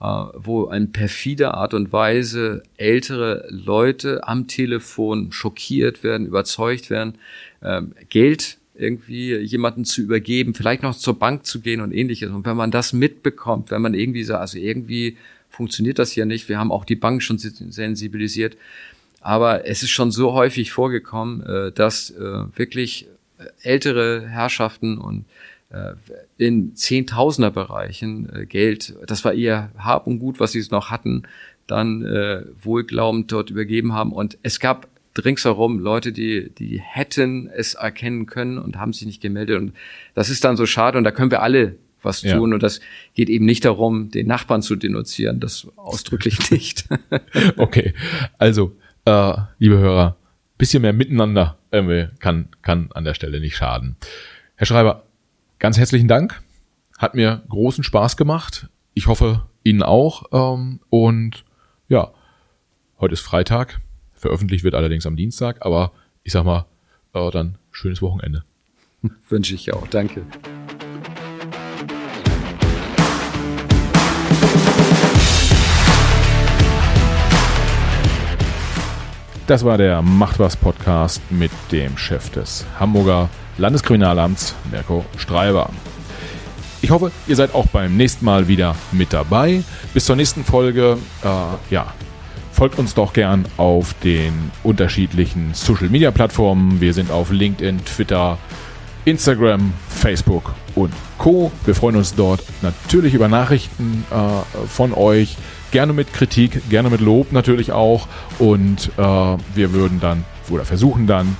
äh, 0.00 0.04
wo 0.04 0.66
in 0.66 0.92
perfider 0.92 1.54
Art 1.54 1.74
und 1.74 1.92
Weise 1.92 2.62
ältere 2.76 3.46
Leute 3.48 4.28
am 4.28 4.46
Telefon 4.46 5.32
schockiert 5.32 6.02
werden, 6.02 6.26
überzeugt 6.26 6.90
werden, 6.90 7.14
äh, 7.62 7.82
Geld 8.10 8.58
irgendwie 8.78 9.36
jemanden 9.36 9.84
zu 9.84 10.02
übergeben, 10.02 10.54
vielleicht 10.54 10.82
noch 10.82 10.96
zur 10.96 11.18
Bank 11.18 11.44
zu 11.44 11.60
gehen 11.60 11.80
und 11.80 11.92
ähnliches. 11.92 12.30
Und 12.30 12.46
wenn 12.46 12.56
man 12.56 12.70
das 12.70 12.92
mitbekommt, 12.92 13.70
wenn 13.70 13.82
man 13.82 13.94
irgendwie 13.94 14.24
so, 14.24 14.36
also 14.36 14.58
irgendwie 14.58 15.16
funktioniert 15.50 15.98
das 15.98 16.12
hier 16.12 16.24
nicht, 16.24 16.48
wir 16.48 16.58
haben 16.58 16.72
auch 16.72 16.84
die 16.84 16.96
Bank 16.96 17.22
schon 17.22 17.38
sensibilisiert, 17.38 18.56
aber 19.20 19.66
es 19.66 19.82
ist 19.82 19.90
schon 19.90 20.10
so 20.10 20.32
häufig 20.32 20.70
vorgekommen, 20.70 21.42
äh, 21.42 21.72
dass 21.72 22.10
äh, 22.10 22.44
wirklich 22.56 23.08
äh, 23.38 23.44
ältere 23.62 24.26
Herrschaften 24.26 24.98
und 24.98 25.24
in 26.38 26.74
Zehntausender-Bereichen 26.74 28.46
Geld, 28.48 28.96
das 29.06 29.22
war 29.26 29.34
ihr 29.34 29.70
Hab 29.76 30.06
und 30.06 30.18
Gut, 30.18 30.40
was 30.40 30.52
sie 30.52 30.64
noch 30.70 30.88
hatten, 30.88 31.24
dann 31.66 32.02
wohlglaubend 32.62 33.30
dort 33.30 33.50
übergeben 33.50 33.92
haben. 33.92 34.14
Und 34.14 34.38
es 34.42 34.60
gab 34.60 34.88
ringsherum 35.24 35.78
Leute, 35.78 36.12
die, 36.12 36.50
die 36.50 36.80
hätten 36.80 37.48
es 37.48 37.74
erkennen 37.74 38.26
können 38.26 38.58
und 38.58 38.76
haben 38.76 38.92
sich 38.92 39.06
nicht 39.06 39.20
gemeldet. 39.20 39.58
Und 39.58 39.72
das 40.14 40.30
ist 40.30 40.44
dann 40.44 40.56
so 40.56 40.66
schade 40.66 40.98
und 40.98 41.04
da 41.04 41.10
können 41.10 41.30
wir 41.30 41.42
alle 41.42 41.76
was 42.02 42.20
tun. 42.20 42.30
Ja. 42.50 42.54
Und 42.54 42.62
das 42.62 42.80
geht 43.14 43.28
eben 43.28 43.44
nicht 43.44 43.64
darum, 43.64 44.10
den 44.10 44.26
Nachbarn 44.26 44.62
zu 44.62 44.76
denunzieren. 44.76 45.40
Das 45.40 45.66
ausdrücklich 45.76 46.50
nicht. 46.50 46.84
okay. 47.56 47.94
Also 48.38 48.76
äh, 49.04 49.34
liebe 49.58 49.78
Hörer, 49.78 50.16
bisschen 50.56 50.82
mehr 50.82 50.92
miteinander 50.92 51.58
äh, 51.70 52.06
kann, 52.18 52.48
kann 52.62 52.90
an 52.92 53.04
der 53.04 53.14
Stelle 53.14 53.40
nicht 53.40 53.56
schaden. 53.56 53.96
Herr 54.56 54.66
Schreiber, 54.66 55.04
ganz 55.58 55.78
herzlichen 55.78 56.08
Dank. 56.08 56.42
Hat 56.98 57.14
mir 57.14 57.42
großen 57.48 57.84
Spaß 57.84 58.16
gemacht. 58.16 58.68
Ich 58.94 59.06
hoffe, 59.06 59.46
Ihnen 59.62 59.82
auch. 59.82 60.24
Ähm, 60.32 60.80
und 60.90 61.44
ja, 61.88 62.12
heute 62.98 63.14
ist 63.14 63.20
Freitag. 63.20 63.80
Veröffentlicht 64.18 64.64
wird 64.64 64.74
allerdings 64.74 65.06
am 65.06 65.16
Dienstag, 65.16 65.64
aber 65.64 65.92
ich 66.24 66.32
sag 66.32 66.44
mal, 66.44 66.66
äh, 67.14 67.30
dann 67.30 67.56
schönes 67.70 68.02
Wochenende. 68.02 68.44
Wünsche 69.28 69.54
ich 69.54 69.72
auch. 69.72 69.86
Danke. 69.88 70.22
Das 79.46 79.64
war 79.64 79.78
der 79.78 80.02
Macht 80.02 80.38
was 80.38 80.56
Podcast 80.58 81.22
mit 81.30 81.50
dem 81.72 81.96
Chef 81.96 82.28
des 82.28 82.66
Hamburger 82.78 83.30
Landeskriminalamts, 83.56 84.54
Mirko 84.70 85.06
Streiber. 85.16 85.70
Ich 86.82 86.90
hoffe, 86.90 87.10
ihr 87.26 87.34
seid 87.34 87.54
auch 87.54 87.66
beim 87.68 87.96
nächsten 87.96 88.26
Mal 88.26 88.46
wieder 88.46 88.76
mit 88.92 89.12
dabei. 89.12 89.64
Bis 89.94 90.04
zur 90.04 90.16
nächsten 90.16 90.44
Folge, 90.44 90.98
äh, 91.24 91.74
ja, 91.74 91.94
folgt 92.58 92.80
uns 92.80 92.92
doch 92.92 93.12
gern 93.12 93.46
auf 93.56 93.94
den 94.02 94.50
unterschiedlichen 94.64 95.54
Social 95.54 95.88
Media 95.90 96.10
Plattformen. 96.10 96.80
Wir 96.80 96.92
sind 96.92 97.08
auf 97.12 97.30
LinkedIn, 97.30 97.84
Twitter, 97.84 98.36
Instagram, 99.04 99.72
Facebook 99.88 100.52
und 100.74 100.92
Co. 101.18 101.52
Wir 101.64 101.76
freuen 101.76 101.94
uns 101.94 102.16
dort 102.16 102.42
natürlich 102.60 103.14
über 103.14 103.28
Nachrichten 103.28 104.04
äh, 104.10 104.66
von 104.66 104.92
euch. 104.92 105.36
Gerne 105.70 105.92
mit 105.92 106.12
Kritik, 106.12 106.68
gerne 106.68 106.90
mit 106.90 107.00
Lob 107.00 107.30
natürlich 107.30 107.70
auch. 107.70 108.08
Und 108.40 108.90
äh, 108.96 109.02
wir 109.02 109.72
würden 109.72 110.00
dann 110.00 110.24
oder 110.50 110.64
versuchen 110.64 111.06
dann 111.06 111.36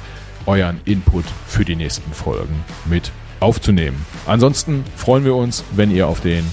euren 0.46 0.80
Input 0.84 1.24
für 1.48 1.64
die 1.64 1.74
nächsten 1.74 2.12
Folgen 2.12 2.64
mit 2.84 3.10
aufzunehmen. 3.40 4.06
Ansonsten 4.24 4.84
freuen 4.94 5.24
wir 5.24 5.34
uns, 5.34 5.64
wenn 5.72 5.90
ihr 5.90 6.06
auf 6.06 6.20
den 6.20 6.44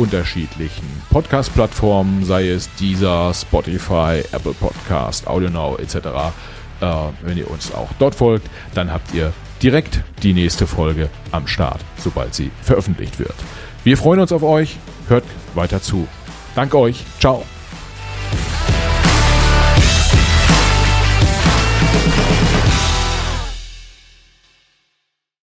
unterschiedlichen 0.00 0.86
Podcast-Plattformen, 1.10 2.24
sei 2.24 2.48
es 2.48 2.74
Deezer, 2.76 3.34
Spotify, 3.34 4.22
Apple 4.32 4.54
Podcast, 4.54 5.26
AudioNow 5.26 5.78
etc., 5.78 5.96
äh, 6.80 6.86
wenn 7.22 7.36
ihr 7.36 7.50
uns 7.50 7.74
auch 7.74 7.90
dort 7.98 8.14
folgt, 8.14 8.48
dann 8.72 8.90
habt 8.90 9.12
ihr 9.12 9.34
direkt 9.62 10.00
die 10.22 10.32
nächste 10.32 10.66
Folge 10.66 11.10
am 11.32 11.46
Start, 11.46 11.80
sobald 11.98 12.34
sie 12.34 12.50
veröffentlicht 12.62 13.18
wird. 13.18 13.34
Wir 13.84 13.98
freuen 13.98 14.20
uns 14.20 14.32
auf 14.32 14.42
euch, 14.42 14.78
hört 15.08 15.24
weiter 15.54 15.82
zu. 15.82 16.08
Danke 16.54 16.78
euch. 16.78 17.04
Ciao. 17.18 17.44